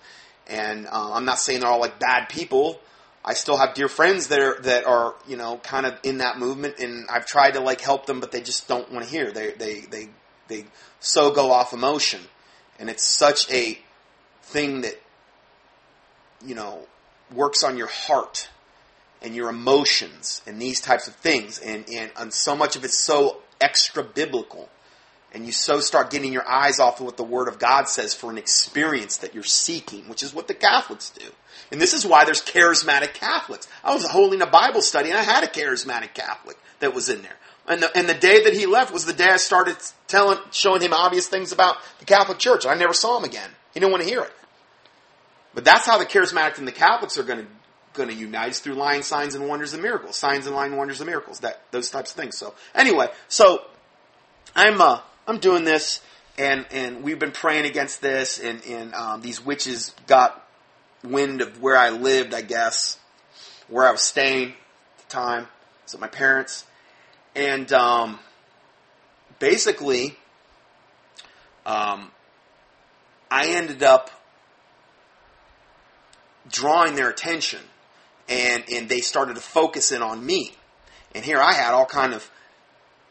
And 0.48 0.86
uh, 0.86 1.12
I'm 1.12 1.24
not 1.24 1.39
saying 1.39 1.60
they're 1.60 1.68
all 1.68 1.81
like 1.81 1.98
bad 1.98 2.28
people. 2.28 2.81
I 3.24 3.35
still 3.35 3.56
have 3.56 3.74
dear 3.74 3.89
friends 3.89 4.28
that 4.28 4.40
are 4.40 4.60
that 4.62 4.86
are 4.86 5.14
you 5.27 5.36
know 5.36 5.59
kind 5.59 5.85
of 5.85 5.98
in 6.05 6.18
that 6.18 6.39
movement, 6.39 6.78
and 6.78 7.06
I've 7.10 7.27
tried 7.27 7.55
to 7.55 7.60
like 7.60 7.81
help 7.81 8.06
them, 8.06 8.20
but 8.20 8.31
they 8.31 8.40
just 8.40 8.68
don't 8.68 8.90
want 8.93 9.05
to 9.05 9.10
hear. 9.10 9.32
They 9.32 9.51
they 9.51 9.81
they 9.81 10.09
they 10.47 10.66
so 11.01 11.32
go 11.32 11.51
off 11.51 11.73
emotion, 11.73 12.20
and 12.78 12.89
it's 12.89 13.05
such 13.05 13.51
a 13.51 13.78
thing 14.43 14.82
that 14.82 15.01
you 16.44 16.55
know 16.55 16.86
works 17.35 17.64
on 17.64 17.77
your 17.77 17.89
heart 17.89 18.48
and 19.20 19.35
your 19.35 19.48
emotions 19.48 20.43
and 20.47 20.62
these 20.62 20.81
types 20.81 21.09
of 21.09 21.16
things, 21.16 21.59
and 21.59 21.85
and, 21.93 22.12
and 22.16 22.32
so 22.32 22.55
much 22.55 22.77
of 22.77 22.85
it's 22.85 22.98
so 22.98 23.39
extra 23.60 24.05
biblical 24.05 24.68
and 25.37 25.45
you 25.45 25.53
so 25.53 25.81
start 25.81 26.11
getting 26.11 26.33
your 26.33 26.49
eyes 26.49 26.81
off 26.81 26.99
of 26.99 27.05
what 27.05 27.19
the 27.19 27.23
Word 27.23 27.47
of 27.47 27.59
God 27.59 27.89
says 27.89 28.15
for 28.15 28.31
an 28.31 28.39
experience 28.39 29.19
that 29.19 29.35
you're 29.35 29.45
seeking, 29.45 30.09
which 30.09 30.23
is 30.23 30.33
what 30.33 30.49
the 30.49 30.55
Catholics 30.55 31.11
do. 31.11 31.27
And 31.71 31.79
this 31.79 31.93
is 31.93 32.07
why 32.07 32.25
there's 32.25 32.43
charismatic 32.43 33.13
Catholics. 33.13 33.69
I 33.85 33.93
was 33.93 34.07
holding 34.07 34.41
a 34.41 34.47
Bible 34.47 34.81
study 34.81 35.11
and 35.11 35.19
I 35.19 35.23
had 35.23 35.45
a 35.45 35.47
charismatic 35.47 36.15
Catholic 36.15 36.57
that 36.81 36.95
was 36.95 37.11
in 37.11 37.21
there. 37.21 37.37
And 37.69 37.83
the, 37.83 37.95
and 37.95 38.09
the 38.09 38.15
day 38.15 38.45
that 38.45 38.55
he 38.55 38.65
left 38.65 38.95
was 38.95 39.05
the 39.05 39.13
day 39.13 39.29
I 39.29 39.37
started 39.37 39.77
telling, 40.09 40.39
showing 40.53 40.81
him 40.81 40.95
obvious 40.95 41.29
things 41.29 41.53
about 41.53 41.77
the 41.99 42.07
Catholic 42.07 42.39
Church. 42.39 42.65
I 42.65 42.75
never 42.75 42.95
saw 42.95 43.19
him 43.19 43.25
again. 43.25 43.51
He 43.75 43.81
didn't 43.81 43.93
want 43.93 44.05
to 44.05 44.09
hear 44.09 44.23
it. 44.23 44.33
But 45.55 45.67
that's 45.67 45.85
how 45.85 45.99
the 45.99 46.07
charismatics 46.07 46.59
and 46.59 46.67
the 46.67 46.73
Catholics 46.73 47.19
are 47.19 47.25
going 47.25 47.41
to 47.41 47.47
going 47.93 48.11
to 48.11 48.15
unite 48.15 48.55
through 48.55 48.75
lying 48.75 49.03
signs 49.03 49.35
and 49.35 49.49
wonders 49.49 49.73
and 49.73 49.83
miracles, 49.83 50.17
signs 50.17 50.47
and 50.47 50.55
lying 50.55 50.77
wonders 50.77 51.01
and 51.01 51.09
miracles, 51.09 51.41
that 51.41 51.63
those 51.71 51.89
types 51.89 52.11
of 52.11 52.17
things. 52.17 52.37
So 52.37 52.55
anyway, 52.75 53.09
so 53.29 53.63
I'm 54.55 54.81
uh, 54.83 55.01
I'm 55.28 55.39
doing 55.39 55.65
this, 55.65 56.01
and 56.39 56.66
and 56.70 57.03
we've 57.03 57.19
been 57.19 57.32
praying 57.32 57.65
against 57.65 58.01
this, 58.01 58.39
and 58.39 58.65
and 58.65 58.94
um, 58.94 59.23
these 59.23 59.44
witches 59.44 59.93
got 60.07 60.47
wind 61.03 61.40
of 61.40 61.61
where 61.61 61.77
I 61.77 61.90
lived, 61.90 62.32
I 62.32 62.43
guess, 62.43 62.98
where 63.69 63.86
I 63.86 63.90
was 63.90 64.03
staying 64.03 64.51
at 64.51 64.98
the 64.98 65.12
time. 65.12 65.48
So 65.86 65.98
my 65.98 66.07
parents, 66.07 66.65
and 67.35 67.73
um, 67.73 68.20
basically, 69.40 70.16
um, 71.65 72.12
I 73.28 73.48
ended 73.48 73.82
up 73.82 74.11
drawing 76.48 76.94
their 76.94 77.11
attention, 77.11 77.61
and 78.28 78.62
and 78.70 78.89
they 78.89 79.01
started 79.01 79.35
to 79.35 79.43
focus 79.43 79.90
in 79.90 80.03
on 80.03 80.24
me. 80.24 80.53
And 81.16 81.24
here 81.24 81.40
I 81.40 81.53
had 81.53 81.73
all 81.73 81.86
kind 81.86 82.15
of 82.15 82.31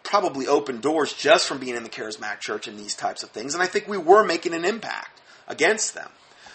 probably 0.06 0.48
opened 0.48 0.82
doors 0.82 1.12
just 1.12 1.48
from 1.48 1.60
being 1.60 1.76
in 1.76 1.84
the 1.84 1.90
charismatic 1.90 2.40
church 2.40 2.68
and 2.68 2.80
these 2.80 2.96
types 2.96 3.24
of 3.24 3.32
things. 3.32 3.54
And 3.54 3.62
I 3.62 3.68
think 3.68 3.88
we 3.88 3.98
were 3.98 4.24
making 4.24 4.54
an 4.54 4.64
impact 4.64 5.22
against 5.48 5.94
them. 5.94 6.10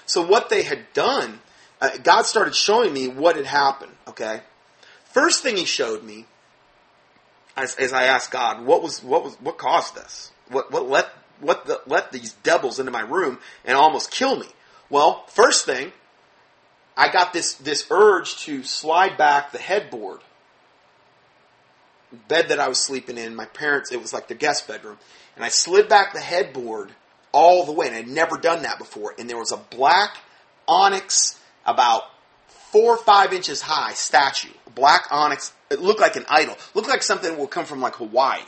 So 0.07 0.27
what 0.27 0.49
they 0.49 0.63
had 0.63 0.93
done, 0.95 1.41
uh, 1.81 1.91
God 2.03 2.23
started 2.23 2.55
showing 2.55 2.95
me 2.95 3.09
what 3.09 3.37
had 3.37 3.47
happened. 3.47 3.93
Okay, 4.09 4.41
first 5.05 5.43
thing 5.43 5.57
He 5.57 5.65
showed 5.65 6.03
me, 6.03 6.27
as, 7.57 7.75
as 7.77 7.93
I 7.93 8.05
asked 8.05 8.31
God, 8.31 8.65
what 8.65 8.83
was 8.83 9.03
what 9.03 9.23
was 9.23 9.35
what 9.35 9.59
caused 9.59 9.95
this? 9.95 10.33
What 10.49 10.71
what 10.71 10.89
let 10.89 11.11
what 11.41 11.67
the, 11.67 11.81
let 11.87 12.13
these 12.13 12.33
devils 12.43 12.79
into 12.79 12.91
my 12.91 13.03
room 13.03 13.39
and 13.65 13.77
almost 13.77 14.11
kill 14.11 14.37
me? 14.37 14.47
Well, 14.89 15.25
first 15.29 15.67
thing, 15.67 15.93
I 16.97 17.13
got 17.13 17.33
this 17.33 17.55
this 17.55 17.87
urge 17.91 18.37
to 18.45 18.63
slide 18.63 19.17
back 19.17 19.53
the 19.53 19.59
headboard 19.59 20.21
bed 22.29 22.49
that 22.49 22.61
I 22.61 22.69
was 22.69 22.79
sleeping 22.81 23.19
in, 23.19 23.35
my 23.35 23.47
parents, 23.47 23.93
it 23.93 24.01
was 24.01 24.13
like 24.13 24.29
the 24.29 24.35
guest 24.35 24.67
bedroom, 24.67 24.99
and 25.37 25.45
I 25.45 25.49
slid 25.49 25.89
back 25.89 26.13
the 26.13 26.21
headboard 26.21 26.91
all 27.33 27.65
the 27.65 27.73
way, 27.73 27.87
and 27.87 27.97
I'd 27.97 28.09
never 28.09 28.37
done 28.37 28.63
that 28.63 28.79
before. 28.79 29.15
And 29.19 29.29
there 29.29 29.39
was 29.39 29.53
a 29.53 29.57
black 29.57 30.17
onyx, 30.67 31.39
about 31.65 32.03
four 32.73 32.95
or 32.95 32.99
five 32.99 33.33
inches 33.33 33.61
high 33.61 33.93
statue, 33.95 34.53
black 34.75 35.07
onyx. 35.11 35.53
It 35.71 35.81
looked 35.81 36.01
like 36.01 36.17
an 36.17 36.27
idol, 36.29 36.55
it 36.55 36.77
looked 36.77 36.89
like 36.89 37.03
something 37.03 37.31
that 37.31 37.39
would 37.39 37.51
come 37.51 37.65
from 37.65 37.81
like 37.81 37.97
Hawaii. 37.97 38.41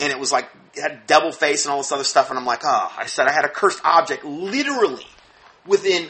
And 0.00 0.10
it 0.10 0.18
was 0.18 0.32
like 0.32 0.48
it 0.74 0.80
had 0.80 1.06
devil 1.06 1.30
face 1.30 1.64
and 1.64 1.72
all 1.72 1.78
this 1.78 1.92
other 1.92 2.04
stuff, 2.04 2.30
and 2.30 2.38
I'm 2.38 2.46
like, 2.46 2.62
oh, 2.64 2.92
I 2.96 3.06
said 3.06 3.28
I 3.28 3.32
had 3.32 3.44
a 3.44 3.48
cursed 3.48 3.80
object 3.84 4.24
literally 4.24 5.06
within 5.64 6.08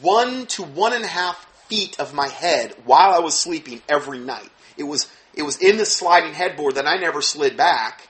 one 0.00 0.46
to 0.46 0.62
one 0.62 0.94
and 0.94 1.04
a 1.04 1.08
half 1.08 1.44
feet 1.68 2.00
of 2.00 2.14
my 2.14 2.28
head 2.28 2.74
while 2.84 3.12
I 3.12 3.18
was 3.18 3.36
sleeping 3.36 3.82
every 3.88 4.18
night. 4.18 4.50
It 4.76 4.84
was 4.84 5.10
it 5.38 5.44
was 5.44 5.56
in 5.58 5.76
the 5.76 5.86
sliding 5.86 6.34
headboard 6.34 6.74
that 6.74 6.86
I 6.86 6.96
never 6.96 7.22
slid 7.22 7.56
back. 7.56 8.08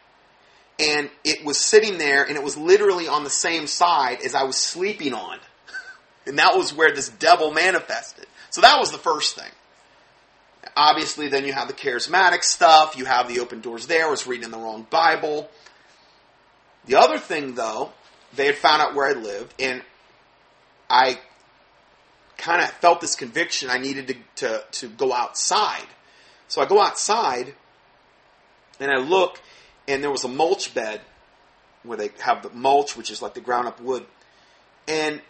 And 0.81 1.11
it 1.25 1.45
was 1.45 1.59
sitting 1.59 1.99
there 1.99 2.25
and 2.25 2.37
it 2.37 2.43
was 2.43 2.57
literally 2.57 3.07
on 3.07 3.23
the 3.23 3.31
same 3.31 3.67
side 3.67 4.23
as 4.25 4.35
I 4.35 4.45
was 4.45 4.57
sleeping 4.57 5.13
on. 5.13 5.39
and 6.27 6.39
that 6.39 6.57
was 6.57 6.73
where 6.73 6.93
this 6.93 7.11
devil 7.11 7.53
manifested. 7.53 8.27
So 8.49 8.63
that 8.63 8.79
was 8.81 8.91
the 8.91 8.99
first 8.99 9.37
thing. 9.37 9.51
Obviously, 10.75 11.29
then 11.29 11.45
you 11.45 11.53
have 11.53 11.69
the 11.69 11.75
charismatic 11.75 12.43
stuff. 12.43 12.97
You 12.97 13.05
have 13.05 13.29
the 13.29 13.41
open 13.41 13.61
doors 13.61 13.87
there. 13.87 14.07
I 14.07 14.11
was 14.11 14.27
reading 14.27 14.51
the 14.51 14.59
wrong 14.59 14.87
Bible. 14.89 15.51
The 16.87 16.97
other 16.97 17.19
thing, 17.19 17.55
though, 17.55 17.93
they 18.35 18.47
had 18.47 18.57
found 18.57 18.81
out 18.81 18.95
where 18.95 19.07
I 19.07 19.13
lived, 19.13 19.55
and 19.59 19.83
I 20.89 21.19
kind 22.39 22.63
of 22.63 22.71
felt 22.71 23.01
this 23.01 23.17
conviction 23.17 23.69
I 23.69 23.79
needed 23.79 24.09
to, 24.09 24.15
to, 24.37 24.65
to 24.71 24.89
go 24.89 25.13
outside. 25.13 25.87
So 26.49 26.62
I 26.62 26.66
go 26.66 26.81
outside 26.81 27.55
and 28.81 28.91
I 28.91 28.97
look, 28.97 29.41
and 29.87 30.03
there 30.03 30.11
was 30.11 30.25
a 30.25 30.29
mulch 30.29 30.75
bed 30.75 31.01
where 31.83 31.99
they 31.99 32.11
have 32.20 32.43
the 32.43 32.51
mulch, 32.51 32.97
which 32.97 33.11
is 33.11 33.23
like 33.23 33.35
the 33.35 33.41
ground 33.41 33.69
up 33.69 33.81
wood. 33.81 34.05
And 34.87 35.20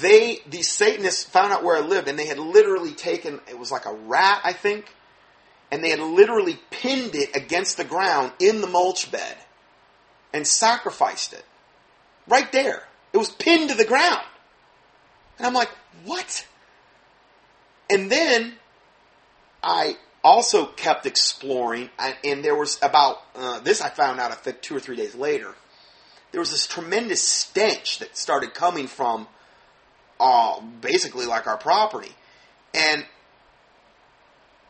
they, 0.00 0.38
these 0.48 0.70
Satanists 0.70 1.24
found 1.24 1.52
out 1.52 1.64
where 1.64 1.76
I 1.76 1.80
lived, 1.80 2.08
and 2.08 2.18
they 2.18 2.26
had 2.26 2.38
literally 2.38 2.92
taken, 2.92 3.40
it 3.48 3.58
was 3.58 3.72
like 3.72 3.86
a 3.86 3.92
rat, 3.92 4.40
I 4.44 4.52
think, 4.52 4.94
and 5.70 5.82
they 5.82 5.90
had 5.90 6.00
literally 6.00 6.58
pinned 6.70 7.14
it 7.14 7.34
against 7.36 7.76
the 7.76 7.84
ground 7.84 8.32
in 8.38 8.60
the 8.60 8.66
mulch 8.66 9.10
bed 9.10 9.36
and 10.32 10.46
sacrificed 10.46 11.32
it. 11.32 11.44
Right 12.28 12.50
there. 12.52 12.84
It 13.12 13.18
was 13.18 13.30
pinned 13.30 13.70
to 13.70 13.76
the 13.76 13.84
ground. 13.84 14.24
And 15.38 15.46
I'm 15.46 15.54
like, 15.54 15.70
what? 16.04 16.46
And 17.88 18.10
then 18.10 18.54
I 19.62 19.96
also 20.22 20.66
kept 20.66 21.06
exploring, 21.06 21.90
and 22.24 22.44
there 22.44 22.54
was 22.54 22.78
about 22.82 23.22
uh, 23.34 23.60
this 23.60 23.80
I 23.80 23.88
found 23.88 24.20
out 24.20 24.34
think 24.42 24.60
two 24.62 24.76
or 24.76 24.80
three 24.80 24.96
days 24.96 25.14
later. 25.14 25.54
There 26.32 26.40
was 26.40 26.50
this 26.50 26.66
tremendous 26.66 27.26
stench 27.26 27.98
that 27.98 28.16
started 28.16 28.54
coming 28.54 28.86
from 28.86 29.26
uh, 30.20 30.60
basically 30.80 31.26
like 31.26 31.46
our 31.46 31.56
property, 31.56 32.12
and 32.74 33.04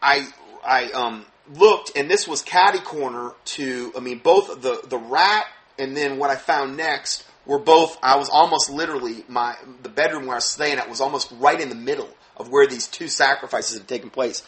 I 0.00 0.28
I 0.64 0.90
um, 0.92 1.26
looked, 1.54 1.92
and 1.96 2.10
this 2.10 2.26
was 2.26 2.42
catty 2.42 2.78
corner 2.78 3.32
to 3.44 3.92
I 3.96 4.00
mean 4.00 4.18
both 4.18 4.62
the 4.62 4.80
the 4.88 4.98
rat 4.98 5.46
and 5.78 5.96
then 5.96 6.18
what 6.18 6.30
I 6.30 6.36
found 6.36 6.76
next 6.76 7.24
were 7.46 7.58
both 7.58 7.98
I 8.02 8.16
was 8.16 8.28
almost 8.28 8.70
literally 8.70 9.24
my 9.28 9.56
the 9.82 9.88
bedroom 9.88 10.26
where 10.26 10.34
I 10.34 10.36
was 10.36 10.44
staying 10.44 10.78
at 10.78 10.88
was 10.88 11.00
almost 11.00 11.32
right 11.38 11.60
in 11.60 11.68
the 11.68 11.74
middle 11.74 12.10
of 12.36 12.48
where 12.50 12.66
these 12.66 12.86
two 12.86 13.08
sacrifices 13.08 13.78
had 13.78 13.88
taken 13.88 14.10
place 14.10 14.42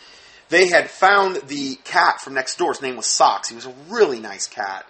they 0.48 0.68
had 0.68 0.90
found 0.90 1.36
the 1.48 1.76
cat 1.84 2.20
from 2.20 2.34
next 2.34 2.56
door. 2.58 2.72
His 2.72 2.82
name 2.82 2.96
was 2.96 3.06
Socks. 3.06 3.48
He 3.48 3.54
was 3.54 3.66
a 3.66 3.74
really 3.88 4.20
nice 4.20 4.46
cat. 4.46 4.86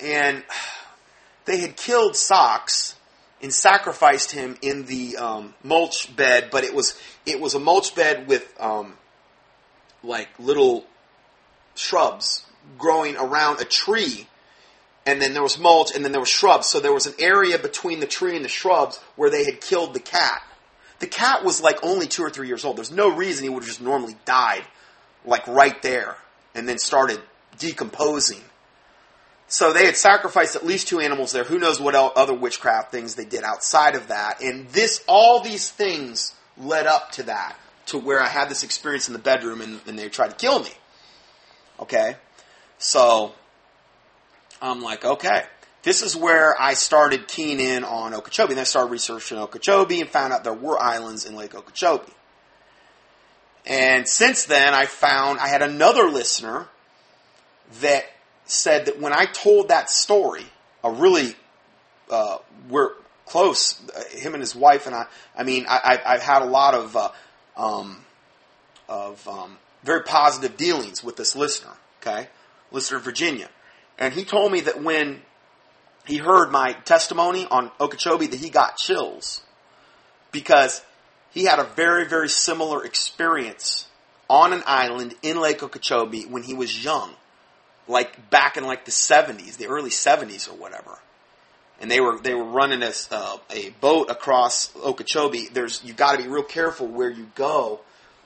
And 0.00 0.42
they 1.44 1.58
had 1.58 1.76
killed 1.76 2.16
Socks 2.16 2.94
and 3.42 3.52
sacrificed 3.52 4.32
him 4.32 4.56
in 4.62 4.84
the 4.86 5.16
um, 5.16 5.54
mulch 5.62 6.14
bed, 6.16 6.48
but 6.50 6.64
it 6.64 6.74
was 6.74 7.00
it 7.24 7.40
was 7.40 7.54
a 7.54 7.60
mulch 7.60 7.94
bed 7.94 8.26
with 8.26 8.52
um, 8.60 8.94
like 10.02 10.28
little 10.38 10.84
shrubs 11.74 12.44
growing 12.76 13.16
around 13.16 13.60
a 13.60 13.64
tree, 13.64 14.26
and 15.06 15.22
then 15.22 15.32
there 15.32 15.42
was 15.42 15.58
mulch, 15.58 15.94
and 15.94 16.04
then 16.04 16.12
there 16.12 16.20
was 16.20 16.28
shrubs. 16.28 16.66
So 16.66 16.80
there 16.80 16.92
was 16.92 17.06
an 17.06 17.14
area 17.18 17.58
between 17.58 18.00
the 18.00 18.06
tree 18.06 18.36
and 18.36 18.44
the 18.44 18.48
shrubs 18.48 18.98
where 19.16 19.30
they 19.30 19.44
had 19.44 19.60
killed 19.60 19.94
the 19.94 20.00
cat. 20.00 20.42
The 21.00 21.06
cat 21.06 21.44
was 21.44 21.60
like 21.60 21.78
only 21.82 22.06
two 22.06 22.22
or 22.22 22.30
three 22.30 22.48
years 22.48 22.64
old. 22.64 22.76
There's 22.76 22.90
no 22.90 23.08
reason 23.14 23.44
he 23.44 23.48
would 23.48 23.62
have 23.62 23.68
just 23.68 23.80
normally 23.80 24.16
died, 24.24 24.64
like 25.24 25.46
right 25.46 25.80
there, 25.82 26.16
and 26.54 26.68
then 26.68 26.78
started 26.78 27.20
decomposing. 27.58 28.42
so 29.48 29.72
they 29.72 29.86
had 29.86 29.96
sacrificed 29.96 30.56
at 30.56 30.66
least 30.66 30.88
two 30.88 31.00
animals 31.00 31.32
there. 31.32 31.44
Who 31.44 31.58
knows 31.58 31.80
what 31.80 31.94
other 31.94 32.34
witchcraft 32.34 32.92
things 32.92 33.14
they 33.14 33.24
did 33.24 33.44
outside 33.44 33.94
of 33.94 34.08
that? 34.08 34.42
And 34.42 34.68
this, 34.68 35.02
all 35.08 35.40
these 35.40 35.70
things 35.70 36.34
led 36.58 36.86
up 36.86 37.12
to 37.12 37.22
that, 37.24 37.56
to 37.86 37.98
where 37.98 38.20
I 38.20 38.28
had 38.28 38.48
this 38.50 38.62
experience 38.62 39.08
in 39.08 39.14
the 39.14 39.18
bedroom, 39.18 39.60
and, 39.62 39.80
and 39.86 39.98
they 39.98 40.08
tried 40.08 40.30
to 40.30 40.36
kill 40.36 40.60
me. 40.60 40.70
Okay, 41.80 42.16
so 42.78 43.32
I'm 44.60 44.82
like, 44.82 45.04
okay, 45.04 45.44
this 45.82 46.02
is 46.02 46.16
where 46.16 46.60
I 46.60 46.74
started 46.74 47.28
keying 47.28 47.60
in 47.60 47.84
on 47.84 48.14
Okeechobee. 48.14 48.52
And 48.52 48.60
I 48.60 48.64
started 48.64 48.90
researching 48.90 49.38
Okeechobee 49.38 50.00
and 50.00 50.10
found 50.10 50.32
out 50.32 50.44
there 50.44 50.52
were 50.52 50.80
islands 50.80 51.24
in 51.24 51.36
Lake 51.36 51.54
Okeechobee. 51.54 52.12
And 53.66 54.08
since 54.08 54.44
then, 54.44 54.74
I 54.74 54.86
found 54.86 55.38
I 55.38 55.48
had 55.48 55.62
another 55.62 56.08
listener 56.08 56.66
that 57.80 58.06
said 58.46 58.86
that 58.86 58.98
when 58.98 59.12
I 59.12 59.26
told 59.26 59.68
that 59.68 59.90
story, 59.90 60.46
a 60.82 60.90
really, 60.90 61.34
uh, 62.10 62.38
we're 62.68 62.92
close, 63.26 63.78
uh, 63.94 64.04
him 64.16 64.34
and 64.34 64.40
his 64.40 64.56
wife 64.56 64.86
and 64.86 64.96
I, 64.96 65.06
I 65.36 65.42
mean, 65.42 65.66
I, 65.68 66.00
have 66.04 66.22
had 66.22 66.42
a 66.42 66.46
lot 66.46 66.74
of, 66.74 66.96
uh, 66.96 67.10
um, 67.56 68.04
of 68.88 69.26
um, 69.28 69.58
very 69.84 70.02
positive 70.02 70.56
dealings 70.56 71.04
with 71.04 71.16
this 71.16 71.36
listener, 71.36 71.72
okay? 72.00 72.28
Listener 72.72 73.00
Virginia. 73.00 73.50
And 73.98 74.14
he 74.14 74.24
told 74.24 74.50
me 74.50 74.60
that 74.62 74.82
when 74.82 75.20
he 76.08 76.16
heard 76.16 76.50
my 76.50 76.72
testimony 76.72 77.46
on 77.50 77.70
Okeechobee 77.78 78.26
that 78.28 78.40
he 78.40 78.48
got 78.50 78.76
chills 78.76 79.42
because 80.32 80.82
he 81.30 81.44
had 81.44 81.58
a 81.58 81.64
very, 81.64 82.06
very 82.06 82.28
similar 82.28 82.84
experience 82.84 83.86
on 84.28 84.52
an 84.52 84.62
island 84.66 85.14
in 85.22 85.40
Lake 85.40 85.62
Okeechobee 85.62 86.24
when 86.24 86.42
he 86.42 86.54
was 86.54 86.82
young 86.82 87.14
like 87.86 88.30
back 88.30 88.56
in 88.56 88.64
like 88.64 88.84
the 88.84 88.90
70s, 88.90 89.56
the 89.56 89.66
early 89.66 89.90
70s 89.90 90.48
or 90.48 90.54
whatever. 90.54 90.98
And 91.80 91.90
they 91.90 92.00
were 92.00 92.18
they 92.18 92.34
were 92.34 92.44
running 92.44 92.82
a, 92.82 92.92
uh, 93.10 93.36
a 93.50 93.70
boat 93.80 94.10
across 94.10 94.74
Okeechobee. 94.76 95.48
There's 95.52 95.82
you 95.84 95.92
got 95.92 96.16
to 96.16 96.22
be 96.22 96.28
real 96.28 96.42
careful 96.42 96.88
where 96.88 97.10
you 97.10 97.30
go 97.34 97.80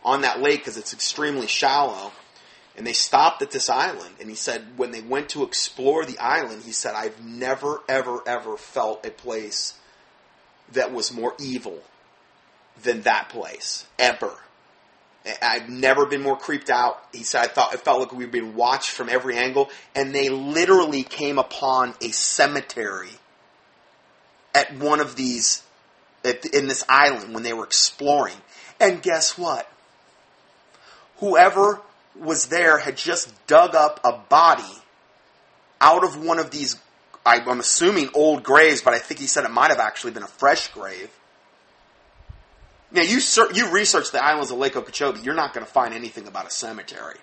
on 0.04 0.22
that 0.22 0.40
lake 0.40 0.60
because 0.60 0.78
it's 0.78 0.94
extremely 0.94 1.46
shallow. 1.46 2.12
And 2.76 2.86
they 2.86 2.94
stopped 2.94 3.42
at 3.42 3.50
this 3.50 3.68
island, 3.68 4.14
and 4.18 4.30
he 4.30 4.34
said 4.34 4.64
when 4.76 4.92
they 4.92 5.02
went 5.02 5.28
to 5.30 5.42
explore 5.42 6.06
the 6.06 6.18
island, 6.18 6.62
he 6.62 6.72
said 6.72 6.94
I've 6.94 7.22
never 7.22 7.82
ever 7.88 8.20
ever 8.26 8.56
felt 8.56 9.04
a 9.04 9.10
place 9.10 9.74
that 10.72 10.92
was 10.92 11.12
more 11.12 11.34
evil 11.38 11.82
than 12.82 13.02
that 13.02 13.28
place 13.28 13.86
ever. 13.98 14.32
I've 15.40 15.68
never 15.68 16.06
been 16.06 16.22
more 16.22 16.36
creeped 16.36 16.70
out. 16.70 17.00
He 17.12 17.22
said, 17.22 17.44
I 17.44 17.46
thought 17.46 17.74
it 17.74 17.80
felt 17.80 18.00
like 18.00 18.12
we 18.12 18.24
were 18.24 18.30
being 18.30 18.56
watched 18.56 18.90
from 18.90 19.08
every 19.08 19.36
angle. 19.36 19.70
And 19.94 20.14
they 20.14 20.28
literally 20.28 21.04
came 21.04 21.38
upon 21.38 21.94
a 22.00 22.08
cemetery 22.08 23.10
at 24.54 24.76
one 24.76 24.98
of 25.00 25.14
these, 25.14 25.62
at, 26.24 26.44
in 26.46 26.66
this 26.66 26.84
island 26.88 27.34
when 27.34 27.44
they 27.44 27.52
were 27.52 27.64
exploring. 27.64 28.36
And 28.80 29.00
guess 29.00 29.38
what? 29.38 29.70
Whoever 31.18 31.80
was 32.18 32.46
there 32.46 32.78
had 32.78 32.96
just 32.96 33.32
dug 33.46 33.74
up 33.74 34.00
a 34.04 34.12
body 34.12 34.62
out 35.80 36.04
of 36.04 36.22
one 36.22 36.38
of 36.38 36.50
these, 36.50 36.76
I'm 37.24 37.60
assuming 37.60 38.10
old 38.14 38.42
graves, 38.42 38.82
but 38.82 38.94
I 38.94 38.98
think 38.98 39.20
he 39.20 39.26
said 39.26 39.44
it 39.44 39.50
might 39.50 39.70
have 39.70 39.80
actually 39.80 40.12
been 40.12 40.22
a 40.22 40.28
fresh 40.28 40.68
grave 40.68 41.10
now 42.92 43.02
you 43.02 43.20
you 43.54 43.70
research 43.72 44.10
the 44.12 44.22
islands 44.22 44.50
of 44.50 44.58
Lake 44.58 44.76
Okeechobee, 44.76 45.20
you're 45.20 45.34
not 45.34 45.54
going 45.54 45.64
to 45.64 45.72
find 45.72 45.94
anything 45.94 46.26
about 46.26 46.46
a 46.46 46.50
cemetery. 46.50 47.16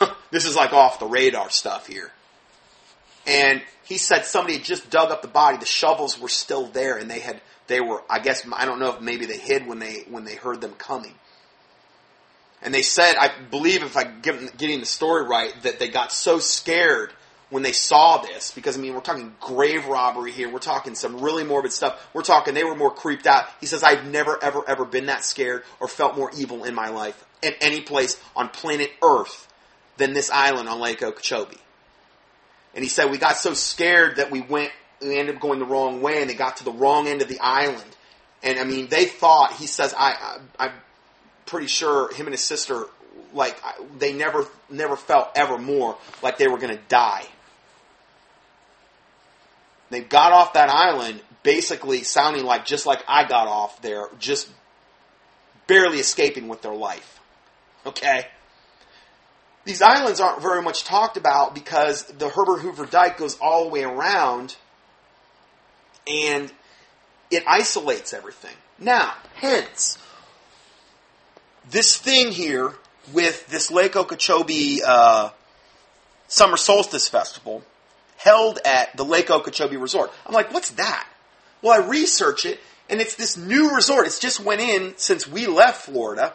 this 0.30 0.44
is 0.44 0.54
like 0.54 0.72
off 0.72 1.00
the 1.00 1.06
radar 1.06 1.50
stuff 1.50 1.86
here. 1.86 2.12
And 3.26 3.62
he 3.84 3.98
said 3.98 4.24
somebody 4.24 4.56
had 4.56 4.64
just 4.64 4.90
dug 4.90 5.10
up 5.10 5.22
the 5.22 5.28
body. 5.28 5.58
The 5.58 5.66
shovels 5.66 6.20
were 6.20 6.28
still 6.28 6.66
there, 6.66 6.96
and 6.96 7.10
they 7.10 7.18
had 7.18 7.40
they 7.66 7.80
were. 7.80 8.02
I 8.08 8.20
guess 8.20 8.46
I 8.52 8.64
don't 8.64 8.78
know 8.78 8.94
if 8.94 9.00
maybe 9.00 9.26
they 9.26 9.38
hid 9.38 9.66
when 9.66 9.80
they 9.80 10.04
when 10.08 10.24
they 10.24 10.36
heard 10.36 10.60
them 10.60 10.72
coming. 10.74 11.14
And 12.62 12.74
they 12.74 12.82
said, 12.82 13.16
I 13.16 13.30
believe 13.50 13.82
if 13.82 13.96
I 13.96 14.04
get 14.04 14.56
getting 14.56 14.80
the 14.80 14.86
story 14.86 15.24
right, 15.24 15.52
that 15.62 15.78
they 15.78 15.88
got 15.88 16.12
so 16.12 16.38
scared 16.38 17.12
when 17.50 17.62
they 17.62 17.72
saw 17.72 18.18
this, 18.18 18.50
because 18.50 18.76
I 18.76 18.80
mean, 18.80 18.94
we're 18.94 19.00
talking 19.00 19.34
grave 19.40 19.86
robbery 19.86 20.32
here. 20.32 20.50
We're 20.50 20.58
talking 20.58 20.94
some 20.94 21.20
really 21.20 21.44
morbid 21.44 21.72
stuff. 21.72 22.06
We're 22.12 22.22
talking 22.22 22.52
they 22.52 22.64
were 22.64 22.76
more 22.76 22.90
creeped 22.90 23.26
out. 23.26 23.46
He 23.60 23.66
says, 23.66 23.82
I've 23.82 24.06
never, 24.06 24.42
ever, 24.42 24.68
ever 24.68 24.84
been 24.84 25.06
that 25.06 25.24
scared 25.24 25.62
or 25.80 25.88
felt 25.88 26.16
more 26.16 26.30
evil 26.36 26.64
in 26.64 26.74
my 26.74 26.88
life 26.88 27.24
in 27.40 27.54
any 27.60 27.80
place 27.80 28.20
on 28.36 28.48
planet 28.48 28.90
Earth 29.02 29.48
than 29.96 30.12
this 30.12 30.30
island 30.30 30.68
on 30.68 30.80
Lake 30.80 31.02
Okeechobee. 31.02 31.56
And 32.74 32.84
he 32.84 32.88
said, 32.88 33.10
we 33.10 33.18
got 33.18 33.36
so 33.36 33.54
scared 33.54 34.16
that 34.16 34.30
we 34.30 34.40
went, 34.40 34.70
we 35.00 35.18
ended 35.18 35.36
up 35.36 35.40
going 35.40 35.58
the 35.58 35.64
wrong 35.64 36.02
way 36.02 36.20
and 36.20 36.28
they 36.28 36.34
got 36.34 36.58
to 36.58 36.64
the 36.64 36.72
wrong 36.72 37.08
end 37.08 37.22
of 37.22 37.28
the 37.28 37.40
island. 37.40 37.96
And 38.42 38.58
I 38.58 38.64
mean, 38.64 38.88
they 38.88 39.06
thought, 39.06 39.54
he 39.54 39.66
says, 39.66 39.94
I, 39.96 40.38
I 40.58 40.66
I'm 40.66 40.72
pretty 41.48 41.66
sure 41.66 42.12
him 42.14 42.26
and 42.26 42.34
his 42.34 42.44
sister, 42.44 42.84
like, 43.32 43.56
they 43.98 44.12
never, 44.12 44.46
never 44.70 44.96
felt 44.96 45.30
ever 45.34 45.58
more 45.58 45.96
like 46.22 46.38
they 46.38 46.48
were 46.48 46.58
going 46.58 46.76
to 46.76 46.82
die 46.88 47.26
they 49.90 50.00
got 50.00 50.32
off 50.32 50.52
that 50.54 50.68
island 50.68 51.20
basically 51.42 52.02
sounding 52.02 52.44
like 52.44 52.66
just 52.66 52.86
like 52.86 53.02
I 53.08 53.26
got 53.26 53.48
off 53.48 53.80
there, 53.80 54.08
just 54.18 54.48
barely 55.66 55.98
escaping 55.98 56.48
with 56.48 56.62
their 56.62 56.74
life. 56.74 57.20
Okay? 57.86 58.26
These 59.64 59.82
islands 59.82 60.20
aren't 60.20 60.42
very 60.42 60.62
much 60.62 60.84
talked 60.84 61.16
about 61.16 61.54
because 61.54 62.04
the 62.04 62.28
Herbert 62.28 62.60
Hoover 62.60 62.86
Dike 62.86 63.18
goes 63.18 63.38
all 63.40 63.64
the 63.64 63.70
way 63.70 63.82
around 63.82 64.56
and 66.06 66.52
it 67.30 67.44
isolates 67.46 68.12
everything. 68.12 68.54
Now, 68.78 69.14
hence, 69.34 69.98
this 71.70 71.96
thing 71.96 72.32
here 72.32 72.74
with 73.12 73.46
this 73.48 73.70
Lake 73.70 73.96
Okeechobee 73.96 74.82
uh, 74.86 75.30
Summer 76.28 76.56
Solstice 76.56 77.08
Festival 77.08 77.62
held 78.16 78.58
at 78.64 78.96
the 78.96 79.04
Lake 79.04 79.30
Okeechobee 79.30 79.76
Resort. 79.76 80.10
I'm 80.26 80.34
like, 80.34 80.52
what's 80.52 80.70
that? 80.72 81.08
Well, 81.62 81.80
I 81.80 81.86
research 81.86 82.46
it, 82.46 82.60
and 82.88 83.00
it's 83.00 83.14
this 83.14 83.36
new 83.36 83.74
resort. 83.74 84.06
It's 84.06 84.18
just 84.18 84.40
went 84.40 84.60
in 84.60 84.94
since 84.96 85.26
we 85.26 85.46
left 85.46 85.82
Florida, 85.82 86.34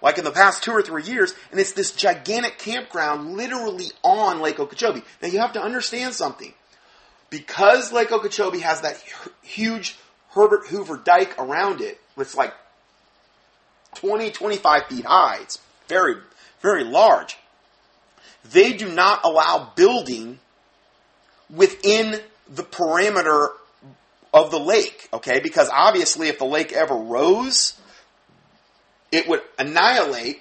like 0.00 0.18
in 0.18 0.24
the 0.24 0.30
past 0.30 0.62
two 0.62 0.72
or 0.72 0.82
three 0.82 1.02
years, 1.04 1.34
and 1.50 1.60
it's 1.60 1.72
this 1.72 1.92
gigantic 1.92 2.58
campground 2.58 3.36
literally 3.36 3.86
on 4.02 4.40
Lake 4.40 4.60
Okeechobee. 4.60 5.02
Now, 5.22 5.28
you 5.28 5.40
have 5.40 5.52
to 5.54 5.62
understand 5.62 6.14
something. 6.14 6.54
Because 7.30 7.92
Lake 7.92 8.10
Okeechobee 8.10 8.60
has 8.60 8.80
that 8.80 9.02
huge 9.42 9.96
Herbert 10.30 10.66
Hoover 10.68 10.96
dike 10.96 11.38
around 11.38 11.80
it, 11.80 12.00
it's 12.16 12.34
like 12.34 12.54
20, 13.94 14.30
25 14.30 14.86
feet 14.86 15.04
high. 15.04 15.38
It's 15.42 15.58
very, 15.88 16.16
very 16.60 16.84
large. 16.84 17.36
They 18.50 18.72
do 18.72 18.92
not 18.92 19.24
allow 19.24 19.72
building 19.74 20.38
within 21.50 22.20
the 22.48 22.62
perimeter 22.62 23.50
of 24.32 24.50
the 24.50 24.60
lake, 24.60 25.08
okay? 25.12 25.40
Because 25.40 25.70
obviously, 25.72 26.28
if 26.28 26.38
the 26.38 26.44
lake 26.44 26.72
ever 26.72 26.94
rose, 26.94 27.78
it 29.10 29.28
would 29.28 29.42
annihilate 29.58 30.40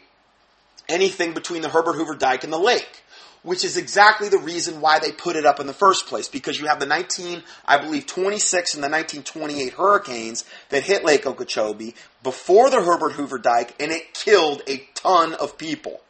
anything 0.90 1.34
between 1.34 1.61
the 1.61 1.69
Herbert 1.69 1.94
Hoover 1.94 2.15
Dike 2.15 2.44
and 2.44 2.52
the 2.52 2.60
lake, 2.60 3.03
which 3.43 3.64
is 3.64 3.77
exactly 3.77 4.30
the 4.30 4.38
reason 4.38 4.81
why 4.81 4.99
they 4.99 5.11
put 5.11 5.35
it 5.35 5.45
up 5.45 5.59
in 5.59 5.68
the 5.68 5.73
first 5.73 6.07
place. 6.07 6.27
Because 6.27 6.59
you 6.59 6.68
have 6.68 6.80
the 6.80 6.85
19, 6.85 7.43
I 7.65 7.77
believe, 7.77 8.05
26 8.05 8.76
and 8.76 8.84
the 8.84 8.89
1928 8.89 9.73
hurricanes 9.73 10.45
that 10.69 10.84
hit 10.84 11.05
Lake 11.05 11.26
Okeechobee 11.26 11.95
before 12.23 12.69
the 12.69 12.81
Herbert 12.81 13.14
Hoover 13.14 13.39
Dike, 13.39 13.76
and 13.80 13.91
it 13.91 14.14
killed 14.14 14.61
a 14.68 14.88
ton 14.93 15.34
of 15.34 15.57
people. 15.57 16.01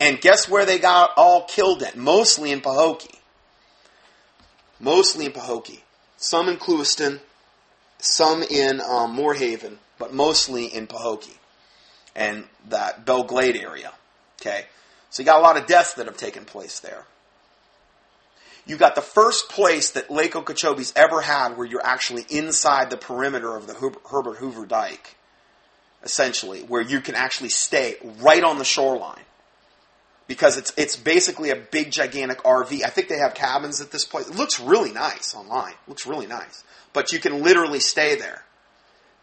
And 0.00 0.20
guess 0.20 0.48
where 0.48 0.64
they 0.64 0.78
got 0.78 1.10
all 1.16 1.44
killed 1.44 1.82
at? 1.82 1.96
Mostly 1.96 2.52
in 2.52 2.60
Pahokee 2.60 3.18
mostly 4.80 5.26
in 5.26 5.32
Pahokee, 5.32 5.80
some 6.16 6.48
in 6.48 6.56
Clewiston, 6.56 7.20
some 7.98 8.42
in 8.42 8.80
um, 8.80 9.14
Moore 9.14 9.34
Haven, 9.34 9.78
but 9.98 10.12
mostly 10.12 10.66
in 10.66 10.86
Pahokee 10.86 11.36
and 12.14 12.44
that 12.68 13.04
Belle 13.04 13.24
Glade 13.24 13.56
area. 13.56 13.92
Okay, 14.40 14.66
so 15.10 15.22
you 15.22 15.26
got 15.26 15.38
a 15.38 15.42
lot 15.42 15.56
of 15.56 15.66
deaths 15.66 15.94
that 15.94 16.06
have 16.06 16.16
taken 16.16 16.44
place 16.44 16.80
there. 16.80 17.04
You 18.66 18.76
got 18.76 18.94
the 18.94 19.00
first 19.00 19.48
place 19.48 19.90
that 19.92 20.10
Lake 20.10 20.34
Okeechobee's 20.34 20.92
ever 20.94 21.22
had 21.22 21.56
where 21.56 21.66
you're 21.66 21.84
actually 21.84 22.26
inside 22.28 22.90
the 22.90 22.98
perimeter 22.98 23.56
of 23.56 23.66
the 23.66 23.74
Herbert 23.74 24.36
Hoover 24.36 24.66
Dike, 24.66 25.16
essentially, 26.02 26.60
where 26.60 26.82
you 26.82 27.00
can 27.00 27.14
actually 27.14 27.48
stay 27.48 27.96
right 28.20 28.44
on 28.44 28.58
the 28.58 28.64
shoreline 28.64 29.24
because 30.26 30.58
it's 30.58 30.72
it's 30.76 30.94
basically 30.94 31.50
a 31.50 31.56
big 31.56 31.90
gigantic 31.90 32.42
RV. 32.44 32.84
I 32.84 32.90
think 32.90 33.08
they 33.08 33.16
have 33.16 33.34
cabins 33.34 33.80
at 33.80 33.90
this 33.90 34.04
place. 34.04 34.28
It 34.28 34.36
looks 34.36 34.60
really 34.60 34.92
nice 34.92 35.34
online. 35.34 35.72
It 35.72 35.88
looks 35.88 36.06
really 36.06 36.26
nice. 36.26 36.62
But 36.92 37.12
you 37.12 37.18
can 37.18 37.42
literally 37.42 37.80
stay 37.80 38.14
there. 38.16 38.44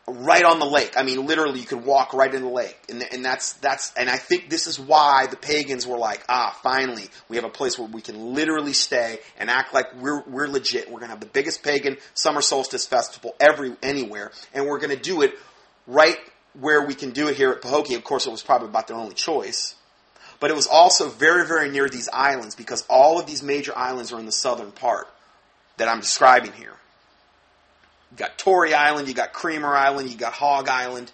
Right 0.07 0.43
on 0.43 0.59
the 0.59 0.65
lake. 0.65 0.93
I 0.97 1.03
mean, 1.03 1.25
literally, 1.25 1.59
you 1.59 1.65
could 1.65 1.83
walk 1.83 2.13
right 2.13 2.33
in 2.33 2.43
the 2.43 2.49
lake, 2.49 2.77
and 2.89 3.03
and 3.11 3.25
that's 3.25 3.53
that's 3.53 3.93
and 3.95 4.09
I 4.09 4.17
think 4.17 4.49
this 4.49 4.67
is 4.67 4.79
why 4.79 5.27
the 5.27 5.37
pagans 5.37 5.87
were 5.87 5.97
like, 5.97 6.23
ah, 6.29 6.57
finally, 6.61 7.09
we 7.27 7.37
have 7.37 7.45
a 7.45 7.49
place 7.49 7.79
where 7.79 7.87
we 7.87 8.01
can 8.01 8.33
literally 8.33 8.73
stay 8.73 9.19
and 9.37 9.49
act 9.49 9.73
like 9.73 9.95
we're 9.95 10.21
we're 10.27 10.47
legit. 10.47 10.91
We're 10.91 10.99
gonna 10.99 11.11
have 11.11 11.19
the 11.19 11.25
biggest 11.25 11.63
pagan 11.63 11.97
summer 12.13 12.41
solstice 12.41 12.85
festival 12.85 13.35
every 13.39 13.75
anywhere, 13.81 14.31
and 14.53 14.67
we're 14.67 14.79
gonna 14.79 14.95
do 14.95 15.21
it 15.21 15.33
right 15.87 16.17
where 16.59 16.85
we 16.85 16.93
can 16.93 17.11
do 17.11 17.27
it 17.27 17.35
here 17.35 17.51
at 17.51 17.61
Pahokee. 17.61 17.95
Of 17.95 18.03
course, 18.03 18.27
it 18.27 18.31
was 18.31 18.43
probably 18.43 18.69
about 18.69 18.87
their 18.87 18.97
only 18.97 19.15
choice. 19.15 19.75
But 20.39 20.51
it 20.51 20.55
was 20.55 20.67
also 20.67 21.09
very, 21.09 21.45
very 21.47 21.69
near 21.69 21.87
these 21.87 22.09
islands 22.11 22.55
because 22.55 22.85
all 22.89 23.19
of 23.19 23.25
these 23.25 23.41
major 23.41 23.75
islands 23.75 24.11
are 24.11 24.19
in 24.19 24.25
the 24.25 24.31
southern 24.31 24.71
part 24.71 25.07
that 25.77 25.87
I'm 25.87 26.01
describing 26.01 26.51
here. 26.51 26.74
You 28.11 28.17
got 28.17 28.37
Torry 28.37 28.73
Island, 28.73 29.07
you 29.07 29.13
got 29.13 29.33
Kreamer 29.33 29.75
Island, 29.75 30.09
you 30.09 30.17
got 30.17 30.33
Hog 30.33 30.69
Island. 30.69 31.11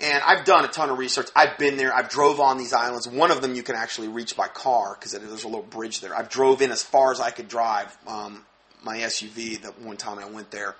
And 0.00 0.22
I've 0.22 0.44
done 0.44 0.64
a 0.64 0.68
ton 0.68 0.90
of 0.90 0.98
research. 0.98 1.28
I've 1.34 1.56
been 1.56 1.78
there. 1.78 1.94
I've 1.94 2.10
drove 2.10 2.38
on 2.38 2.58
these 2.58 2.74
islands. 2.74 3.08
One 3.08 3.30
of 3.30 3.40
them 3.40 3.54
you 3.54 3.62
can 3.62 3.76
actually 3.76 4.08
reach 4.08 4.36
by 4.36 4.46
car 4.46 4.94
because 4.94 5.12
there's 5.12 5.44
a 5.44 5.48
little 5.48 5.62
bridge 5.62 6.00
there. 6.00 6.14
I've 6.14 6.28
drove 6.28 6.60
in 6.60 6.70
as 6.70 6.82
far 6.82 7.12
as 7.12 7.20
I 7.20 7.30
could 7.30 7.48
drive 7.48 7.96
um, 8.06 8.44
my 8.82 8.98
SUV. 8.98 9.62
The 9.62 9.68
one 9.82 9.96
time 9.96 10.18
I 10.18 10.26
went 10.26 10.50
there, 10.50 10.76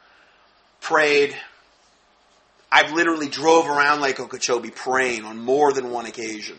prayed. 0.82 1.34
I've 2.70 2.92
literally 2.92 3.28
drove 3.28 3.66
around 3.66 4.02
Lake 4.02 4.20
Okeechobee 4.20 4.70
praying 4.70 5.24
on 5.24 5.38
more 5.38 5.72
than 5.72 5.90
one 5.90 6.04
occasion. 6.04 6.58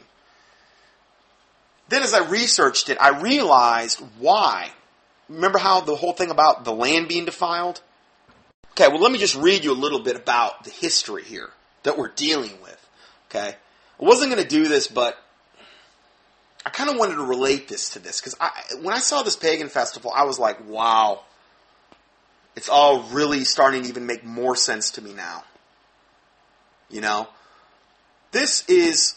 Then, 1.90 2.02
as 2.02 2.14
I 2.14 2.28
researched 2.28 2.90
it, 2.90 2.98
I 3.00 3.20
realized 3.22 4.02
why. 4.18 4.72
Remember 5.30 5.60
how 5.60 5.82
the 5.82 5.96
whole 5.96 6.14
thing 6.14 6.32
about 6.32 6.66
the 6.66 6.74
land 6.74 7.08
being 7.08 7.26
defiled? 7.26 7.82
Okay, 8.80 8.90
well, 8.90 9.02
let 9.02 9.12
me 9.12 9.18
just 9.18 9.36
read 9.36 9.64
you 9.64 9.72
a 9.72 9.74
little 9.74 10.02
bit 10.02 10.16
about 10.16 10.64
the 10.64 10.70
history 10.70 11.24
here 11.24 11.50
that 11.82 11.98
we're 11.98 12.10
dealing 12.10 12.62
with. 12.62 12.88
Okay, 13.28 13.56
I 13.56 14.04
wasn't 14.06 14.32
going 14.32 14.44
to 14.44 14.48
do 14.48 14.68
this, 14.68 14.88
but 14.88 15.18
I 16.64 16.70
kind 16.70 16.88
of 16.88 16.96
wanted 16.96 17.16
to 17.16 17.24
relate 17.24 17.68
this 17.68 17.90
to 17.92 18.00
this 18.00 18.22
because 18.22 18.36
when 18.84 18.94
I 18.94 19.00
saw 19.00 19.24
this 19.24 19.36
pagan 19.36 19.70
festival, 19.70 20.12
I 20.16 20.26
was 20.26 20.38
like, 20.38 20.64
wow, 20.70 21.24
it's 22.56 22.70
all 22.70 23.02
really 23.10 23.46
starting 23.46 23.82
to 23.82 23.90
even 23.90 24.06
make 24.06 24.24
more 24.24 24.56
sense 24.56 24.92
to 24.92 25.02
me 25.02 25.12
now. 25.12 25.44
You 26.92 27.02
know, 27.02 27.30
this 28.32 28.64
is 28.70 29.16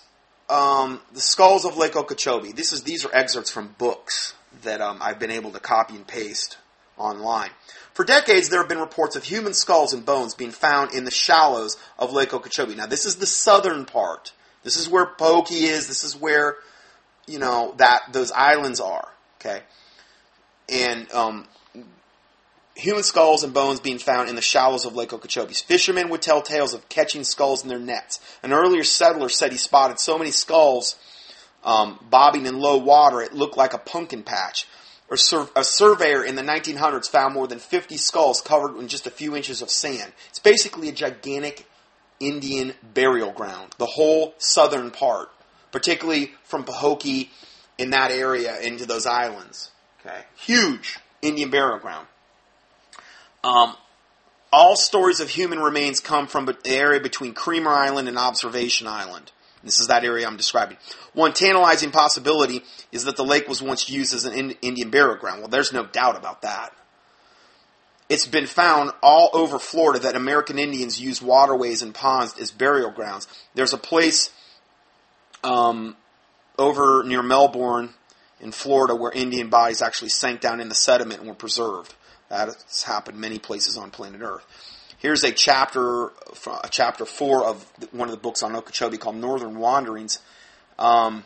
um, 0.48 1.02
the 1.12 1.20
skulls 1.20 1.66
of 1.66 1.76
Lake 1.76 1.96
Okeechobee. 1.96 2.52
This 2.52 2.72
is 2.72 2.84
these 2.84 3.04
are 3.04 3.14
excerpts 3.14 3.50
from 3.50 3.74
books 3.76 4.32
that 4.62 4.80
um, 4.80 5.00
I've 5.02 5.18
been 5.18 5.30
able 5.30 5.50
to 5.50 5.60
copy 5.60 5.96
and 5.96 6.06
paste 6.06 6.56
online. 7.00 7.50
For 7.94 8.04
decades, 8.04 8.48
there 8.48 8.60
have 8.60 8.68
been 8.68 8.78
reports 8.78 9.16
of 9.16 9.24
human 9.24 9.54
skulls 9.54 9.92
and 9.92 10.04
bones 10.04 10.34
being 10.34 10.52
found 10.52 10.94
in 10.94 11.04
the 11.04 11.10
shallows 11.10 11.76
of 11.98 12.12
Lake 12.12 12.32
Okeechobee. 12.32 12.74
Now, 12.74 12.86
this 12.86 13.04
is 13.04 13.16
the 13.16 13.26
southern 13.26 13.84
part. 13.84 14.32
This 14.62 14.76
is 14.76 14.88
where 14.88 15.06
Pokey 15.06 15.64
is. 15.64 15.88
This 15.88 16.04
is 16.04 16.16
where, 16.16 16.56
you 17.26 17.38
know, 17.38 17.74
that 17.78 18.12
those 18.12 18.30
islands 18.32 18.80
are. 18.80 19.08
Okay, 19.40 19.62
and 20.68 21.10
um, 21.12 21.46
human 22.74 23.02
skulls 23.02 23.42
and 23.42 23.54
bones 23.54 23.80
being 23.80 23.98
found 23.98 24.28
in 24.28 24.36
the 24.36 24.42
shallows 24.42 24.84
of 24.84 24.94
Lake 24.94 25.12
Okeechobee. 25.12 25.54
Fishermen 25.54 26.10
would 26.10 26.22
tell 26.22 26.42
tales 26.42 26.74
of 26.74 26.88
catching 26.88 27.24
skulls 27.24 27.62
in 27.62 27.68
their 27.68 27.78
nets. 27.78 28.20
An 28.42 28.52
earlier 28.52 28.84
settler 28.84 29.28
said 29.28 29.50
he 29.52 29.58
spotted 29.58 29.98
so 29.98 30.18
many 30.18 30.30
skulls 30.30 30.96
um, 31.64 31.98
bobbing 32.08 32.46
in 32.46 32.58
low 32.58 32.78
water 32.78 33.20
it 33.20 33.34
looked 33.34 33.56
like 33.56 33.74
a 33.74 33.78
pumpkin 33.78 34.22
patch 34.22 34.66
a 35.10 35.64
surveyor 35.64 36.24
in 36.24 36.36
the 36.36 36.42
1900s 36.42 37.08
found 37.08 37.34
more 37.34 37.48
than 37.48 37.58
50 37.58 37.96
skulls 37.96 38.40
covered 38.40 38.78
in 38.78 38.88
just 38.88 39.06
a 39.06 39.10
few 39.10 39.34
inches 39.34 39.60
of 39.60 39.70
sand. 39.70 40.12
It's 40.28 40.38
basically 40.38 40.88
a 40.88 40.92
gigantic 40.92 41.66
Indian 42.20 42.74
burial 42.94 43.32
ground, 43.32 43.74
the 43.78 43.86
whole 43.86 44.34
southern 44.38 44.90
part, 44.90 45.30
particularly 45.72 46.32
from 46.44 46.64
Pahokee 46.64 47.30
in 47.78 47.90
that 47.90 48.10
area 48.10 48.60
into 48.60 48.86
those 48.86 49.06
islands. 49.06 49.70
Okay, 50.00 50.20
huge 50.36 50.98
Indian 51.22 51.50
burial 51.50 51.78
ground. 51.78 52.06
Um, 53.42 53.74
all 54.52 54.76
stories 54.76 55.20
of 55.20 55.30
human 55.30 55.60
remains 55.60 56.00
come 56.00 56.26
from 56.26 56.46
the 56.46 56.56
area 56.64 57.00
between 57.00 57.34
Kreamer 57.34 57.70
Island 57.70 58.08
and 58.08 58.18
Observation 58.18 58.86
Island. 58.86 59.32
This 59.62 59.80
is 59.80 59.88
that 59.88 60.04
area 60.04 60.26
I'm 60.26 60.36
describing. 60.36 60.78
One 61.12 61.32
tantalizing 61.32 61.90
possibility 61.90 62.62
is 62.92 63.04
that 63.04 63.16
the 63.16 63.24
lake 63.24 63.46
was 63.46 63.60
once 63.60 63.90
used 63.90 64.14
as 64.14 64.24
an 64.24 64.52
Indian 64.62 64.90
burial 64.90 65.16
ground. 65.16 65.40
Well, 65.40 65.48
there's 65.48 65.72
no 65.72 65.84
doubt 65.84 66.16
about 66.16 66.42
that. 66.42 66.72
It's 68.08 68.26
been 68.26 68.46
found 68.46 68.90
all 69.02 69.30
over 69.32 69.58
Florida 69.58 70.00
that 70.00 70.16
American 70.16 70.58
Indians 70.58 71.00
use 71.00 71.22
waterways 71.22 71.82
and 71.82 71.94
ponds 71.94 72.36
as 72.40 72.50
burial 72.50 72.90
grounds. 72.90 73.28
There's 73.54 73.72
a 73.72 73.78
place 73.78 74.30
um, 75.44 75.96
over 76.58 77.04
near 77.04 77.22
Melbourne 77.22 77.90
in 78.40 78.52
Florida 78.52 78.94
where 78.96 79.12
Indian 79.12 79.48
bodies 79.48 79.82
actually 79.82 80.08
sank 80.08 80.40
down 80.40 80.60
in 80.60 80.68
the 80.68 80.74
sediment 80.74 81.20
and 81.20 81.28
were 81.28 81.34
preserved. 81.34 81.94
That 82.30 82.48
has 82.48 82.82
happened 82.82 83.18
many 83.18 83.38
places 83.38 83.76
on 83.76 83.90
planet 83.90 84.22
Earth. 84.22 84.44
Here's 85.00 85.24
a 85.24 85.32
chapter, 85.32 86.08
a 86.08 86.68
chapter 86.70 87.06
four 87.06 87.46
of 87.46 87.64
one 87.90 88.08
of 88.08 88.14
the 88.14 88.20
books 88.20 88.42
on 88.42 88.54
Okeechobee 88.54 88.98
called 88.98 89.16
Northern 89.16 89.58
Wanderings. 89.58 90.18
Um, 90.78 91.24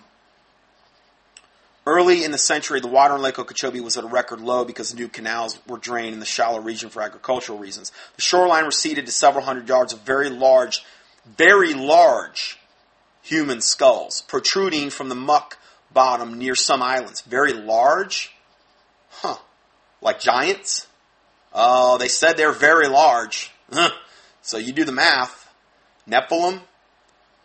early 1.84 2.22
in 2.22 2.30
the 2.30 2.38
century, 2.38 2.78
the 2.78 2.86
water 2.86 3.16
in 3.16 3.20
Lake 3.22 3.36
Okeechobee 3.36 3.80
was 3.80 3.96
at 3.98 4.04
a 4.04 4.06
record 4.06 4.40
low 4.40 4.64
because 4.64 4.94
new 4.94 5.08
canals 5.08 5.58
were 5.66 5.76
drained 5.76 6.14
in 6.14 6.20
the 6.20 6.24
shallow 6.24 6.60
region 6.60 6.88
for 6.88 7.02
agricultural 7.02 7.58
reasons. 7.58 7.90
The 8.14 8.22
shoreline 8.22 8.64
receded 8.64 9.06
to 9.06 9.12
several 9.12 9.44
hundred 9.44 9.68
yards 9.68 9.92
of 9.92 10.02
very 10.02 10.30
large, 10.30 10.84
very 11.36 11.74
large 11.74 12.60
human 13.22 13.60
skulls 13.60 14.22
protruding 14.28 14.90
from 14.90 15.08
the 15.08 15.16
muck 15.16 15.58
bottom 15.92 16.38
near 16.38 16.54
some 16.54 16.80
islands. 16.80 17.22
Very 17.22 17.52
large? 17.52 18.32
Huh. 19.10 19.38
Like 20.00 20.20
giants? 20.20 20.86
Oh, 21.52 21.98
they 21.98 22.08
said 22.08 22.36
they're 22.36 22.52
very 22.52 22.86
large. 22.86 23.50
So 24.42 24.58
you 24.58 24.72
do 24.72 24.84
the 24.84 24.92
math. 24.92 25.50
Nephilim, 26.08 26.60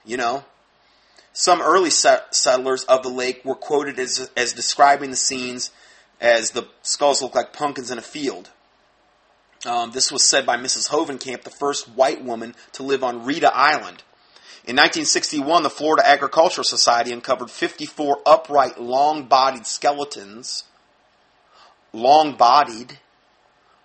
you 0.05 0.17
know. 0.17 0.43
Some 1.31 1.61
early 1.61 1.89
settlers 1.89 2.83
of 2.83 3.03
the 3.03 3.09
lake 3.09 3.45
were 3.45 3.55
quoted 3.55 3.97
as, 3.99 4.29
as 4.35 4.51
describing 4.51 5.11
the 5.11 5.15
scenes 5.15 5.71
as 6.19 6.51
the 6.51 6.67
skulls 6.81 7.21
look 7.21 7.35
like 7.35 7.53
pumpkins 7.53 7.91
in 7.91 7.97
a 7.97 8.01
field. 8.01 8.49
Um, 9.65 9.91
this 9.91 10.11
was 10.11 10.23
said 10.23 10.45
by 10.45 10.57
Mrs. 10.57 10.89
Hovenkamp, 10.89 11.43
the 11.43 11.49
first 11.49 11.87
white 11.87 12.23
woman 12.23 12.55
to 12.73 12.83
live 12.83 13.03
on 13.03 13.25
Ritta 13.25 13.53
Island. 13.53 14.03
In 14.65 14.75
1961, 14.75 15.63
the 15.63 15.69
Florida 15.69 16.05
Agricultural 16.05 16.65
Society 16.65 17.11
uncovered 17.13 17.49
54 17.49 18.19
upright, 18.25 18.79
long 18.79 19.23
bodied 19.23 19.65
skeletons. 19.65 20.65
Long 21.93 22.35
bodied 22.35 22.99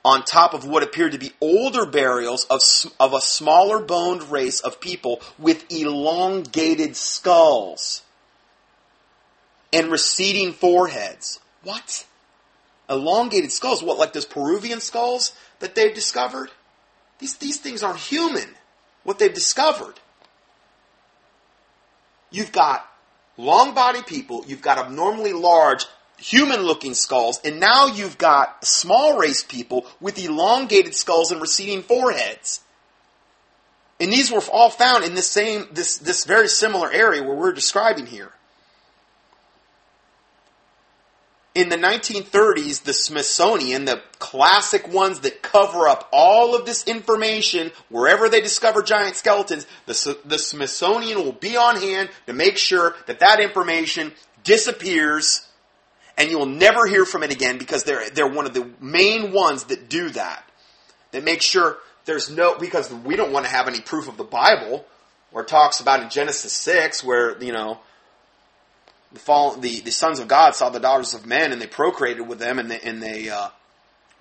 on 0.05 0.23
top 0.23 0.53
of 0.53 0.67
what 0.67 0.83
appeared 0.83 1.13
to 1.13 1.19
be 1.19 1.33
older 1.41 1.87
burials 1.87 2.45
of, 2.45 2.61
of 3.01 3.15
a 3.15 3.21
smaller 3.21 3.79
boned 3.79 4.23
race 4.25 4.61
of 4.61 4.81
people 4.81 5.23
with 5.39 5.65
elongated 5.73 6.95
skulls 6.95 8.03
and 9.73 9.91
receding 9.91 10.53
foreheads. 10.53 11.41
What? 11.63 12.07
Elongated 12.91 13.51
skulls? 13.51 13.83
What, 13.83 13.99
like 13.99 14.13
those 14.13 14.27
Peruvian 14.27 14.81
skulls 14.81 15.33
that 15.61 15.75
they've 15.75 15.95
discovered? 15.95 16.51
These, 17.19 17.39
these 17.39 17.59
things 17.59 17.83
aren't 17.83 17.99
human, 17.99 18.49
what 19.05 19.19
they've 19.19 19.33
discovered. 19.33 19.95
You've 22.31 22.53
got 22.53 22.87
long 23.39 23.75
body 23.75 24.03
people, 24.03 24.45
you've 24.47 24.63
got 24.63 24.77
abnormally 24.79 25.33
large 25.33 25.87
human 26.19 26.61
looking 26.63 26.95
skulls, 26.95 27.41
and 27.45 27.61
now 27.61 27.87
you've 27.87 28.19
got 28.19 28.65
small 28.65 29.19
race 29.19 29.43
people 29.43 29.87
with 30.01 30.19
elongated 30.19 30.95
skulls 30.95 31.31
and 31.31 31.41
receding 31.41 31.83
foreheads. 31.83 32.61
And 34.01 34.13
these 34.13 34.31
were 34.31 34.43
all 34.53 34.71
found 34.71 35.05
in 35.05 35.15
this 35.15 35.31
same, 35.31 35.69
this, 35.73 35.99
this 35.99 36.25
very 36.25 36.49
similar 36.49 36.91
area 36.91 37.23
where 37.23 37.37
we're 37.37 37.53
describing 37.53 38.07
here. 38.07 38.33
In 41.55 41.69
the 41.69 41.77
1930s, 41.77 42.83
the 42.83 42.93
Smithsonian, 42.93 43.85
the 43.85 44.03
classic 44.19 44.93
ones 44.93 45.21
that 45.21 45.41
cover 45.41 45.87
up 45.87 46.09
all 46.13 46.57
of 46.57 46.67
this 46.67 46.85
information, 46.89 47.71
wherever 47.89 48.29
they 48.29 48.41
discover 48.41 48.83
giant 48.83 49.15
skeletons, 49.15 49.65
the, 49.87 50.19
the 50.25 50.39
Smithsonian 50.39 51.19
will 51.19 51.33
be 51.33 51.57
on 51.57 51.77
hand 51.77 52.11
to 52.27 52.33
make 52.33 52.59
sure 52.59 52.97
that 53.07 53.21
that 53.21 53.39
information 53.39 54.13
disappears 54.43 55.47
and 56.17 56.31
you 56.31 56.39
will 56.39 56.47
never 56.47 56.87
hear 56.87 57.05
from 57.05 57.23
it 57.23 57.33
again 57.33 57.59
because 57.59 57.85
they're, 57.85 58.09
they're 58.11 58.29
one 58.29 58.47
of 58.47 58.55
the 58.55 58.71
main 58.81 59.33
ones 59.33 59.65
that 59.65 59.89
do 59.89 60.11
that. 60.11 60.45
That 61.13 61.25
make 61.25 61.43
sure 61.43 61.79
there's 62.05 62.31
no, 62.31 62.59
because 62.59 62.93
we 62.93 63.17
don't 63.17 63.33
want 63.33 63.47
to 63.47 63.53
have 63.53 63.69
any 63.69 63.81
proof 63.81 64.09
of 64.09 64.17
the 64.17 64.25
Bible, 64.25 64.85
or 65.33 65.45
talks 65.45 65.81
about 65.81 66.03
in 66.03 66.11
Genesis 66.11 66.53
6, 66.53 67.03
where, 67.03 67.41
you 67.43 67.53
know, 67.53 67.79
the, 69.13 69.21
fall, 69.21 69.57
the, 69.57 69.81
the 69.81 69.91
sons 69.91 70.19
of 70.19 70.29
God 70.29 70.55
saw 70.55 70.71
the 70.71 70.81
daughters 70.81 71.15
of 71.15 71.27
men 71.27 71.53
and 71.53 71.61
they 71.61 71.67
procreated 71.67 72.27
with 72.27 72.39
them 72.39 72.59
and 72.59 72.71
they, 72.71 72.81
and 72.81 73.03
they 73.03 73.29
uh, 73.29 73.49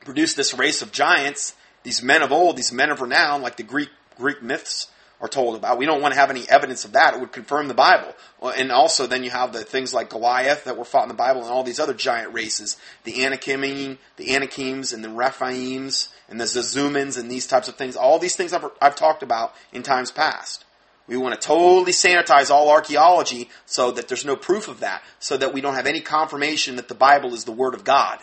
produced 0.05 0.37
this 0.37 0.53
race 0.53 0.81
of 0.81 0.91
giants, 0.91 1.55
these 1.83 2.01
men 2.01 2.21
of 2.21 2.31
old, 2.31 2.57
these 2.57 2.71
men 2.71 2.89
of 2.89 3.01
renown, 3.01 3.41
like 3.41 3.57
the 3.57 3.63
Greek 3.63 3.89
Greek 4.17 4.43
myths 4.43 4.87
are 5.23 5.29
told 5.29 5.55
about. 5.55 5.77
We 5.77 5.85
don't 5.85 6.01
want 6.01 6.13
to 6.13 6.19
have 6.19 6.29
any 6.29 6.43
evidence 6.49 6.83
of 6.83 6.91
that. 6.91 7.13
It 7.13 7.21
would 7.21 7.31
confirm 7.31 7.69
the 7.69 7.73
Bible. 7.73 8.13
Uh, 8.41 8.51
and 8.57 8.73
also, 8.73 9.07
then 9.07 9.23
you 9.23 9.29
have 9.29 9.53
the 9.53 9.63
things 9.63 9.93
like 9.93 10.09
Goliath 10.09 10.65
that 10.65 10.77
were 10.77 10.83
fought 10.83 11.03
in 11.03 11.07
the 11.07 11.15
Bible 11.15 11.41
and 11.41 11.49
all 11.49 11.63
these 11.63 11.79
other 11.79 11.93
giant 11.93 12.33
races 12.33 12.75
the 13.05 13.23
Anakim, 13.23 13.97
the 14.17 14.35
Anakims, 14.35 14.91
and 14.91 15.01
the 15.01 15.07
Rephaims, 15.07 16.09
and 16.27 16.41
the 16.41 16.43
Zazumans, 16.43 17.17
and 17.17 17.31
these 17.31 17.47
types 17.47 17.69
of 17.69 17.75
things. 17.75 17.95
All 17.95 18.19
these 18.19 18.35
things 18.35 18.51
I've, 18.51 18.65
I've 18.81 18.97
talked 18.97 19.23
about 19.23 19.55
in 19.71 19.81
times 19.81 20.11
past. 20.11 20.65
We 21.07 21.15
want 21.15 21.39
to 21.39 21.47
totally 21.47 21.93
sanitize 21.93 22.49
all 22.49 22.69
archaeology 22.69 23.49
so 23.65 23.91
that 23.91 24.09
there's 24.09 24.25
no 24.25 24.35
proof 24.35 24.67
of 24.67 24.81
that, 24.81 25.03
so 25.19 25.37
that 25.37 25.53
we 25.53 25.61
don't 25.61 25.75
have 25.75 25.87
any 25.87 26.01
confirmation 26.01 26.75
that 26.75 26.89
the 26.89 26.95
Bible 26.95 27.33
is 27.33 27.45
the 27.45 27.51
Word 27.53 27.73
of 27.73 27.85
God. 27.85 28.19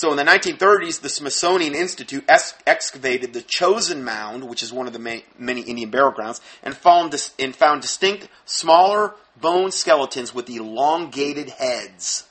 So 0.00 0.10
in 0.10 0.16
the 0.16 0.24
1930s, 0.24 1.02
the 1.02 1.10
Smithsonian 1.10 1.74
Institute 1.74 2.24
ex- 2.26 2.54
excavated 2.66 3.34
the 3.34 3.42
Chosen 3.42 4.02
Mound, 4.02 4.44
which 4.44 4.62
is 4.62 4.72
one 4.72 4.86
of 4.86 4.94
the 4.94 4.98
ma- 4.98 5.20
many 5.38 5.60
Indian 5.60 5.90
burial 5.90 6.12
grounds, 6.12 6.40
and 6.62 6.74
found, 6.74 7.10
dis- 7.10 7.34
and 7.38 7.54
found 7.54 7.82
distinct 7.82 8.26
smaller 8.46 9.14
bone 9.38 9.70
skeletons 9.70 10.32
with 10.34 10.48
elongated 10.48 11.50
heads. 11.50 12.24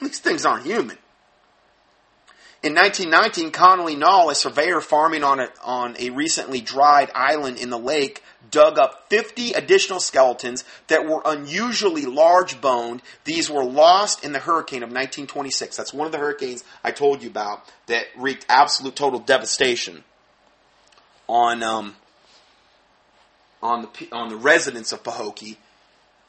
These 0.00 0.20
things 0.20 0.46
aren't 0.46 0.64
human. 0.66 0.98
In 2.62 2.74
1919, 2.74 3.52
Connolly 3.52 3.96
Nall, 3.96 4.30
a 4.30 4.34
surveyor 4.34 4.82
farming 4.82 5.24
on 5.24 5.40
a, 5.40 5.48
on 5.64 5.96
a 5.98 6.10
recently 6.10 6.60
dried 6.60 7.10
island 7.14 7.56
in 7.56 7.70
the 7.70 7.78
lake, 7.78 8.22
dug 8.50 8.78
up 8.78 9.08
50 9.08 9.52
additional 9.52 9.98
skeletons 9.98 10.64
that 10.88 11.06
were 11.06 11.22
unusually 11.24 12.04
large 12.04 12.60
boned. 12.60 13.00
These 13.24 13.50
were 13.50 13.64
lost 13.64 14.24
in 14.24 14.32
the 14.32 14.40
hurricane 14.40 14.82
of 14.82 14.88
1926. 14.90 15.74
That's 15.74 15.94
one 15.94 16.04
of 16.04 16.12
the 16.12 16.18
hurricanes 16.18 16.62
I 16.84 16.90
told 16.90 17.22
you 17.22 17.30
about 17.30 17.66
that 17.86 18.04
wreaked 18.14 18.44
absolute 18.50 18.94
total 18.94 19.20
devastation 19.20 20.04
on 21.30 21.62
um, 21.62 21.96
on 23.62 23.82
the 23.82 24.08
on 24.12 24.28
the 24.28 24.36
residents 24.36 24.92
of 24.92 25.02
Pahokee. 25.02 25.56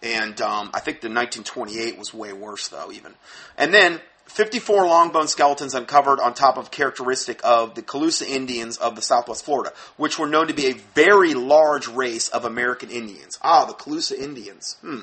And 0.03 0.39
um, 0.41 0.71
I 0.73 0.79
think 0.79 1.01
the 1.01 1.09
1928 1.09 1.97
was 1.97 2.13
way 2.13 2.33
worse, 2.33 2.69
though, 2.69 2.91
even. 2.91 3.13
And 3.57 3.73
then 3.73 4.01
54 4.31 4.87
long 4.87 5.11
bone 5.11 5.27
skeletons 5.27 5.75
uncovered 5.75 6.21
on 6.21 6.33
top 6.33 6.57
of 6.57 6.71
characteristic 6.71 7.41
of 7.43 7.75
the 7.75 7.81
Calusa 7.81 8.25
Indians 8.25 8.77
of 8.77 8.95
the 8.95 9.01
southwest 9.01 9.43
Florida, 9.43 9.73
which 9.97 10.17
were 10.17 10.27
known 10.27 10.47
to 10.47 10.53
be 10.53 10.67
a 10.67 10.73
very 10.95 11.33
large 11.33 11.87
race 11.89 12.29
of 12.29 12.45
American 12.45 12.89
Indians. 12.89 13.37
Ah, 13.41 13.65
the 13.65 13.73
Calusa 13.73 14.17
Indians. 14.17 14.77
Hmm. 14.79 15.01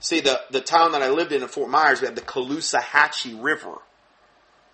See, 0.00 0.20
the, 0.20 0.40
the 0.50 0.60
town 0.60 0.90
that 0.92 1.02
I 1.02 1.10
lived 1.10 1.30
in 1.30 1.42
in 1.42 1.48
Fort 1.48 1.70
Myers, 1.70 2.00
we 2.00 2.06
had 2.06 2.16
the 2.16 2.22
Caloosahatchee 2.22 3.40
River. 3.40 3.76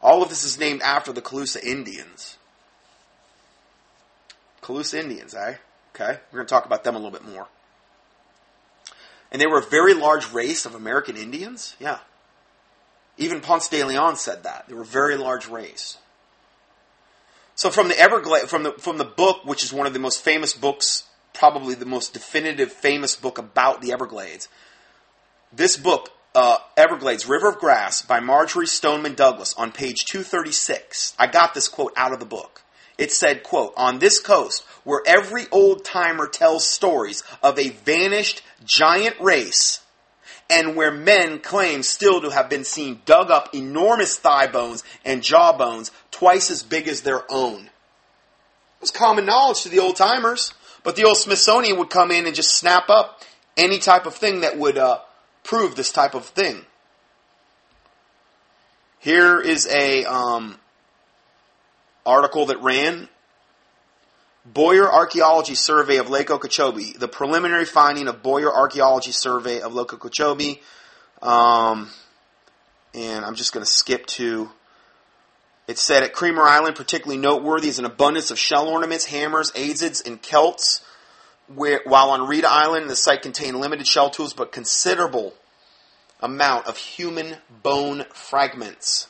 All 0.01 0.23
of 0.23 0.31
this 0.31 0.45
is 0.45 0.59
named 0.59 0.81
after 0.81 1.13
the 1.13 1.23
Calusa 1.23 1.63
Indians. 1.63 2.39
Calusa 4.63 4.95
Indians, 4.99 5.35
eh? 5.35 5.57
Okay, 5.95 6.19
we're 6.33 6.39
going 6.39 6.47
to 6.47 6.51
talk 6.51 6.65
about 6.65 6.85
them 6.85 6.95
a 6.95 6.99
little 6.99 7.13
bit 7.13 7.25
more. 7.25 7.49
And 9.31 9.43
they 9.43 9.47
were 9.47 9.59
a 9.59 9.67
very 9.67 9.93
large 9.93 10.33
race 10.33 10.65
of 10.65 10.75
American 10.75 11.17
Indians? 11.17 11.77
Yeah. 11.79 11.99
Even 13.17 13.41
Ponce 13.41 13.69
de 13.69 13.85
Leon 13.85 14.17
said 14.17 14.43
that. 14.43 14.67
They 14.69 14.75
were 14.75 14.85
very 14.85 15.17
large 15.17 15.49
race. 15.49 15.99
So 17.55 17.71
from 17.71 17.89
the 17.89 17.99
Everglades, 17.99 18.51
from 18.51 18.65
the, 18.65 18.73
from 18.73 18.99
the 18.99 19.05
book, 19.05 19.45
which 19.45 19.63
is 19.63 19.73
one 19.73 19.87
of 19.87 19.93
the 19.93 20.01
most 20.01 20.23
famous 20.23 20.53
books, 20.53 21.05
probably 21.33 21.75
the 21.75 21.87
most 21.87 22.13
definitive 22.13 22.73
famous 22.73 23.15
book 23.15 23.39
about 23.39 23.81
the 23.81 23.93
Everglades, 23.93 24.49
this 25.53 25.77
book, 25.77 26.11
uh, 26.35 26.59
Everglades, 26.77 27.29
River 27.29 27.51
of 27.51 27.59
Grass 27.59 28.03
by 28.03 28.19
Marjory 28.19 28.67
Stoneman 28.67 29.15
Douglas 29.15 29.55
on 29.57 29.71
page 29.71 30.05
236. 30.05 31.15
I 31.17 31.29
got 31.29 31.55
this 31.55 31.69
quote 31.69 31.93
out 31.97 32.13
of 32.13 32.19
the 32.19 32.27
book. 32.27 32.63
It 32.99 33.13
said, 33.13 33.43
quote, 33.43 33.73
on 33.77 33.99
this 33.99 34.21
coast, 34.21 34.65
where 34.85 35.03
every 35.07 35.47
old 35.51 35.85
timer 35.85 36.27
tells 36.27 36.67
stories 36.67 37.23
of 37.43 37.59
a 37.59 37.71
vanished 37.71 38.43
giant 38.65 39.17
race, 39.21 39.84
and 40.51 40.77
where 40.77 40.91
men 40.91 41.39
claim 41.39 41.83
still 41.83 42.21
to 42.21 42.31
have 42.31 42.51
been 42.51 42.65
seen 42.65 43.01
dug 43.05 43.31
up 43.31 43.55
enormous 43.55 44.17
thigh 44.17 44.47
bones 44.47 44.83
and 45.05 45.23
jaw 45.23 45.57
bones 45.57 45.91
twice 46.11 46.51
as 46.51 46.63
big 46.63 46.89
as 46.89 47.03
their 47.03 47.23
own. 47.31 47.65
It 47.65 48.81
was 48.81 48.91
common 48.91 49.27
knowledge 49.27 49.63
to 49.63 49.69
the 49.69 49.81
old 49.81 49.97
timers, 49.97 50.53
but 50.83 50.97
the 50.97 51.05
old 51.05 51.17
Smithsonian 51.17 51.79
would 51.79 51.91
come 51.91 52.11
in 52.11 52.27
and 52.27 52.35
just 52.35 52.59
snap 52.59 52.91
up 52.91 53.23
any 53.57 53.79
type 53.79 54.07
of 54.07 54.15
thing 54.15 54.41
that 54.41 54.59
would 54.59 54.77
uh, 54.77 54.99
prove 55.43 55.77
this 55.77 55.93
type 55.93 56.15
of 56.15 56.27
thing. 56.27 56.65
Here 58.99 59.41
is 59.41 59.67
a 59.67 60.05
um, 60.05 60.59
article 62.07 62.47
that 62.47 62.63
ran 62.63 63.09
Boyer 64.45 64.91
Archaeology 64.91 65.55
Survey 65.55 65.97
of 65.97 66.11
Lake 66.11 66.31
Okeechobee. 66.31 66.93
The 66.99 67.09
preliminary 67.09 67.65
finding 67.65 68.09
of 68.09 68.23
Boyer 68.23 68.53
Archaeology 68.53 69.13
Survey 69.13 69.61
of 69.61 69.75
Lake 69.75 69.95
Okeechobee. 69.95 70.61
Um, 71.23 71.91
and 72.93 73.25
I'm 73.25 73.35
just 73.35 73.53
going 73.53 73.65
to 73.65 73.71
skip 73.71 74.07
to. 74.07 74.51
It 75.67 75.79
said 75.79 76.03
at 76.03 76.13
Kreamer 76.13 76.43
Island, 76.43 76.77
particularly 76.77 77.19
noteworthy 77.19 77.69
is 77.69 77.79
an 77.79 77.87
abundance 77.87 78.31
of 78.31 78.39
shell 78.39 78.69
ornaments, 78.69 79.07
hammers, 79.07 79.51
adzes, 79.53 80.07
and 80.07 80.21
celts. 80.21 80.85
Where, 81.47 81.81
while 81.85 82.11
on 82.11 82.27
Ritta 82.27 82.49
Island, 82.51 82.89
the 82.89 82.97
site 82.97 83.23
contained 83.23 83.61
limited 83.61 83.87
shell 83.87 84.11
tools 84.11 84.35
but 84.35 84.53
considerable 84.53 85.35
amount 86.21 86.67
of 86.67 86.77
human 86.77 87.37
bone 87.63 88.05
fragments. 88.13 89.09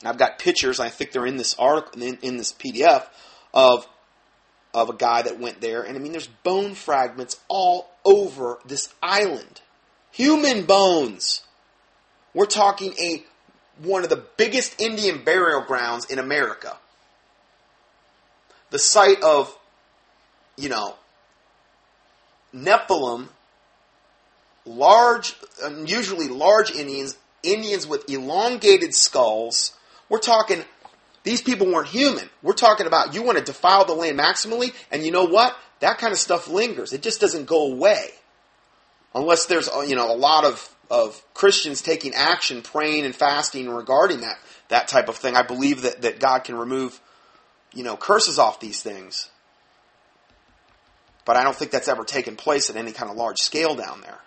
And 0.00 0.08
I've 0.08 0.18
got 0.18 0.38
pictures. 0.38 0.80
I 0.80 0.88
think 0.88 1.12
they're 1.12 1.26
in 1.26 1.38
this 1.38 1.54
article, 1.58 2.02
in, 2.02 2.18
in 2.20 2.36
this 2.36 2.52
PDF, 2.52 3.06
of 3.54 3.86
of 4.74 4.90
a 4.90 4.94
guy 4.94 5.22
that 5.22 5.38
went 5.38 5.60
there. 5.60 5.82
And 5.82 5.96
I 5.96 6.00
mean, 6.00 6.12
there's 6.12 6.26
bone 6.26 6.74
fragments 6.74 7.40
all 7.48 7.88
over 8.04 8.58
this 8.66 8.92
island, 9.02 9.62
human 10.10 10.66
bones. 10.66 11.42
We're 12.34 12.46
talking 12.46 12.92
a 12.98 13.24
one 13.82 14.02
of 14.02 14.10
the 14.10 14.22
biggest 14.36 14.80
Indian 14.80 15.22
burial 15.24 15.62
grounds 15.62 16.04
in 16.06 16.18
America. 16.18 16.76
The 18.70 18.78
site 18.78 19.22
of, 19.22 19.56
you 20.56 20.68
know, 20.68 20.96
Nephilim, 22.54 23.28
large, 24.64 25.36
unusually 25.62 26.28
large 26.28 26.72
Indians, 26.72 27.16
Indians 27.42 27.86
with 27.86 28.08
elongated 28.08 28.94
skulls. 28.94 29.76
We're 30.08 30.18
talking, 30.18 30.64
these 31.24 31.40
people 31.40 31.66
weren't 31.66 31.88
human. 31.88 32.28
We're 32.42 32.52
talking 32.52 32.86
about 32.86 33.14
you 33.14 33.22
want 33.22 33.38
to 33.38 33.44
defile 33.44 33.86
the 33.86 33.94
land 33.94 34.18
maximally, 34.18 34.72
and 34.90 35.04
you 35.04 35.10
know 35.10 35.24
what? 35.24 35.56
That 35.80 35.98
kind 35.98 36.12
of 36.12 36.18
stuff 36.18 36.48
lingers. 36.48 36.92
It 36.92 37.02
just 37.02 37.20
doesn't 37.20 37.46
go 37.46 37.72
away. 37.72 38.10
Unless 39.14 39.46
there's, 39.46 39.68
uh, 39.68 39.80
you 39.80 39.96
know, 39.96 40.12
a 40.12 40.16
lot 40.16 40.44
of, 40.44 40.74
of 40.90 41.22
Christians 41.34 41.82
taking 41.82 42.14
action, 42.14 42.62
praying 42.62 43.04
and 43.04 43.14
fasting 43.14 43.70
regarding 43.70 44.20
that, 44.20 44.38
that 44.68 44.88
type 44.88 45.08
of 45.08 45.16
thing. 45.16 45.34
I 45.34 45.42
believe 45.42 45.82
that, 45.82 46.02
that 46.02 46.20
God 46.20 46.44
can 46.44 46.56
remove, 46.56 47.00
you 47.72 47.84
know, 47.84 47.96
curses 47.96 48.38
off 48.38 48.60
these 48.60 48.82
things. 48.82 49.30
But 51.24 51.36
I 51.36 51.44
don't 51.44 51.56
think 51.56 51.70
that's 51.70 51.88
ever 51.88 52.04
taken 52.04 52.36
place 52.36 52.68
at 52.68 52.76
any 52.76 52.92
kind 52.92 53.10
of 53.10 53.16
large 53.16 53.38
scale 53.38 53.74
down 53.74 54.02
there. 54.02 54.18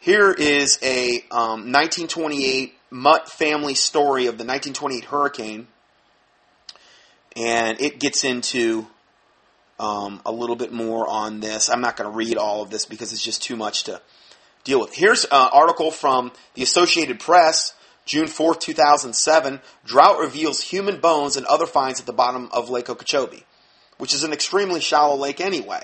Here 0.00 0.32
is 0.32 0.78
a 0.82 1.24
um, 1.30 1.72
1928 1.72 2.75
Mutt 2.90 3.28
family 3.28 3.74
story 3.74 4.26
of 4.26 4.38
the 4.38 4.44
1928 4.44 5.04
hurricane, 5.06 5.66
and 7.34 7.80
it 7.80 7.98
gets 8.00 8.24
into 8.24 8.86
um, 9.78 10.20
a 10.24 10.32
little 10.32 10.56
bit 10.56 10.72
more 10.72 11.08
on 11.08 11.40
this. 11.40 11.68
I'm 11.68 11.80
not 11.80 11.96
going 11.96 12.10
to 12.10 12.16
read 12.16 12.36
all 12.36 12.62
of 12.62 12.70
this 12.70 12.86
because 12.86 13.12
it's 13.12 13.22
just 13.22 13.42
too 13.42 13.56
much 13.56 13.84
to 13.84 14.00
deal 14.64 14.80
with. 14.80 14.94
Here's 14.94 15.24
an 15.24 15.30
article 15.52 15.90
from 15.90 16.32
the 16.54 16.62
Associated 16.62 17.20
Press, 17.20 17.74
June 18.04 18.26
4th, 18.26 18.60
2007. 18.60 19.60
Drought 19.84 20.18
reveals 20.18 20.60
human 20.60 21.00
bones 21.00 21.36
and 21.36 21.46
other 21.46 21.66
finds 21.66 22.00
at 22.00 22.06
the 22.06 22.12
bottom 22.12 22.48
of 22.52 22.70
Lake 22.70 22.88
Okeechobee, 22.88 23.44
which 23.98 24.14
is 24.14 24.24
an 24.24 24.32
extremely 24.32 24.80
shallow 24.80 25.16
lake 25.16 25.40
anyway. 25.40 25.82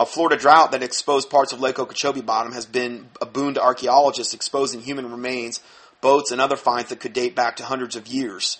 A 0.00 0.06
Florida 0.06 0.36
drought 0.36 0.70
that 0.72 0.82
exposed 0.82 1.28
parts 1.28 1.52
of 1.52 1.60
Lake 1.60 1.78
Okeechobee 1.78 2.20
bottom 2.20 2.52
has 2.52 2.66
been 2.66 3.08
a 3.20 3.26
boon 3.26 3.54
to 3.54 3.62
archaeologists, 3.62 4.32
exposing 4.32 4.80
human 4.80 5.10
remains, 5.10 5.60
boats, 6.00 6.30
and 6.30 6.40
other 6.40 6.56
finds 6.56 6.90
that 6.90 7.00
could 7.00 7.12
date 7.12 7.34
back 7.34 7.56
to 7.56 7.64
hundreds 7.64 7.96
of 7.96 8.06
years. 8.06 8.58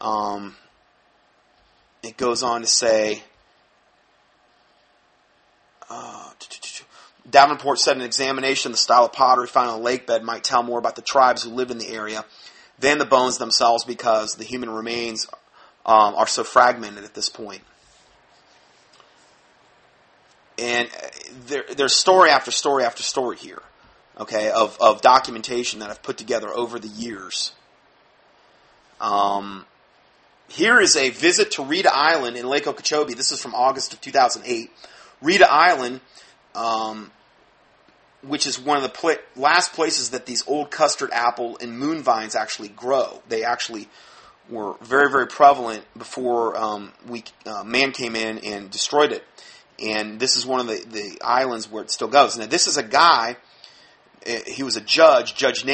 Um, 0.00 0.56
it 2.02 2.16
goes 2.16 2.42
on 2.42 2.60
to 2.62 2.66
say. 2.66 3.22
Uh, 5.90 6.30
Davenport 7.28 7.78
said 7.78 7.96
an 7.96 8.02
examination 8.02 8.70
of 8.70 8.74
the 8.74 8.80
style 8.80 9.04
of 9.04 9.12
pottery 9.12 9.46
found 9.46 9.68
on 9.68 9.78
the 9.78 9.84
lake 9.84 10.06
bed 10.06 10.22
might 10.22 10.44
tell 10.44 10.62
more 10.62 10.78
about 10.78 10.96
the 10.96 11.02
tribes 11.02 11.42
who 11.42 11.50
lived 11.50 11.70
in 11.70 11.78
the 11.78 11.88
area 11.88 12.24
than 12.78 12.98
the 12.98 13.04
bones 13.04 13.38
themselves 13.38 13.84
because 13.84 14.36
the 14.36 14.44
human 14.44 14.70
remains 14.70 15.26
um, 15.84 16.14
are 16.14 16.26
so 16.26 16.44
fragmented 16.44 17.04
at 17.04 17.14
this 17.14 17.28
point. 17.28 17.62
and 20.58 20.88
there, 21.46 21.64
there's 21.76 21.94
story 21.94 22.30
after 22.30 22.50
story 22.50 22.84
after 22.84 23.02
story 23.02 23.36
here, 23.36 23.62
okay, 24.18 24.50
of, 24.50 24.76
of 24.80 25.00
documentation 25.00 25.80
that 25.80 25.90
I've 25.90 26.02
put 26.02 26.16
together 26.16 26.48
over 26.48 26.78
the 26.78 26.88
years. 26.88 27.52
Um, 29.00 29.66
here 30.48 30.80
is 30.80 30.96
a 30.96 31.10
visit 31.10 31.52
to 31.52 31.64
Ritta 31.64 31.90
Island 31.92 32.36
in 32.36 32.46
Lake 32.48 32.66
Okeechobee. 32.66 33.14
This 33.14 33.32
is 33.32 33.40
from 33.40 33.54
August 33.54 33.92
of 33.92 34.00
2008. 34.00 34.70
Ritta 35.20 35.50
Island, 35.50 36.00
um, 36.54 37.10
which 38.22 38.46
is 38.46 38.58
one 38.58 38.76
of 38.76 38.82
the 38.82 38.88
pla- 38.88 39.22
last 39.36 39.72
places 39.72 40.10
that 40.10 40.26
these 40.26 40.46
old 40.46 40.70
custard 40.70 41.10
apple 41.12 41.58
and 41.60 41.78
moon 41.78 42.02
vines 42.02 42.34
actually 42.34 42.68
grow. 42.68 43.22
They 43.28 43.44
actually 43.44 43.88
were 44.48 44.74
very, 44.80 45.10
very 45.10 45.26
prevalent 45.26 45.84
before 45.96 46.56
um, 46.56 46.92
we 47.06 47.24
uh, 47.46 47.62
man 47.64 47.92
came 47.92 48.16
in 48.16 48.38
and 48.38 48.70
destroyed 48.70 49.12
it. 49.12 49.24
And 49.78 50.18
this 50.18 50.36
is 50.36 50.44
one 50.44 50.60
of 50.60 50.66
the, 50.66 50.84
the 50.88 51.18
islands 51.22 51.70
where 51.70 51.84
it 51.84 51.90
still 51.90 52.08
goes. 52.08 52.36
Now, 52.36 52.46
this 52.46 52.66
is 52.66 52.76
a 52.76 52.82
guy. 52.82 53.36
Eh, 54.28 54.42
He 54.46 54.62
was 54.62 54.76
a 54.76 54.80
judge, 54.80 55.34
Judge 55.34 55.64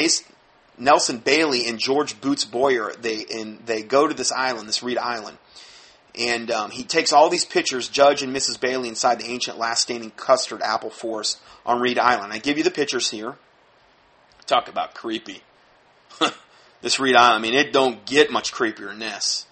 Nelson 0.77 1.17
Bailey 1.19 1.67
and 1.67 1.79
George 1.79 2.19
Boots 2.19 2.45
Boyer. 2.45 2.93
They 2.99 3.25
and 3.33 3.65
they 3.65 3.83
go 3.83 4.07
to 4.07 4.13
this 4.13 4.31
island, 4.31 4.67
this 4.67 4.83
Reed 4.83 4.97
Island, 4.97 5.37
and 6.17 6.49
um, 6.51 6.71
he 6.71 6.83
takes 6.83 7.11
all 7.11 7.29
these 7.29 7.45
pictures, 7.45 7.89
Judge 7.89 8.21
and 8.21 8.35
Mrs. 8.35 8.59
Bailey, 8.59 8.89
inside 8.89 9.19
the 9.19 9.25
ancient 9.25 9.57
last 9.57 9.81
standing 9.81 10.11
custard 10.11 10.61
apple 10.61 10.89
forest 10.89 11.39
on 11.65 11.81
Reed 11.81 11.99
Island. 11.99 12.31
I 12.31 12.37
give 12.37 12.57
you 12.57 12.63
the 12.63 12.71
pictures 12.71 13.09
here. 13.09 13.35
Talk 14.45 14.69
about 14.69 14.93
creepy. 14.93 15.41
this 16.81 16.99
Reed 16.99 17.15
Island. 17.15 17.45
I 17.45 17.47
mean, 17.47 17.53
it 17.53 17.73
don't 17.73 18.05
get 18.05 18.31
much 18.31 18.53
creepier 18.53 18.87
than 18.87 18.99
this. 18.99 19.45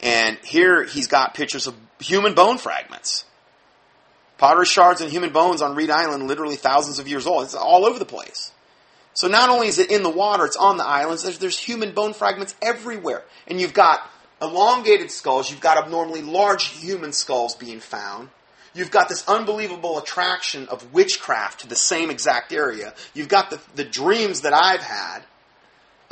And 0.00 0.38
here 0.44 0.84
he's 0.84 1.08
got 1.08 1.34
pictures 1.34 1.66
of 1.66 1.74
human 1.98 2.34
bone 2.34 2.58
fragments. 2.58 3.24
Pottery 4.38 4.66
shards 4.66 5.00
and 5.00 5.10
human 5.10 5.32
bones 5.32 5.60
on 5.60 5.74
Reed 5.74 5.90
Island, 5.90 6.28
literally 6.28 6.56
thousands 6.56 6.98
of 6.98 7.08
years 7.08 7.26
old. 7.26 7.44
It's 7.44 7.54
all 7.54 7.84
over 7.84 7.98
the 7.98 8.04
place. 8.04 8.52
So 9.12 9.26
not 9.26 9.48
only 9.48 9.66
is 9.66 9.80
it 9.80 9.90
in 9.90 10.04
the 10.04 10.10
water, 10.10 10.46
it's 10.46 10.56
on 10.56 10.76
the 10.76 10.86
islands. 10.86 11.24
There's, 11.24 11.38
there's 11.38 11.58
human 11.58 11.92
bone 11.92 12.14
fragments 12.14 12.54
everywhere, 12.62 13.24
and 13.48 13.60
you've 13.60 13.74
got 13.74 14.00
elongated 14.40 15.10
skulls. 15.10 15.50
You've 15.50 15.60
got 15.60 15.76
abnormally 15.76 16.22
large 16.22 16.66
human 16.68 17.12
skulls 17.12 17.56
being 17.56 17.80
found. 17.80 18.28
You've 18.74 18.92
got 18.92 19.08
this 19.08 19.26
unbelievable 19.26 19.98
attraction 19.98 20.68
of 20.68 20.92
witchcraft 20.94 21.60
to 21.60 21.68
the 21.68 21.74
same 21.74 22.10
exact 22.10 22.52
area. 22.52 22.94
You've 23.12 23.28
got 23.28 23.50
the, 23.50 23.60
the 23.74 23.84
dreams 23.84 24.42
that 24.42 24.52
I've 24.52 24.82
had. 24.82 25.24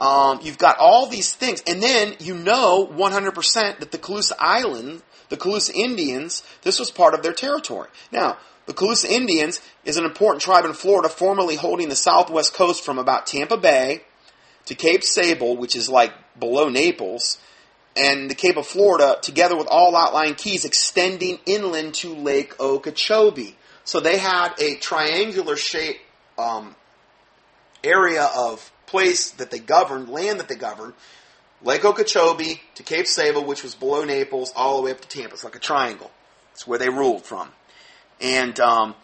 Um, 0.00 0.40
you've 0.42 0.58
got 0.58 0.78
all 0.78 1.06
these 1.06 1.32
things, 1.32 1.62
and 1.66 1.82
then 1.82 2.16
you 2.18 2.34
know 2.34 2.86
100% 2.86 3.78
that 3.78 3.92
the 3.92 3.98
Calusa 3.98 4.32
Island, 4.38 5.02
the 5.28 5.36
Calusa 5.36 5.74
Indians, 5.74 6.42
this 6.62 6.78
was 6.78 6.90
part 6.90 7.14
of 7.14 7.22
their 7.22 7.32
territory. 7.32 7.88
Now, 8.12 8.38
the 8.66 8.74
Calusa 8.74 9.08
Indians 9.08 9.60
is 9.84 9.96
an 9.96 10.04
important 10.04 10.42
tribe 10.42 10.64
in 10.64 10.72
Florida, 10.72 11.08
formerly 11.08 11.56
holding 11.56 11.88
the 11.88 11.96
southwest 11.96 12.54
coast 12.54 12.84
from 12.84 12.98
about 12.98 13.26
Tampa 13.26 13.56
Bay 13.56 14.02
to 14.66 14.74
Cape 14.74 15.04
Sable, 15.04 15.56
which 15.56 15.76
is 15.76 15.88
like 15.88 16.12
below 16.38 16.68
Naples, 16.68 17.38
and 17.96 18.28
the 18.30 18.34
Cape 18.34 18.56
of 18.56 18.66
Florida, 18.66 19.18
together 19.22 19.56
with 19.56 19.68
all 19.68 19.96
outlying 19.96 20.34
keys, 20.34 20.64
extending 20.64 21.38
inland 21.46 21.94
to 21.94 22.14
Lake 22.14 22.58
Okeechobee. 22.60 23.56
So 23.84 24.00
they 24.00 24.18
had 24.18 24.52
a 24.60 24.74
triangular 24.76 25.56
shaped 25.56 26.00
um, 26.36 26.74
area 27.82 28.28
of 28.36 28.70
place 28.86 29.30
that 29.32 29.50
they 29.50 29.60
governed, 29.60 30.08
land 30.08 30.40
that 30.40 30.48
they 30.48 30.56
governed, 30.56 30.94
Lake 31.66 31.84
Okeechobee 31.84 32.62
to 32.76 32.82
Cape 32.84 33.09
Sable, 33.09 33.44
which 33.44 33.64
was 33.64 33.74
below 33.74 34.05
Naples, 34.05 34.52
all 34.55 34.76
the 34.76 34.82
way 34.84 34.93
up 34.93 35.01
to 35.01 35.09
Tampa. 35.09 35.34
It's 35.34 35.43
like 35.43 35.56
a 35.56 35.59
triangle. 35.59 36.12
It's 36.52 36.64
where 36.64 36.78
they 36.78 36.88
ruled 36.88 37.24
from. 37.24 37.48
And 38.20 38.59
um, 38.60 38.94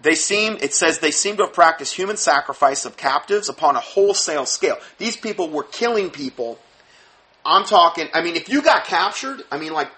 they 0.00 0.14
seem, 0.14 0.56
it 0.62 0.72
says 0.72 1.00
they 1.00 1.10
seem 1.10 1.36
to 1.36 1.44
have 1.44 1.52
practiced 1.52 1.94
human 1.94 2.16
sacrifice 2.16 2.86
of 2.86 2.96
captives 2.96 3.50
upon 3.50 3.76
a 3.76 3.80
wholesale 3.80 4.46
scale. 4.46 4.78
These 4.96 5.18
people 5.18 5.50
were 5.50 5.64
killing 5.64 6.08
people. 6.08 6.58
I'm 7.44 7.66
talking, 7.66 8.08
I 8.14 8.22
mean, 8.22 8.36
if 8.36 8.48
you 8.48 8.62
got 8.62 8.86
captured, 8.86 9.42
I 9.52 9.58
mean, 9.58 9.74
like 9.74 9.90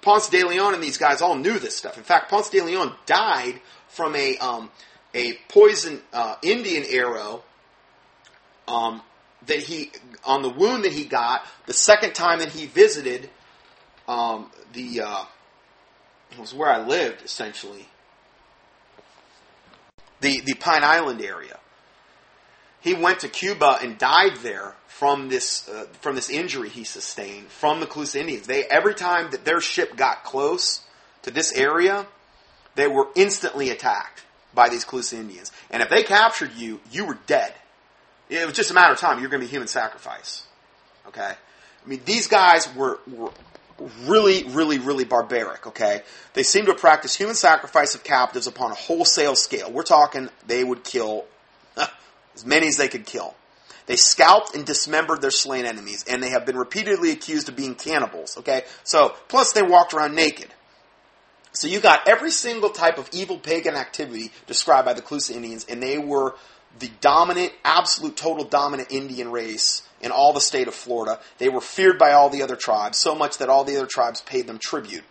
Ponce 0.00 0.30
de 0.30 0.42
Leon 0.44 0.72
and 0.72 0.82
these 0.82 0.96
guys 0.96 1.20
all 1.20 1.34
knew 1.34 1.58
this 1.58 1.76
stuff. 1.76 1.98
In 1.98 2.04
fact, 2.04 2.30
Ponce 2.30 2.48
de 2.48 2.62
Leon 2.62 2.94
died 3.04 3.60
from 3.88 4.16
a 4.16 4.38
um, 4.38 4.70
a 5.14 5.34
poison 5.48 6.00
uh, 6.12 6.36
Indian 6.42 6.84
arrow 6.88 7.42
um, 8.66 9.02
that 9.48 9.58
he 9.58 9.90
on 10.24 10.42
the 10.42 10.48
wound 10.48 10.84
that 10.84 10.92
he 10.92 11.04
got 11.04 11.44
the 11.66 11.72
second 11.72 12.14
time 12.14 12.38
that 12.38 12.50
he 12.50 12.66
visited 12.66 13.28
um, 14.06 14.50
the 14.72 15.02
uh, 15.02 15.24
it 16.30 16.38
was 16.38 16.54
where 16.54 16.70
I 16.70 16.86
lived 16.86 17.22
essentially 17.22 17.86
the 20.20 20.40
the 20.40 20.54
Pine 20.54 20.84
Island 20.84 21.20
area. 21.20 21.58
He 22.80 22.94
went 22.94 23.20
to 23.20 23.28
Cuba 23.28 23.78
and 23.82 23.98
died 23.98 24.36
there 24.42 24.74
from 24.86 25.28
this 25.28 25.68
uh, 25.68 25.86
from 26.00 26.14
this 26.14 26.30
injury 26.30 26.68
he 26.68 26.84
sustained 26.84 27.48
from 27.48 27.80
the 27.80 27.86
Calusa 27.86 28.16
Indians. 28.16 28.46
They 28.46 28.64
every 28.64 28.94
time 28.94 29.30
that 29.32 29.44
their 29.44 29.60
ship 29.60 29.96
got 29.96 30.24
close 30.24 30.82
to 31.22 31.30
this 31.30 31.52
area, 31.52 32.06
they 32.76 32.86
were 32.86 33.08
instantly 33.16 33.70
attacked 33.70 34.24
by 34.54 34.68
these 34.68 34.84
Calusa 34.84 35.14
Indians. 35.14 35.52
And 35.70 35.82
if 35.82 35.88
they 35.88 36.02
captured 36.02 36.54
you, 36.54 36.80
you 36.90 37.06
were 37.06 37.18
dead. 37.26 37.54
It 38.28 38.46
was 38.46 38.54
just 38.54 38.70
a 38.70 38.74
matter 38.74 38.92
of 38.92 38.98
time. 38.98 39.20
You're 39.20 39.30
going 39.30 39.40
to 39.40 39.46
be 39.46 39.50
human 39.50 39.68
sacrifice. 39.68 40.44
Okay? 41.08 41.32
I 41.32 41.88
mean, 41.88 42.00
these 42.04 42.26
guys 42.26 42.72
were, 42.74 43.00
were 43.06 43.30
really, 44.04 44.44
really, 44.44 44.78
really 44.78 45.04
barbaric. 45.04 45.66
Okay? 45.66 46.02
They 46.34 46.42
seem 46.42 46.66
to 46.66 46.74
practice 46.74 47.14
human 47.14 47.34
sacrifice 47.34 47.94
of 47.94 48.04
captives 48.04 48.46
upon 48.46 48.72
a 48.72 48.74
wholesale 48.74 49.34
scale. 49.34 49.72
We're 49.72 49.82
talking 49.82 50.28
they 50.46 50.62
would 50.62 50.84
kill 50.84 51.24
as 52.34 52.44
many 52.44 52.68
as 52.68 52.76
they 52.76 52.88
could 52.88 53.06
kill. 53.06 53.34
They 53.86 53.96
scalped 53.96 54.54
and 54.54 54.66
dismembered 54.66 55.22
their 55.22 55.30
slain 55.30 55.64
enemies, 55.64 56.04
and 56.06 56.22
they 56.22 56.28
have 56.28 56.44
been 56.44 56.58
repeatedly 56.58 57.10
accused 57.10 57.48
of 57.48 57.56
being 57.56 57.74
cannibals. 57.74 58.36
Okay? 58.36 58.64
So, 58.84 59.14
plus 59.28 59.52
they 59.52 59.62
walked 59.62 59.94
around 59.94 60.14
naked. 60.14 60.52
So 61.52 61.66
you 61.66 61.80
got 61.80 62.06
every 62.06 62.30
single 62.30 62.70
type 62.70 62.98
of 62.98 63.08
evil 63.12 63.38
pagan 63.38 63.74
activity 63.74 64.30
described 64.46 64.84
by 64.84 64.92
the 64.92 65.02
Calusa 65.02 65.34
Indians, 65.34 65.64
and 65.68 65.82
they 65.82 65.98
were 65.98 66.36
the 66.78 66.90
dominant, 67.00 67.52
absolute, 67.64 68.16
total 68.16 68.44
dominant 68.44 68.90
Indian 68.90 69.30
race 69.30 69.82
in 70.00 70.10
all 70.10 70.32
the 70.32 70.40
state 70.40 70.68
of 70.68 70.74
Florida. 70.74 71.20
They 71.38 71.48
were 71.48 71.60
feared 71.60 71.98
by 71.98 72.12
all 72.12 72.30
the 72.30 72.42
other 72.42 72.56
tribes, 72.56 72.98
so 72.98 73.14
much 73.14 73.38
that 73.38 73.48
all 73.48 73.64
the 73.64 73.76
other 73.76 73.86
tribes 73.86 74.20
paid 74.20 74.46
them 74.46 74.58
tribute. 74.58 75.04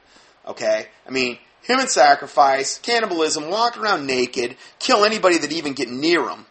Okay? 0.46 0.88
I 1.06 1.12
mean, 1.12 1.38
human 1.62 1.88
sacrifice, 1.88 2.78
cannibalism, 2.78 3.50
walk 3.50 3.78
around 3.78 4.08
naked, 4.08 4.56
kill 4.80 5.04
anybody 5.04 5.38
that 5.38 5.52
even 5.52 5.74
get 5.74 5.90
near 5.90 6.26
them. 6.26 6.46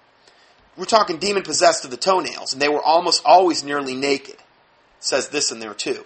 We're 0.77 0.85
talking 0.85 1.19
demon 1.19 1.43
possessed 1.43 1.83
to 1.83 1.89
the 1.89 1.97
toenails, 1.97 2.53
and 2.53 2.61
they 2.61 2.69
were 2.69 2.83
almost 2.83 3.23
always 3.25 3.65
nearly 3.65 3.95
naked. 3.95 4.35
It 4.35 4.41
says 5.01 5.29
this 5.31 5.51
in 5.51 5.59
there 5.59 5.75
too. 5.75 6.05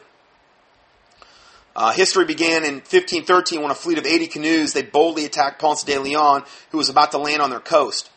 Uh, 1.75 1.93
history 1.93 2.25
began 2.25 2.65
in 2.65 2.75
1513 2.75 3.63
when 3.63 3.71
a 3.71 3.75
fleet 3.75 3.99
of 3.99 4.07
80 4.07 4.27
canoes 4.27 4.73
they 4.73 4.83
boldly 4.83 5.25
attacked 5.25 5.61
Ponce 5.61 5.85
de 5.85 5.99
Leon, 5.99 6.45
who 6.71 6.79
was 6.79 6.89
about 6.89 7.13
to 7.13 7.19
land 7.19 7.41
on 7.43 7.51
their 7.51 7.61
coast. 7.61 8.11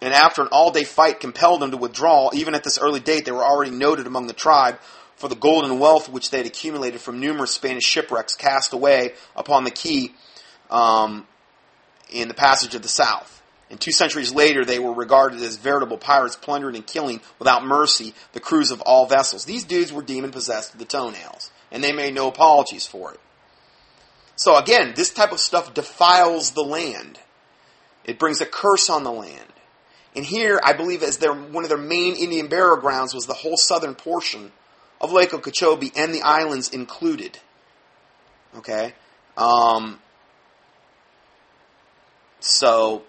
And 0.00 0.12
after 0.12 0.42
an 0.42 0.48
all-day 0.52 0.84
fight, 0.84 1.20
compelled 1.20 1.62
them 1.62 1.70
to 1.70 1.76
withdraw. 1.76 2.30
Even 2.32 2.54
at 2.54 2.64
this 2.64 2.78
early 2.78 3.00
date, 3.00 3.24
they 3.24 3.32
were 3.32 3.44
already 3.44 3.70
noted 3.70 4.06
among 4.06 4.26
the 4.26 4.32
tribe 4.34 4.78
for 5.16 5.28
the 5.28 5.34
gold 5.34 5.64
and 5.64 5.80
wealth 5.80 6.08
which 6.08 6.30
they 6.30 6.38
had 6.38 6.46
accumulated 6.46 7.00
from 7.00 7.20
numerous 7.20 7.52
Spanish 7.52 7.84
shipwrecks 7.84 8.34
cast 8.34 8.72
away 8.72 9.14
upon 9.36 9.64
the 9.64 9.70
key 9.70 10.12
um, 10.70 11.26
in 12.10 12.28
the 12.28 12.34
passage 12.34 12.74
of 12.74 12.82
the 12.82 12.88
South. 12.88 13.42
And 13.70 13.80
two 13.80 13.92
centuries 13.92 14.32
later, 14.32 14.64
they 14.64 14.78
were 14.78 14.92
regarded 14.92 15.40
as 15.40 15.56
veritable 15.56 15.98
pirates, 15.98 16.36
plundering 16.36 16.76
and 16.76 16.86
killing 16.86 17.20
without 17.38 17.64
mercy 17.64 18.14
the 18.32 18.40
crews 18.40 18.70
of 18.70 18.80
all 18.82 19.06
vessels. 19.06 19.44
These 19.44 19.64
dudes 19.64 19.92
were 19.92 20.02
demon 20.02 20.30
possessed 20.30 20.72
to 20.72 20.78
the 20.78 20.84
toenails, 20.84 21.50
and 21.72 21.82
they 21.82 21.92
made 21.92 22.14
no 22.14 22.28
apologies 22.28 22.86
for 22.86 23.12
it. 23.12 23.20
So 24.36 24.56
again, 24.56 24.92
this 24.94 25.10
type 25.10 25.32
of 25.32 25.40
stuff 25.40 25.74
defiles 25.74 26.50
the 26.50 26.62
land. 26.62 27.18
It 28.04 28.18
brings 28.18 28.40
a 28.40 28.46
curse 28.46 28.90
on 28.90 29.02
the 29.02 29.12
land. 29.12 29.52
And 30.16 30.24
here, 30.24 30.60
I 30.62 30.72
believe, 30.72 31.02
as 31.02 31.18
their 31.18 31.32
one 31.32 31.64
of 31.64 31.70
their 31.70 31.78
main 31.78 32.14
Indian 32.14 32.46
burial 32.46 32.76
grounds 32.76 33.14
was 33.14 33.26
the 33.26 33.34
whole 33.34 33.56
southern 33.56 33.94
portion 33.94 34.52
of 35.00 35.12
Lake 35.12 35.34
Okeechobee 35.34 35.92
and 35.96 36.14
the 36.14 36.22
islands 36.22 36.68
included. 36.68 37.38
Okay, 38.56 38.94
um, 39.36 39.98
so 42.38 43.02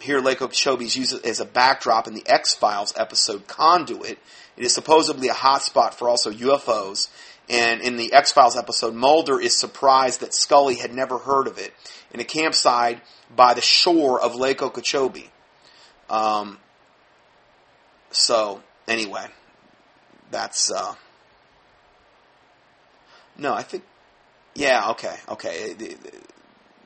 here 0.00 0.20
Lake 0.20 0.40
Okeechobee 0.40 0.84
is 0.84 0.96
used 0.96 1.26
as 1.26 1.40
a 1.40 1.44
backdrop 1.44 2.06
in 2.06 2.14
the 2.14 2.26
X 2.26 2.54
Files 2.54 2.94
episode 2.96 3.46
Conduit. 3.46 4.18
It 4.56 4.64
is 4.64 4.74
supposedly 4.74 5.28
a 5.28 5.34
hotspot 5.34 5.94
for 5.94 6.08
also 6.08 6.30
UFOs. 6.30 7.08
And 7.48 7.80
in 7.80 7.96
the 7.96 8.12
X 8.12 8.30
Files 8.30 8.56
episode, 8.56 8.94
Mulder 8.94 9.40
is 9.40 9.58
surprised 9.58 10.20
that 10.20 10.32
Scully 10.32 10.76
had 10.76 10.94
never 10.94 11.18
heard 11.18 11.48
of 11.48 11.58
it 11.58 11.74
in 12.12 12.20
a 12.20 12.24
campsite 12.24 13.00
by 13.34 13.54
the 13.54 13.60
shore 13.60 14.20
of 14.20 14.36
Lake 14.36 14.62
Okeechobee. 14.62 15.30
Um, 16.10 16.58
so 18.10 18.62
anyway, 18.86 19.26
that's 20.30 20.70
uh, 20.70 20.94
no, 23.38 23.54
I 23.54 23.62
think 23.62 23.84
yeah, 24.54 24.90
okay, 24.90 25.16
okay. 25.28 25.76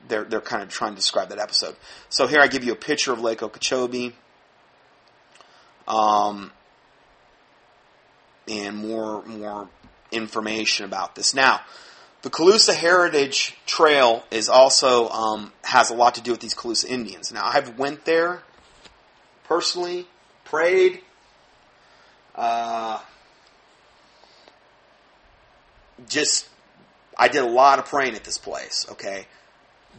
They're 0.06 0.24
they're 0.24 0.40
kind 0.40 0.62
of 0.62 0.68
trying 0.68 0.92
to 0.92 0.96
describe 0.96 1.30
that 1.30 1.38
episode. 1.38 1.74
So 2.10 2.26
here 2.26 2.40
I 2.40 2.46
give 2.46 2.62
you 2.62 2.72
a 2.72 2.76
picture 2.76 3.12
of 3.12 3.20
Lake 3.20 3.42
Okeechobee. 3.42 4.14
Um, 5.88 6.52
and 8.48 8.76
more 8.76 9.24
more 9.24 9.68
information 10.12 10.84
about 10.84 11.14
this. 11.14 11.34
Now, 11.34 11.60
the 12.22 12.30
Calusa 12.30 12.74
Heritage 12.74 13.56
Trail 13.66 14.24
is 14.30 14.48
also 14.48 15.08
um, 15.08 15.52
has 15.62 15.90
a 15.90 15.94
lot 15.94 16.14
to 16.16 16.20
do 16.20 16.30
with 16.30 16.40
these 16.40 16.54
Calusa 16.54 16.86
Indians. 16.86 17.32
Now, 17.32 17.42
I've 17.44 17.78
went 17.78 18.04
there 18.04 18.42
personally, 19.44 20.06
prayed. 20.44 21.00
Uh, 22.34 23.00
just, 26.08 26.48
I 27.16 27.28
did 27.28 27.42
a 27.42 27.48
lot 27.48 27.78
of 27.78 27.86
praying 27.86 28.14
at 28.14 28.24
this 28.24 28.38
place. 28.38 28.86
Okay, 28.92 29.26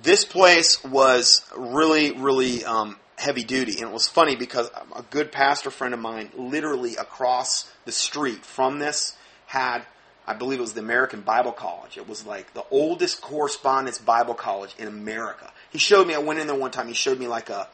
this 0.04 0.26
place 0.26 0.84
was 0.84 1.50
really, 1.56 2.12
really 2.12 2.66
um, 2.66 2.98
heavy 3.18 3.44
duty, 3.44 3.74
and 3.80 3.90
it 3.90 3.94
was 3.94 4.08
funny 4.08 4.36
because 4.36 4.70
a 4.96 5.04
good 5.04 5.32
pastor 5.32 5.72
friend 5.72 5.94
of 5.94 6.00
mine, 6.00 6.30
literally 6.36 6.96
across 6.96 7.72
the 7.86 7.92
street 7.92 8.46
from 8.46 8.80
this, 8.80 9.16
had 9.48 9.86
I 10.28 10.34
believe 10.34 10.58
it 10.58 10.62
was 10.64 10.74
the 10.74 10.82
American 10.82 11.22
Bible 11.22 11.52
College. 11.52 11.98
It 11.98 12.10
was 12.10 12.26
like 12.26 12.54
the 12.54 12.66
oldest 12.72 13.22
correspondence 13.22 14.00
Bible 14.00 14.34
college 14.34 14.74
in 14.78 14.88
America. 14.88 15.52
He 15.70 15.78
showed 15.78 16.08
me, 16.08 16.16
I 16.16 16.20
went 16.20 16.40
in 16.40 16.48
there 16.48 16.56
one 16.56 16.72
time, 16.72 16.88
he 16.88 16.94
showed 16.94 17.20
me 17.20 17.28
like 17.28 17.50
a 17.50 17.68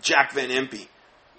Jack 0.00 0.32
Van 0.32 0.50
Impe, 0.50 0.88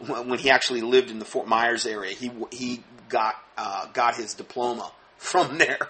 when 0.05 0.39
he 0.39 0.49
actually 0.49 0.81
lived 0.81 1.09
in 1.09 1.19
the 1.19 1.25
Fort 1.25 1.47
Myers 1.47 1.85
area. 1.85 2.13
He, 2.13 2.31
he 2.51 2.83
got, 3.09 3.35
uh, 3.57 3.87
got 3.93 4.15
his 4.15 4.33
diploma 4.33 4.91
from 5.17 5.57
there. 5.57 5.79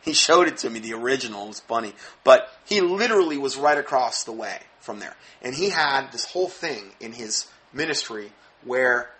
He 0.00 0.12
showed 0.12 0.46
it 0.46 0.58
to 0.58 0.70
me, 0.70 0.78
the 0.78 0.94
original. 0.94 1.46
It 1.46 1.48
was 1.48 1.60
funny. 1.60 1.92
But 2.22 2.48
he 2.64 2.80
literally 2.80 3.36
was 3.36 3.56
right 3.56 3.76
across 3.76 4.22
the 4.22 4.30
way 4.30 4.60
from 4.78 5.00
there. 5.00 5.16
And 5.42 5.56
he 5.56 5.70
had 5.70 6.12
this 6.12 6.24
whole 6.24 6.48
thing 6.48 6.92
in 7.00 7.10
his 7.10 7.48
ministry 7.72 8.30
where 8.62 9.10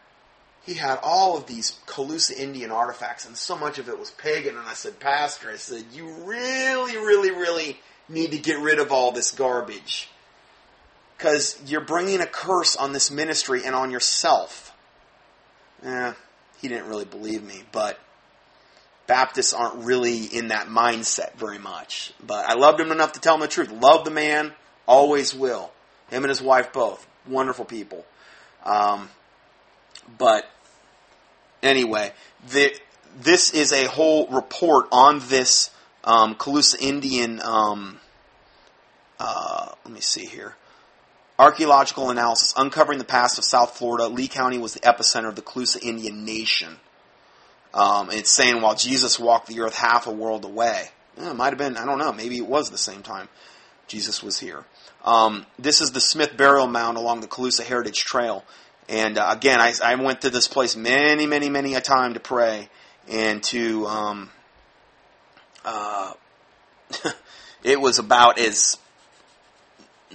he 0.65 0.75
had 0.75 1.01
all 1.03 1.37
of 1.37 1.47
these 1.47 1.79
Calusa 1.87 2.37
Indian 2.37 2.71
artifacts, 2.71 3.27
and 3.27 3.37
so 3.37 3.57
much 3.57 3.79
of 3.79 3.89
it 3.89 3.99
was 3.99 4.13
pagan. 4.13 4.57
And 4.57 4.69
I 4.69 4.75
said, 4.75 5.01
Pastor, 5.01 5.51
I 5.51 5.57
said, 5.57 5.85
you 5.93 6.09
really, 6.25 6.97
really, 6.97 7.33
really 7.33 7.81
need 8.09 8.31
to 8.31 8.39
get 8.39 8.61
rid 8.61 8.79
of 8.79 8.93
all 8.93 9.11
this 9.11 9.33
garbage. 9.33 10.09
Because 11.23 11.57
you're 11.67 11.83
bringing 11.83 12.21
a 12.21 12.27
curse 12.27 12.75
on 12.75 12.93
this 12.93 13.09
ministry 13.09 13.63
and 13.65 13.77
on 13.77 13.93
yourself. 13.93 14.77
Eh, 15.85 16.15
he 16.61 16.67
didn't 16.67 16.89
really 16.89 17.05
believe 17.05 17.45
me, 17.45 17.63
but 17.71 18.01
Baptists 19.07 19.53
aren't 19.53 19.85
really 19.85 20.25
in 20.25 20.49
that 20.49 20.67
mindset 20.67 21.35
very 21.35 21.61
much. 21.61 22.13
But 22.27 22.47
I 22.47 22.55
loved 22.55 22.81
him 22.81 22.91
enough 22.91 23.13
to 23.13 23.21
tell 23.21 23.37
him 23.37 23.41
the 23.41 23.47
truth. 23.47 23.71
Love 23.71 24.05
the 24.05 24.11
man, 24.11 24.53
always 24.85 25.33
will. 25.33 25.71
Him 26.11 26.25
and 26.25 26.29
his 26.29 26.43
wife 26.43 26.73
both. 26.73 27.07
Wonderful 27.29 27.67
people. 27.67 28.05
Um, 28.65 29.09
but 30.19 30.51
anyway, 31.63 32.15
the, 32.51 32.77
this 33.17 33.55
is 33.55 33.73
a 33.73 33.87
whole 33.87 34.27
report 34.27 34.87
on 34.91 35.21
this 35.29 35.71
um, 36.03 36.35
Calusa 36.35 36.81
Indian. 36.81 37.41
Um, 37.45 38.01
uh, 39.21 39.69
let 39.85 39.95
me 39.95 40.01
see 40.01 40.27
here. 40.27 40.57
Archaeological 41.39 42.11
analysis 42.11 42.55
uncovering 42.57 42.99
the 42.99 43.05
past 43.05 43.39
of 43.39 43.45
South 43.45 43.77
Florida. 43.77 44.07
Lee 44.07 44.29
County 44.29 44.59
was 44.59 44.75
the 44.75 44.81
epicenter 44.81 45.29
of 45.29 45.37
the 45.37 45.43
Calusa 45.43 45.83
Indian 45.83 46.25
Nation. 46.25 46.77
Um, 47.75 48.11
it's 48.11 48.31
saying 48.31 48.61
while 48.61 48.75
Jesus 48.75 49.19
walked 49.19 49.49
the 49.49 49.61
earth 49.61 49.75
half 49.75 50.07
a 50.07 50.13
world 50.13 50.45
away. 50.45 50.91
Yeah, 51.17 51.31
it 51.31 51.35
might 51.35 51.49
have 51.49 51.59
been, 51.59 51.77
I 51.77 51.85
don't 51.85 51.99
know, 51.99 52.13
maybe 52.13 52.37
it 52.37 52.47
was 52.47 52.71
the 52.71 52.79
same 52.79 53.03
time 53.03 53.29
Jesus 53.87 54.23
was 54.23 54.39
here. 54.39 54.65
Um, 55.05 55.47
this 55.59 55.81
is 55.81 55.93
the 55.93 56.01
Smith 56.01 56.37
Burial 56.37 56.67
Mound 56.67 56.97
along 56.97 57.21
the 57.21 57.27
Calusa 57.27 57.65
Heritage 57.65 58.05
Trail. 58.05 58.45
And 58.89 59.19
uh, 59.19 59.29
again, 59.31 59.61
I, 59.61 59.73
I, 59.83 59.95
went 59.97 60.23
to 60.23 60.31
this 60.31 60.49
place 60.49 60.77
many, 60.77 61.27
many, 61.27 61.49
many 61.49 61.75
a 61.75 61.81
time 61.81 62.15
to 62.15 62.21
pray 62.21 62.69
and 63.09 63.43
to. 63.45 63.87
Um, 63.87 64.31
uh, 65.65 66.13
it 67.65 67.81
was 67.81 67.99
about 67.99 68.39
as 68.39 68.77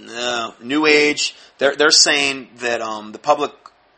uh, 0.08 0.52
new 0.62 0.86
age. 0.86 1.34
They're 1.58 1.76
they're 1.76 1.90
saying 1.90 2.48
that 2.56 2.80
um, 2.80 3.12
the 3.12 3.18
public 3.18 3.52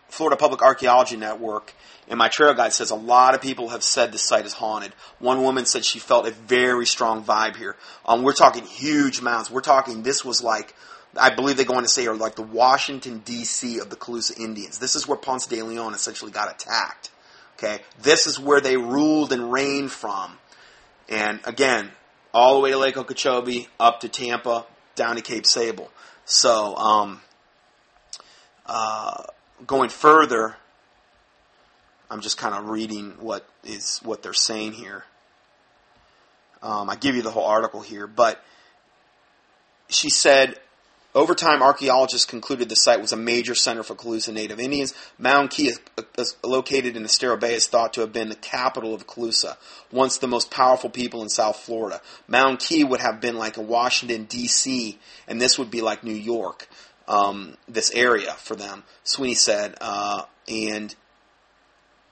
Florida 0.08 0.36
Public 0.36 0.62
Archaeology 0.62 1.16
Network 1.16 1.74
and 2.08 2.18
my 2.18 2.28
trail 2.28 2.52
guide 2.54 2.72
says 2.72 2.90
a 2.90 2.96
lot 2.96 3.34
of 3.34 3.40
people 3.40 3.68
have 3.68 3.84
said 3.84 4.12
this 4.12 4.22
site 4.22 4.44
is 4.44 4.52
haunted. 4.52 4.92
One 5.20 5.42
woman 5.42 5.64
said 5.64 5.84
she 5.84 6.00
felt 6.00 6.26
a 6.26 6.32
very 6.32 6.84
strong 6.84 7.22
vibe 7.22 7.56
here. 7.56 7.76
Um, 8.04 8.22
we're 8.22 8.32
talking 8.32 8.64
huge 8.64 9.22
mounds. 9.22 9.50
We're 9.50 9.60
talking 9.60 10.02
this 10.02 10.24
was 10.24 10.42
like 10.42 10.74
I 11.16 11.30
believe 11.30 11.56
they 11.56 11.64
go 11.64 11.74
on 11.74 11.82
to 11.82 11.88
say 11.88 12.06
are 12.06 12.14
like 12.14 12.36
the 12.36 12.42
Washington 12.42 13.18
D.C. 13.24 13.78
of 13.78 13.90
the 13.90 13.96
Calusa 13.96 14.38
Indians. 14.38 14.78
This 14.78 14.94
is 14.94 15.08
where 15.08 15.16
Ponce 15.16 15.46
de 15.46 15.62
Leon 15.62 15.94
essentially 15.94 16.30
got 16.30 16.50
attacked. 16.50 17.10
Okay, 17.58 17.80
this 18.00 18.26
is 18.26 18.38
where 18.38 18.60
they 18.60 18.76
ruled 18.76 19.32
and 19.32 19.52
reigned 19.52 19.92
from. 19.92 20.38
And 21.08 21.40
again, 21.44 21.90
all 22.32 22.54
the 22.54 22.60
way 22.60 22.70
to 22.70 22.78
Lake 22.78 22.96
Okeechobee, 22.96 23.68
up 23.78 24.00
to 24.00 24.08
Tampa, 24.08 24.64
down 25.00 25.16
to 25.16 25.22
Cape 25.22 25.46
Sable. 25.46 25.90
So, 26.26 26.76
um, 26.76 27.22
uh, 28.66 29.22
going 29.66 29.88
further, 29.88 30.56
I'm 32.10 32.20
just 32.20 32.36
kind 32.36 32.54
of 32.54 32.68
reading 32.68 33.14
what 33.18 33.48
is 33.64 34.00
what 34.02 34.22
they're 34.22 34.34
saying 34.34 34.74
here. 34.74 35.06
Um, 36.62 36.90
I 36.90 36.96
give 36.96 37.16
you 37.16 37.22
the 37.22 37.30
whole 37.30 37.46
article 37.46 37.80
here, 37.80 38.06
but 38.06 38.44
she 39.88 40.10
said 40.10 40.58
over 41.12 41.34
time, 41.34 41.60
archaeologists 41.60 42.24
concluded 42.24 42.68
the 42.68 42.76
site 42.76 43.00
was 43.00 43.12
a 43.12 43.16
major 43.16 43.56
center 43.56 43.82
for 43.82 43.96
Calusa 43.96 44.32
Native 44.32 44.60
Indians. 44.60 44.94
Mound 45.18 45.50
Key, 45.50 45.72
is, 46.16 46.36
located 46.44 46.96
in 46.96 47.02
the 47.02 47.08
Estero 47.08 47.36
Bay, 47.36 47.54
is 47.54 47.66
thought 47.66 47.94
to 47.94 48.00
have 48.00 48.12
been 48.12 48.28
the 48.28 48.36
capital 48.36 48.94
of 48.94 49.08
Calusa, 49.08 49.56
once 49.90 50.18
the 50.18 50.28
most 50.28 50.52
powerful 50.52 50.88
people 50.88 51.22
in 51.22 51.28
South 51.28 51.58
Florida. 51.58 52.00
Mound 52.28 52.60
Key 52.60 52.84
would 52.84 53.00
have 53.00 53.20
been 53.20 53.36
like 53.36 53.56
a 53.56 53.62
Washington, 53.62 54.24
D.C., 54.24 54.98
and 55.26 55.40
this 55.40 55.58
would 55.58 55.70
be 55.70 55.80
like 55.80 56.04
New 56.04 56.14
York, 56.14 56.68
um, 57.08 57.56
this 57.66 57.90
area 57.90 58.32
for 58.34 58.54
them, 58.54 58.84
Sweeney 59.02 59.34
said. 59.34 59.74
Uh, 59.80 60.22
and 60.48 60.94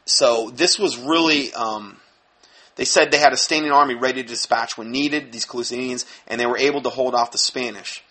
so 0.06 0.50
this 0.50 0.76
was 0.78 0.98
really. 0.98 1.52
Um, 1.54 1.98
they 2.74 2.84
said 2.84 3.10
they 3.10 3.18
had 3.18 3.32
a 3.32 3.36
standing 3.36 3.72
army 3.72 3.96
ready 3.96 4.22
to 4.22 4.28
dispatch 4.28 4.78
when 4.78 4.92
needed, 4.92 5.32
these 5.32 5.46
Calusa 5.46 5.72
Indians, 5.72 6.04
and 6.26 6.40
they 6.40 6.46
were 6.46 6.58
able 6.58 6.82
to 6.82 6.90
hold 6.90 7.14
off 7.14 7.32
the 7.32 7.38
Spanish 7.38 8.04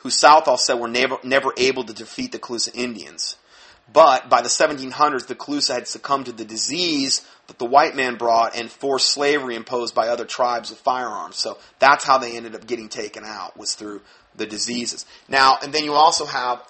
who 0.00 0.10
Southall 0.10 0.56
said 0.56 0.74
were 0.74 0.88
never, 0.88 1.18
never 1.22 1.52
able 1.56 1.84
to 1.84 1.92
defeat 1.92 2.32
the 2.32 2.38
Calusa 2.38 2.74
Indians. 2.74 3.36
But 3.92 4.28
by 4.28 4.40
the 4.40 4.48
1700s, 4.48 5.26
the 5.26 5.34
Calusa 5.34 5.74
had 5.74 5.88
succumbed 5.88 6.26
to 6.26 6.32
the 6.32 6.44
disease 6.44 7.26
that 7.48 7.58
the 7.58 7.64
white 7.64 7.96
man 7.96 8.16
brought 8.16 8.56
and 8.56 8.70
forced 8.70 9.08
slavery 9.08 9.56
imposed 9.56 9.94
by 9.94 10.08
other 10.08 10.24
tribes 10.24 10.70
with 10.70 10.78
firearms. 10.78 11.36
So 11.36 11.58
that's 11.80 12.04
how 12.04 12.18
they 12.18 12.36
ended 12.36 12.54
up 12.54 12.66
getting 12.66 12.88
taken 12.88 13.24
out, 13.24 13.56
was 13.56 13.74
through 13.74 14.02
the 14.36 14.46
diseases. 14.46 15.06
Now, 15.28 15.58
and 15.60 15.72
then 15.72 15.84
you 15.84 15.94
also 15.94 16.24
have 16.24 16.62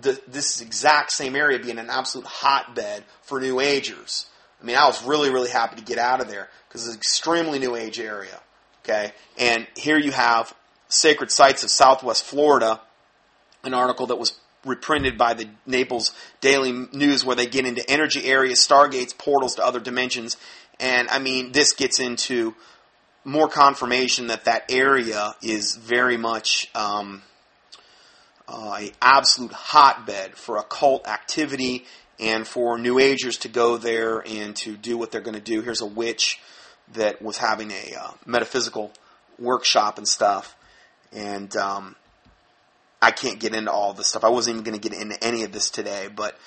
the, 0.00 0.20
this 0.28 0.60
exact 0.60 1.12
same 1.12 1.34
area 1.34 1.58
being 1.58 1.78
an 1.78 1.90
absolute 1.90 2.26
hotbed 2.26 3.04
for 3.22 3.40
New 3.40 3.60
Agers. 3.60 4.26
I 4.60 4.66
mean, 4.66 4.76
I 4.76 4.86
was 4.86 5.02
really, 5.02 5.30
really 5.30 5.50
happy 5.50 5.76
to 5.76 5.82
get 5.82 5.98
out 5.98 6.20
of 6.20 6.28
there 6.28 6.50
because 6.68 6.86
it's 6.86 6.94
an 6.94 6.98
extremely 6.98 7.58
New 7.58 7.74
Age 7.74 7.98
area. 7.98 8.38
Okay? 8.84 9.12
And 9.38 9.66
here 9.76 9.98
you 9.98 10.12
have 10.12 10.54
sacred 10.90 11.30
sites 11.30 11.64
of 11.64 11.70
southwest 11.70 12.24
Florida, 12.24 12.80
an 13.64 13.72
article 13.72 14.06
that 14.08 14.18
was 14.18 14.38
reprinted 14.64 15.16
by 15.16 15.32
the 15.32 15.48
Naples 15.64 16.12
Daily 16.40 16.72
News 16.92 17.24
where 17.24 17.36
they 17.36 17.46
get 17.46 17.66
into 17.66 17.88
energy 17.88 18.26
areas, 18.26 18.66
stargates, 18.66 19.16
portals 19.16 19.54
to 19.54 19.64
other 19.64 19.80
dimensions. 19.80 20.36
And 20.78 21.08
I 21.08 21.18
mean, 21.18 21.52
this 21.52 21.72
gets 21.72 22.00
into 22.00 22.54
more 23.24 23.48
confirmation 23.48 24.26
that 24.26 24.44
that 24.44 24.70
area 24.70 25.34
is 25.42 25.76
very 25.76 26.16
much 26.16 26.70
um, 26.74 27.22
uh, 28.48 28.78
a 28.80 28.92
absolute 29.00 29.52
hotbed 29.52 30.36
for 30.36 30.56
occult 30.58 31.06
activity 31.06 31.84
and 32.18 32.46
for 32.46 32.78
New 32.78 32.98
Agers 32.98 33.38
to 33.38 33.48
go 33.48 33.78
there 33.78 34.22
and 34.26 34.54
to 34.56 34.76
do 34.76 34.98
what 34.98 35.10
they're 35.10 35.20
going 35.20 35.34
to 35.34 35.40
do. 35.40 35.62
Here's 35.62 35.80
a 35.80 35.86
witch 35.86 36.40
that 36.94 37.22
was 37.22 37.38
having 37.38 37.70
a 37.70 37.94
uh, 37.98 38.10
metaphysical 38.26 38.92
workshop 39.38 39.96
and 39.96 40.08
stuff 40.08 40.56
and 41.12 41.54
um, 41.56 41.96
I 43.02 43.10
can't 43.10 43.40
get 43.40 43.54
into 43.54 43.70
all 43.70 43.92
this 43.92 44.08
stuff. 44.08 44.24
I 44.24 44.28
wasn't 44.28 44.54
even 44.54 44.64
going 44.64 44.80
to 44.80 44.88
get 44.88 45.00
into 45.00 45.22
any 45.22 45.42
of 45.42 45.52
this 45.52 45.70
today, 45.70 46.08
but 46.14 46.38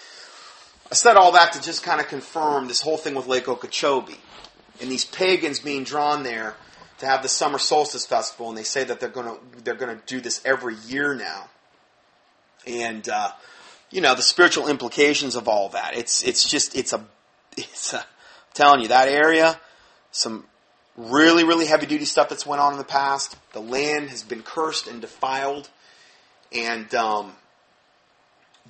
I 0.92 0.96
said 0.96 1.18
all 1.18 1.32
that 1.34 1.54
to 1.54 1.62
just 1.62 1.84
kind 1.84 2.00
of 2.00 2.08
confirm 2.08 2.68
this 2.68 2.82
whole 2.82 2.98
thing 2.98 3.16
with 3.16 3.28
Lake 3.28 3.48
Okeechobee 3.48 4.20
and 4.82 4.92
these 4.92 5.06
pagans 5.06 5.60
being 5.60 5.84
drawn 5.84 6.24
there 6.24 6.56
to 7.00 7.06
have 7.06 7.22
the 7.22 7.30
summer 7.30 7.58
solstice 7.58 8.06
festival, 8.06 8.50
and 8.50 8.58
they 8.58 8.64
say 8.64 8.84
that 8.84 9.00
they're 9.00 9.10
going 9.10 9.26
to 9.26 9.64
they're 9.64 9.76
going 9.76 9.98
to 9.98 10.04
do 10.06 10.22
this 10.22 10.42
every 10.46 10.76
year 10.88 11.14
now, 11.14 11.50
and 12.66 13.08
uh, 13.10 13.32
you 13.90 14.02
know 14.02 14.16
the 14.16 14.22
spiritual 14.22 14.68
implications 14.68 15.36
of 15.36 15.48
all 15.48 15.70
that. 15.70 15.96
It's 15.96 16.24
it's 16.24 16.48
just 16.48 16.76
it's 16.76 16.94
a 16.94 17.06
it's 17.58 17.94
a 17.94 18.00
I'm 18.00 18.06
telling 18.54 18.82
you 18.82 18.90
that 18.90 19.08
area 19.08 19.60
some 20.12 20.46
really, 20.96 21.44
really 21.44 21.66
heavy 21.66 21.86
duty 21.86 22.06
stuff 22.06 22.30
that's 22.30 22.46
went 22.46 22.62
on 22.62 22.74
in 22.74 22.78
the 22.78 22.84
past. 22.84 23.36
The 23.54 23.62
land 23.62 24.10
has 24.10 24.24
been 24.24 24.44
cursed 24.44 24.88
and 24.88 25.02
defiled, 25.02 25.70
and 26.52 26.94
um, 26.96 27.34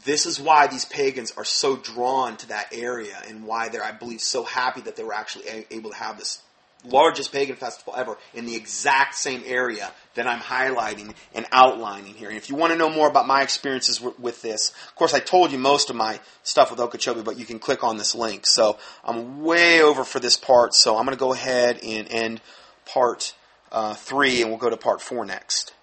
this 0.06 0.26
is 0.26 0.40
why 0.40 0.68
these 0.68 0.86
pagans 0.86 1.34
are 1.38 1.46
so 1.46 1.76
drawn 1.76 2.38
to 2.38 2.48
that 2.50 2.68
area 2.72 3.22
and 3.28 3.46
why 3.46 3.70
they're, 3.70 3.84
I 3.84 3.92
believe, 3.92 4.22
so 4.22 4.44
happy 4.44 4.82
that 4.82 4.96
they 4.96 5.04
were 5.04 5.14
actually 5.14 5.48
a- 5.48 5.74
able 5.74 5.92
to 5.92 5.98
have 5.98 6.18
this 6.18 6.42
largest 6.86 7.32
pagan 7.32 7.56
festival 7.56 7.94
ever 7.96 8.18
in 8.34 8.46
the 8.46 8.56
exact 8.56 9.16
same 9.16 9.44
area 9.46 9.92
that 10.16 10.28
I'm 10.28 10.40
highlighting 10.40 11.14
and 11.34 11.46
outlining 11.52 12.14
here. 12.14 12.30
And 12.30 12.38
if 12.38 12.50
you 12.50 12.56
want 12.56 12.72
to 12.72 12.78
know 12.78 12.90
more 12.90 13.08
about 13.08 13.28
my 13.28 13.42
experiences 13.42 13.98
w- 13.98 14.16
with 14.20 14.42
this, 14.42 14.70
of 14.88 14.96
course, 14.96 15.14
I 15.14 15.20
told 15.20 15.52
you 15.52 15.58
most 15.58 15.90
of 15.90 15.96
my 15.96 16.20
stuff 16.44 16.72
with 16.72 16.80
Okeechobee, 16.80 17.22
but 17.22 17.38
you 17.38 17.46
can 17.46 17.60
click 17.60 17.84
on 17.84 17.98
this 17.98 18.14
link. 18.14 18.46
So 18.46 18.78
I'm 19.04 19.44
way 19.44 19.82
over 19.82 20.04
for 20.04 20.20
this 20.20 20.38
part, 20.38 20.74
so 20.74 20.98
I'm 20.98 21.06
going 21.06 21.16
to 21.16 21.20
go 21.20 21.34
ahead 21.34 21.80
and 21.84 22.08
end 22.12 22.42
part 22.86 23.34
uh, 23.72 23.96
three, 23.96 24.42
and 24.42 24.52
we'll 24.52 24.60
go 24.60 24.70
to 24.70 24.78
part 24.78 25.02
four 25.02 25.26
next. 25.26 25.74